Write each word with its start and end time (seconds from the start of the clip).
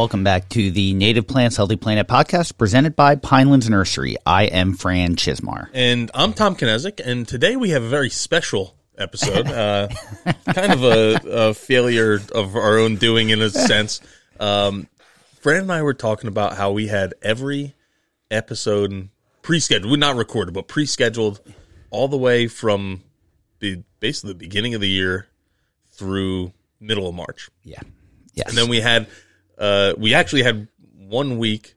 Welcome 0.00 0.24
back 0.24 0.48
to 0.48 0.70
the 0.70 0.94
Native 0.94 1.26
Plants 1.26 1.58
Healthy 1.58 1.76
Planet 1.76 2.08
podcast 2.08 2.56
presented 2.56 2.96
by 2.96 3.16
Pinelands 3.16 3.68
Nursery. 3.68 4.16
I 4.24 4.44
am 4.44 4.72
Fran 4.72 5.14
Chismar. 5.14 5.68
And 5.74 6.10
I'm 6.14 6.32
Tom 6.32 6.56
Knezick, 6.56 7.02
and 7.04 7.28
today 7.28 7.54
we 7.54 7.68
have 7.68 7.82
a 7.82 7.88
very 7.88 8.08
special 8.08 8.74
episode. 8.96 9.46
Uh, 9.46 9.88
kind 10.54 10.72
of 10.72 10.84
a, 10.84 11.20
a, 11.30 11.52
failure 11.52 12.18
of 12.34 12.56
our 12.56 12.78
own 12.78 12.96
doing 12.96 13.28
in 13.28 13.42
a 13.42 13.50
sense. 13.50 14.00
Um, 14.40 14.88
Fran 15.42 15.64
and 15.64 15.72
I 15.72 15.82
were 15.82 15.92
talking 15.92 16.28
about 16.28 16.56
how 16.56 16.70
we 16.72 16.86
had 16.86 17.12
every 17.20 17.74
episode 18.30 19.10
pre-scheduled, 19.42 19.98
not 19.98 20.16
recorded, 20.16 20.54
but 20.54 20.66
pre-scheduled 20.66 21.42
all 21.90 22.08
the 22.08 22.16
way 22.16 22.48
from 22.48 23.02
the 23.58 23.82
basically 24.00 24.30
the 24.30 24.38
beginning 24.38 24.72
of 24.72 24.80
the 24.80 24.88
year 24.88 25.28
through 25.92 26.54
middle 26.80 27.06
of 27.06 27.14
March. 27.14 27.50
Yeah. 27.64 27.82
Yes. 28.32 28.48
And 28.48 28.56
then 28.56 28.70
we 28.70 28.80
had 28.80 29.06
uh, 29.60 29.94
we 29.98 30.14
actually 30.14 30.42
had 30.42 30.66
one 30.96 31.38
week 31.38 31.74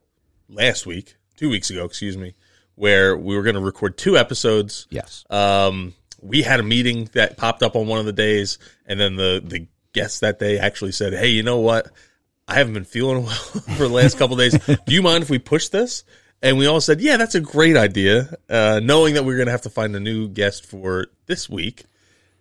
last 0.50 0.86
week, 0.86 1.18
two 1.36 1.50
weeks 1.50 1.70
ago, 1.70 1.84
excuse 1.84 2.18
me, 2.18 2.34
where 2.76 3.16
we 3.16 3.36
were 3.36 3.44
going 3.44 3.56
to 3.56 3.62
record 3.62 3.98
two 3.98 4.18
episodes. 4.18 4.88
Yes. 4.90 5.26
Um, 5.30 5.94
we 6.22 6.42
had 6.42 6.62
a 6.62 6.64
meeting 6.64 7.10
that 7.14 7.38
popped 7.38 7.62
up 7.62 7.76
on 7.76 7.86
one 7.86 8.00
of 8.00 8.06
the 8.06 8.14
days, 8.14 8.58
and 8.86 9.00
then 9.00 9.18
the 9.18 9.44
the 9.46 9.68
guest 9.92 10.22
that 10.22 10.40
day 10.40 10.58
actually 10.58 10.94
said, 10.94 11.14
"Hey, 11.14 11.28
you 11.28 11.44
know 11.44 11.60
what? 11.60 11.92
I 12.48 12.56
haven't 12.56 12.74
been 12.74 12.86
feeling 12.86 13.24
well 13.24 13.34
for 13.34 13.88
the 13.88 13.94
last 13.94 14.18
couple 14.18 14.38
days. 14.38 14.58
Do 14.58 14.94
you 14.94 15.02
mind 15.02 15.24
if 15.24 15.30
we 15.30 15.40
push 15.40 15.68
this?" 15.68 16.06
And 16.42 16.58
we 16.58 16.66
all 16.66 16.82
said, 16.82 17.02
"Yeah, 17.02 17.18
that's 17.18 17.36
a 17.36 17.42
great 17.42 17.76
idea," 17.76 18.38
uh, 18.50 18.80
knowing 18.82 19.16
that 19.16 19.26
we 19.26 19.34
are 19.34 19.38
going 19.38 19.48
to 19.48 19.52
have 19.52 19.62
to 19.64 19.70
find 19.70 19.94
a 19.96 20.00
new 20.00 20.30
guest 20.30 20.66
for 20.66 21.08
this 21.26 21.50
week. 21.50 21.84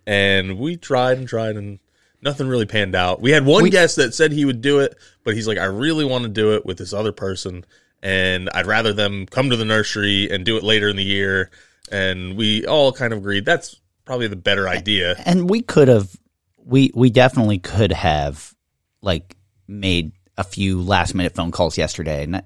And 0.05 0.57
we 0.57 0.77
tried 0.77 1.17
and 1.17 1.27
tried 1.27 1.55
and 1.55 1.79
nothing 2.23 2.47
really 2.47 2.65
panned 2.65 2.95
out. 2.95 3.21
We 3.21 3.31
had 3.31 3.45
one 3.45 3.63
we, 3.63 3.69
guest 3.69 3.97
that 3.97 4.13
said 4.13 4.31
he 4.31 4.45
would 4.45 4.61
do 4.61 4.79
it, 4.79 4.97
but 5.23 5.35
he's 5.35 5.47
like, 5.47 5.57
I 5.57 5.65
really 5.65 6.05
want 6.05 6.23
to 6.23 6.29
do 6.29 6.53
it 6.53 6.65
with 6.65 6.77
this 6.77 6.93
other 6.93 7.11
person, 7.11 7.65
and 8.01 8.49
I'd 8.53 8.65
rather 8.65 8.93
them 8.93 9.25
come 9.25 9.49
to 9.49 9.57
the 9.57 9.65
nursery 9.65 10.31
and 10.31 10.45
do 10.45 10.57
it 10.57 10.63
later 10.63 10.89
in 10.89 10.95
the 10.95 11.03
year. 11.03 11.51
And 11.91 12.37
we 12.37 12.65
all 12.65 12.91
kind 12.91 13.13
of 13.13 13.19
agreed 13.19 13.45
that's 13.45 13.79
probably 14.05 14.27
the 14.27 14.35
better 14.35 14.67
idea. 14.67 15.15
And 15.25 15.49
we 15.49 15.61
could 15.61 15.89
have, 15.89 16.15
we 16.57 16.91
we 16.95 17.09
definitely 17.09 17.59
could 17.59 17.91
have, 17.91 18.55
like, 19.01 19.35
made 19.67 20.13
a 20.37 20.43
few 20.43 20.81
last 20.81 21.13
minute 21.13 21.35
phone 21.35 21.51
calls 21.51 21.77
yesterday, 21.77 22.23
and 22.23 22.41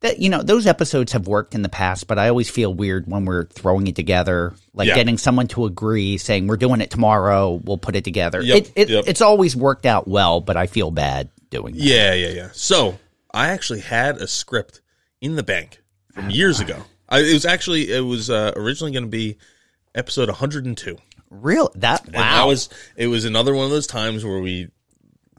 that 0.00 0.20
you 0.20 0.28
know 0.28 0.42
those 0.42 0.66
episodes 0.66 1.12
have 1.12 1.26
worked 1.26 1.54
in 1.54 1.62
the 1.62 1.68
past, 1.68 2.06
but 2.06 2.18
I 2.18 2.28
always 2.28 2.48
feel 2.48 2.72
weird 2.72 3.06
when 3.06 3.24
we're 3.24 3.44
throwing 3.46 3.86
it 3.86 3.96
together, 3.96 4.54
like 4.72 4.88
yeah. 4.88 4.94
getting 4.94 5.18
someone 5.18 5.48
to 5.48 5.64
agree, 5.64 6.18
saying 6.18 6.46
we're 6.46 6.56
doing 6.56 6.80
it 6.80 6.90
tomorrow, 6.90 7.52
we'll 7.52 7.78
put 7.78 7.96
it 7.96 8.04
together. 8.04 8.40
Yep, 8.40 8.56
it, 8.56 8.72
it, 8.76 8.88
yep. 8.88 9.04
It's 9.06 9.20
always 9.20 9.56
worked 9.56 9.86
out 9.86 10.06
well, 10.06 10.40
but 10.40 10.56
I 10.56 10.66
feel 10.66 10.90
bad 10.90 11.30
doing. 11.50 11.74
That. 11.74 11.82
Yeah, 11.82 12.14
yeah, 12.14 12.28
yeah. 12.28 12.48
So 12.52 12.98
I 13.32 13.48
actually 13.48 13.80
had 13.80 14.18
a 14.18 14.28
script 14.28 14.80
in 15.20 15.36
the 15.36 15.42
bank 15.42 15.80
from 16.12 16.30
years 16.30 16.60
ago. 16.60 16.82
I, 17.08 17.20
it 17.20 17.32
was 17.32 17.44
actually 17.44 17.90
it 17.90 18.00
was 18.00 18.30
uh, 18.30 18.52
originally 18.54 18.92
going 18.92 19.04
to 19.04 19.10
be 19.10 19.36
episode 19.94 20.28
102. 20.28 20.96
Real 21.30 21.70
that 21.74 22.06
wow. 22.06 22.06
And 22.06 22.14
that 22.14 22.46
was 22.46 22.68
it 22.96 23.08
was 23.08 23.24
another 23.24 23.54
one 23.54 23.64
of 23.64 23.70
those 23.70 23.86
times 23.86 24.24
where 24.24 24.40
we 24.40 24.68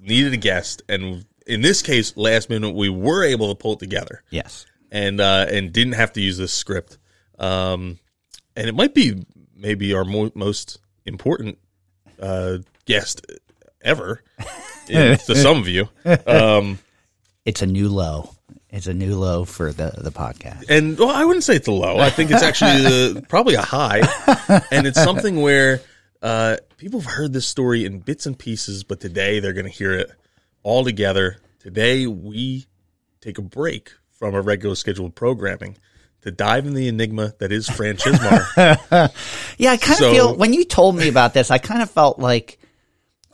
needed 0.01 0.33
a 0.33 0.37
guest 0.37 0.81
and 0.87 1.25
in 1.49 1.61
this 1.61 1.81
case, 1.81 2.15
last 2.15 2.49
minute, 2.49 2.73
we 2.75 2.89
were 2.89 3.23
able 3.23 3.49
to 3.49 3.55
pull 3.55 3.73
it 3.73 3.79
together. 3.79 4.23
Yes, 4.29 4.65
and 4.91 5.19
uh, 5.19 5.47
and 5.49 5.73
didn't 5.73 5.93
have 5.93 6.13
to 6.13 6.21
use 6.21 6.37
this 6.37 6.53
script. 6.53 6.97
Um, 7.37 7.99
and 8.55 8.67
it 8.67 8.75
might 8.75 8.93
be 8.93 9.25
maybe 9.55 9.93
our 9.93 10.05
mo- 10.05 10.31
most 10.35 10.79
important 11.05 11.57
uh, 12.21 12.59
guest 12.85 13.25
ever 13.81 14.23
to 14.87 15.35
some 15.35 15.57
of 15.57 15.67
you. 15.67 15.89
Um, 16.27 16.79
it's 17.45 17.61
a 17.61 17.67
new 17.67 17.89
low. 17.89 18.31
It's 18.69 18.87
a 18.87 18.93
new 18.93 19.15
low 19.15 19.45
for 19.45 19.73
the 19.73 19.93
the 19.97 20.11
podcast. 20.11 20.65
And 20.69 20.97
well, 20.97 21.09
I 21.09 21.25
wouldn't 21.25 21.43
say 21.43 21.55
it's 21.55 21.67
a 21.67 21.71
low. 21.71 21.97
I 21.97 22.11
think 22.11 22.29
it's 22.29 22.43
actually 22.43 23.21
probably 23.29 23.55
a 23.55 23.61
high, 23.61 24.01
and 24.71 24.85
it's 24.85 25.01
something 25.01 25.41
where 25.41 25.81
uh, 26.21 26.57
people 26.77 26.99
have 26.99 27.11
heard 27.11 27.33
this 27.33 27.47
story 27.47 27.85
in 27.85 27.99
bits 27.99 28.25
and 28.25 28.37
pieces, 28.37 28.83
but 28.83 28.99
today 28.99 29.39
they're 29.39 29.53
going 29.53 29.65
to 29.65 29.71
hear 29.71 29.93
it 29.93 30.11
all 30.63 30.83
together. 30.83 31.37
Today, 31.59 32.07
we 32.07 32.65
take 33.21 33.37
a 33.37 33.41
break 33.41 33.91
from 34.11 34.35
our 34.35 34.41
regular 34.41 34.75
scheduled 34.75 35.15
programming 35.15 35.77
to 36.21 36.31
dive 36.31 36.65
in 36.65 36.73
the 36.73 36.87
enigma 36.87 37.33
that 37.39 37.51
is 37.51 37.69
Fran 37.69 37.95
Chismar. 37.95 38.45
yeah, 39.57 39.71
I 39.71 39.77
kind 39.77 39.97
so, 39.97 40.07
of 40.07 40.13
feel 40.13 40.35
when 40.35 40.53
you 40.53 40.65
told 40.65 40.95
me 40.95 41.07
about 41.07 41.33
this, 41.33 41.51
I 41.51 41.57
kind 41.57 41.81
of 41.81 41.89
felt 41.89 42.19
like 42.19 42.59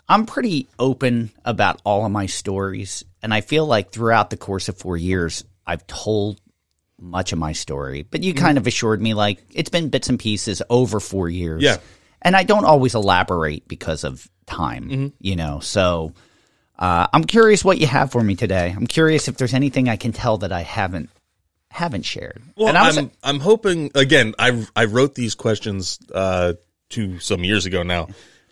I'm 0.07 0.25
pretty 0.25 0.67
open 0.77 1.31
about 1.43 1.81
all 1.83 2.05
of 2.05 2.11
my 2.11 2.27
stories. 2.27 3.03
And 3.23 3.33
I 3.33 3.41
feel 3.41 3.65
like 3.65 3.91
throughout 3.91 4.29
the 4.29 4.37
course 4.37 4.69
of 4.69 4.77
four 4.77 4.97
years, 4.97 5.43
I've 5.65 5.85
told 5.87 6.39
much 6.99 7.33
of 7.33 7.39
my 7.39 7.53
story. 7.53 8.03
But 8.03 8.23
you 8.23 8.33
kind 8.33 8.51
mm-hmm. 8.51 8.57
of 8.59 8.67
assured 8.67 9.01
me 9.01 9.13
like 9.13 9.43
it's 9.51 9.69
been 9.69 9.89
bits 9.89 10.09
and 10.09 10.19
pieces 10.19 10.61
over 10.69 10.99
four 10.99 11.29
years. 11.29 11.63
Yeah. 11.63 11.77
And 12.21 12.35
I 12.35 12.43
don't 12.43 12.65
always 12.65 12.95
elaborate 12.95 13.67
because 13.67 14.03
of 14.03 14.29
time, 14.45 14.89
mm-hmm. 14.89 15.07
you 15.19 15.35
know. 15.35 15.59
So 15.59 16.13
uh, 16.77 17.07
I'm 17.13 17.23
curious 17.23 17.63
what 17.63 17.77
you 17.77 17.87
have 17.87 18.11
for 18.11 18.23
me 18.23 18.35
today. 18.35 18.73
I'm 18.75 18.87
curious 18.87 19.27
if 19.27 19.37
there's 19.37 19.53
anything 19.53 19.87
I 19.87 19.95
can 19.95 20.11
tell 20.11 20.39
that 20.39 20.51
I 20.51 20.61
haven't 20.61 21.09
haven't 21.69 22.03
shared. 22.03 22.41
Well, 22.55 22.69
and 22.69 22.77
I 22.77 22.89
am 22.89 22.97
I'm, 22.97 23.11
I'm 23.23 23.39
hoping 23.39 23.91
again. 23.95 24.33
I 24.39 24.65
I 24.75 24.85
wrote 24.85 25.15
these 25.15 25.35
questions 25.35 25.99
uh, 26.13 26.53
to 26.89 27.19
some 27.19 27.43
years 27.43 27.65
ago 27.65 27.83
now, 27.83 28.07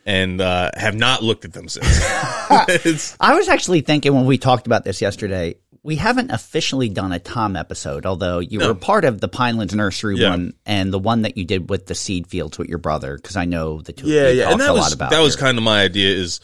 and 0.05 0.39
uh, 0.39 0.71
have 0.75 0.95
not 0.95 1.23
looked 1.23 1.45
at 1.45 1.53
them 1.53 1.67
since. 1.67 1.85
I 3.19 3.35
was 3.35 3.49
actually 3.49 3.81
thinking 3.81 4.13
when 4.13 4.25
we 4.25 4.37
talked 4.37 4.67
about 4.67 4.83
this 4.83 5.01
yesterday. 5.01 5.55
We 5.85 5.97
haven't 5.97 6.31
officially 6.31 6.87
done 6.87 7.11
a 7.11 7.19
Tom 7.19 7.57
episode, 7.57 8.05
although 8.05 8.39
you 8.39 8.59
no. 8.59 8.69
were 8.69 8.75
part 8.75 9.03
of 9.03 9.19
the 9.19 9.27
Pinelands 9.27 9.73
Nursery 9.73 10.15
yeah. 10.15 10.29
one 10.29 10.53
and 10.65 10.93
the 10.93 10.99
one 10.99 11.23
that 11.23 11.35
you 11.35 11.43
did 11.43 11.69
with 11.69 11.87
the 11.87 11.95
seed 11.95 12.27
fields 12.27 12.57
with 12.57 12.69
your 12.69 12.77
brother, 12.77 13.17
because 13.17 13.35
I 13.35 13.43
know 13.43 13.81
the 13.81 13.91
two. 13.91 14.07
Yeah, 14.07 14.29
yeah, 14.29 14.51
and 14.51 14.61
that 14.61 14.73
was 14.73 14.95
that 14.95 15.19
was 15.19 15.35
kind 15.35 15.57
of 15.57 15.63
my 15.65 15.81
idea. 15.81 16.15
Is 16.15 16.39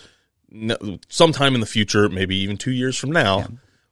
sometime 1.09 1.55
in 1.55 1.61
the 1.61 1.67
future, 1.67 2.09
maybe 2.09 2.37
even 2.37 2.57
two 2.57 2.71
years 2.71 2.97
from 2.97 3.11
now, 3.11 3.39
yeah. 3.39 3.47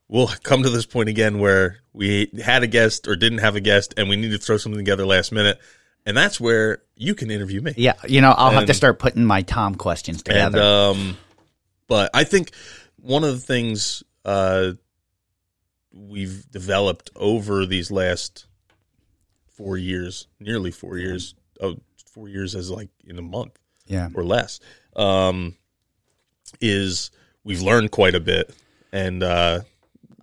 we'll 0.08 0.28
come 0.42 0.62
to 0.62 0.70
this 0.70 0.86
point 0.86 1.08
again 1.08 1.38
where 1.38 1.78
we 1.92 2.30
had 2.42 2.62
a 2.62 2.66
guest 2.66 3.08
or 3.08 3.16
didn't 3.16 3.38
have 3.38 3.56
a 3.56 3.60
guest 3.60 3.94
and 3.96 4.08
we 4.08 4.16
need 4.16 4.30
to 4.30 4.38
throw 4.38 4.56
something 4.56 4.78
together 4.78 5.06
last 5.06 5.32
minute. 5.32 5.58
And 6.06 6.16
that's 6.16 6.40
where 6.40 6.82
you 6.96 7.14
can 7.14 7.30
interview 7.30 7.60
me. 7.60 7.74
Yeah. 7.76 7.94
You 8.06 8.20
know, 8.20 8.30
I'll 8.30 8.48
and, 8.48 8.58
have 8.58 8.66
to 8.66 8.74
start 8.74 8.98
putting 8.98 9.24
my 9.24 9.42
Tom 9.42 9.74
questions 9.74 10.22
together. 10.22 10.58
And, 10.58 10.66
um, 10.66 11.16
but 11.86 12.10
I 12.14 12.24
think 12.24 12.52
one 12.96 13.24
of 13.24 13.32
the 13.32 13.40
things, 13.40 14.02
uh, 14.24 14.72
we've 15.92 16.50
developed 16.50 17.10
over 17.16 17.66
these 17.66 17.90
last 17.90 18.46
four 19.48 19.76
years, 19.76 20.28
nearly 20.38 20.70
four 20.70 20.96
years, 20.96 21.34
oh, 21.60 21.76
four 22.06 22.28
years 22.28 22.54
as 22.54 22.70
like 22.70 22.88
in 23.04 23.18
a 23.18 23.22
month, 23.22 23.58
yeah, 23.86 24.08
or 24.14 24.24
less. 24.24 24.60
Um, 24.94 25.56
is 26.60 27.10
we've 27.44 27.62
learned 27.62 27.90
quite 27.90 28.14
a 28.14 28.20
bit, 28.20 28.54
and 28.92 29.22
uh, 29.22 29.60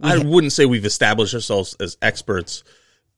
I 0.02 0.18
wouldn't 0.18 0.54
say 0.54 0.66
we've 0.66 0.86
established 0.86 1.34
ourselves 1.34 1.76
as 1.80 1.98
experts, 2.02 2.64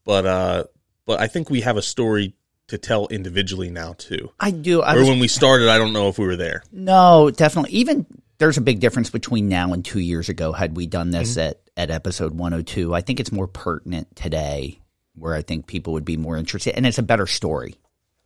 but 0.04 0.26
uh, 0.26 0.64
but 1.06 1.20
I 1.20 1.26
think 1.26 1.50
we 1.50 1.62
have 1.62 1.76
a 1.76 1.82
story 1.82 2.34
to 2.68 2.78
tell 2.78 3.06
individually 3.08 3.70
now 3.70 3.94
too. 3.94 4.30
I 4.38 4.50
do. 4.50 4.82
I 4.82 4.94
or 4.94 5.00
was, 5.00 5.08
when 5.08 5.18
we 5.18 5.28
started, 5.28 5.68
I 5.68 5.78
don't 5.78 5.92
know 5.92 6.08
if 6.08 6.18
we 6.18 6.26
were 6.26 6.36
there. 6.36 6.62
No, 6.70 7.30
definitely. 7.30 7.72
Even 7.72 8.06
there's 8.38 8.56
a 8.56 8.62
big 8.62 8.80
difference 8.80 9.10
between 9.10 9.48
now 9.48 9.72
and 9.72 9.84
two 9.84 10.00
years 10.00 10.28
ago. 10.28 10.52
Had 10.52 10.76
we 10.76 10.86
done 10.86 11.10
this 11.10 11.32
mm-hmm. 11.32 11.50
at 11.50 11.60
at 11.76 11.90
episode 11.90 12.34
102, 12.34 12.94
I 12.94 13.00
think 13.00 13.20
it's 13.20 13.32
more 13.32 13.46
pertinent 13.46 14.14
today, 14.16 14.80
where 15.14 15.34
I 15.34 15.42
think 15.42 15.66
people 15.66 15.94
would 15.94 16.04
be 16.04 16.16
more 16.16 16.36
interested, 16.36 16.74
and 16.76 16.86
it's 16.86 16.98
a 16.98 17.02
better 17.02 17.26
story 17.26 17.76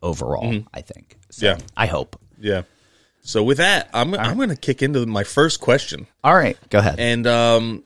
overall. 0.02 0.52
Mm-hmm. 0.52 0.68
I 0.74 0.82
think. 0.82 1.16
So, 1.30 1.46
yeah. 1.46 1.58
I 1.76 1.86
hope. 1.86 2.20
Yeah. 2.38 2.62
So 3.22 3.42
with 3.44 3.58
that, 3.58 3.88
I'm 3.94 4.14
I'm 4.14 4.36
going 4.36 4.48
to 4.48 4.56
kick 4.56 4.82
into 4.82 5.06
my 5.06 5.24
first 5.24 5.60
question. 5.60 6.06
All 6.24 6.34
right, 6.34 6.56
go 6.70 6.78
ahead. 6.80 6.98
And 6.98 7.26
um, 7.26 7.84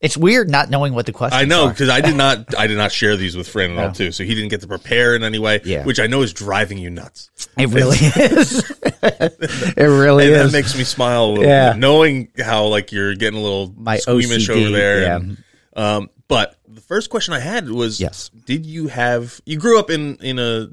it's 0.00 0.16
weird 0.16 0.50
not 0.50 0.68
knowing 0.68 0.94
what 0.94 1.06
the 1.06 1.12
question. 1.12 1.38
I 1.38 1.44
know 1.44 1.68
because 1.68 1.88
I 1.88 2.00
did 2.00 2.16
not 2.16 2.54
I 2.58 2.66
did 2.66 2.76
not 2.76 2.90
share 2.90 3.16
these 3.16 3.36
with 3.36 3.48
Fran 3.48 3.70
at 3.70 3.78
all 3.78 3.92
too, 3.92 4.10
so 4.10 4.24
he 4.24 4.34
didn't 4.34 4.50
get 4.50 4.60
to 4.62 4.66
prepare 4.66 5.14
in 5.14 5.22
any 5.22 5.38
way. 5.38 5.60
Yeah. 5.64 5.84
which 5.84 6.00
I 6.00 6.08
know 6.08 6.22
is 6.22 6.32
driving 6.32 6.78
you 6.78 6.90
nuts. 6.90 7.30
It 7.56 7.68
really 7.68 7.96
is. 8.00 8.68
it 9.02 9.76
really 9.78 10.26
and 10.26 10.34
is. 10.34 10.52
That 10.52 10.58
makes 10.58 10.76
me 10.76 10.84
smile 10.84 11.24
a 11.24 11.28
little. 11.30 11.44
Yeah. 11.44 11.72
Bit, 11.72 11.78
knowing 11.78 12.28
how 12.38 12.66
like 12.66 12.90
you're 12.90 13.14
getting 13.14 13.38
a 13.38 13.42
little 13.42 13.72
My 13.76 13.98
squeamish 13.98 14.48
OCD, 14.48 14.60
over 14.60 14.70
there. 14.70 15.02
Yeah. 15.02 15.16
And, 15.16 15.36
Um, 15.76 16.10
but 16.26 16.56
the 16.68 16.80
first 16.80 17.10
question 17.10 17.32
I 17.32 17.38
had 17.40 17.70
was, 17.70 18.00
Yes. 18.00 18.30
did 18.44 18.66
you 18.66 18.88
have? 18.88 19.40
You 19.46 19.58
grew 19.58 19.78
up 19.78 19.88
in 19.90 20.16
in 20.16 20.38
a 20.40 20.68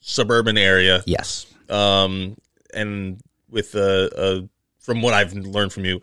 suburban 0.00 0.56
area, 0.56 1.02
Yes. 1.06 1.46
um, 1.68 2.36
and 2.74 3.20
with 3.52 3.74
a, 3.76 4.10
a 4.16 4.48
from 4.80 5.02
what 5.02 5.14
I've 5.14 5.32
learned 5.32 5.72
from 5.72 5.84
you, 5.84 6.00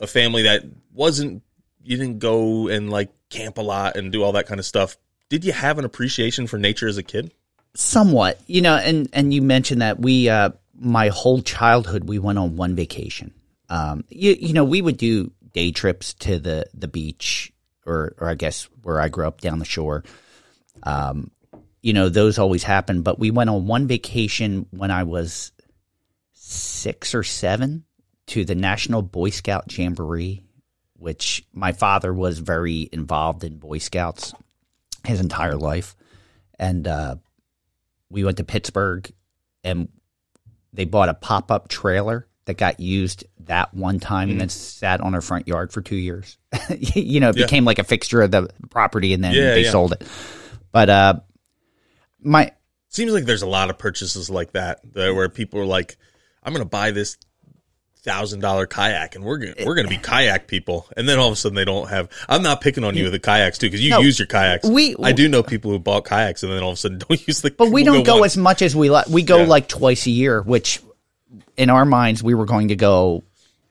a 0.00 0.06
family 0.06 0.44
that 0.44 0.62
wasn't 0.94 1.42
you 1.82 1.96
didn't 1.96 2.18
go 2.18 2.68
and 2.68 2.90
like 2.90 3.10
camp 3.28 3.58
a 3.58 3.62
lot 3.62 3.96
and 3.96 4.10
do 4.10 4.22
all 4.22 4.32
that 4.32 4.46
kind 4.46 4.58
of 4.58 4.66
stuff. 4.66 4.96
Did 5.28 5.44
you 5.44 5.52
have 5.52 5.78
an 5.78 5.84
appreciation 5.84 6.46
for 6.46 6.58
nature 6.58 6.88
as 6.88 6.98
a 6.98 7.02
kid? 7.02 7.32
Somewhat, 7.74 8.40
you 8.46 8.62
know, 8.62 8.76
and 8.76 9.08
and 9.12 9.34
you 9.34 9.42
mentioned 9.42 9.82
that 9.82 9.98
we, 9.98 10.28
uh, 10.28 10.50
my 10.74 11.08
whole 11.08 11.42
childhood, 11.42 12.08
we 12.08 12.18
went 12.18 12.38
on 12.38 12.56
one 12.56 12.74
vacation. 12.74 13.34
Um, 13.68 14.04
you 14.08 14.32
you 14.32 14.52
know, 14.54 14.64
we 14.64 14.80
would 14.80 14.96
do 14.96 15.32
day 15.52 15.72
trips 15.72 16.14
to 16.14 16.38
the 16.38 16.66
the 16.72 16.88
beach, 16.88 17.52
or 17.84 18.14
or 18.18 18.28
I 18.28 18.34
guess 18.34 18.68
where 18.82 19.00
I 19.00 19.08
grew 19.08 19.26
up 19.26 19.40
down 19.40 19.58
the 19.58 19.64
shore. 19.64 20.04
Um, 20.84 21.30
you 21.82 21.92
know, 21.92 22.08
those 22.08 22.38
always 22.38 22.62
happen, 22.62 23.02
but 23.02 23.18
we 23.18 23.30
went 23.30 23.50
on 23.50 23.66
one 23.66 23.86
vacation 23.86 24.66
when 24.70 24.90
I 24.90 25.02
was 25.02 25.52
six 26.48 27.12
or 27.14 27.24
seven 27.24 27.84
to 28.28 28.44
the 28.44 28.54
National 28.54 29.02
Boy 29.02 29.30
Scout 29.30 29.76
Jamboree, 29.76 30.44
which 30.96 31.44
my 31.52 31.72
father 31.72 32.12
was 32.14 32.38
very 32.38 32.88
involved 32.92 33.42
in 33.42 33.56
Boy 33.58 33.78
Scouts 33.78 34.32
his 35.04 35.20
entire 35.20 35.56
life, 35.56 35.96
and 36.58 36.86
uh, 36.86 37.16
we 38.10 38.22
went 38.24 38.36
to 38.36 38.44
Pittsburgh 38.44 39.10
and 39.64 39.88
they 40.72 40.84
bought 40.84 41.08
a 41.08 41.14
pop 41.14 41.50
up 41.50 41.68
trailer 41.68 42.28
that 42.44 42.54
got 42.56 42.78
used 42.78 43.24
that 43.40 43.74
one 43.74 43.98
time 43.98 44.30
and 44.30 44.40
then 44.40 44.48
sat 44.48 45.00
on 45.00 45.14
our 45.16 45.20
front 45.20 45.48
yard 45.48 45.72
for 45.72 45.80
two 45.80 45.96
years. 45.96 46.38
you 46.78 47.18
know, 47.18 47.30
it 47.30 47.34
Mm. 47.34 47.38
Yeah. 47.40 47.44
became 47.46 47.64
like 47.64 47.80
a 47.80 47.84
fixture 47.84 48.22
of 48.22 48.30
the 48.30 48.48
property 48.70 49.12
and 49.14 49.24
then 49.24 49.32
Yeah, 49.34 49.54
they 49.54 49.64
yeah. 49.64 49.70
sold 49.72 49.92
it. 49.94 50.06
But 50.70 50.88
uh, 50.90 51.14
my 52.20 52.52
Seems 52.88 53.12
like 53.12 53.24
there's 53.24 53.42
a 53.42 53.48
lot 53.48 53.68
of 53.70 53.78
purchases 53.78 54.30
like 54.30 54.52
that, 54.52 54.80
that 54.94 55.12
where 55.14 55.28
people 55.28 55.58
are 55.60 55.66
like, 55.66 55.96
"I'm 56.46 56.52
going 56.54 56.64
to 56.64 56.68
buy 56.70 56.92
this 56.92 57.18
thousand 58.02 58.38
dollar 58.38 58.66
kayak, 58.68 59.16
and 59.16 59.24
we're 59.24 59.38
gonna 59.38 59.54
we're 59.66 59.74
gonna 59.74 59.88
be 59.88 59.98
kayak 60.12 60.46
people," 60.46 60.86
and 60.96 61.08
then 61.08 61.18
all 61.18 61.26
of 61.26 61.32
a 61.32 61.36
sudden 61.36 61.56
they 61.56 61.64
don't 61.64 61.88
have. 61.88 62.08
I'm 62.28 62.42
not 62.42 62.60
picking 62.60 62.84
on 62.84 62.96
you 62.96 63.02
with 63.04 63.12
the 63.12 63.18
kayaks 63.18 63.58
too, 63.58 63.66
because 63.66 63.82
you 63.82 63.90
No, 63.90 63.98
use 64.00 64.18
your 64.18 64.26
kayaks. 64.28 64.66
we- 64.68 64.94
I 65.02 65.10
do 65.12 65.28
know 65.28 65.42
people 65.42 65.72
who 65.72 65.78
bought 65.80 66.04
kayaks 66.04 66.42
and 66.44 66.52
then 66.52 66.62
all 66.62 66.70
of 66.70 66.74
a 66.74 66.80
sudden 66.80 66.98
don't 67.08 67.26
use 67.26 67.40
the. 67.42 67.50
But 67.50 67.70
we 67.72 67.82
don't 67.84 68.04
go 68.04 68.20
once. 68.20 68.34
as 68.34 68.36
much 68.38 68.62
as 68.62 68.76
we 68.76 68.88
like. 68.90 69.08
We 69.08 69.22
go 69.24 69.38
Yeah. 69.38 69.46
like 69.46 69.68
twice 69.68 70.06
a 70.06 70.10
year, 70.10 70.40
which 70.40 70.80
in 71.56 71.68
our 71.68 71.84
minds 71.84 72.22
we 72.22 72.34
were 72.34 72.46
going 72.46 72.68
to 72.68 72.76
go 72.76 73.24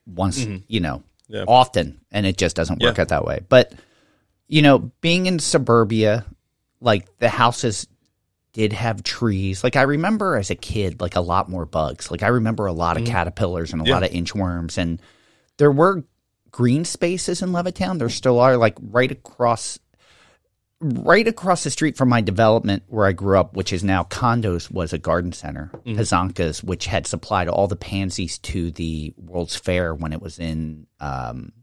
once, 0.05 0.45
you 0.67 0.79
know, 0.81 0.97
Mm-hmm. 0.97 1.33
Yeah. 1.37 1.43
often, 1.47 1.99
and 2.11 2.25
it 2.27 2.37
just 2.37 2.55
doesn't 2.55 2.83
work 2.83 2.97
Yeah. 2.97 3.01
out 3.01 3.07
that 3.09 3.25
way. 3.25 3.39
But 3.49 3.73
you 4.47 4.61
know, 4.61 4.91
being 5.01 5.25
in 5.25 5.39
suburbia, 5.39 6.23
like 6.81 7.07
the 7.17 7.29
houses 7.29 7.87
did 8.55 8.71
have 8.73 9.03
trees. 9.03 9.63
Like 9.65 9.75
I 9.75 9.81
remember 9.81 10.37
as 10.37 10.49
a 10.49 10.55
kid, 10.55 11.01
like 11.01 11.15
a 11.17 11.21
lot 11.21 11.49
more 11.49 11.65
bugs. 11.65 12.09
Like 12.09 12.23
I 12.23 12.29
remember 12.29 12.65
a 12.65 12.73
lot 12.73 12.95
of 12.97 13.05
caterpillars 13.05 13.73
and 13.73 13.81
a 13.81 13.83
Mm-hmm. 13.83 13.89
Yeah. 13.89 13.93
lot 13.93 14.03
of 14.03 14.11
inchworms, 14.11 14.77
and 14.77 15.01
there 15.57 15.71
were 15.71 16.03
green 16.51 16.85
spaces 16.85 17.41
in 17.41 17.49
Levittown. 17.49 17.99
There 17.99 18.07
still 18.09 18.39
are, 18.39 18.55
like 18.57 18.77
right 18.81 19.11
across 19.11 19.77
right 20.81 21.27
across 21.27 21.63
the 21.63 21.69
street 21.69 21.97
from 21.97 22.09
my 22.09 22.21
development 22.21 22.83
where 22.87 23.05
I 23.05 23.11
grew 23.13 23.37
up, 23.39 23.55
which 23.55 23.71
is 23.73 23.83
now 23.83 24.03
condos, 24.03 24.69
was 24.71 24.93
a 24.93 24.97
garden 24.97 25.31
center, 25.31 25.71
Pazankas, 25.85 26.63
which 26.63 26.85
had 26.85 27.07
supplied 27.07 27.47
all 27.47 27.67
the 27.67 27.75
pansies 27.77 28.37
to 28.39 28.71
the 28.71 29.13
World's 29.17 29.55
Fair 29.55 29.93
when 29.95 30.11
it 30.13 30.21
was 30.21 30.37
in 30.37 30.85
um, 30.99 31.53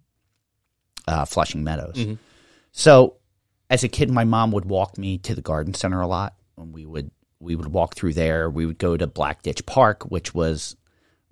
uh, 1.06 1.24
Flushing 1.26 1.62
Meadows. 1.62 2.06
So, 2.72 3.16
as 3.70 3.84
a 3.84 3.88
kid, 3.88 4.10
my 4.10 4.24
mom 4.24 4.50
would 4.52 4.64
walk 4.64 4.96
me 4.98 5.18
to 5.18 5.34
the 5.34 5.42
garden 5.42 5.74
center 5.74 6.00
a 6.00 6.06
lot, 6.06 6.34
and 6.56 6.72
we 6.72 6.86
would 6.86 7.10
we 7.40 7.56
would 7.56 7.68
walk 7.72 7.94
through 7.96 8.14
there. 8.14 8.48
We 8.48 8.66
would 8.66 8.78
go 8.78 8.96
to 8.96 9.06
Black 9.06 9.42
Ditch 9.42 9.66
Park, 9.66 10.04
which 10.04 10.32
was 10.34 10.76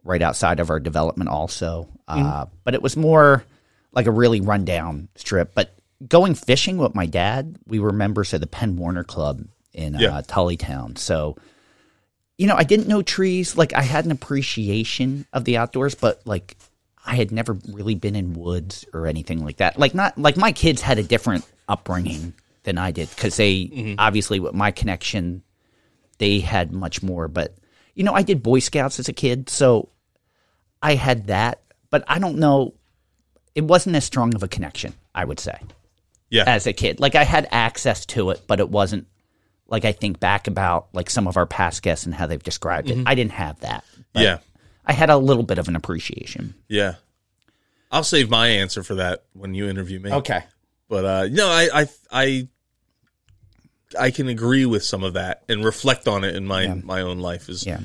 right 0.02 0.20
outside 0.22 0.58
of 0.61 0.70
our 0.70 0.81
development, 0.81 1.31
also. 1.31 1.88
Uh, 2.08 2.46
but 2.64 2.75
it 2.75 2.82
was 2.82 2.96
more 2.96 3.44
like 3.93 4.06
a 4.06 4.11
really 4.11 4.40
rundown 4.40 5.08
strip. 5.14 5.55
But 5.55 5.76
going 6.08 6.34
fishing 6.34 6.78
with 6.78 6.94
my 6.96 7.06
dad, 7.06 7.58
we 7.67 7.78
were 7.78 7.93
members 7.93 8.32
of 8.34 8.40
the 8.40 8.46
Penn 8.49 8.76
Warner 8.76 9.05
Club 9.05 9.44
in 9.72 9.94
Yeah. 9.94 10.17
uh, 10.17 10.22
Tullytown. 10.22 10.99
So, 10.99 11.37
you 12.38 12.49
know, 12.49 12.56
I 12.56 12.64
didn't 12.64 12.88
know 12.88 13.02
trees. 13.02 13.56
Like, 13.56 13.72
I 13.75 13.82
had 13.82 14.05
an 14.05 14.11
appreciation 14.11 15.26
of 15.32 15.44
the 15.44 15.58
outdoors, 15.58 15.94
but 15.94 16.26
like, 16.26 16.56
I 17.06 17.14
had 17.14 17.31
never 17.31 17.56
really 17.69 17.94
been 17.94 18.17
in 18.17 18.34
woods 18.34 18.84
or 18.93 19.06
anything 19.06 19.44
like 19.44 19.58
that. 19.58 19.78
Like, 19.78 19.94
not 19.94 20.19
like 20.19 20.37
my 20.37 20.50
kids 20.52 20.82
had 20.82 20.99
a 20.99 21.02
different 21.05 21.44
upbringing 21.69 22.34
than 22.62 22.78
I 22.78 22.90
did 22.90 23.10
because 23.10 23.36
they 23.36 23.54
mm-hmm. 23.54 23.94
obviously, 23.98 24.40
with 24.40 24.54
my 24.54 24.70
connection, 24.70 25.42
they 26.18 26.40
had 26.40 26.72
much 26.72 27.02
more. 27.02 27.28
But, 27.28 27.56
you 27.94 28.04
know, 28.04 28.14
I 28.14 28.22
did 28.22 28.42
Boy 28.42 28.58
Scouts 28.58 28.98
as 28.98 29.08
a 29.08 29.12
kid. 29.12 29.48
So 29.48 29.88
I 30.82 30.94
had 30.94 31.28
that, 31.28 31.62
but 31.90 32.04
I 32.08 32.18
don't 32.18 32.38
know. 32.38 32.74
It 33.54 33.64
wasn't 33.64 33.96
as 33.96 34.04
strong 34.04 34.34
of 34.34 34.42
a 34.42 34.48
connection, 34.48 34.94
I 35.14 35.24
would 35.24 35.40
say 35.40 35.58
Yeah, 36.28 36.44
as 36.46 36.66
a 36.66 36.72
kid. 36.72 37.00
Like 37.00 37.14
I 37.14 37.24
had 37.24 37.48
access 37.50 38.06
to 38.06 38.30
it, 38.30 38.42
but 38.46 38.60
it 38.60 38.70
wasn't 38.70 39.06
like 39.66 39.84
I 39.84 39.92
think 39.92 40.20
back 40.20 40.46
about 40.46 40.88
like 40.92 41.10
some 41.10 41.26
of 41.26 41.36
our 41.36 41.46
past 41.46 41.82
guests 41.82 42.06
and 42.06 42.14
how 42.14 42.26
they've 42.26 42.42
described 42.42 42.90
it. 42.90 42.96
Mm-hmm. 42.96 43.08
I 43.08 43.14
didn't 43.14 43.32
have 43.32 43.60
that. 43.60 43.84
But 44.12 44.22
yeah, 44.22 44.38
I 44.84 44.92
had 44.92 45.10
a 45.10 45.16
little 45.16 45.42
bit 45.42 45.58
of 45.58 45.68
an 45.68 45.76
appreciation. 45.76 46.54
yeah. 46.68 46.94
I'll 47.92 48.04
save 48.04 48.30
my 48.30 48.46
answer 48.46 48.84
for 48.84 48.94
that 48.96 49.24
when 49.32 49.52
you 49.54 49.68
interview 49.68 49.98
me. 49.98 50.12
Okay. 50.12 50.44
But 50.90 51.04
uh, 51.04 51.28
no, 51.31 51.46
I, 51.48 51.69
I, 51.72 51.87
I, 52.12 52.48
I 53.98 54.10
can 54.10 54.28
agree 54.28 54.66
with 54.66 54.82
some 54.84 55.02
of 55.04 55.14
that 55.14 55.44
and 55.48 55.64
reflect 55.64 56.06
on 56.08 56.25
it 56.25 56.34
in 56.37 56.44
my 56.46 56.66
my 56.84 57.00
own 57.00 57.20
life 57.20 57.48
is 57.48 57.64
Yeah. 57.64 57.81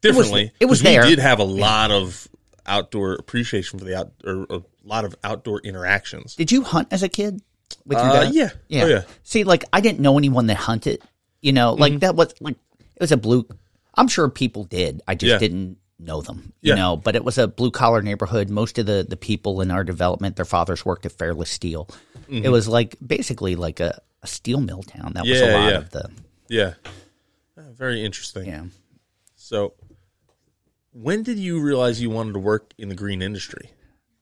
differently. 0.00 0.50
it 0.58 0.64
was 0.66 0.80
'Cause 0.80 0.88
we 0.88 0.94
there. 0.96 1.04
did 1.04 1.18
have 1.20 1.38
a 1.38 1.44
lot 1.44 1.90
of 1.90 2.26
outdoor 2.66 3.12
appreciation 3.14 3.78
for 3.78 3.84
the 3.84 3.96
out, 3.98 4.12
or 4.24 4.46
a 4.50 4.62
lot 4.84 5.04
of 5.04 5.14
outdoor 5.22 5.60
interactions. 5.60 6.34
Did 6.34 6.50
you 6.50 6.62
hunt 6.62 6.88
as 6.90 7.02
a 7.02 7.08
kid 7.08 7.40
with 7.84 7.98
your 7.98 8.06
Uh, 8.08 8.24
dad? 8.24 8.34
yeah. 8.34 8.50
Yeah. 8.68 8.82
Oh, 8.84 8.86
yeah. 8.88 9.02
See, 9.22 9.44
like 9.44 9.64
I 9.72 9.80
didn't 9.80 10.00
know 10.00 10.16
anyone 10.18 10.46
that 10.46 10.56
hunted. 10.56 11.02
You 11.42 11.52
know, 11.52 11.74
like 11.74 12.00
that 12.00 12.14
was 12.16 12.32
like 12.40 12.56
it 12.96 13.00
was 13.00 13.12
a 13.12 13.16
blue. 13.18 13.46
I'm 13.94 14.08
sure 14.08 14.28
people 14.30 14.64
did. 14.64 15.02
I 15.06 15.14
just 15.14 15.28
Yeah. 15.30 15.38
didn't 15.38 15.76
know 16.04 16.20
them. 16.20 16.52
You 16.60 16.70
Yeah. 16.70 16.74
know, 16.76 16.96
but 16.96 17.16
it 17.16 17.24
was 17.24 17.38
a 17.38 17.46
blue 17.48 17.70
collar 17.70 18.02
neighborhood. 18.02 18.50
Most 18.50 18.78
of 18.78 18.86
the 18.86 19.06
the 19.08 19.16
people 19.16 19.60
in 19.60 19.70
our 19.70 19.84
development, 19.84 20.36
their 20.36 20.44
fathers 20.44 20.84
worked 20.84 21.06
at 21.06 21.12
Fairless 21.12 21.50
Steel. 21.50 21.88
It 22.28 22.48
was 22.48 22.66
like 22.68 22.96
basically 23.06 23.56
like 23.56 23.78
a, 23.80 24.00
a 24.22 24.26
steel 24.26 24.60
mill 24.60 24.82
town. 24.82 25.12
That 25.14 25.24
was 25.26 25.40
a 25.40 25.44
Mm-hmm. 25.44 25.54
Lot 25.54 25.70
yeah. 25.72 25.78
of 25.78 25.90
the 25.90 26.10
Yeah, 26.48 26.74
Uh, 27.58 27.72
very 27.72 28.02
interesting. 28.04 28.46
yeah. 28.46 28.64
So, 29.36 29.74
when 30.92 31.22
did 31.22 31.38
you 31.38 31.60
realize 31.60 32.00
you 32.00 32.08
wanted 32.10 32.32
to 32.34 32.38
work 32.38 32.72
in 32.78 32.88
the 32.88 32.94
green 32.94 33.22
industry? 33.22 33.70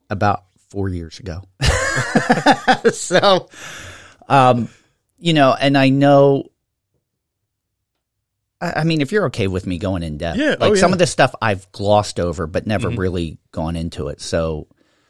about 0.08 0.42
four 0.70 0.88
years 0.88 1.20
ago. 1.20 1.42
so, 2.92 3.49
um, 4.28 4.68
you 5.18 5.32
know, 5.32 5.54
and 5.54 5.76
I 5.78 5.88
know. 5.90 6.50
I 8.61 8.85
mean, 8.85 9.00
if 9.00 9.11
you're 9.12 9.26
okay 9.26 9.49
with 9.49 9.67
me 9.67 9.79
going 9.79 10.02
in 10.02 10.19
depth, 10.19 10.38
Yeah, 10.38 10.57
like 10.59 10.61
oh, 10.61 10.75
some 10.75 10.76
yeah. 10.76 10.85
Mm-hmm. 10.85 10.93
of 10.95 10.99
this 10.99 11.11
stuff 11.11 11.35
I've 11.40 11.71
glossed 11.73 12.21
over, 12.21 12.47
but 12.47 12.67
never 12.67 12.90
really 12.90 13.38
gone 13.52 13.75
into 13.76 14.09
it. 14.09 14.21
So, 14.21 14.69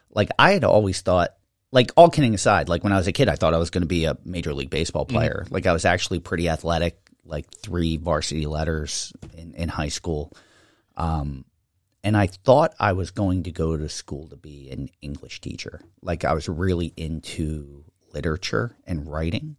like, 0.09 0.29
I 0.39 0.51
had 0.51 0.63
always 0.63 1.01
thought, 1.01 1.35
like, 1.71 1.91
all 1.97 2.09
kidding 2.09 2.33
aside, 2.33 2.69
like 2.69 2.83
when 2.83 2.93
I 2.93 2.97
was 2.97 3.07
a 3.07 3.11
kid, 3.11 3.27
I 3.29 3.35
thought 3.35 3.53
I 3.53 3.57
was 3.57 3.69
going 3.69 3.81
to 3.81 3.87
be 3.87 4.05
a 4.05 4.17
major 4.23 4.53
league 4.53 4.69
baseball 4.69 5.05
Mm-hmm. 5.05 5.15
player. 5.15 5.45
Like, 5.49 5.65
I 5.67 5.73
was 5.73 5.83
actually 5.85 6.19
pretty 6.19 6.47
athletic, 6.47 6.97
like 7.25 7.49
three 7.51 7.97
varsity 7.97 8.45
letters 8.45 9.11
in, 9.37 9.53
in 9.53 9.69
high 9.69 9.89
school. 9.89 10.31
Um, 10.97 11.45
and 12.03 12.17
I 12.17 12.27
thought 12.27 12.73
I 12.79 12.93
was 12.93 13.11
going 13.11 13.43
to 13.43 13.51
go 13.51 13.77
to 13.77 13.87
school 13.89 14.27
to 14.29 14.35
be 14.35 14.69
an 14.71 14.89
English 15.01 15.39
teacher. 15.41 15.81
Like 16.01 16.25
I 16.25 16.33
was 16.33 16.49
really 16.49 16.91
into 16.97 17.85
literature 18.13 18.75
and 18.87 19.07
writing, 19.09 19.55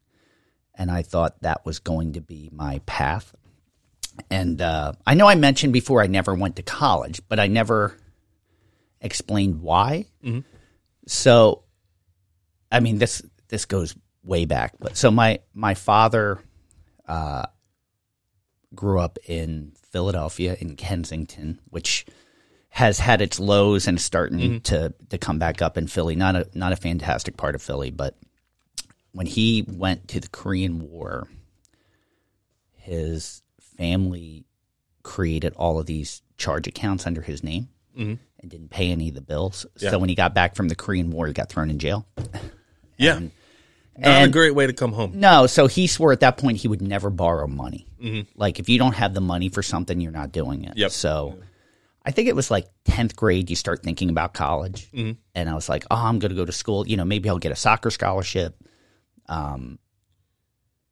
and 0.74 0.90
I 0.90 1.02
thought 1.02 1.40
that 1.42 1.64
was 1.64 1.78
going 1.78 2.14
to 2.14 2.20
be 2.20 2.50
my 2.52 2.80
path. 2.84 3.32
And 4.30 4.60
uh, 4.60 4.92
I 5.06 5.14
know 5.14 5.26
I 5.26 5.34
mentioned 5.34 5.72
before 5.72 6.02
I 6.02 6.06
never 6.06 6.34
went 6.34 6.56
to 6.56 6.62
college, 6.62 7.20
but 7.28 7.38
I 7.40 7.46
never 7.46 7.96
explained 9.00 9.60
why. 9.62 10.06
So, 11.06 11.64
I 12.70 12.80
mean 12.80 12.98
this 12.98 13.22
this 13.48 13.64
goes 13.64 13.94
way 14.22 14.44
back, 14.44 14.74
but 14.78 14.96
so 14.96 15.10
my 15.10 15.40
my 15.52 15.74
father 15.74 16.40
uh, 17.06 17.46
grew 18.74 19.00
up 19.00 19.18
in 19.26 19.72
Philadelphia 19.90 20.56
in 20.60 20.76
Kensington, 20.76 21.58
which 21.70 22.06
has 22.70 22.98
had 22.98 23.20
its 23.20 23.38
lows 23.38 23.86
and 23.86 24.00
starting 24.00 24.60
to 24.62 24.94
to 25.10 25.18
come 25.18 25.38
back 25.38 25.60
up 25.60 25.76
in 25.76 25.86
Philly. 25.86 26.16
Not 26.16 26.36
a 26.36 26.48
not 26.54 26.72
a 26.72 26.76
fantastic 26.76 27.36
part 27.36 27.54
of 27.54 27.62
Philly, 27.62 27.90
but 27.90 28.16
when 29.12 29.26
he 29.26 29.64
went 29.68 30.08
to 30.08 30.20
the 30.20 30.28
Korean 30.28 30.88
War, 30.90 31.28
his 32.76 33.41
family 33.82 34.44
created 35.02 35.52
all 35.56 35.78
of 35.80 35.86
these 35.86 36.22
charge 36.38 36.68
accounts 36.68 37.06
under 37.06 37.20
his 37.22 37.42
name 37.42 37.68
and 37.96 38.18
didn't 38.46 38.70
pay 38.70 38.90
any 38.92 39.08
of 39.08 39.14
the 39.14 39.20
bills. 39.20 39.66
Yeah. 39.78 39.90
So 39.90 39.98
when 39.98 40.08
he 40.08 40.14
got 40.14 40.34
back 40.34 40.54
from 40.54 40.68
the 40.68 40.74
Korean 40.76 41.10
War, 41.10 41.26
he 41.26 41.32
got 41.32 41.48
thrown 41.48 41.68
in 41.70 41.78
jail. 41.78 42.06
Yeah, 42.96 43.18
Not 43.98 44.24
a 44.24 44.28
great 44.28 44.54
way 44.54 44.66
to 44.68 44.72
come 44.72 44.92
home. 44.92 45.12
No, 45.16 45.46
so 45.46 45.66
he 45.66 45.86
swore 45.88 46.12
at 46.12 46.20
that 46.20 46.36
point 46.38 46.58
he 46.58 46.68
would 46.68 46.80
never 46.82 47.10
borrow 47.10 47.46
money. 47.48 47.86
Mm-hmm. 48.00 48.30
Like 48.40 48.58
if 48.60 48.68
you 48.68 48.78
don't 48.78 48.94
have 48.94 49.12
the 49.14 49.20
money 49.20 49.48
for 49.48 49.62
something, 49.62 50.00
you're 50.00 50.12
not 50.12 50.30
doing 50.32 50.64
it. 50.64 50.76
Yep. 50.76 50.90
So 50.92 51.38
I 52.06 52.12
think 52.12 52.28
it 52.28 52.36
was 52.36 52.50
like 52.50 52.68
tenth 52.84 53.16
grade. 53.16 53.50
You 53.50 53.56
start 53.56 53.82
thinking 53.82 54.10
about 54.10 54.32
college, 54.34 54.90
Mm-hmm. 54.92 55.12
and 55.34 55.48
I 55.50 55.54
was 55.54 55.68
like, 55.68 55.84
oh, 55.90 55.96
I'm 55.96 56.18
going 56.20 56.30
to 56.30 56.36
go 56.36 56.44
to 56.44 56.52
school. 56.52 56.86
You 56.86 56.96
know, 56.96 57.04
maybe 57.04 57.28
I'll 57.28 57.38
get 57.38 57.52
a 57.52 57.56
soccer 57.56 57.90
scholarship, 57.90 58.54
um, 59.28 59.78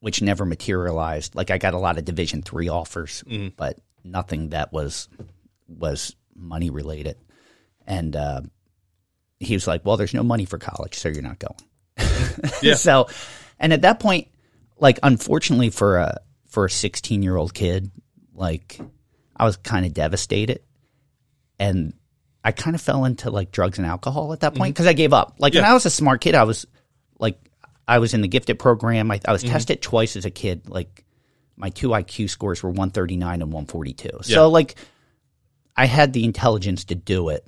which 0.01 0.21
never 0.23 0.45
materialized. 0.45 1.35
Like 1.35 1.51
I 1.51 1.59
got 1.59 1.75
a 1.75 1.79
lot 1.79 1.99
of 1.99 2.05
Division 2.05 2.43
three 2.43 2.69
offers, 2.69 3.23
Mm-hmm. 3.27 3.49
but 3.57 3.79
nothing 4.05 4.51
that 4.51 4.73
was 4.73 5.09
was 5.69 6.17
money 6.35 6.71
related. 6.71 7.17
And 7.87 8.15
uh, 8.17 8.41
he 9.39 9.55
was 9.55 9.67
like, 9.67 9.85
well, 9.85 9.97
there's 9.97 10.15
no 10.15 10.23
money 10.23 10.45
for 10.45 10.59
college, 10.59 10.95
so 10.97 11.09
you're 11.09 11.23
not 11.23 11.39
going. 11.39 11.61
Yeah. 12.63 12.75
so, 12.75 13.09
and 13.59 13.73
at 13.73 13.83
that 13.83 14.01
point, 14.01 14.29
like 14.79 14.99
unfortunately 15.03 15.71
for 15.71 15.99
a 15.99 16.19
for 16.49 16.65
a 16.67 16.71
16 16.71 17.23
year 17.23 17.37
old 17.37 17.53
kid, 17.55 17.91
like 18.35 18.79
I 19.37 19.45
was 19.45 19.57
kind 19.57 19.85
of 19.87 19.93
devastated, 19.95 20.61
and 21.59 21.93
I 22.45 22.53
kind 22.53 22.75
of 22.75 22.81
fell 22.81 23.05
into 23.05 23.31
like 23.31 23.51
drugs 23.53 23.79
and 23.79 23.87
alcohol 23.87 24.33
at 24.33 24.41
that 24.41 24.55
point 24.55 24.75
because 24.75 24.87
I 24.87 24.93
gave 24.95 25.13
up. 25.13 25.35
Like 25.39 25.53
when 25.55 25.63
Mm-hmm. 25.63 25.71
I 25.71 25.75
was 25.75 25.87
a 25.87 25.91
smart 25.91 26.21
kid, 26.23 26.35
I 26.35 26.45
was 26.45 26.67
like 27.19 27.39
I 27.91 27.99
was 27.99 28.15
in 28.15 28.21
the 28.23 28.29
gifted 28.29 28.59
program. 28.59 29.11
I, 29.11 29.21
I 29.27 29.33
was 29.33 29.43
Mm-hmm. 29.43 29.53
tested 29.53 29.83
twice 29.83 30.17
as 30.17 30.25
a 30.25 30.31
kid. 30.31 30.69
Like 30.69 31.05
my 31.57 31.71
two 31.71 31.89
IQ 31.89 32.31
scores 32.31 32.63
were 32.63 32.71
139 32.71 33.43
and 33.43 33.53
142. 33.53 34.09
Yeah. 34.13 34.21
So 34.37 34.49
like 34.49 34.77
I 35.77 35.87
had 35.87 36.13
the 36.13 36.25
intelligence 36.25 36.85
to 36.87 36.95
do 36.95 37.29
it. 37.31 37.47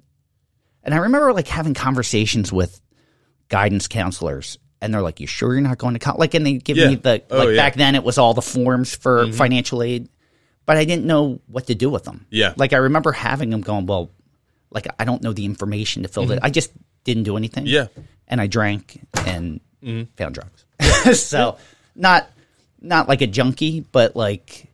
And 0.82 0.94
I 0.94 0.98
remember 0.98 1.32
like 1.32 1.48
having 1.48 1.74
conversations 1.74 2.52
with 2.52 2.80
guidance 3.48 3.86
counselors 3.88 4.58
and 4.80 4.92
they're 4.92 5.02
like, 5.02 5.20
You 5.20 5.26
sure 5.26 5.52
you're 5.52 5.60
not 5.62 5.78
going 5.78 5.94
to 5.94 6.00
college? 6.00 6.18
Like, 6.18 6.34
and 6.34 6.44
they 6.44 6.54
give 6.58 6.76
Yeah. 6.76 6.88
me 6.88 6.94
the, 6.96 7.22
Oh, 7.30 7.38
like 7.38 7.44
yeah. 7.46 7.50
Mm-hmm. 7.50 7.56
back 7.56 7.74
then 7.76 7.94
it 7.94 8.02
was 8.04 8.18
all 8.18 8.34
the 8.34 8.42
forms 8.42 8.94
for 8.96 9.30
financial 9.32 9.82
aid, 9.82 10.08
but 10.66 10.76
I 10.76 10.84
didn't 10.84 11.06
know 11.06 11.40
what 11.46 11.68
to 11.68 11.74
do 11.76 11.88
with 11.88 12.04
them. 12.04 12.26
Yeah. 12.30 12.54
Like, 12.56 12.72
I 12.72 12.78
remember 12.78 13.12
having 13.12 13.50
them 13.50 13.60
going, 13.60 13.86
Well, 13.86 14.10
like, 14.70 14.88
I 14.98 15.04
don't 15.04 15.22
know 15.22 15.32
the 15.32 15.44
information 15.44 16.02
to 16.02 16.08
fill 16.08 16.30
it. 16.32 16.40
I 16.42 16.50
just 16.50 16.72
didn't 17.04 17.24
do 17.24 17.36
anything. 17.36 17.64
Mm-hmm. 17.66 17.98
Yeah. 18.00 18.04
And 18.26 18.40
I 18.40 18.46
drank 18.48 19.06
and 19.26 19.60
Mm-hmm. 19.82 20.12
found 20.16 20.34
drugs. 20.34 20.64
so, 21.20 21.56
not, 21.94 22.28
not 22.80 23.08
like 23.08 23.20
a 23.20 23.26
junkie, 23.26 23.80
but 23.92 24.14
like, 24.16 24.68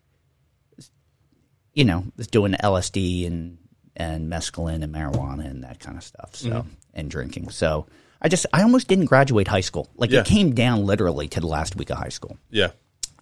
you 1.75 1.85
know, 1.85 2.05
was 2.17 2.27
doing 2.27 2.53
LSD 2.53 3.27
and 3.27 3.59
and 3.97 4.31
mescaline 4.31 4.83
and 4.85 4.95
marijuana 4.95 5.45
and 5.50 5.65
that 5.65 5.81
kind 5.81 5.97
of 5.97 6.05
stuff. 6.05 6.35
So 6.37 6.49
Mm-hmm. 6.50 6.69
and 6.95 7.11
drinking. 7.11 7.50
So 7.50 7.87
I 8.23 8.29
just 8.29 8.47
I 8.53 8.62
almost 8.62 8.87
didn't 8.88 9.07
graduate 9.07 9.49
high 9.49 9.61
school. 9.61 9.88
Like 9.97 10.11
Yeah. 10.11 10.21
it 10.21 10.27
came 10.27 10.55
down 10.55 10.85
literally 10.87 11.27
to 11.29 11.41
the 11.41 11.47
last 11.49 11.75
week 11.77 11.91
of 11.91 11.99
high 11.99 12.09
school. 12.11 12.37
Yeah. 12.50 12.71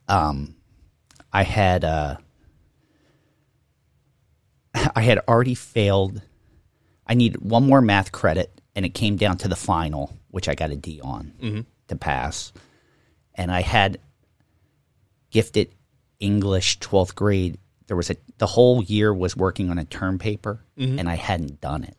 I 0.09 1.43
had 1.43 1.85
uh 1.85 2.16
I 4.95 5.00
had 5.02 5.19
already 5.28 5.55
failed. 5.55 6.21
I 7.07 7.14
needed 7.14 7.40
one 7.43 7.66
more 7.66 7.81
math 7.81 8.12
credit, 8.12 8.61
and 8.75 8.85
it 8.85 8.90
came 8.90 9.16
down 9.16 9.38
to 9.38 9.49
the 9.49 9.57
final, 9.57 10.12
which 10.31 10.49
I 10.49 10.55
got 10.55 10.71
a 10.71 10.76
D 10.76 11.00
on 11.02 11.33
to 11.88 11.97
pass. 11.97 12.52
And 13.35 13.50
I 13.50 13.61
had 13.61 13.99
gifted 15.31 15.71
English 16.21 16.78
twelfth 16.81 17.14
grade. 17.14 17.59
There 17.87 17.97
was 17.97 18.11
a 18.11 18.16
the 18.38 18.47
whole 18.47 18.83
year 18.83 19.12
was 19.12 19.37
working 19.37 19.71
on 19.71 19.78
a 19.78 19.85
term 19.85 20.19
paper, 20.19 20.61
mm-hmm. 20.78 20.99
and 20.99 21.09
I 21.09 21.14
hadn't 21.16 21.61
done 21.61 21.85
it. 21.85 21.97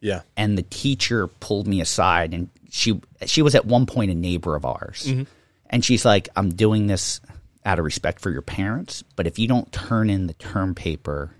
Yeah. 0.00 0.22
And 0.36 0.56
the 0.56 0.62
teacher 0.62 1.26
pulled 1.26 1.66
me 1.66 1.80
aside, 1.80 2.32
and 2.32 2.48
she 2.70 3.00
she 3.26 3.42
was 3.42 3.54
at 3.54 3.66
one 3.66 3.86
point 3.86 4.10
a 4.10 4.14
neighbor 4.14 4.56
of 4.56 4.64
ours, 4.64 5.04
mm-hmm. 5.06 5.24
and 5.68 5.84
she's 5.84 6.04
like, 6.04 6.28
"I'm 6.36 6.50
doing 6.54 6.86
this 6.86 7.20
out 7.64 7.78
of 7.78 7.84
respect 7.84 8.20
for 8.20 8.30
your 8.30 8.40
parents, 8.42 9.04
but 9.16 9.26
if 9.26 9.38
you 9.38 9.46
don't 9.46 9.70
turn 9.70 10.08
in 10.08 10.26
the 10.26 10.32
term 10.34 10.74
paper, 10.74 11.34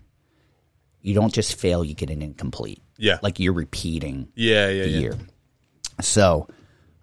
you 1.00 1.14
don't 1.14 1.32
just 1.32 1.58
fail; 1.58 1.82
you 1.82 1.94
get 1.94 2.10
an 2.10 2.20
incomplete. 2.20 2.82
Yeah. 2.98 3.18
like 3.22 3.40
you're 3.40 3.54
repeating 3.54 4.28
Yeah. 4.34 4.68
Yeah. 4.68 4.82
the 4.82 4.88
Yeah. 4.90 4.98
year. 5.00 5.18
So 6.02 6.48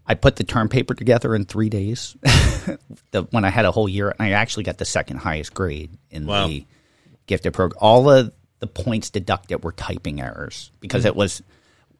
I 0.08 0.14
put 0.16 0.38
the 0.38 0.44
term 0.46 0.70
paper 0.70 0.94
together 0.94 1.36
in 1.36 1.46
three 1.46 1.70
days. 1.70 2.16
the, 3.12 3.24
when 3.32 3.44
I 3.46 3.50
had 3.50 3.66
a 3.66 3.72
whole 3.72 3.90
year, 3.90 4.10
and 4.10 4.22
I 4.22 4.32
actually 4.32 4.64
got 4.64 4.78
the 4.78 4.86
second 4.86 5.18
highest 5.18 5.54
grade 5.54 5.92
in 6.10 6.26
Wow. 6.26 6.48
the 6.48 6.66
gifted 7.26 7.54
program. 7.54 7.78
All 7.82 8.10
of 8.10 8.32
the 8.60 8.68
points 8.68 9.10
deducted 9.10 9.64
were 9.64 9.74
typing 9.74 10.22
errors 10.22 10.72
because 10.80 11.04
Mm. 11.04 11.08
it 11.08 11.16
was 11.16 11.44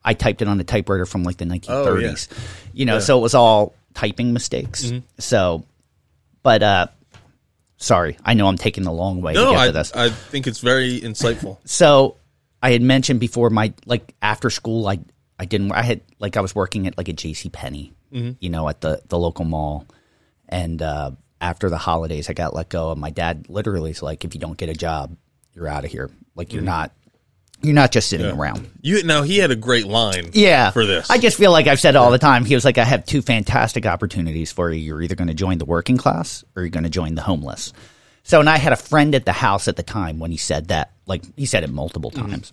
I 0.04 0.14
typed 0.14 0.40
it 0.42 0.48
on 0.48 0.58
a 0.60 0.64
typewriter 0.64 1.04
from 1.06 1.22
like 1.24 1.36
the 1.36 1.44
1930s. 1.44 2.28
Oh, 2.32 2.36
You 2.72 2.86
know, 2.86 2.98
so 3.00 3.18
it 3.18 3.22
was 3.22 3.34
all 3.34 3.74
typing 3.94 4.32
mistakes. 4.32 4.84
Mm-hmm. 4.86 4.98
So, 5.18 5.64
but 6.42 6.62
uh, 6.62 6.86
sorry, 7.76 8.16
I 8.24 8.34
know 8.34 8.46
I'm 8.46 8.56
taking 8.56 8.84
the 8.84 8.92
long 8.92 9.20
way 9.20 9.34
to 9.34 9.40
No, 9.40 9.50
get 9.52 9.60
I, 9.60 9.66
to 9.66 9.72
this. 9.72 9.92
I 9.94 10.08
think 10.10 10.46
it's 10.46 10.60
very 10.60 11.00
insightful. 11.00 11.58
So 11.64 12.16
I 12.62 12.70
had 12.72 12.80
mentioned 12.82 13.20
before 13.20 13.50
my 13.50 13.72
like 13.86 14.14
after 14.22 14.50
school 14.50 14.86
I 14.88 14.98
I 15.38 15.44
didn't 15.44 15.72
I 15.72 15.82
had 15.82 16.00
like 16.18 16.36
I 16.36 16.40
was 16.40 16.54
working 16.54 16.86
at 16.86 16.96
like 16.96 17.08
a 17.08 17.12
JC 17.12 17.52
Penney, 17.52 17.92
Mm-hmm. 18.12 18.32
you 18.40 18.50
know, 18.50 18.68
at 18.68 18.80
the 18.80 19.02
the 19.08 19.18
local 19.18 19.44
mall. 19.44 19.86
And 20.48 20.80
uh 20.80 21.12
after 21.40 21.70
the 21.70 21.78
holidays 21.78 22.28
I 22.28 22.32
got 22.32 22.54
let 22.54 22.68
go 22.68 22.90
and 22.90 23.00
my 23.00 23.10
dad 23.10 23.46
literally 23.48 23.92
is 23.92 24.02
like 24.02 24.24
if 24.24 24.34
you 24.34 24.40
don't 24.40 24.56
get 24.56 24.68
a 24.68 24.74
job, 24.74 25.16
you're 25.54 25.68
out 25.68 25.84
of 25.84 25.90
here. 25.90 26.10
Like 26.34 26.52
you're 26.52 26.60
mm-hmm. 26.60 26.66
not 26.66 26.92
you're 27.60 27.74
not 27.74 27.90
just 27.90 28.08
sitting 28.08 28.26
around. 28.26 28.70
You 28.82 29.02
now 29.02 29.22
he 29.22 29.38
had 29.38 29.50
a 29.50 29.56
great 29.56 29.86
line. 29.86 30.30
Yeah. 30.32 30.70
For 30.70 30.86
this. 30.86 31.10
I 31.10 31.18
just 31.18 31.36
feel 31.36 31.50
like 31.50 31.66
I've 31.66 31.80
said 31.80 31.94
it 31.94 31.98
all 31.98 32.10
the 32.10 32.18
time. 32.18 32.44
He 32.44 32.54
was 32.54 32.64
like, 32.64 32.78
I 32.78 32.84
have 32.84 33.04
two 33.04 33.20
fantastic 33.20 33.84
opportunities 33.84 34.52
for 34.52 34.70
you. 34.70 34.80
You're 34.80 35.02
either 35.02 35.16
going 35.16 35.28
to 35.28 35.34
join 35.34 35.58
the 35.58 35.64
working 35.64 35.96
class 35.96 36.44
or 36.54 36.62
you're 36.62 36.70
going 36.70 36.84
to 36.84 36.90
join 36.90 37.16
the 37.16 37.22
homeless. 37.22 37.72
So, 38.22 38.40
and 38.40 38.48
I 38.48 38.58
had 38.58 38.72
a 38.72 38.76
friend 38.76 39.14
at 39.14 39.24
the 39.24 39.32
house 39.32 39.68
at 39.68 39.76
the 39.76 39.82
time 39.82 40.18
when 40.18 40.30
he 40.30 40.36
said 40.36 40.68
that. 40.68 40.92
Like, 41.06 41.22
he 41.34 41.46
said 41.46 41.64
it 41.64 41.70
multiple 41.70 42.10
mm-hmm. 42.10 42.28
times. 42.28 42.52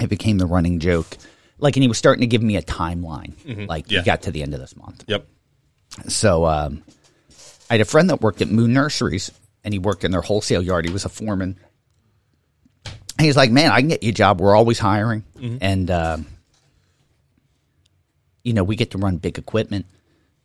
It 0.00 0.08
became 0.08 0.38
the 0.38 0.46
running 0.46 0.80
joke. 0.80 1.18
Like, 1.58 1.76
and 1.76 1.82
he 1.82 1.88
was 1.88 1.98
starting 1.98 2.20
to 2.20 2.26
give 2.26 2.42
me 2.42 2.56
a 2.56 2.62
timeline. 2.62 3.34
Like, 3.68 3.90
Yeah. 3.90 4.00
you 4.00 4.04
got 4.04 4.22
to 4.22 4.30
the 4.30 4.42
end 4.42 4.52
of 4.54 4.60
this 4.60 4.76
month. 4.76 5.04
Yep. 5.06 5.26
So 6.08 6.44
um, 6.44 6.82
I 7.70 7.74
had 7.74 7.80
a 7.80 7.84
friend 7.86 8.10
that 8.10 8.20
worked 8.20 8.42
at 8.42 8.48
Moon 8.50 8.72
Nurseries, 8.74 9.30
and 9.64 9.72
he 9.72 9.78
worked 9.78 10.04
in 10.04 10.10
their 10.10 10.20
wholesale 10.20 10.60
yard. 10.62 10.84
He 10.86 10.92
was 10.92 11.04
a 11.04 11.08
foreman. 11.08 11.56
And 13.18 13.24
He's 13.24 13.36
like, 13.36 13.50
man, 13.50 13.70
I 13.72 13.80
can 13.80 13.88
get 13.88 14.02
you 14.02 14.10
a 14.10 14.12
job. 14.12 14.40
We're 14.40 14.54
always 14.54 14.78
hiring, 14.78 15.24
and 15.62 15.90
um, 15.90 16.26
you 18.44 18.52
know, 18.52 18.62
we 18.64 18.76
get 18.76 18.90
to 18.92 18.98
run 18.98 19.16
big 19.16 19.38
equipment, 19.38 19.86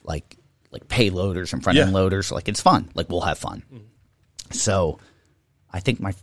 like 0.03 0.37
like 0.71 0.87
payloaders 0.87 1.51
and 1.51 1.61
front 1.61 1.77
end 1.77 1.89
Yeah. 1.89 1.93
loaders. 1.93 2.31
Like 2.31 2.47
it's 2.47 2.61
fun. 2.61 2.89
Like 2.95 3.09
we'll 3.09 3.21
have 3.21 3.37
fun. 3.37 3.63
So, 4.51 4.99
I 5.71 5.81
think 5.81 5.99
my 5.99 6.13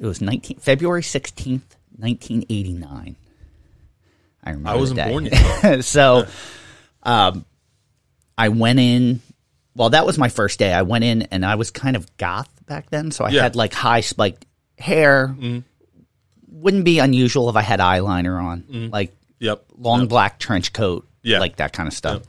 it 0.00 0.02
was 0.06 0.20
nineteen 0.20 0.58
February 0.58 1.02
sixteenth, 1.04 1.76
nineteen 1.96 2.44
eighty 2.50 2.72
nine. 2.72 3.14
I 4.42 4.50
remember. 4.50 4.70
I 4.70 4.76
wasn't 4.76 5.00
born 5.08 5.26
yet. 5.26 5.82
so 5.84 6.26
um, 7.02 7.44
I 8.36 8.48
went 8.50 8.78
in. 8.78 9.20
Well, 9.74 9.90
that 9.90 10.06
was 10.06 10.18
my 10.18 10.28
first 10.28 10.58
day. 10.58 10.72
I 10.72 10.82
went 10.82 11.04
in 11.04 11.22
and 11.22 11.44
I 11.46 11.54
was 11.56 11.70
kind 11.70 11.96
of 11.96 12.16
goth 12.16 12.48
back 12.66 12.90
then, 12.90 13.10
so 13.10 13.24
I 13.24 13.30
Yeah. 13.30 13.42
had 13.42 13.56
like 13.56 13.72
high 13.74 14.00
spiked 14.00 14.44
hair. 14.78 15.34
Wouldn't 16.50 16.84
be 16.84 16.98
unusual 16.98 17.48
if 17.50 17.56
I 17.56 17.62
had 17.62 17.78
eyeliner 17.80 18.42
on, 18.42 18.90
like 18.90 19.14
Yep. 19.40 19.64
long 19.76 20.08
black 20.08 20.38
trench 20.40 20.72
coat, 20.72 21.06
Yeah. 21.22 21.38
like 21.38 21.56
that 21.56 21.72
kind 21.72 21.86
of 21.86 21.92
stuff. 21.92 22.22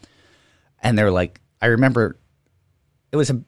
And 0.83 0.97
they're 0.97 1.09
like, 1.11 1.41
I 1.61 1.67
remember 1.67 2.17
it 3.11 3.15
was 3.17 3.29
a 3.31 3.41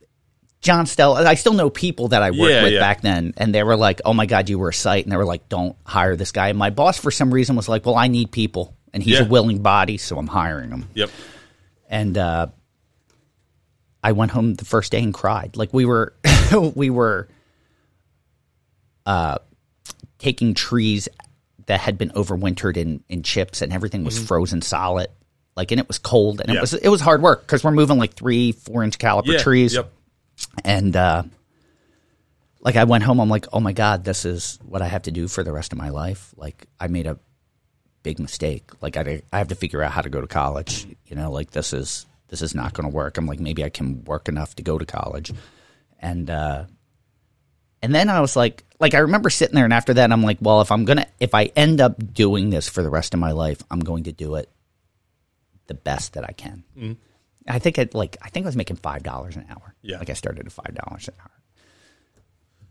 John 0.61 0.85
Stell. 0.85 1.15
I 1.15 1.33
still 1.33 1.53
know 1.53 1.69
people 1.69 2.09
that 2.09 2.21
I 2.21 2.29
worked 2.31 2.51
Yeah, 2.53 2.63
with 2.63 2.73
yeah. 2.73 2.79
back 2.79 3.01
then, 3.01 3.33
and 3.37 3.53
they 3.53 3.63
were 3.63 3.75
like, 3.75 3.99
"Oh 4.05 4.13
my 4.13 4.25
God, 4.27 4.47
you 4.49 4.59
were 4.59 4.69
a 4.69 4.73
sight," 4.73 5.05
and 5.05 5.11
they 5.11 5.17
were 5.17 5.25
like, 5.25 5.49
"Don't 5.49 5.75
hire 5.85 6.15
this 6.15 6.31
guy." 6.31 6.49
And 6.49 6.57
my 6.59 6.69
boss, 6.69 6.97
for 6.99 7.09
some 7.11 7.33
reason, 7.33 7.55
was 7.55 7.67
like, 7.67 7.85
"Well, 7.85 7.95
I 7.95 8.07
need 8.07 8.31
people, 8.31 8.75
and 8.93 9.01
he's 9.01 9.19
Yeah. 9.19 9.25
a 9.25 9.27
willing 9.27 9.63
body, 9.63 9.97
so 9.97 10.17
I'm 10.17 10.27
hiring 10.27 10.69
him." 10.69 10.87
Yep. 10.93 11.09
and 11.89 12.17
uh, 12.17 12.47
I 14.03 14.11
went 14.13 14.31
home 14.31 14.53
the 14.53 14.65
first 14.65 14.91
day 14.91 15.01
and 15.01 15.13
cried. 15.13 15.57
Like 15.57 15.73
we 15.73 15.85
were, 15.85 16.13
we 16.75 16.89
were 16.89 17.27
uh, 19.05 19.37
taking 20.19 20.53
trees 20.53 21.09
that 21.65 21.79
had 21.79 21.97
been 21.97 22.09
overwintered 22.11 22.77
in, 22.77 23.03
in 23.09 23.23
chips, 23.23 23.61
and 23.61 23.73
everything 23.73 24.03
was 24.03 24.17
frozen 24.23 24.61
solid. 24.61 25.07
Like, 25.55 25.71
and 25.71 25.79
it 25.79 25.87
was 25.87 25.97
cold, 25.97 26.39
and 26.39 26.49
Mm-hmm. 26.49 26.57
It 26.57 26.61
was 26.61 26.73
it 26.75 26.87
was 26.89 27.01
hard 27.01 27.21
work 27.21 27.41
because 27.41 27.63
we're 27.63 27.71
moving 27.71 27.97
like 27.97 28.13
three, 28.13 28.51
four 28.51 28.83
inch 28.83 28.97
caliper 28.97 29.39
trees, 29.39 29.73
Yep. 29.73 29.91
And 30.63 30.95
uh, 30.95 31.23
like 32.59 32.75
I 32.75 32.83
went 32.83 33.03
home, 33.03 33.19
I'm 33.19 33.29
like, 33.29 33.47
oh 33.53 33.59
my 33.59 33.73
god, 33.73 34.03
this 34.03 34.25
is 34.25 34.59
what 34.63 34.81
I 34.81 34.87
have 34.87 35.03
to 35.03 35.11
do 35.11 35.27
for 35.27 35.43
the 35.43 35.51
rest 35.51 35.71
of 35.71 35.77
my 35.77 35.89
life. 35.89 36.33
Like 36.37 36.67
I 36.79 36.87
made 36.87 37.07
a 37.07 37.19
big 38.03 38.19
mistake. 38.19 38.71
Like 38.81 38.97
I, 38.97 39.21
I 39.31 39.37
have 39.37 39.49
to 39.49 39.55
figure 39.55 39.81
out 39.81 39.91
how 39.91 40.01
to 40.01 40.09
go 40.09 40.21
to 40.21 40.27
college. 40.27 40.87
You 41.05 41.15
know, 41.15 41.31
like 41.31 41.51
this 41.51 41.73
is 41.73 42.05
this 42.27 42.41
is 42.41 42.55
not 42.55 42.73
going 42.73 42.89
to 42.89 42.95
work. 42.95 43.17
I'm 43.17 43.25
like, 43.25 43.39
maybe 43.39 43.63
I 43.63 43.69
can 43.69 44.03
work 44.05 44.29
enough 44.29 44.55
to 44.55 44.63
go 44.63 44.77
to 44.77 44.85
college, 44.85 45.33
and 45.99 46.29
uh, 46.29 46.65
and 47.81 47.93
then 47.93 48.09
I 48.09 48.21
was 48.21 48.35
like, 48.35 48.63
like 48.79 48.93
I 48.93 48.99
remember 48.99 49.29
sitting 49.29 49.55
there, 49.55 49.65
and 49.65 49.73
after 49.73 49.95
that, 49.95 50.11
I'm 50.11 50.23
like, 50.23 50.37
well, 50.41 50.61
if 50.61 50.71
I'm 50.71 50.85
gonna, 50.85 51.07
if 51.19 51.33
I 51.33 51.45
end 51.55 51.81
up 51.81 52.13
doing 52.13 52.49
this 52.49 52.69
for 52.69 52.83
the 52.83 52.89
rest 52.89 53.13
of 53.13 53.19
my 53.19 53.31
life, 53.31 53.61
I'm 53.69 53.79
going 53.79 54.03
to 54.03 54.11
do 54.11 54.35
it 54.35 54.49
the 55.67 55.73
best 55.73 56.13
that 56.13 56.23
I 56.23 56.33
can. 56.33 56.63
I 57.47 57.59
think 57.59 57.77
it 57.77 57.93
like 57.95 58.17
I 58.21 58.29
think 58.29 58.45
I 58.45 58.47
was 58.47 58.55
making 58.55 58.77
five 58.77 59.03
dollars 59.03 59.35
an 59.35 59.45
hour. 59.49 59.73
Yeah. 59.81 59.97
like 59.99 60.09
I 60.09 60.13
started 60.13 60.45
at 60.45 60.51
five 60.51 60.73
dollars 60.75 61.07
an 61.07 61.15
hour. 61.21 61.31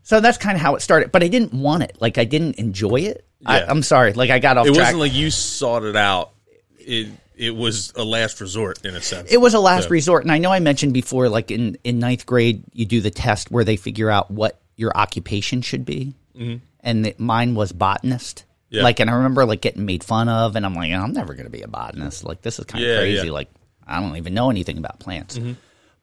So 0.03 0.19
that's 0.19 0.37
kind 0.37 0.55
of 0.55 0.61
how 0.61 0.75
it 0.75 0.81
started, 0.81 1.11
but 1.11 1.23
I 1.23 1.27
didn't 1.27 1.53
want 1.53 1.83
it. 1.83 1.97
Like 1.99 2.17
I 2.17 2.25
didn't 2.25 2.55
enjoy 2.55 3.01
it. 3.01 3.25
I, 3.45 3.59
Yeah. 3.59 3.65
I'm 3.69 3.83
sorry. 3.83 4.13
Like 4.13 4.29
I 4.29 4.39
got 4.39 4.57
off 4.57 4.65
It 4.67 4.73
track. 4.73 4.87
wasn't 4.87 4.99
like 4.99 5.13
you 5.13 5.29
sought 5.29 5.83
it 5.83 5.95
out. 5.95 6.31
It 6.79 7.09
it 7.35 7.55
was 7.55 7.93
a 7.95 8.03
last 8.03 8.39
resort 8.41 8.85
in 8.85 8.95
a 8.95 9.01
sense. 9.01 9.31
it 9.31 9.37
was 9.37 9.53
a 9.53 9.59
last 9.59 9.85
So- 9.85 9.89
resort, 9.89 10.23
and 10.23 10.31
I 10.31 10.37
know 10.37 10.51
I 10.51 10.59
mentioned 10.59 10.93
before, 10.93 11.29
like 11.29 11.51
in 11.51 11.77
in 11.83 11.99
ninth 11.99 12.25
grade, 12.25 12.63
you 12.73 12.85
do 12.85 13.01
the 13.01 13.11
test 13.11 13.51
where 13.51 13.63
they 13.63 13.75
figure 13.77 14.09
out 14.09 14.29
what 14.31 14.59
your 14.75 14.91
occupation 14.95 15.61
should 15.61 15.85
be, 15.85 16.15
mm-hmm. 16.37 16.57
and 16.81 17.05
the, 17.05 17.15
mine 17.17 17.55
was 17.55 17.71
botanist. 17.71 18.45
Yeah. 18.69 18.83
Like, 18.83 18.99
and 18.99 19.09
I 19.09 19.13
remember 19.13 19.45
like 19.45 19.61
getting 19.61 19.85
made 19.85 20.03
fun 20.03 20.29
of, 20.29 20.55
and 20.55 20.65
I'm 20.65 20.73
like, 20.73 20.91
I'm 20.91 21.11
never 21.13 21.33
going 21.33 21.45
to 21.45 21.51
be 21.51 21.61
a 21.61 21.67
botanist. 21.67 22.23
Like, 22.23 22.41
this 22.41 22.57
is 22.57 22.65
kind 22.65 22.81
of 22.83 22.89
Yeah, 22.89 22.97
crazy. 22.99 23.29
Like, 23.29 23.49
I 23.91 23.99
don't 23.99 24.17
even 24.17 24.33
know 24.33 24.49
anything 24.49 24.77
about 24.77 24.99
plants. 24.99 25.37
Mm-hmm. 25.37 25.53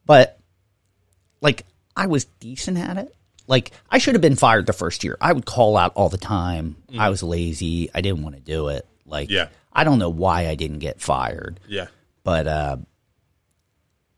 But 0.06 0.38
like, 1.40 1.64
I 1.96 2.06
was 2.06 2.24
decent 2.24 2.78
at 2.78 2.98
it. 2.98 3.14
Like, 3.46 3.72
I 3.90 3.98
should 3.98 4.14
have 4.14 4.20
been 4.22 4.36
fired 4.36 4.66
the 4.66 4.72
first 4.72 5.04
year. 5.04 5.16
I 5.20 5.32
would 5.32 5.46
call 5.46 5.76
out 5.76 5.94
all 5.94 6.08
the 6.08 6.18
time. 6.18 6.76
I 6.98 7.08
was 7.08 7.22
lazy. 7.22 7.90
I 7.94 8.00
didn't 8.02 8.22
want 8.22 8.34
to 8.36 8.40
do 8.42 8.68
it. 8.68 8.86
Like. 9.06 9.30
Yeah. 9.30 9.48
I 9.72 9.84
don't 9.84 9.98
know 10.00 10.10
why 10.10 10.48
I 10.48 10.54
didn't 10.56 10.80
get 10.80 11.00
fired 11.00 11.60
Yeah. 11.68 11.86
but 12.24 12.48
uh, 12.48 12.76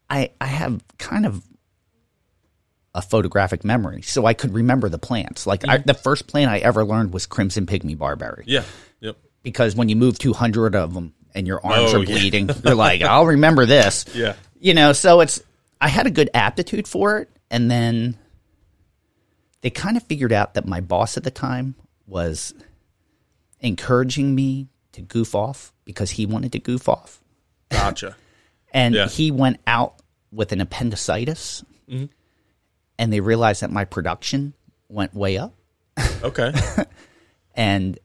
I 0.09 0.31
I 0.41 0.47
have 0.47 0.83
kind 0.97 1.27
of 1.27 1.43
a 2.95 3.03
photographic 3.03 3.63
memory, 3.65 4.01
so 4.03 4.25
I 4.27 4.33
could 4.35 4.55
remember 4.55 4.89
the 4.89 4.99
plants. 4.99 5.47
Like 5.47 5.69
I, 5.69 5.77
the 5.79 5.93
first 5.95 6.27
plant 6.27 6.51
I 6.51 6.59
ever 6.59 6.85
learned 6.85 7.13
was 7.13 7.27
crimson 7.27 7.67
pygmy 7.67 7.99
barberry, 7.99 8.45
Yeah. 8.47 8.63
Yep. 9.01 9.17
because 9.43 9.77
when 9.77 9.89
you 9.91 9.97
move 9.97 10.19
two 10.19 10.33
hundred 10.33 10.75
of 10.75 10.95
them 10.95 11.13
and 11.35 11.47
your 11.47 11.65
arms 11.65 11.93
Oh, 11.95 11.97
are 12.01 12.05
yeah. 12.05 12.15
bleeding, 12.19 12.51
you're 12.65 12.75
like, 12.75 13.03
I'll 13.03 13.27
remember 13.27 13.67
this. 13.67 14.05
Yeah. 14.15 14.35
You 14.59 14.75
know, 14.75 14.93
so 14.93 15.21
it's 15.21 15.43
I 15.81 15.89
had 15.89 16.07
a 16.07 16.11
good 16.11 16.29
aptitude 16.35 16.87
for 16.87 17.19
it, 17.19 17.31
and 17.51 17.71
then 17.71 18.19
they 19.63 19.71
kind 19.71 19.97
of 19.97 20.03
figured 20.03 20.33
out 20.33 20.55
that 20.55 20.67
my 20.67 20.81
boss 20.81 21.17
at 21.17 21.25
the 21.25 21.31
time 21.31 21.75
was 22.07 22.53
encouraging 23.61 24.35
me 24.35 24.69
to 24.93 25.03
goof 25.03 25.35
off 25.35 25.73
because 25.85 26.11
he 26.11 26.27
wanted 26.27 26.53
to 26.53 26.59
goof 26.59 26.89
off 26.89 27.21
Gotcha. 27.71 28.17
and 28.73 28.95
Yeah. 28.95 29.07
he 29.09 29.31
went 29.31 29.61
out 29.67 29.95
with 30.33 30.53
an 30.53 30.61
appendicitis 30.61 31.65
Mm-hmm. 31.89 32.07
and 32.99 33.13
they 33.13 33.21
realized 33.21 33.63
that 33.63 33.71
my 33.71 33.85
production 33.85 34.55
went 34.89 35.13
way 35.15 35.39
up 35.39 35.55
Okay. 36.23 36.53
and 37.55 37.99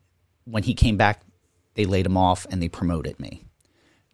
when 0.46 0.63
he 0.63 0.74
came 0.74 0.98
back 0.98 1.22
they 1.75 1.86
laid 1.86 2.05
him 2.05 2.17
off 2.17 2.46
and 2.50 2.62
they 2.62 2.67
promoted 2.70 3.20
me 3.20 3.44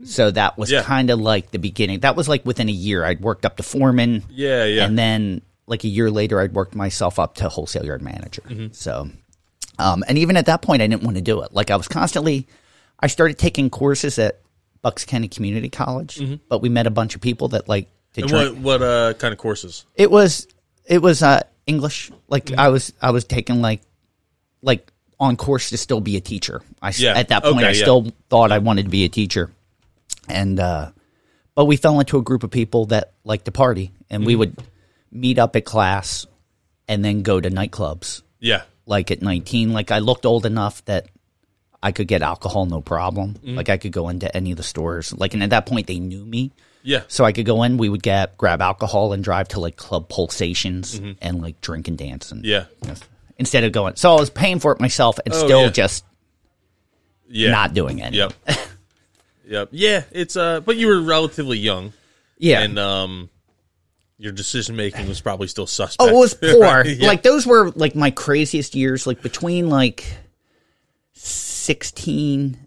so 0.03 0.31
that 0.31 0.57
was 0.57 0.71
Yeah. 0.71 0.81
kind 0.83 1.09
of 1.11 1.19
like 1.19 1.51
the 1.51 1.59
beginning 1.59 1.99
that 2.01 2.15
was 2.15 2.27
like 2.27 2.45
within 2.45 2.67
a 2.69 2.71
year 2.73 3.03
i'd 3.05 3.21
worked 3.21 3.45
up 3.45 3.57
to 3.57 3.63
foreman 3.63 4.23
Yeah. 4.29 4.65
Yeah. 4.65 4.85
and 4.85 4.97
then 4.97 5.41
like 5.67 5.83
a 5.83 5.87
year 5.87 6.09
later 6.11 6.39
i'd 6.41 6.53
worked 6.53 6.75
myself 6.75 7.19
up 7.19 7.35
to 7.35 7.49
wholesale 7.49 7.85
yard 7.85 8.01
manager 8.01 8.41
Mm-hmm. 8.47 8.67
so 8.73 9.09
um, 9.79 10.03
and 10.07 10.17
even 10.17 10.37
at 10.37 10.45
that 10.47 10.61
point 10.61 10.81
i 10.81 10.87
didn't 10.87 11.03
want 11.03 11.17
to 11.17 11.21
do 11.21 11.41
it 11.41 11.53
like 11.53 11.69
i 11.71 11.75
was 11.75 11.87
constantly 11.87 12.47
i 12.99 13.07
started 13.07 13.37
taking 13.37 13.69
courses 13.69 14.17
at 14.19 14.39
bucks 14.81 15.05
county 15.05 15.27
community 15.27 15.69
college 15.69 16.19
but 16.49 16.61
we 16.61 16.69
met 16.69 16.87
a 16.87 16.91
bunch 16.91 17.13
of 17.15 17.21
people 17.21 17.49
that 17.49 17.67
like 17.69 17.87
to 18.13 18.21
Mm-hmm. 18.23 18.63
what 18.63 18.81
what 18.81 18.81
uh 18.81 19.13
kind 19.13 19.31
of 19.31 19.37
courses? 19.37 19.85
it 19.95 20.09
was 20.11 20.47
it 20.85 21.01
was 21.01 21.21
uh 21.23 21.41
english 21.67 22.11
like 22.27 22.51
i 22.57 22.67
was 22.69 22.91
i 23.01 23.11
was 23.11 23.23
taking 23.23 23.61
like 23.61 23.81
like 24.63 24.90
on 25.21 25.37
course 25.37 25.69
to 25.69 25.77
still 25.77 26.01
be 26.01 26.17
a 26.17 26.19
teacher 26.19 26.61
i 26.81 26.91
Yeah. 26.97 27.13
at 27.15 27.29
that 27.29 27.43
point 27.43 27.57
Okay, 27.57 27.67
i 27.67 27.71
yeah. 27.71 27.81
still 27.81 28.07
thought 28.29 28.51
i 28.51 28.57
wanted 28.57 28.83
to 28.83 28.89
be 28.89 29.05
a 29.05 29.09
teacher 29.09 29.51
and 30.27 30.59
uh 30.59 30.91
but 31.55 31.65
we 31.65 31.77
fell 31.77 31.99
into 31.99 32.17
a 32.17 32.21
group 32.21 32.43
of 32.43 32.51
people 32.51 32.87
that 32.87 33.13
liked 33.23 33.45
to 33.45 33.51
party 33.51 33.91
and 34.09 34.21
Mm-hmm. 34.21 34.27
we 34.27 34.35
would 34.35 34.57
meet 35.11 35.37
up 35.39 35.55
at 35.55 35.63
class 35.65 36.25
and 36.87 37.05
then 37.05 37.21
go 37.21 37.39
to 37.39 37.49
nightclubs 37.49 38.23
Yeah. 38.39 38.63
like 38.85 39.11
at 39.11 39.21
19 39.21 39.71
like 39.73 39.91
i 39.91 39.99
looked 39.99 40.25
old 40.25 40.45
enough 40.45 40.83
that 40.85 41.07
i 41.83 41.91
could 41.91 42.07
get 42.07 42.21
alcohol 42.23 42.65
no 42.65 42.81
problem 42.81 43.35
Mm-hmm. 43.35 43.55
like 43.55 43.69
i 43.69 43.77
could 43.77 43.91
go 43.91 44.09
into 44.09 44.35
any 44.35 44.51
of 44.51 44.57
the 44.57 44.63
stores 44.63 45.13
like 45.13 45.33
and 45.35 45.43
at 45.43 45.51
that 45.51 45.65
point 45.67 45.85
they 45.87 45.99
knew 45.99 46.25
me 46.25 46.51
Yeah. 46.83 47.03
so 47.07 47.25
I 47.25 47.31
could 47.31 47.45
go 47.45 47.61
in, 47.61 47.77
we 47.77 47.89
would 47.89 48.01
get 48.01 48.37
grab 48.41 48.59
alcohol 48.61 49.13
and 49.13 49.23
drive 49.23 49.47
to 49.49 49.59
like 49.59 49.75
club 49.77 50.09
pulsations 50.09 50.99
and 51.21 51.39
like 51.41 51.61
drink 51.61 51.87
and 51.87 51.97
dance 51.97 52.31
and 52.31 52.43
Mm-hmm. 52.43 52.85
Yeah. 52.89 52.95
Instead 53.41 53.65
of 53.65 53.73
going. 53.73 53.95
So 53.97 54.15
I 54.15 54.19
was 54.19 54.29
paying 54.29 54.59
for 54.59 54.71
it 54.71 54.79
myself 54.79 55.19
and 55.25 55.33
Oh, 55.33 55.37
still 55.45 55.63
yeah. 55.63 55.69
just 55.71 56.05
Yeah. 57.27 57.51
not 57.51 57.73
doing 57.73 57.99
it. 57.99 58.13
Yep. 58.13 58.33
yep. 59.45 59.67
Yeah. 59.71 60.03
It's 60.11 60.37
uh. 60.37 60.61
But 60.61 60.77
you 60.77 60.87
were 60.87 61.01
relatively 61.01 61.57
young, 61.57 61.91
Yeah. 62.37 62.61
and 62.61 62.79
um, 62.79 63.29
your 64.17 64.31
decision 64.31 64.75
making 64.77 65.07
was 65.07 65.19
probably 65.19 65.47
still 65.47 65.67
suspect. 65.67 65.97
oh, 66.09 66.15
it 66.15 66.19
was 66.19 66.33
poor. 66.41 66.85
Yeah. 66.85 67.07
Like 67.07 67.23
those 67.23 67.45
were 67.45 67.71
like 67.71 67.95
my 67.95 68.11
craziest 68.11 68.75
years. 68.75 69.05
Like 69.07 69.21
between 69.21 69.67
like 69.69 70.05
sixteen 71.13 72.57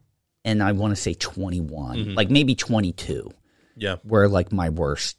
and 0.45 0.63
I 0.63 0.73
want 0.73 0.93
to 0.95 1.01
say 1.01 1.15
21. 1.15 1.97
Mm-hmm. 1.97 2.15
like 2.15 2.31
maybe 2.31 2.55
twenty 2.55 2.93
two. 2.93 3.31
yeah. 3.77 3.97
were 4.05 4.29
like 4.29 4.53
my 4.53 4.69
worst. 4.71 5.17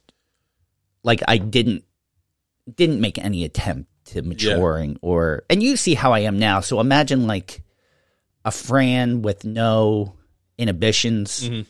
Like 1.02 1.22
I 1.26 1.38
didn't 1.38 1.84
didn't 2.74 3.00
make 3.00 3.16
any 3.18 3.44
attempt 3.44 3.88
to 4.06 4.22
maturing 4.22 4.98
or 5.02 5.44
and 5.50 5.62
you 5.62 5.76
see 5.76 5.94
how 5.94 6.12
I 6.12 6.20
am 6.20 6.38
now. 6.38 6.60
So 6.60 6.80
imagine 6.80 7.26
like 7.26 7.62
a 8.44 8.50
Fran 8.50 9.22
with 9.22 9.44
no 9.44 10.14
inhibitions. 10.58 11.48
Mm-hmm. 11.48 11.62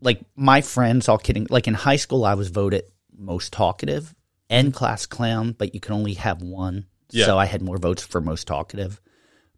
Like 0.00 0.20
my 0.36 0.60
friends, 0.60 1.08
all 1.08 1.18
kidding. 1.18 1.46
Like 1.50 1.66
in 1.66 1.74
high 1.74 1.96
school, 1.96 2.24
I 2.24 2.34
was 2.34 2.50
voted 2.50 2.84
most 3.16 3.52
talkative 3.52 4.14
and 4.48 4.72
class 4.72 5.06
clown, 5.06 5.52
but 5.52 5.74
you 5.74 5.80
can 5.80 5.94
only 5.94 6.14
have 6.14 6.42
one. 6.42 6.86
Yeah. 7.10 7.26
So 7.26 7.38
I 7.38 7.46
had 7.46 7.62
more 7.62 7.78
votes 7.78 8.04
for 8.04 8.20
most 8.20 8.46
talkative. 8.46 9.00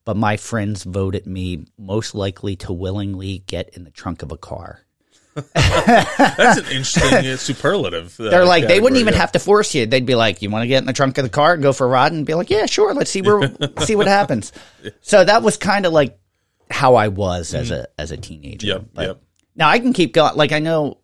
But 0.04 0.16
my 0.16 0.38
friends 0.38 0.82
voted 0.84 1.26
me 1.26 1.66
most 1.76 2.14
likely 2.14 2.56
to 2.56 2.72
willingly 2.72 3.40
get 3.46 3.70
in 3.76 3.84
the 3.84 3.90
trunk 3.90 4.22
of 4.22 4.32
a 4.32 4.38
car. 4.38 4.80
That's 5.54 6.58
an 6.58 6.64
interesting 6.66 7.26
uh, 7.26 7.36
superlative. 7.36 8.18
uh, 8.18 8.30
They're 8.30 8.44
like, 8.44 8.66
they 8.66 8.80
wouldn't 8.80 9.00
even 9.00 9.14
yeah. 9.14 9.20
have 9.20 9.32
to 9.32 9.38
force 9.38 9.74
you. 9.74 9.86
They'd 9.86 10.06
be 10.06 10.14
like, 10.14 10.42
you 10.42 10.50
want 10.50 10.62
to 10.62 10.66
get 10.68 10.78
in 10.78 10.86
the 10.86 10.92
trunk 10.92 11.18
of 11.18 11.24
the 11.24 11.30
car 11.30 11.54
and 11.54 11.62
go 11.62 11.72
for 11.72 11.86
a 11.86 11.88
ride 11.88 12.12
and 12.12 12.26
be 12.26 12.34
like, 12.34 12.50
yeah, 12.50 12.66
sure. 12.66 12.92
Let's 12.94 13.10
see 13.10 13.22
where, 13.22 13.52
see 13.80 13.96
what 13.96 14.06
happens. 14.06 14.52
So 15.02 15.24
that 15.24 15.42
was 15.42 15.56
kind 15.56 15.86
of 15.86 15.92
like 15.92 16.18
how 16.70 16.96
I 16.96 17.08
was 17.08 17.54
as 17.54 17.70
a, 17.70 17.88
as 17.98 18.10
a 18.10 18.16
teenager. 18.16 18.66
Mm-hmm. 18.66 18.82
Yep. 18.82 18.90
But 18.94 19.06
yep. 19.06 19.22
now 19.56 19.68
I 19.68 19.78
can 19.78 19.92
keep 19.92 20.12
going. 20.14 20.36
Like 20.36 20.52
I 20.52 20.58
know, 20.58 20.98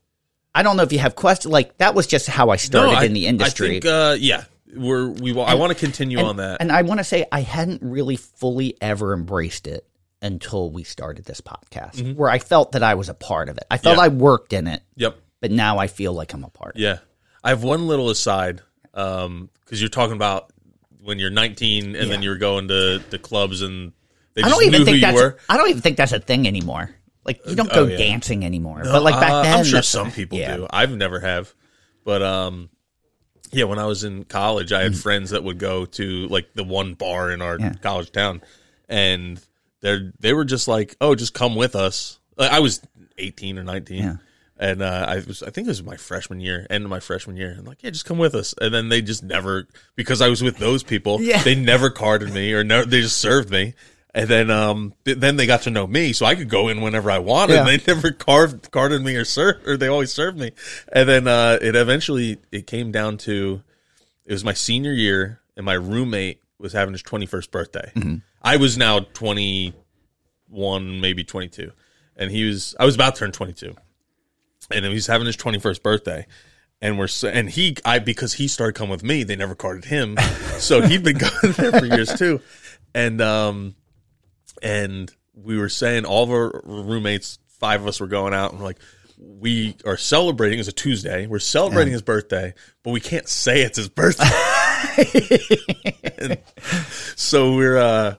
I 0.54 0.62
don't 0.62 0.76
know 0.76 0.82
if 0.82 0.92
you 0.92 0.98
have 0.98 1.14
questions. 1.14 1.52
Like 1.52 1.76
that 1.78 1.94
was 1.94 2.06
just 2.06 2.26
how 2.26 2.50
I 2.50 2.56
started 2.56 2.92
No, 2.92 2.98
I- 2.98 3.04
in 3.04 3.12
the 3.12 3.26
industry. 3.26 3.68
I 3.68 3.70
think, 3.72 3.84
uh, 3.86 4.16
yeah, 4.18 4.44
we're 4.74 5.08
we. 5.08 5.38
I 5.40 5.54
want 5.54 5.72
to 5.72 5.78
continue 5.78 6.18
on 6.18 6.36
that. 6.36 6.58
And 6.60 6.72
I 6.72 6.82
want 6.82 6.98
to 6.98 7.04
say 7.04 7.26
I 7.30 7.40
hadn't 7.40 7.82
really 7.82 8.16
fully 8.16 8.76
ever 8.80 9.14
embraced 9.14 9.66
it 9.66 9.86
until 10.26 10.70
we 10.70 10.82
started 10.84 11.24
this 11.24 11.40
podcast, 11.40 12.14
where 12.16 12.28
I 12.28 12.38
felt 12.38 12.72
that 12.72 12.82
I 12.82 12.94
was 12.94 13.08
a 13.08 13.14
part 13.14 13.48
of 13.48 13.56
it. 13.56 13.64
I 13.70 13.78
felt 13.78 13.96
Mm-hmm. 13.98 14.00
Yeah. 14.00 14.18
I 14.18 14.22
worked 14.22 14.52
in 14.52 14.66
it, 14.66 14.82
yep. 14.96 15.16
but 15.40 15.50
now 15.50 15.78
I 15.78 15.86
feel 15.86 16.12
like 16.12 16.34
I'm 16.34 16.44
a 16.44 16.50
part. 16.50 16.74
of 16.74 16.80
it. 16.80 16.84
Yeah. 16.84 16.98
I 17.42 17.50
have 17.50 17.62
one 17.62 17.86
little 17.86 18.10
aside 18.10 18.60
because 18.92 19.48
you're 19.70 19.88
talking 19.88 20.16
about 20.16 20.50
when 21.00 21.18
you're 21.18 21.30
19 21.30 21.94
and 21.94 22.10
then 22.10 22.22
you're 22.22 22.36
going 22.38 22.66
to 22.68 22.98
the 23.10 23.18
clubs 23.18 23.62
and 23.62 23.92
they 24.34 24.42
I 24.42 24.48
don't 24.48 24.64
even 24.64 24.84
think 24.84 25.00
that's. 25.00 25.14
were. 25.16 25.38
I 25.48 25.56
don't 25.56 25.70
even 25.70 25.80
think 25.80 25.96
that's 25.96 26.12
a 26.12 26.18
thing 26.20 26.46
anymore. 26.46 26.90
Like 27.24 27.40
you 27.46 27.56
don't 27.56 27.72
go 27.72 27.82
oh, 27.82 27.86
yeah. 27.86 27.96
dancing 27.96 28.44
anymore. 28.44 28.80
but 28.82 29.02
like 29.02 29.18
back 29.20 29.30
Uh, 29.30 29.42
then, 29.42 29.58
I'm 29.58 29.64
sure 29.64 29.82
some 29.82 30.10
people 30.12 30.38
yeah. 30.38 30.56
do. 30.56 30.66
I've 30.68 30.90
never 30.92 31.20
have, 31.20 31.54
but 32.04 32.22
um, 32.22 32.68
yeah. 33.52 33.64
When 33.64 33.78
I 33.78 33.86
was 33.86 34.04
in 34.04 34.24
college, 34.24 34.72
I 34.72 34.82
had 34.82 34.96
friends 34.96 35.30
that 35.30 35.42
would 35.42 35.58
go 35.58 35.86
to 35.86 36.26
like 36.28 36.52
the 36.54 36.64
one 36.64 36.94
bar 36.94 37.30
in 37.30 37.40
our 37.42 37.56
Mm. 37.58 37.60
Yeah. 37.62 37.72
college 37.80 38.12
town, 38.12 38.42
and 38.88 39.40
they 39.86 40.10
they 40.20 40.32
were 40.32 40.44
just 40.44 40.68
like, 40.68 40.96
"Oh, 41.00 41.14
just 41.14 41.32
come 41.34 41.54
with 41.54 41.76
us." 41.76 42.18
I 42.38 42.60
was 42.60 42.82
18 43.18 43.58
or 43.58 43.64
19. 43.64 43.96
Yeah. 44.02 44.16
And 44.58 44.82
uh, 44.82 45.06
I 45.08 45.16
was, 45.16 45.42
I 45.42 45.50
think 45.50 45.66
it 45.66 45.70
was 45.70 45.82
my 45.82 45.96
freshman 45.96 46.40
year, 46.40 46.66
end 46.70 46.84
of 46.84 46.90
my 46.90 47.00
freshman 47.00 47.36
year. 47.36 47.50
And 47.50 47.66
like, 47.66 47.82
yeah, 47.82 47.90
just 47.90 48.04
come 48.06 48.16
with 48.18 48.34
us. 48.34 48.54
And 48.60 48.72
then 48.74 48.88
they 48.90 49.00
just 49.02 49.22
never, 49.22 49.66
because 49.96 50.20
I 50.22 50.28
was 50.28 50.42
with 50.42 50.56
those 50.58 50.82
people, 50.82 51.20
Yeah. 51.20 51.42
they 51.42 51.54
never 51.54 51.88
carded 51.90 52.32
me 52.32 52.52
or 52.54 52.64
no, 52.64 52.84
they 52.84 53.00
just 53.02 53.18
served 53.18 53.50
me. 53.50 53.74
And 54.14 54.28
then, 54.28 54.50
um, 54.50 54.94
th- 55.04 55.18
then 55.18 55.36
they 55.36 55.44
got 55.46 55.62
to 55.62 55.70
know 55.70 55.86
me, 55.86 56.14
so 56.14 56.24
I 56.24 56.34
could 56.36 56.48
go 56.48 56.68
in 56.68 56.80
whenever 56.80 57.10
I 57.10 57.18
wanted. 57.18 57.54
Yeah. 57.54 57.64
They 57.64 57.80
never 57.86 58.10
carved, 58.12 58.70
carded 58.70 59.02
me 59.02 59.14
or 59.16 59.24
served, 59.26 59.66
or 59.68 59.76
they 59.76 59.88
always 59.88 60.10
served 60.12 60.38
me. 60.38 60.52
And 60.90 61.06
then, 61.08 61.28
uh, 61.28 61.58
it 61.60 61.76
eventually, 61.76 62.38
it 62.50 62.66
came 62.66 62.92
down 62.92 63.18
to, 63.18 63.62
it 64.24 64.32
was 64.32 64.42
my 64.44 64.54
senior 64.54 64.92
year, 64.94 65.40
and 65.56 65.64
my 65.66 65.74
roommate 65.74 66.40
was 66.58 66.72
having 66.72 66.92
his 66.94 67.02
21st 67.02 67.50
birthday. 67.50 67.92
I 68.46 68.56
was 68.56 68.78
now 68.78 69.00
21, 69.00 71.00
maybe 71.00 71.24
22. 71.24 71.72
And 72.16 72.30
he 72.30 72.44
was, 72.44 72.76
I 72.78 72.84
was 72.84 72.94
about 72.94 73.16
to 73.16 73.20
turn 73.20 73.32
22 73.32 73.74
and 74.70 74.84
he 74.84 74.94
was 74.94 75.06
having 75.06 75.26
his 75.26 75.36
21st 75.36 75.82
birthday 75.82 76.26
and 76.80 76.98
we're 76.98 77.08
and 77.24 77.48
he 77.48 77.76
i 77.84 77.98
because 77.98 78.32
he 78.32 78.48
started 78.48 78.74
coming 78.74 78.90
with 78.90 79.04
me 79.04 79.22
they 79.22 79.36
never 79.36 79.54
carded 79.54 79.84
him 79.84 80.16
so 80.58 80.82
he'd 80.82 81.04
been 81.04 81.18
going 81.18 81.52
there 81.56 81.72
for 81.72 81.86
years 81.86 82.18
too 82.18 82.40
and 82.94 83.20
um 83.20 83.74
and 84.62 85.12
we 85.34 85.56
were 85.56 85.68
saying 85.68 86.04
all 86.04 86.24
of 86.24 86.30
our 86.30 86.60
roommates 86.64 87.38
five 87.60 87.80
of 87.80 87.86
us 87.86 88.00
were 88.00 88.06
going 88.06 88.34
out 88.34 88.50
and 88.50 88.60
we're 88.60 88.66
like 88.66 88.80
we 89.18 89.76
are 89.84 89.96
celebrating. 89.96 90.58
It's 90.58 90.68
a 90.68 90.72
Tuesday. 90.72 91.26
We're 91.26 91.38
celebrating 91.38 91.92
his 91.92 92.02
birthday, 92.02 92.54
but 92.82 92.90
we 92.90 93.00
can't 93.00 93.28
say 93.28 93.62
it's 93.62 93.78
his 93.78 93.88
birthday. 93.88 94.24
So 97.16 97.54
we're 97.54 97.78
uh, 97.78 98.14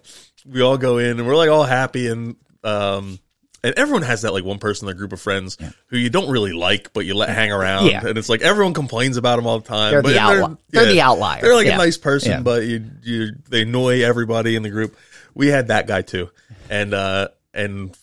we 0.45 0.61
all 0.61 0.77
go 0.77 0.97
in 0.97 1.19
and 1.19 1.27
we're 1.27 1.35
like 1.35 1.49
all 1.49 1.63
happy 1.63 2.07
and 2.07 2.35
um 2.63 3.19
and 3.63 3.73
everyone 3.77 4.01
has 4.03 4.21
that 4.21 4.33
like 4.33 4.43
one 4.43 4.59
person 4.59 4.85
in 4.87 4.93
their 4.93 4.97
group 4.97 5.13
of 5.13 5.21
friends 5.21 5.57
who 5.87 5.97
you 5.97 6.09
don't 6.09 6.29
really 6.31 6.53
like, 6.53 6.93
but 6.93 7.05
you 7.05 7.13
let 7.15 7.29
hang 7.29 7.51
around. 7.51 7.87
Yeah. 7.87 8.05
And 8.05 8.17
it's 8.17 8.29
like 8.29 8.41
everyone 8.41 8.73
complains 8.73 9.17
about 9.17 9.35
them 9.37 9.47
all 9.47 9.59
the 9.59 9.67
time. 9.67 9.91
They're 9.91 10.01
but 10.01 10.09
the 10.13 10.19
outli- 10.19 10.57
they're 10.69 10.85
the 10.85 11.01
outlier. 11.01 11.41
They're 11.41 11.55
like 11.55 11.67
Yeah. 11.67 11.75
a 11.75 11.77
nice 11.77 11.97
person, 11.97 12.31
Yeah. 12.31 12.41
but 12.41 12.63
you 12.65 12.85
you 13.03 13.27
they 13.49 13.63
annoy 13.63 14.03
everybody 14.03 14.55
in 14.55 14.63
the 14.63 14.69
group. 14.69 14.95
We 15.33 15.47
had 15.47 15.67
that 15.67 15.87
guy 15.87 16.01
too, 16.01 16.29
and 16.69 16.93
uh 16.93 17.29
and 17.53 17.95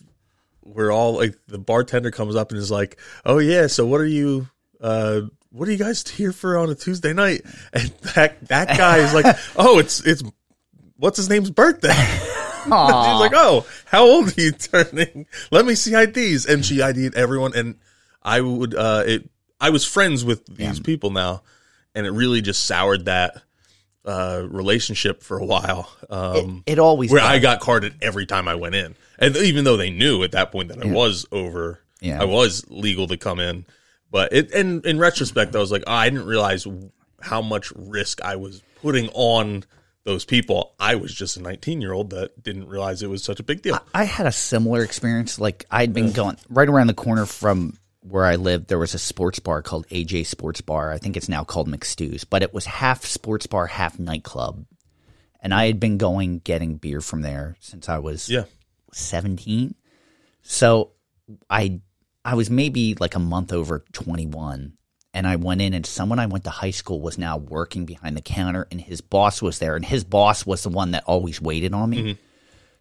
we're 0.62 0.93
all 0.93 1.14
like 1.17 1.35
the 1.49 1.59
bartender 1.59 2.11
comes 2.11 2.37
up 2.37 2.51
and 2.51 2.59
is 2.59 2.71
like, 2.71 2.99
"Oh 3.25 3.38
yeah, 3.38 3.67
so 3.69 3.87
what 3.87 4.01
are 4.01 4.07
you? 4.07 4.49
uh 4.81 5.23
What 5.55 5.69
are 5.69 5.71
you 5.73 5.79
guys 5.79 6.03
here 6.09 6.33
for 6.33 6.59
on 6.59 6.69
a 6.69 6.75
Tuesday 6.75 7.12
night?" 7.12 7.43
And 7.73 7.90
that 8.14 8.49
that 8.49 8.77
guy 8.77 8.99
is 8.99 9.14
like, 9.14 9.37
"Oh, 9.57 9.79
it's 9.79 10.05
it's 10.05 10.23
what's 10.97 11.17
his 11.17 11.29
name's 11.29 11.51
birthday." 11.51 11.95
She's 12.64 12.71
like, 12.71 13.33
"Oh, 13.35 13.67
how 13.85 14.05
old 14.05 14.29
are 14.37 14.40
you 14.40 14.53
turning? 14.53 15.27
Let 15.51 15.64
me 15.67 15.75
see 15.75 15.95
IDs." 15.95 16.47
And 16.47 16.64
she 16.64 16.83
ID'd 16.83 17.14
everyone, 17.14 17.53
and 17.55 17.77
I 18.23 18.40
would 18.40 18.75
uh 18.75 19.05
it. 19.07 19.31
I 19.61 19.71
was 19.71 19.85
friends 19.85 20.25
with 20.25 20.45
these 20.47 20.81
people 20.81 21.11
now, 21.11 21.43
and 21.95 22.07
it 22.07 22.11
really 22.11 22.40
just 22.43 22.64
soured 22.67 23.05
that 23.05 23.40
uh 24.05 24.43
relationship 24.49 25.23
for 25.23 25.38
a 25.38 25.45
while. 25.45 25.88
Um, 26.11 26.62
it 26.67 26.79
always 26.79 27.11
where 27.12 27.21
does. 27.21 27.31
I 27.31 27.38
got 27.38 27.61
carded 27.61 27.95
every 28.03 28.27
time 28.27 28.49
I 28.49 28.57
went 28.57 28.75
in, 28.75 28.97
and 29.19 29.37
even 29.37 29.64
though 29.64 29.77
they 29.77 29.90
knew 29.90 30.23
at 30.25 30.33
that 30.33 30.51
point 30.51 30.69
that 30.69 30.83
I 30.83 30.87
was 30.87 31.27
over, 31.31 31.81
Yeah. 32.01 32.21
I 32.21 32.25
was 32.25 32.64
legal 32.69 33.07
to 33.09 33.17
come 33.17 33.38
in. 33.40 33.67
But 34.14 34.33
it, 34.33 34.53
and 34.53 34.87
in 34.87 35.00
retrospect, 35.00 35.57
I 35.57 35.59
was 35.59 35.72
like, 35.72 35.83
oh, 35.88 35.92
I 35.92 36.09
didn't 36.09 36.27
realize 36.27 36.68
how 37.20 37.42
much 37.42 37.72
risk 37.74 38.22
I 38.22 38.37
was 38.37 38.62
putting 38.81 39.09
on 39.09 39.64
those 40.05 40.24
people. 40.24 40.77
I 40.79 40.94
was 40.94 41.12
just 41.12 41.37
a 41.37 41.42
19 41.42 41.81
year 41.81 41.92
old 41.92 42.11
that 42.11 42.40
didn't 42.40 42.68
realize 42.68 43.03
it 43.03 43.11
was 43.11 43.24
such 43.24 43.40
a 43.40 43.42
big 43.42 43.62
deal. 43.62 43.77
I 43.92 44.05
had 44.05 44.27
a 44.27 44.31
similar 44.31 44.85
experience. 44.85 45.40
Like 45.40 45.66
I'd 45.68 45.92
been 45.92 46.12
going 46.12 46.37
right 46.48 46.68
around 46.68 46.87
the 46.87 46.94
corner 46.94 47.27
from 47.27 47.77
where 48.03 48.24
I 48.24 48.37
lived. 48.37 48.68
There 48.68 48.79
was 48.79 48.94
a 48.94 49.00
sports 49.00 49.40
bar 49.40 49.62
called 49.62 49.88
AJ 49.88 50.27
Sports 50.27 50.61
Bar. 50.61 50.92
I 50.92 50.98
think 50.98 51.16
it's 51.16 51.29
now 51.29 51.42
called 51.42 51.68
McStew's, 51.68 52.22
but 52.22 52.44
it 52.44 52.55
was 52.55 52.66
half 52.66 53.05
sports 53.05 53.48
bar, 53.48 53.66
half 53.66 53.98
nightclub. 53.98 54.64
And 55.40 55.53
I 55.53 55.66
had 55.66 55.81
been 55.81 55.98
going 55.98 56.38
getting 56.38 56.77
beer 56.77 57.00
from 57.00 57.22
there 57.22 57.57
since 57.59 57.88
I 57.88 57.98
was 57.98 58.31
yeah, 58.31 58.44
17. 58.92 59.74
So 60.42 60.92
I 61.50 61.81
I 62.24 62.34
was 62.34 62.48
maybe 62.50 62.94
like 62.98 63.14
a 63.14 63.18
month 63.20 63.52
over 63.52 63.84
21 63.92 64.72
and 65.12 65.26
I 65.26 65.37
went 65.37 65.60
in 65.60 65.74
and 65.74 65.84
someone 65.84 66.18
I 66.18 66.26
went 66.26 66.44
to 66.44 66.50
high 66.50 66.70
school 66.70 67.00
was 67.00 67.18
now 67.18 67.37
working 67.37 67.84
behind 67.84 68.16
the 68.16 68.22
counter 68.22 68.66
and 68.70 68.80
his 68.80 69.00
boss 69.00 69.42
was 69.42 69.58
there 69.58 69.76
and 69.76 69.84
his 69.84 70.04
boss 70.04 70.46
was 70.46 70.62
the 70.62 70.70
one 70.70 70.92
that 70.92 71.04
always 71.06 71.40
waited 71.40 71.74
on 71.74 71.90
me. 71.90 71.98
Mm-hmm. 71.98 72.20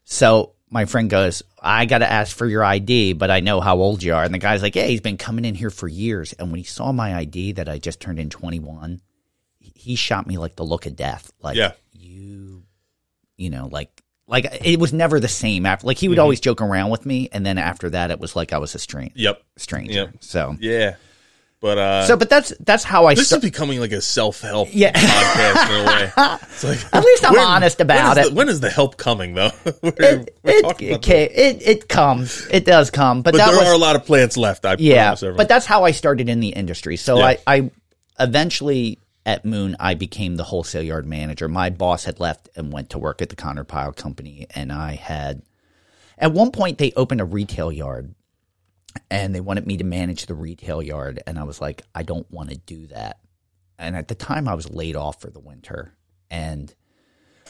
So 0.06 0.53
my 0.69 0.86
friend 0.86 1.10
goes, 1.10 1.43
I 1.62 1.86
got 1.86 1.99
to 1.99 2.12
ask 2.12 2.36
for 2.36 2.47
your 2.47 2.63
ID, 2.63 3.13
but 3.13 3.29
I 3.29 3.41
know 3.41 3.62
how 3.62 3.77
old 3.77 4.01
you 4.01 4.13
are. 4.15 4.23
And 4.23 4.34
the 4.34 4.39
guy's 4.39 4.62
like, 4.62 4.75
Yeah, 4.75 4.86
he's 4.88 5.01
been 5.01 5.17
coming 5.17 5.45
in 5.45 5.56
here 5.56 5.69
for 5.69 5.88
years. 5.88 6.34
And 6.34 6.49
when 6.51 6.58
he 6.58 6.63
saw 6.63 6.91
my 6.91 7.15
ID 7.15 7.53
that 7.53 7.69
I 7.69 7.77
just 7.79 7.99
turned 7.99 8.19
in 8.19 8.29
21, 8.29 9.01
he- 9.60 9.73
he 9.75 9.95
shot 9.95 10.25
me 10.25 10.38
like 10.38 10.56
the 10.56 10.65
look 10.65 10.86
of 10.86 10.95
death. 10.95 11.32
Like, 11.41 11.58
Yeah. 11.58 11.73
you, 11.91 12.63
you 13.38 13.49
know, 13.49 13.67
like, 13.71 14.03
like 14.34 14.65
it 14.65 14.80
was 14.80 14.91
never 14.91 15.19
the 15.19 15.28
same 15.28 15.65
after. 15.65 15.86
Like 15.88 15.98
he 15.98 16.10
would 16.10 16.19
always 16.19 16.39
joke 16.39 16.60
around 16.62 16.89
with 16.89 17.06
me, 17.06 17.30
and 17.32 17.46
then 17.46 17.58
after 17.58 17.91
that, 17.91 18.10
it 18.12 18.19
was 18.19 18.36
like 18.36 18.52
I 18.52 18.58
was 18.58 18.74
a 18.76 18.80
strange 18.80 19.13
yep, 19.15 19.41
stranger. 19.58 19.93
Yep. 19.93 20.15
So, 20.22 20.58
yeah. 20.60 20.96
But 21.62 21.78
uh, 21.78 22.06
so, 22.08 22.17
but 22.17 22.30
that's 22.30 22.52
that's 22.60 22.84
how 22.84 23.06
I. 23.06 23.13
this 23.13 23.28
sta- 23.28 23.38
is 23.38 23.41
becoming 23.43 23.80
like 23.80 23.91
a 23.93 24.02
self 24.02 24.41
help 24.41 24.69
Yeah. 24.74 24.91
podcast 24.91 25.69
in 25.69 25.86
a 25.86 25.88
way. 25.88 26.12
It's 26.54 26.63
like, 26.63 26.93
At 26.93 27.06
least 27.06 27.26
I'm 27.26 27.39
honest 27.39 27.80
about 27.80 28.17
when 28.17 28.26
it. 28.26 28.30
The, 28.30 28.36
when 28.36 28.50
is 28.50 28.60
the 28.60 28.69
help 28.69 28.98
coming 28.98 29.36
though? 29.36 29.52
we're, 29.82 29.93
it, 29.98 30.38
we're 30.43 30.52
it, 30.52 30.93
okay, 30.96 31.24
it 31.26 31.62
it 31.62 31.88
comes, 31.88 32.46
it 32.52 32.65
does 32.65 32.89
come, 32.91 33.22
but, 33.22 33.34
But 33.34 33.38
there 33.46 33.56
was 33.58 33.67
are 33.67 33.74
a 33.74 33.78
lot 33.78 33.96
of 33.96 34.04
plants 34.04 34.36
left. 34.36 34.65
I 34.65 34.76
yeah. 34.80 35.15
But 35.22 35.48
that's 35.48 35.65
how 35.65 35.86
I 35.86 35.91
started 35.91 36.28
in 36.28 36.41
the 36.41 36.50
industry. 36.50 36.98
So 36.98 37.19
Yeah. 37.19 37.26
I, 37.26 37.38
I 37.48 37.72
eventually 38.19 39.00
at 39.26 39.46
Moon 39.46 39.76
I 39.80 39.94
became 39.94 40.36
the 40.36 40.46
wholesale 40.46 40.84
yard 40.84 41.06
manager. 41.06 41.48
My 41.48 41.70
boss 41.70 42.06
had 42.06 42.20
left 42.20 42.50
and 42.56 42.74
went 42.74 42.90
to 42.92 43.00
work 43.00 43.22
at 43.22 43.30
the 43.30 43.36
Conard-Pyle 43.36 43.94
Company, 43.94 44.48
and 44.54 44.72
I 44.72 44.96
had 44.96 45.44
at 46.18 46.34
one 46.34 46.52
point 46.52 46.78
they 46.78 46.92
opened 46.96 47.22
a 47.22 47.26
retail 47.26 47.72
yard, 47.72 48.14
and 49.10 49.34
they 49.34 49.42
wanted 49.42 49.66
me 49.66 49.78
to 49.78 49.84
manage 49.84 50.26
the 50.26 50.36
retail 50.36 50.82
yard, 50.82 51.22
and 51.26 51.40
I 51.40 51.44
was 51.44 51.62
like, 51.62 51.84
I 51.96 52.04
don't 52.04 52.30
want 52.32 52.50
to 52.50 52.58
do 52.58 52.88
that. 52.88 53.20
And 53.80 53.96
at 53.96 54.08
the 54.08 54.16
time, 54.16 54.48
I 54.48 54.54
was 54.54 54.70
laid 54.70 54.96
off 54.96 55.20
for 55.20 55.30
the 55.30 55.40
winter, 55.40 55.96
and 56.30 56.74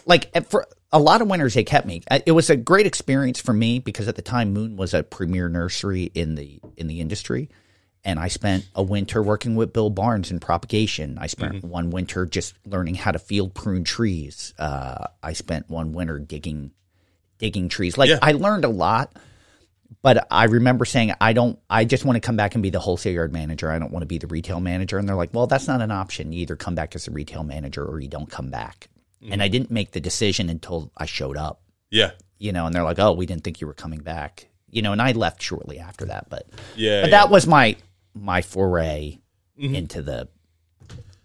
like 0.06 0.32
for 0.48 0.68
a 0.92 1.00
lot 1.00 1.22
of 1.22 1.28
winters 1.28 1.54
they 1.54 1.64
kept 1.64 1.88
me. 1.88 2.02
It 2.26 2.32
was 2.32 2.50
a 2.50 2.56
great 2.56 2.86
experience 2.86 3.40
for 3.40 3.54
me 3.54 3.80
because 3.80 4.08
at 4.08 4.16
the 4.16 4.22
time 4.22 4.54
Moon 4.54 4.78
was 4.78 4.94
a 4.94 5.04
premier 5.04 5.50
nursery 5.50 6.12
in 6.14 6.36
the 6.36 6.60
in 6.78 6.88
the 6.88 7.02
industry, 7.02 7.50
and 8.04 8.20
I 8.20 8.28
spent 8.28 8.68
a 8.76 8.84
winter 8.84 9.22
working 9.22 9.56
with 9.56 9.74
Bill 9.74 9.90
Barnes 9.90 10.32
in 10.32 10.40
propagation. 10.40 11.18
I 11.20 11.28
spent 11.28 11.54
Mm-hmm. 11.56 11.68
one 11.70 11.90
winter 11.90 12.26
just 12.26 12.54
learning 12.66 12.96
how 12.96 13.12
to 13.12 13.20
field 13.20 13.54
prune 13.54 13.84
trees. 13.84 14.54
Uh, 14.60 15.08
I 15.22 15.34
spent 15.34 15.70
one 15.70 15.94
winter 15.94 16.20
digging 16.20 16.72
digging 17.38 17.70
trees. 17.70 17.98
Like 17.98 18.10
Yeah. 18.10 18.20
I 18.22 18.34
learned 18.34 18.66
a 18.66 18.70
lot. 18.70 19.16
But 20.02 20.28
I 20.32 20.46
remember 20.46 20.86
saying, 20.86 21.14
I 21.22 21.34
don't, 21.34 21.58
I 21.70 21.86
just 21.86 22.04
want 22.04 22.16
to 22.18 22.20
come 22.20 22.36
back 22.36 22.56
and 22.56 22.64
be 22.64 22.72
the 22.72 22.80
wholesale 22.80 23.14
yard 23.14 23.32
manager. 23.32 23.72
I 23.72 23.80
don't 23.80 23.92
want 23.92 24.02
to 24.02 24.08
be 24.08 24.18
the 24.18 24.28
retail 24.28 24.60
manager. 24.60 24.98
And 24.98 25.08
they're 25.08 25.16
like, 25.16 25.34
well, 25.34 25.48
that's 25.48 25.68
not 25.68 25.82
an 25.82 25.92
option. 25.92 26.34
You 26.34 26.42
either 26.42 26.56
come 26.56 26.76
back 26.76 26.96
as 26.96 27.08
a 27.08 27.12
retail 27.12 27.44
manager 27.44 27.86
or 27.86 28.00
you 28.02 28.10
don't 28.10 28.30
come 28.30 28.50
back. 28.50 28.90
Mm-hmm. 29.22 29.34
And 29.34 29.44
I 29.44 29.48
didn't 29.48 29.72
make 29.72 29.92
the 29.92 30.02
decision 30.02 30.50
until 30.50 30.92
I 30.98 31.06
showed 31.06 31.38
up, 31.38 31.62
yeah, 31.90 32.12
you 32.38 32.52
know, 32.52 32.66
and 32.66 32.76
they're 32.76 32.84
like, 32.84 33.00
oh, 33.00 33.14
we 33.14 33.26
didn't 33.26 33.44
think 33.46 33.62
you 33.62 33.68
were 33.68 33.74
coming 33.74 34.00
back, 34.00 34.48
you 34.70 34.82
know, 34.82 34.92
and 34.92 35.02
I 35.02 35.14
left 35.14 35.42
shortly 35.42 35.80
after 35.80 36.06
that. 36.06 36.28
But, 36.30 36.50
yeah. 36.76 37.02
but 37.02 37.12
yeah. 37.12 37.22
that 37.22 37.30
was 37.30 37.48
my, 37.48 37.78
my 38.14 38.42
foray 38.42 39.20
into 39.58 40.02
the, 40.02 40.28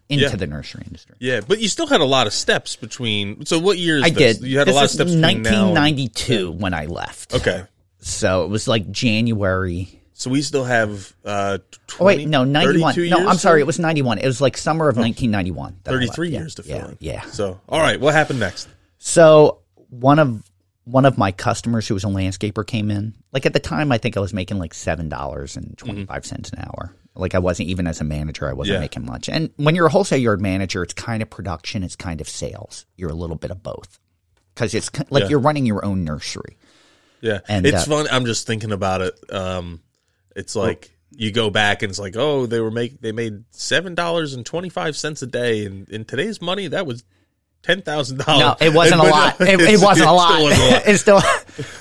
into 0.08 0.24
Yeah. 0.24 0.36
the 0.36 0.46
nursery 0.46 0.82
industry. 0.86 1.16
Yeah, 1.18 1.40
but 1.46 1.60
you 1.60 1.68
still 1.68 1.86
had 1.86 2.00
a 2.00 2.04
lot 2.06 2.26
of 2.26 2.32
steps 2.32 2.76
between. 2.76 3.44
So 3.46 3.58
what 3.58 3.78
years? 3.78 4.02
I 4.04 4.10
did. 4.10 4.40
You 4.42 4.58
had 4.58 4.66
this 4.68 4.72
a 4.74 4.76
lot 4.76 4.84
of 4.84 4.90
steps. 4.90 5.10
between 5.14 5.42
1992 5.44 6.52
when 6.52 6.74
I 6.74 6.86
left. 6.86 7.34
Okay, 7.34 7.64
So 8.00 8.44
it 8.44 8.48
was 8.48 8.66
like 8.68 8.90
January. 8.90 10.00
so 10.14 10.30
we 10.30 10.40
still 10.42 10.64
have. 10.64 11.14
uh 11.24 11.58
20, 11.88 12.00
Oh 12.00 12.04
wait, 12.04 12.28
no, 12.28 12.44
ninety 12.44 12.80
one. 12.80 12.94
32 12.94 13.10
No, 13.10 13.18
years 13.18 13.28
I'm 13.30 13.36
sorry, 13.36 13.60
it 13.60 13.66
was 13.66 13.78
ninety 13.78 14.02
one. 14.02 14.18
It 14.18 14.26
was 14.26 14.40
like 14.40 14.56
summer 14.56 14.88
of 14.88 14.96
nineteen 14.96 15.30
ninety 15.30 15.50
one. 15.50 15.76
thirty-three 15.84 16.30
years 16.30 16.54
to 16.56 16.62
fill 16.62 16.76
yeah, 16.76 16.88
in. 16.88 16.96
Yeah. 17.00 17.22
So 17.26 17.60
all 17.68 17.80
right, 17.80 18.00
what 18.00 18.14
happened 18.14 18.40
next? 18.40 18.68
So 18.98 19.58
one 19.90 20.18
of 20.18 20.42
one 20.90 21.04
of 21.04 21.18
my 21.18 21.32
customers 21.32 21.86
who 21.86 21.94
was 21.94 22.04
a 22.04 22.08
landscaper 22.08 22.66
came 22.66 22.90
in. 22.90 23.14
Like 23.32 23.44
at 23.46 23.52
the 23.52 23.60
time, 23.60 23.92
I 23.92 23.98
think 23.98 24.16
I 24.16 24.20
was 24.20 24.32
making 24.32 24.58
like 24.58 24.72
seven 24.74 25.08
dollars 25.08 25.56
and 25.56 25.76
twenty 25.76 26.04
five 26.06 26.24
cents 26.24 26.50
an 26.50 26.60
hour. 26.60 26.94
Like 27.14 27.34
I 27.34 27.38
wasn't 27.40 27.68
even 27.68 27.86
as 27.86 28.00
a 28.00 28.04
manager, 28.04 28.48
I 28.48 28.52
wasn't 28.52 28.74
Yeah. 28.76 28.80
making 28.80 29.04
much. 29.04 29.28
And 29.28 29.50
when 29.56 29.74
you're 29.74 29.86
a 29.86 29.90
wholesale 29.90 30.18
yard 30.20 30.40
manager, 30.40 30.82
it's 30.82 30.94
kind 30.94 31.22
of 31.22 31.28
production, 31.28 31.82
it's 31.82 31.96
kind 31.96 32.20
of 32.20 32.28
sales. 32.28 32.86
You're 32.96 33.10
a 33.10 33.14
little 33.14 33.36
bit 33.36 33.50
of 33.50 33.62
both 33.62 33.98
because 34.54 34.72
it's 34.74 34.90
like 35.10 35.24
Yeah. 35.24 35.28
you're 35.30 35.40
running 35.40 35.66
your 35.66 35.84
own 35.84 36.04
nursery. 36.04 36.56
Yeah, 37.20 37.40
And, 37.48 37.66
it's 37.66 37.88
uh, 37.88 37.90
fun. 37.90 38.06
I'm 38.12 38.24
just 38.24 38.46
thinking 38.46 38.70
about 38.70 39.00
it. 39.02 39.14
Um, 39.32 39.82
it's 40.36 40.54
like 40.54 40.90
you 41.10 41.32
go 41.32 41.50
back 41.50 41.82
and 41.82 41.90
it's 41.90 41.98
like, 41.98 42.14
oh, 42.16 42.46
they 42.46 42.60
were 42.60 42.70
make 42.70 43.00
they 43.00 43.10
made 43.12 43.42
seven 43.50 43.96
dollars 43.96 44.34
and 44.34 44.46
twenty 44.46 44.68
five 44.68 44.96
cents 44.96 45.20
a 45.22 45.26
day, 45.26 45.66
and 45.66 45.88
in 45.88 46.04
today's 46.04 46.40
money, 46.40 46.68
that 46.68 46.86
was 46.86 47.02
ten 47.62 47.82
thousand 47.82 48.18
dollars. 48.18 48.40
No, 48.60 48.66
it 48.66 48.72
wasn't 48.74 49.00
a 49.04 49.04
lot. 49.04 49.40
It, 49.40 49.60
it 49.60 49.80
wasn't 49.80 50.08
a 50.08 50.12
lot. 50.12 50.40
it's 50.86 51.00
still 51.02 51.20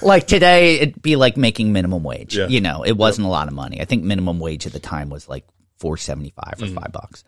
like 0.02 0.28
today. 0.28 0.76
It'd 0.80 1.02
be 1.02 1.16
like 1.16 1.38
making 1.38 1.74
minimum 1.74 2.04
wage. 2.04 2.36
Yeah. 2.38 2.48
You 2.48 2.62
know, 2.62 2.84
it 2.84 2.94
wasn't 2.98 3.28
a 3.28 3.30
lot 3.30 3.48
of 3.48 3.54
money. 3.54 3.82
I 3.82 3.86
think 3.86 4.04
minimum 4.04 4.40
wage 4.40 4.66
at 4.66 4.74
the 4.74 4.80
time 4.80 5.10
was 5.10 5.28
like 5.30 5.46
four 5.78 5.98
seventy 5.98 6.32
five 6.32 6.56
or 6.62 6.66
Mm-hmm. 6.66 6.76
five 6.76 6.92
bucks. 6.92 7.24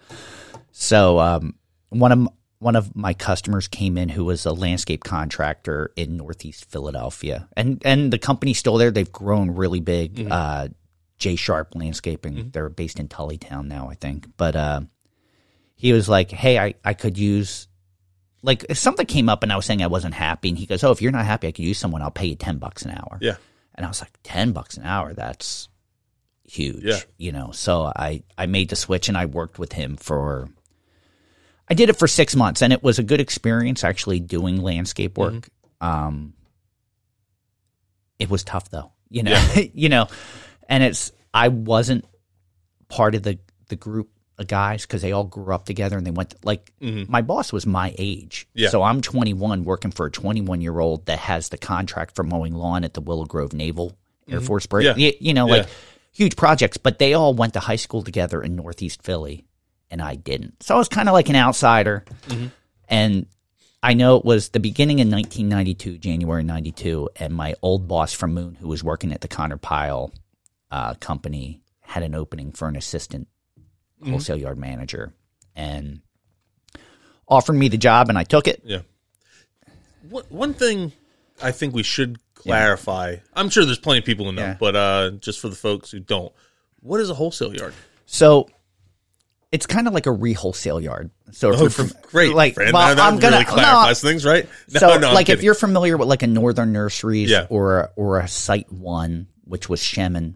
So 0.71 1.19
um, 1.19 1.55
one 1.89 2.11
of 2.11 2.27
one 2.59 2.75
of 2.75 2.93
my 2.95 3.13
customers 3.13 3.69
came 3.69 3.97
in 3.97 4.09
who 4.09 4.25
was 4.25 4.45
a 4.45 4.51
landscape 4.51 5.03
contractor 5.03 5.91
in 5.95 6.17
Northeast 6.17 6.69
Philadelphia, 6.69 7.47
and 7.55 7.81
and 7.85 8.11
the 8.11 8.17
company's 8.19 8.57
still 8.59 8.77
there. 8.77 8.91
They've 8.91 9.11
grown 9.11 9.51
really 9.51 9.79
big. 9.79 10.15
Mm-hmm. 10.15 10.31
Uh, 10.31 10.67
J 11.17 11.35
Sharp 11.35 11.75
Landscaping. 11.75 12.49
They're 12.51 12.69
based 12.69 12.99
in 12.99 13.07
Tullytown 13.09 13.67
now, 13.67 13.89
I 13.89 13.95
think. 13.95 14.27
But 14.37 14.55
uh, 14.55 14.81
he 15.75 15.93
was 15.93 16.07
like, 16.09 16.31
"Hey, 16.31 16.57
I 16.59 16.73
I 16.83 16.93
could 16.93 17.17
use." 17.17 17.67
Like 18.41 18.65
if 18.69 18.77
something 18.77 19.05
came 19.05 19.29
up 19.29 19.43
and 19.43 19.51
I 19.51 19.55
was 19.55 19.65
saying 19.65 19.81
I 19.83 19.87
wasn't 19.87 20.13
happy, 20.13 20.49
and 20.49 20.57
he 20.57 20.65
goes, 20.65 20.83
"Oh, 20.83 20.91
if 20.91 21.01
you're 21.01 21.11
not 21.11 21.25
happy, 21.25 21.47
I 21.47 21.51
could 21.51 21.65
use 21.65 21.77
someone. 21.77 22.01
I'll 22.01 22.11
pay 22.11 22.27
you 22.27 22.35
ten 22.35 22.57
bucks 22.57 22.83
an 22.83 22.91
hour." 22.91 23.17
Yeah, 23.21 23.35
And 23.75 23.85
I 23.85 23.89
was 23.89 24.01
like, 24.01 24.11
10 24.23 24.51
bucks 24.51 24.77
an 24.77 24.83
hour? 24.83 25.13
That's 25.13 25.69
huge. 26.43 26.83
Yeah. 26.83 26.99
You 27.17 27.31
know, 27.31 27.51
so 27.51 27.91
I, 27.95 28.23
I 28.37 28.45
made 28.45 28.69
the 28.69 28.75
switch 28.75 29.07
and 29.07 29.17
I 29.17 29.25
worked 29.25 29.57
with 29.57 29.71
him 29.71 29.95
for, 29.95 30.49
I 31.69 31.75
did 31.75 31.89
it 31.89 31.97
for 31.97 32.07
six 32.07 32.35
months 32.35 32.61
and 32.61 32.73
it 32.73 32.83
was 32.83 32.99
a 32.99 33.03
good 33.03 33.21
experience 33.21 33.83
actually 33.83 34.19
doing 34.19 34.61
landscape 34.61 35.17
work. 35.17 35.33
Mm-hmm. 35.81 35.87
Um, 35.87 36.33
it 38.19 38.29
was 38.29 38.43
tough 38.43 38.69
though, 38.69 38.91
you 39.09 39.23
know, 39.23 39.41
you 39.73 39.87
know, 39.89 40.07
and 40.67 40.83
it's, 40.83 41.11
I 41.33 41.47
wasn't 41.47 42.05
part 42.89 43.15
of 43.15 43.23
the 43.23 43.39
the 43.67 43.75
group 43.75 44.09
guys 44.45 44.83
because 44.85 45.01
they 45.01 45.11
all 45.11 45.23
grew 45.23 45.53
up 45.53 45.65
together 45.65 45.97
and 45.97 46.05
they 46.07 46.11
went 46.11 46.31
to, 46.31 46.37
like 46.43 46.71
my 46.81 47.21
boss 47.21 47.51
was 47.53 47.65
my 47.65 47.93
age. 47.97 48.47
Mm-hmm. 48.49 48.59
Yeah. 48.59 48.69
So 48.69 48.83
I'm 48.83 49.01
21 49.01 49.63
working 49.63 49.91
for 49.91 50.05
a 50.05 50.11
21 50.11 50.61
year 50.61 50.79
old 50.79 51.05
that 51.07 51.19
has 51.19 51.49
the 51.49 51.57
contract 51.57 52.15
for 52.15 52.23
mowing 52.23 52.53
lawn 52.53 52.83
at 52.83 52.93
the 52.93 53.01
Willow 53.01 53.25
Grove 53.25 53.53
Naval 53.53 53.93
Air 54.29 54.41
Force 54.41 54.65
Base. 54.65 54.85
Mm-hmm. 54.87 54.99
Yeah. 54.99 55.07
You, 55.07 55.13
you 55.19 55.33
know, 55.33 55.47
Yeah. 55.47 55.53
like 55.53 55.67
huge 56.11 56.35
projects, 56.35 56.77
but 56.77 56.99
they 56.99 57.13
all 57.13 57.33
went 57.33 57.53
to 57.53 57.59
high 57.59 57.75
school 57.77 58.01
together 58.03 58.41
in 58.41 58.55
Northeast 58.55 59.03
Philly 59.03 59.45
and 59.91 60.01
I 60.01 60.15
didn't. 60.15 60.61
So 60.63 60.75
I 60.75 60.77
was 60.77 60.87
kind 60.89 61.09
of 61.09 61.13
like 61.13 61.29
an 61.29 61.35
outsider. 61.35 62.03
Mm-hmm. 62.27 62.47
And 62.87 63.25
I 63.81 63.93
know 63.93 64.17
it 64.17 64.25
was 64.25 64.49
the 64.49 64.59
beginning 64.59 64.99
in 64.99 65.09
1992, 65.09 65.99
January 65.99 66.43
92, 66.43 67.09
and 67.15 67.33
my 67.33 67.55
old 67.61 67.87
boss 67.87 68.11
from 68.13 68.33
Moon, 68.33 68.55
who 68.55 68.67
was 68.67 68.83
working 68.83 69.13
at 69.13 69.21
the 69.21 69.27
Conard-Pyle 69.29 70.11
uh, 70.69 70.93
company, 70.95 71.61
had 71.81 72.03
an 72.03 72.13
opening 72.13 72.51
for 72.51 72.67
an 72.67 72.75
assistant 72.75 73.27
wholesale 74.03 74.37
yard 74.37 74.57
manager 74.57 75.13
and 75.55 76.01
offered 77.27 77.53
me 77.53 77.67
the 77.67 77.77
job, 77.77 78.09
and 78.09 78.17
I 78.17 78.23
took 78.23 78.47
it. 78.47 78.61
Yeah. 78.63 78.81
One 80.09 80.23
one 80.29 80.53
thing 80.53 80.91
I 81.41 81.51
think 81.51 81.73
we 81.73 81.83
should 81.83 82.17
clarify. 82.33 83.17
I'm 83.33 83.49
sure 83.49 83.65
there's 83.65 83.79
plenty 83.79 83.99
of 83.99 84.05
people 84.05 84.25
who 84.25 84.31
know, 84.31 84.41
Yeah. 84.41 84.57
but 84.59 84.75
uh, 84.75 85.11
just 85.11 85.39
for 85.39 85.49
the 85.49 85.55
folks 85.55 85.91
who 85.91 85.99
don't, 85.99 86.31
what 86.79 86.99
is 87.01 87.09
a 87.09 87.13
wholesale 87.13 87.53
yard? 87.55 87.73
So 88.05 88.49
it's 89.51 89.65
kind 89.65 89.87
of 89.87 89.93
like 89.93 90.05
a 90.05 90.11
re-wholesale 90.11 90.79
yard. 90.79 91.11
So 91.31 91.51
if 91.53 91.61
Oh, 91.61 91.69
from, 91.69 91.91
great, 92.03 92.33
like, 92.33 92.53
friend. 92.53 92.71
well, 92.73 92.95
that 92.95 93.01
I'm 93.03 93.19
gonna 93.19 93.37
really 93.37 93.45
clarifies 93.45 94.03
no, 94.03 94.09
things, 94.09 94.25
right? 94.25 94.47
No, 94.73 94.79
so 94.79 94.97
no, 94.99 95.13
like 95.13 95.29
if 95.29 95.43
you're 95.43 95.53
familiar 95.55 95.97
with 95.97 96.07
like 96.07 96.23
a 96.23 96.27
Northern 96.27 96.71
Nurseries 96.71 97.29
Yeah. 97.29 97.47
or 97.49 97.79
a, 97.81 97.89
or 97.95 98.19
a 98.19 98.23
SiteOne, 98.23 99.25
which 99.43 99.67
was 99.69 99.81
Shemin, 99.81 100.35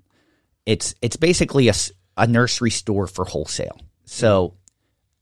it's 0.65 0.93
it's 1.01 1.15
basically 1.15 1.69
a, 1.69 1.73
a 2.17 2.27
nursery 2.27 2.71
store 2.71 3.07
for 3.07 3.25
wholesale. 3.25 3.79
So 4.05 4.55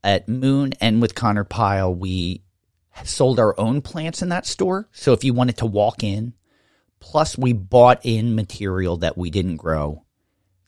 at 0.04 0.28
Moon 0.28 0.72
and 0.80 1.00
with 1.00 1.14
Conard-Pyle, 1.14 1.94
we 1.94 2.42
sold 3.04 3.38
our 3.38 3.58
own 3.58 3.80
plants 3.80 4.22
in 4.22 4.28
that 4.30 4.46
store. 4.46 4.88
So 4.92 5.12
if 5.12 5.24
you 5.24 5.32
wanted 5.32 5.58
to 5.58 5.66
walk 5.66 6.02
in, 6.02 6.34
plus 7.00 7.38
we 7.38 7.52
bought 7.52 8.00
in 8.04 8.34
material 8.34 8.98
that 8.98 9.16
we 9.16 9.30
didn't 9.30 9.56
grow 9.56 10.04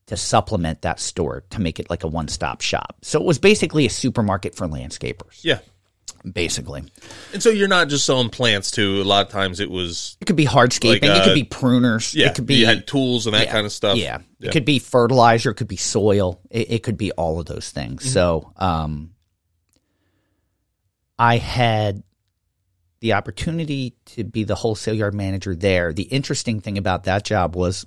to 0.06 0.16
supplement 0.16 0.82
that 0.82 1.00
store 1.00 1.44
to 1.50 1.60
make 1.60 1.80
it 1.80 1.88
like 1.88 2.04
a 2.04 2.08
one 2.08 2.28
stop 2.28 2.60
shop. 2.60 2.96
So 3.02 3.20
it 3.20 3.26
was 3.26 3.38
basically 3.38 3.87
a 3.87 3.90
supermarket 3.90 4.54
for 4.54 4.66
landscapers, 4.66 5.42
yeah. 5.42 5.60
Basically. 6.32 6.82
And 7.32 7.42
so 7.42 7.50
you're 7.50 7.68
not 7.68 7.88
just 7.88 8.06
selling 8.06 8.30
plants 8.30 8.70
too. 8.70 9.02
A 9.02 9.04
lot 9.04 9.26
of 9.26 9.32
times 9.32 9.60
it 9.60 9.70
was 9.70 10.16
It 10.20 10.24
could 10.24 10.37
be 10.37 10.46
hardscaping. 10.46 11.02
Like, 11.02 11.02
it 11.04 11.10
uh, 11.10 11.24
could 11.24 11.34
be 11.34 11.44
pruners. 11.44 12.14
yeah, 12.14 12.28
it 12.28 12.34
could 12.34 12.46
be 12.46 12.56
you 12.56 12.66
had 12.66 12.87
tools 12.87 13.26
and 13.26 13.34
that 13.34 13.46
yeah, 13.46 13.52
kind 13.52 13.66
of 13.66 13.72
stuff. 13.72 13.96
Yeah. 13.98 14.18
it 14.40 14.52
could 14.52 14.64
be 14.64 14.78
fertilizer. 14.78 15.50
It 15.50 15.54
could 15.56 15.68
be 15.68 15.76
soil. 15.76 16.40
It, 16.50 16.70
it 16.70 16.82
could 16.82 16.96
be 16.96 17.12
all 17.12 17.40
of 17.40 17.46
those 17.46 17.70
things. 17.70 18.02
Mm-hmm. 18.02 18.12
So, 18.12 18.52
um, 18.56 19.10
I 21.18 21.37
had 21.37 22.02
the 23.00 23.12
opportunity 23.12 23.94
to 24.06 24.24
be 24.24 24.44
the 24.44 24.54
wholesale 24.54 24.94
yard 24.94 25.14
manager 25.14 25.54
there. 25.54 25.92
The 25.92 26.02
interesting 26.04 26.60
thing 26.60 26.78
about 26.78 27.04
that 27.04 27.24
job 27.24 27.54
was 27.54 27.87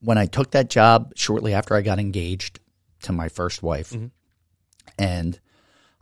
when 0.00 0.16
I 0.16 0.26
took 0.26 0.52
that 0.52 0.70
job 0.70 1.12
shortly 1.16 1.54
after 1.54 1.74
I 1.74 1.82
got 1.82 1.98
engaged 1.98 2.60
to 3.02 3.12
my 3.12 3.28
first 3.28 3.62
wife, 3.62 3.90
Mm-hmm. 3.90 4.06
and 4.98 5.38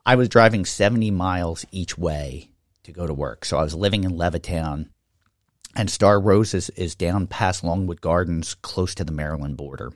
I 0.04 0.16
was 0.16 0.28
driving 0.28 0.64
70 0.64 1.10
miles 1.10 1.64
each 1.70 1.96
way 1.98 2.50
to 2.84 2.92
go 2.92 3.06
to 3.06 3.14
work. 3.14 3.44
So 3.44 3.58
I 3.58 3.62
was 3.62 3.74
living 3.74 4.04
in 4.04 4.12
Levittown, 4.12 4.88
and 5.76 5.90
Star 5.90 6.18
Roses 6.20 6.70
is 6.70 6.94
down 6.94 7.26
past 7.26 7.62
Longwood 7.62 8.00
Gardens, 8.00 8.54
close 8.54 8.94
to 8.96 9.04
the 9.04 9.12
Maryland 9.12 9.56
border. 9.56 9.92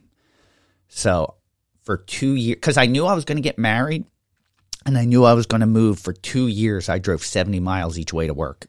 So 0.89 1.35
for 1.83 1.97
two 1.97 2.35
years, 2.35 2.57
because 2.57 2.77
I 2.77 2.87
knew 2.87 3.07
I 3.07 3.15
was 3.15 3.25
going 3.25 3.37
to 3.37 3.43
get 3.43 3.59
married 3.59 4.05
and 4.87 4.97
I 4.97 5.05
knew 5.05 5.25
I 5.25 5.33
was 5.35 5.47
going 5.47 5.63
to 5.63 5.67
move 5.67 5.99
for 5.99 6.13
two 6.13 6.47
years, 6.47 6.89
I 6.89 6.99
drove 6.99 7.25
70 7.25 7.59
miles 7.61 7.99
each 7.99 8.13
way 8.13 8.27
to 8.27 8.35
work, 8.35 8.67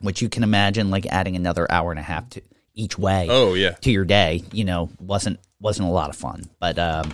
which 0.00 0.22
you 0.22 0.28
can 0.28 0.42
imagine 0.44 0.90
like 0.90 1.06
adding 1.06 1.36
another 1.36 1.70
hour 1.70 1.90
and 1.90 1.98
a 2.00 2.04
half 2.04 2.30
to 2.30 2.42
each 2.74 2.96
way 2.96 3.26
Oh 3.28 3.54
yeah. 3.54 3.72
to 3.72 3.90
your 3.90 4.04
day, 4.04 4.44
you 4.52 4.64
know, 4.64 4.88
wasn't 5.00 5.40
wasn't 5.60 5.88
a 5.88 5.92
lot 5.92 6.10
of 6.10 6.16
fun. 6.16 6.48
But 6.60 6.78
um, 6.78 7.12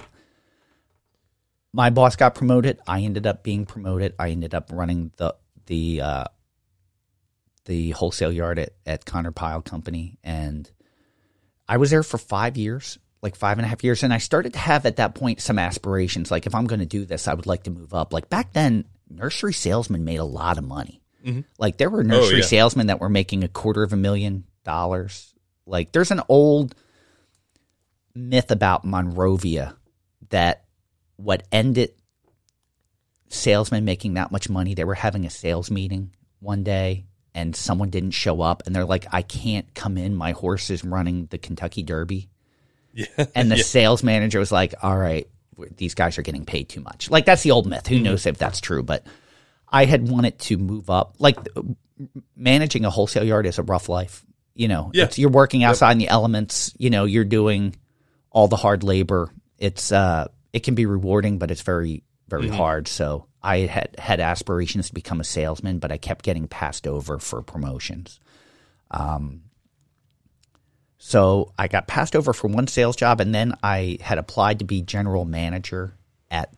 my 1.75 1.91
boss 1.91 2.15
got 2.15 2.37
promoted. 2.37 2.79
I 2.87 3.01
ended 3.01 3.27
up 3.27 3.43
being 3.43 3.67
promoted. 3.67 4.15
I 4.17 4.31
ended 4.31 4.55
up 4.55 4.71
running 4.73 5.11
the 5.17 5.35
the 5.67 6.01
uh, 6.01 6.25
the 7.65 7.91
wholesale 7.91 8.31
yard 8.31 8.61
at, 8.61 8.71
at 8.87 9.05
Conard-Pyle 9.05 9.63
Company, 9.63 10.17
and 10.23 10.71
I 11.69 11.79
was 11.79 11.91
there 11.91 12.05
for 12.05 12.17
five 12.17 12.57
years, 12.57 12.99
like 13.23 13.35
five 13.35 13.59
and 13.59 13.65
a 13.67 13.69
half 13.69 13.83
years. 13.83 14.05
And 14.05 14.15
I 14.15 14.19
started 14.19 14.53
to 14.53 14.59
have 14.61 14.87
at 14.87 14.97
that 14.97 15.17
point 15.17 15.41
some 15.41 15.59
aspirations, 15.59 16.31
like 16.31 16.47
if 16.47 16.55
I'm 16.55 16.67
going 16.67 16.79
to 16.81 16.87
do 16.87 17.05
this, 17.05 17.27
I 17.27 17.35
would 17.35 17.47
like 17.47 17.65
to 17.65 17.71
move 17.71 17.93
up. 17.93 18.13
Like 18.13 18.31
back 18.31 18.53
then, 18.53 18.85
nursery 19.11 19.53
salesmen 19.53 20.05
made 20.05 20.21
a 20.21 20.25
lot 20.25 20.59
of 20.59 20.65
money. 20.65 21.03
Like 21.59 21.79
there 21.79 21.91
were 21.91 22.05
nursery 22.05 22.39
yeah. 22.39 22.45
salesmen 22.45 22.87
that 22.87 23.01
were 23.01 23.09
making 23.09 23.43
a 23.43 23.49
quarter 23.49 23.83
of 23.83 23.93
a 23.93 23.97
million 23.97 24.45
dollars. 24.63 25.35
Like 25.67 25.91
there's 25.91 26.13
an 26.13 26.23
old 26.29 26.77
myth 28.15 28.53
about 28.53 28.85
Monrovia 28.85 29.75
that 30.29 30.64
what 31.17 31.43
ended 31.53 31.93
salesmen 33.29 33.85
making 33.85 34.15
that 34.15 34.31
much 34.31 34.49
money, 34.49 34.75
they 34.75 34.85
were 34.85 34.95
having 34.95 35.25
a 35.27 35.31
sales 35.31 35.71
meeting 35.71 36.15
one 36.41 36.63
day 36.63 37.07
and 37.35 37.57
someone 37.57 37.91
didn't 37.91 38.13
show 38.13 38.41
up 38.41 38.63
and 38.67 38.75
they're 38.75 38.85
like, 38.85 39.07
I 39.13 39.23
can't 39.23 39.73
come 39.75 39.97
in. 39.99 40.15
My 40.15 40.33
horse 40.33 40.71
is 40.71 40.85
running 40.85 41.27
the 41.27 41.39
Kentucky 41.39 41.83
Derby. 41.83 42.29
Yeah. 42.97 43.27
And 43.35 43.51
the 43.51 43.59
sales 43.59 44.05
manager 44.05 44.39
was 44.39 44.53
like, 44.53 44.73
all 44.81 44.97
right, 44.97 45.27
these 45.79 45.95
guys 45.95 46.17
are 46.17 46.23
getting 46.23 46.45
paid 46.47 46.69
too 46.69 46.81
much. 46.81 47.11
Like 47.11 47.25
that's 47.25 47.43
the 47.43 47.51
old 47.51 47.67
myth. 47.67 47.83
Mm-hmm. 47.83 47.95
Who 47.97 48.01
knows 48.05 48.25
if 48.25 48.39
that's 48.39 48.61
true? 48.61 48.85
But 48.85 49.05
I 49.69 49.85
had 49.87 50.09
wanted 50.09 50.39
to 50.39 50.57
move 50.59 50.89
up. 50.91 51.17
Like 51.19 51.37
managing 52.37 52.85
a 52.85 52.91
wholesale 52.91 53.25
yard 53.25 53.47
is 53.47 53.59
a 53.59 53.65
rough 53.65 53.89
life. 53.89 54.25
You 54.55 54.69
know, 54.69 54.93
Yeah. 54.95 55.07
it's, 55.07 55.19
you're 55.19 55.29
working 55.31 55.65
outside 55.65 55.91
in 55.91 55.99
the 55.99 56.07
elements. 56.07 56.73
You 56.79 56.89
know, 56.91 57.05
you're 57.05 57.25
doing 57.25 57.75
all 58.31 58.47
the 58.47 58.55
hard 58.55 58.85
labor. 58.85 59.29
It's 59.59 59.91
uh, 59.91 60.29
it 60.55 60.63
can 60.63 60.75
be 60.75 60.87
rewarding, 60.87 61.39
but 61.39 61.51
it's 61.51 61.61
very 61.63 62.03
very 62.29 62.45
Mm-hmm. 62.47 62.57
hard. 62.57 62.89
So 62.89 63.27
I 63.43 63.59
had 63.61 63.95
had 63.99 64.19
aspirations 64.21 64.89
to 64.89 64.95
become 64.95 65.21
a 65.21 65.25
salesman, 65.25 65.79
but 65.79 65.93
I 65.93 65.99
kept 65.99 66.25
getting 66.25 66.49
passed 66.49 66.87
over 66.87 67.19
for 67.19 67.43
promotions. 67.43 68.19
Um, 68.91 69.43
so 70.97 71.53
I 71.59 71.69
got 71.69 71.87
passed 71.87 72.17
over 72.17 72.33
for 72.33 72.49
one 72.49 72.67
sales 72.67 72.97
job, 72.97 73.21
and 73.21 73.35
then 73.35 73.55
I 73.63 73.99
had 74.01 74.17
applied 74.19 74.61
to 74.61 74.65
be 74.65 74.81
general 74.81 75.27
manager 75.27 75.95
at 76.31 76.55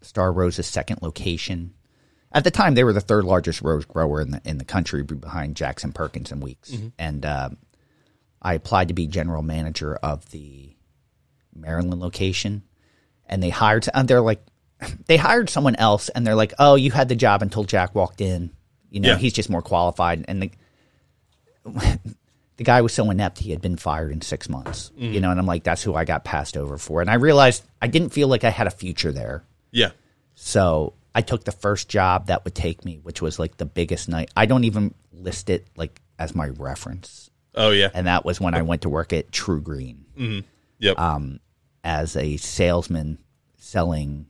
Star 0.00 0.32
Rose's 0.32 0.66
second 0.66 1.02
location. 1.02 1.74
At 2.32 2.44
the 2.44 2.50
time, 2.50 2.74
they 2.74 2.84
were 2.84 2.92
the 2.94 3.00
third 3.00 3.24
largest 3.24 3.60
rose 3.60 3.84
grower 3.84 4.20
in 4.22 4.30
the 4.30 4.40
in 4.44 4.56
the 4.58 4.64
country, 4.64 5.02
behind 5.02 5.54
Jackson 5.56 5.92
Perkins 5.92 6.32
and 6.32 6.42
Weeks. 6.42 6.72
And 6.98 7.26
um, 7.26 7.58
I 8.40 8.54
applied 8.54 8.88
to 8.88 8.94
be 8.94 9.06
general 9.06 9.42
manager 9.42 9.96
of 9.96 10.30
the 10.30 10.74
Maryland 11.54 12.00
location, 12.00 12.62
and 13.26 13.42
they 13.42 13.50
hired. 13.50 13.86
And 13.94 14.06
they're 14.08 14.20
like, 14.20 14.44
they 15.06 15.16
hired 15.16 15.48
someone 15.50 15.76
else, 15.76 16.08
and 16.10 16.26
they're 16.26 16.34
like, 16.34 16.52
"Oh, 16.58 16.74
you 16.74 16.90
had 16.90 17.08
the 17.08 17.16
job 17.16 17.42
until 17.42 17.64
Jack 17.64 17.94
walked 17.94 18.20
in. 18.20 18.50
You 18.90 19.00
know, 19.00 19.10
Yeah. 19.10 19.18
he's 19.18 19.32
just 19.32 19.48
more 19.50 19.62
qualified." 19.62 20.24
And 20.28 20.42
the 20.42 20.50
the 22.56 22.64
guy 22.64 22.80
was 22.82 22.92
so 22.92 23.10
inept 23.10 23.38
he 23.38 23.50
had 23.50 23.60
been 23.60 23.76
fired 23.76 24.12
in 24.12 24.20
six 24.20 24.48
months. 24.48 24.90
You 24.96 25.20
know, 25.20 25.30
and 25.30 25.40
I'm 25.40 25.46
like, 25.46 25.64
that's 25.64 25.82
who 25.82 25.94
I 25.94 26.04
got 26.04 26.24
passed 26.24 26.56
over 26.56 26.78
for. 26.78 27.00
And 27.00 27.10
I 27.10 27.14
realized 27.14 27.64
I 27.82 27.88
didn't 27.88 28.10
feel 28.10 28.28
like 28.28 28.44
I 28.44 28.50
had 28.50 28.66
a 28.66 28.70
future 28.70 29.12
there. 29.12 29.44
Yeah. 29.70 29.90
So 30.34 30.94
I 31.14 31.22
took 31.22 31.44
the 31.44 31.52
first 31.52 31.88
job 31.88 32.26
that 32.26 32.44
would 32.44 32.54
take 32.54 32.84
me, 32.84 32.98
which 33.02 33.22
was 33.22 33.38
like 33.38 33.56
the 33.56 33.66
biggest 33.66 34.08
night. 34.08 34.30
I 34.36 34.46
don't 34.46 34.64
even 34.64 34.94
list 35.12 35.50
it 35.50 35.66
like 35.76 36.00
as 36.18 36.34
my 36.34 36.48
reference. 36.48 37.30
Oh 37.54 37.70
yeah. 37.70 37.88
And 37.94 38.06
that 38.06 38.24
was 38.24 38.40
when 38.40 38.54
I 38.54 38.62
went 38.62 38.82
to 38.82 38.88
work 38.88 39.12
at 39.12 39.30
TruGreen 39.30 40.44
Yep. 40.80 40.98
um, 40.98 41.40
as 41.84 42.16
a 42.16 42.36
salesman 42.38 43.18
selling 43.58 44.26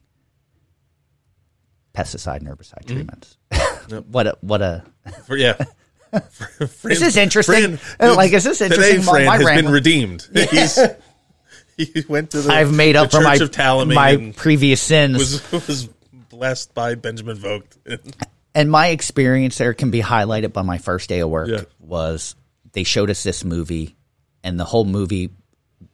pesticide 1.95 2.39
and 2.39 2.49
herbicide 2.49 2.85
treatments. 2.87 3.39
what 4.11 4.27
a 4.27 4.37
what 4.41 4.61
a 4.61 4.85
For- 5.27 5.37
yeah. 5.37 5.57
this 6.83 7.03
is 7.03 7.17
interesting. 7.17 7.79
Uh, 7.99 8.15
like, 8.17 8.33
is 8.33 8.45
this 8.45 8.61
interesting? 8.61 9.01
Today, 9.01 9.05
My- 9.07 9.13
Fran 9.13 9.27
my 9.27 9.37
has 9.39 9.63
been 9.63 9.73
redeemed. 9.73 10.29
He's 10.51 10.79
he 11.77 12.05
went 12.09 12.31
to 12.33 12.43
the. 12.43 12.53
I've 12.53 12.73
made 12.73 12.95
up 12.97 13.11
for 13.11 13.21
my 13.21 13.37
Church 13.37 13.49
of 13.49 13.51
Tallamy 13.51 13.95
my 13.95 14.33
previous 14.37 14.81
sins. 14.81 15.19
was 15.19 15.53
was 15.67 15.89
blessed 16.29 16.73
by 16.75 16.95
Benjamin 16.95 17.37
Vogt. 17.37 17.77
and 18.55 18.71
my 18.71 18.89
experience 18.89 19.59
there 19.59 19.75
can 19.75 19.91
be 19.91 20.01
highlighted 20.01 20.53
by 20.53 20.63
my 20.63 20.79
first 20.79 21.09
day 21.09 21.21
of 21.21 21.31
work 21.31 21.49
Yeah. 21.49 21.63
was 21.81 22.35
they 22.73 22.83
showed 22.85 23.11
us 23.11 23.23
this 23.23 23.45
movie 23.45 23.97
and 24.45 24.59
the 24.59 24.65
whole 24.65 24.85
movie 24.85 25.31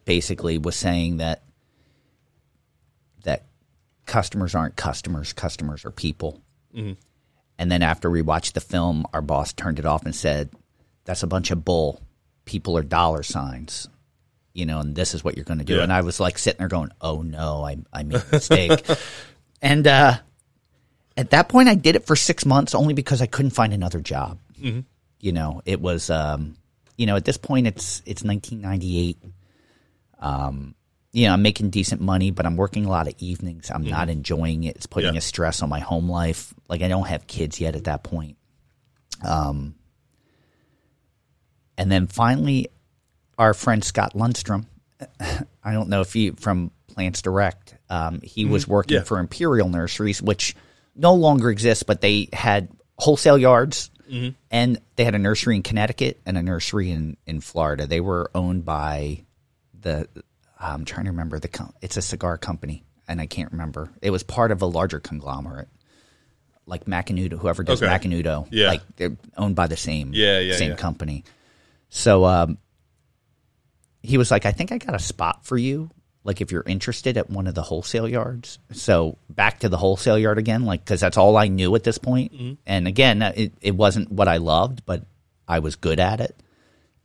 basically 0.07 0.57
was 0.59 0.77
saying 0.77 1.19
that 1.19 1.43
customers 4.11 4.55
aren't 4.55 4.77
customers 4.77 5.33
customers 5.33 5.85
are 5.85 5.91
people 5.91 6.43
and 7.59 7.71
then 7.71 7.83
after 7.83 8.11
we 8.11 8.23
watched 8.23 8.55
the 8.55 8.61
film 8.61 9.07
our 9.13 9.23
boss 9.23 9.53
turned 9.53 9.79
it 9.79 9.87
off 9.87 10.05
and 10.05 10.15
said 10.15 10.51
that's 11.05 11.23
a 11.23 11.27
bunch 11.27 11.51
of 11.51 11.65
bull 11.65 12.03
people 12.45 12.77
are 12.77 12.83
dollar 12.83 13.23
signs 13.23 13.89
you 14.53 14.67
know, 14.67 14.81
and 14.81 14.95
this 14.95 15.15
is 15.15 15.23
what 15.23 15.37
you're 15.37 15.45
going 15.45 15.59
to 15.59 15.65
do. 15.65 15.77
Yeah. 15.77 15.83
And 15.83 15.93
I 15.93 16.01
was 16.03 16.21
like 16.21 16.39
sitting 16.39 16.59
there 16.59 16.69
going, 16.69 16.91
oh 17.01 17.23
no, 17.23 17.65
I, 17.65 17.79
I 17.93 18.03
made 18.03 18.23
a 18.23 18.33
mistake. 18.33 18.85
and 19.63 19.87
uh, 19.87 20.19
at 21.17 21.31
that 21.31 21.49
point, 21.49 21.69
I 21.69 21.75
did 21.75 21.97
it 21.97 22.07
for 22.07 22.17
six 22.17 22.45
months 22.45 22.75
only 22.75 22.95
because 22.95 23.23
I 23.23 23.27
couldn't 23.27 23.53
find 23.53 23.73
another 23.73 24.01
job. 24.01 24.39
Mm-hmm. 24.61 24.81
You 25.21 25.33
know, 25.33 25.63
it 25.65 25.81
was, 25.81 26.11
um, 26.11 26.57
you 26.97 27.07
know, 27.07 27.17
at 27.17 27.25
this 27.25 27.37
point, 27.37 27.67
it's 27.67 28.03
it's 28.07 28.23
1998. 28.23 29.19
Um, 30.19 30.75
you 31.13 31.27
know, 31.27 31.33
I'm 31.33 31.43
making 31.43 31.71
decent 31.71 32.01
money, 32.01 32.31
but 32.31 32.47
I'm 32.47 32.57
working 32.57 32.85
a 32.85 32.89
lot 32.89 33.09
of 33.09 33.15
evenings. 33.19 33.71
I'm 33.71 33.83
not 33.85 34.09
enjoying 34.09 34.65
it. 34.65 34.77
It's 34.77 34.87
putting 34.87 35.09
Mm-hmm. 35.09 35.15
Yeah. 35.17 35.19
a 35.19 35.23
stress 35.23 35.63
on 35.63 35.69
my 35.69 35.81
home 35.81 36.09
life. 36.09 36.55
Like 36.69 36.83
I 36.83 36.89
don't 36.89 37.07
have 37.09 37.27
kids 37.27 37.61
yet 37.61 37.75
at 37.77 37.85
that 37.85 38.03
point. 38.05 38.37
Um, 39.25 39.75
and 41.77 41.91
then 41.91 42.07
finally, 42.07 42.69
our 43.39 43.55
friend 43.55 43.83
Scott 43.83 44.15
Lundstrom. 44.15 44.67
I 45.65 45.73
don't 45.73 45.89
know 45.89 46.01
if 46.03 46.13
he 46.13 46.31
from 46.31 46.71
Plants 46.89 47.23
Direct. 47.23 47.75
Um, 47.89 48.21
he 48.23 48.45
was 48.45 48.69
working 48.69 48.97
Mm-hmm. 48.97 49.03
Yeah. 49.03 49.07
for 49.09 49.19
Imperial 49.19 49.69
Nurseries, 49.69 50.21
which 50.23 50.55
no 50.95 51.15
longer 51.15 51.51
exists, 51.51 51.83
but 51.83 52.01
they 52.01 52.29
had 52.33 52.69
wholesale 52.99 53.39
yards, 53.39 53.91
Mm-hmm. 54.11 54.31
and 54.51 54.81
they 54.97 55.05
had 55.05 55.15
a 55.15 55.19
nursery 55.21 55.55
in 55.55 55.63
Connecticut 55.63 56.21
and 56.27 56.37
a 56.37 56.43
nursery 56.43 56.91
in 56.91 57.17
in 57.27 57.41
Florida. 57.41 57.87
They 57.87 58.01
were 58.01 58.29
owned 58.35 58.65
by 58.65 59.25
the. 59.81 60.09
I'm 60.61 60.85
trying 60.85 61.07
to 61.07 61.11
remember 61.13 61.39
the. 61.39 61.49
Com- 61.49 61.73
it's 61.81 61.97
a 61.97 62.03
cigar 62.03 62.37
company, 62.39 62.85
and 63.09 63.21
I 63.21 63.27
can't 63.27 63.51
remember. 63.53 63.91
It 64.03 64.11
was 64.11 64.23
part 64.23 64.53
of 64.53 64.61
a 64.63 64.67
larger 64.67 65.01
conglomerate, 65.01 65.69
like 66.67 66.85
Macanudo. 66.85 67.39
Whoever 67.39 67.63
does 67.63 67.83
Okay. 67.83 67.91
Macanudo, 67.91 68.47
Yeah. 68.51 68.69
like 68.69 68.83
they're 68.97 69.17
owned 69.37 69.57
by 69.57 69.67
the 69.69 69.77
same 69.77 70.11
Yeah, 70.13 70.39
yeah, 70.39 70.55
same 70.57 70.71
yeah. 70.73 70.77
company. 70.77 71.25
So 71.89 72.25
um, 72.27 72.59
he 74.03 74.19
was 74.19 74.31
like, 74.31 74.47
I 74.47 74.53
think 74.53 74.73
I 74.73 74.79
got 74.79 74.95
a 74.95 74.99
spot 75.01 75.45
for 75.45 75.57
you. 75.57 75.91
Like 76.23 76.41
if 76.43 76.53
you're 76.53 76.63
interested 76.67 77.17
at 77.17 77.31
one 77.31 77.47
of 77.47 77.55
the 77.55 77.63
wholesale 77.63 78.07
yards. 78.07 78.59
So 78.73 79.17
back 79.31 79.61
to 79.61 79.69
the 79.71 79.79
wholesale 79.79 80.19
yard 80.19 80.37
again, 80.39 80.65
like 80.67 80.85
because 80.85 81.01
that's 81.01 81.17
all 81.17 81.37
I 81.39 81.49
knew 81.49 81.75
at 81.75 81.83
this 81.83 81.97
point. 81.99 82.33
Mm-hmm. 82.35 82.53
And 82.67 82.87
again, 82.87 83.23
uh, 83.23 83.33
it, 83.35 83.53
it 83.63 83.75
wasn't 83.75 84.13
what 84.13 84.29
I 84.29 84.37
loved, 84.37 84.85
but 84.85 85.05
I 85.49 85.61
was 85.61 85.77
good 85.77 85.99
at 85.99 86.21
it. 86.21 86.37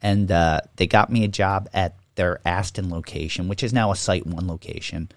And 0.01 0.29
uh, 0.29 0.61
they 0.75 0.85
got 0.87 1.09
me 1.09 1.23
a 1.23 1.29
job 1.29 1.69
at 1.73 1.95
their 2.15 2.39
Aston 2.45 2.89
location, 2.89 3.47
which 3.47 3.61
is 3.63 3.73
now 3.73 3.91
a 3.91 3.95
SiteOne 3.95 4.47
location 4.47 5.09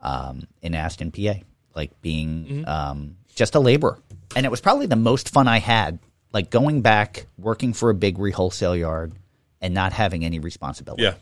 um, 0.00 0.46
in 0.62 0.74
Aston, 0.74 1.10
PA. 1.12 1.34
Like 1.74 1.90
being 2.02 2.44
Mm-hmm. 2.44 2.64
um, 2.68 3.16
just 3.34 3.56
a 3.56 3.60
laborer, 3.60 3.98
and 4.36 4.46
it 4.46 4.48
was 4.48 4.60
probably 4.60 4.86
the 4.86 4.94
most 4.96 5.28
fun 5.30 5.48
I 5.48 5.58
had. 5.58 5.98
Like 6.32 6.50
going 6.50 6.82
back, 6.82 7.26
working 7.36 7.72
for 7.72 7.90
a 7.90 7.94
big 7.94 8.18
re 8.18 8.30
wholesale 8.30 8.76
yard, 8.76 9.12
and 9.60 9.74
not 9.74 9.92
having 9.92 10.24
any 10.24 10.38
responsibility 10.38 11.02
Yeah. 11.02 11.14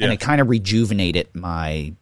and 0.00 0.12
it 0.12 0.20
kind 0.20 0.40
of 0.40 0.48
rejuvenated 0.48 1.28
my 1.34 1.92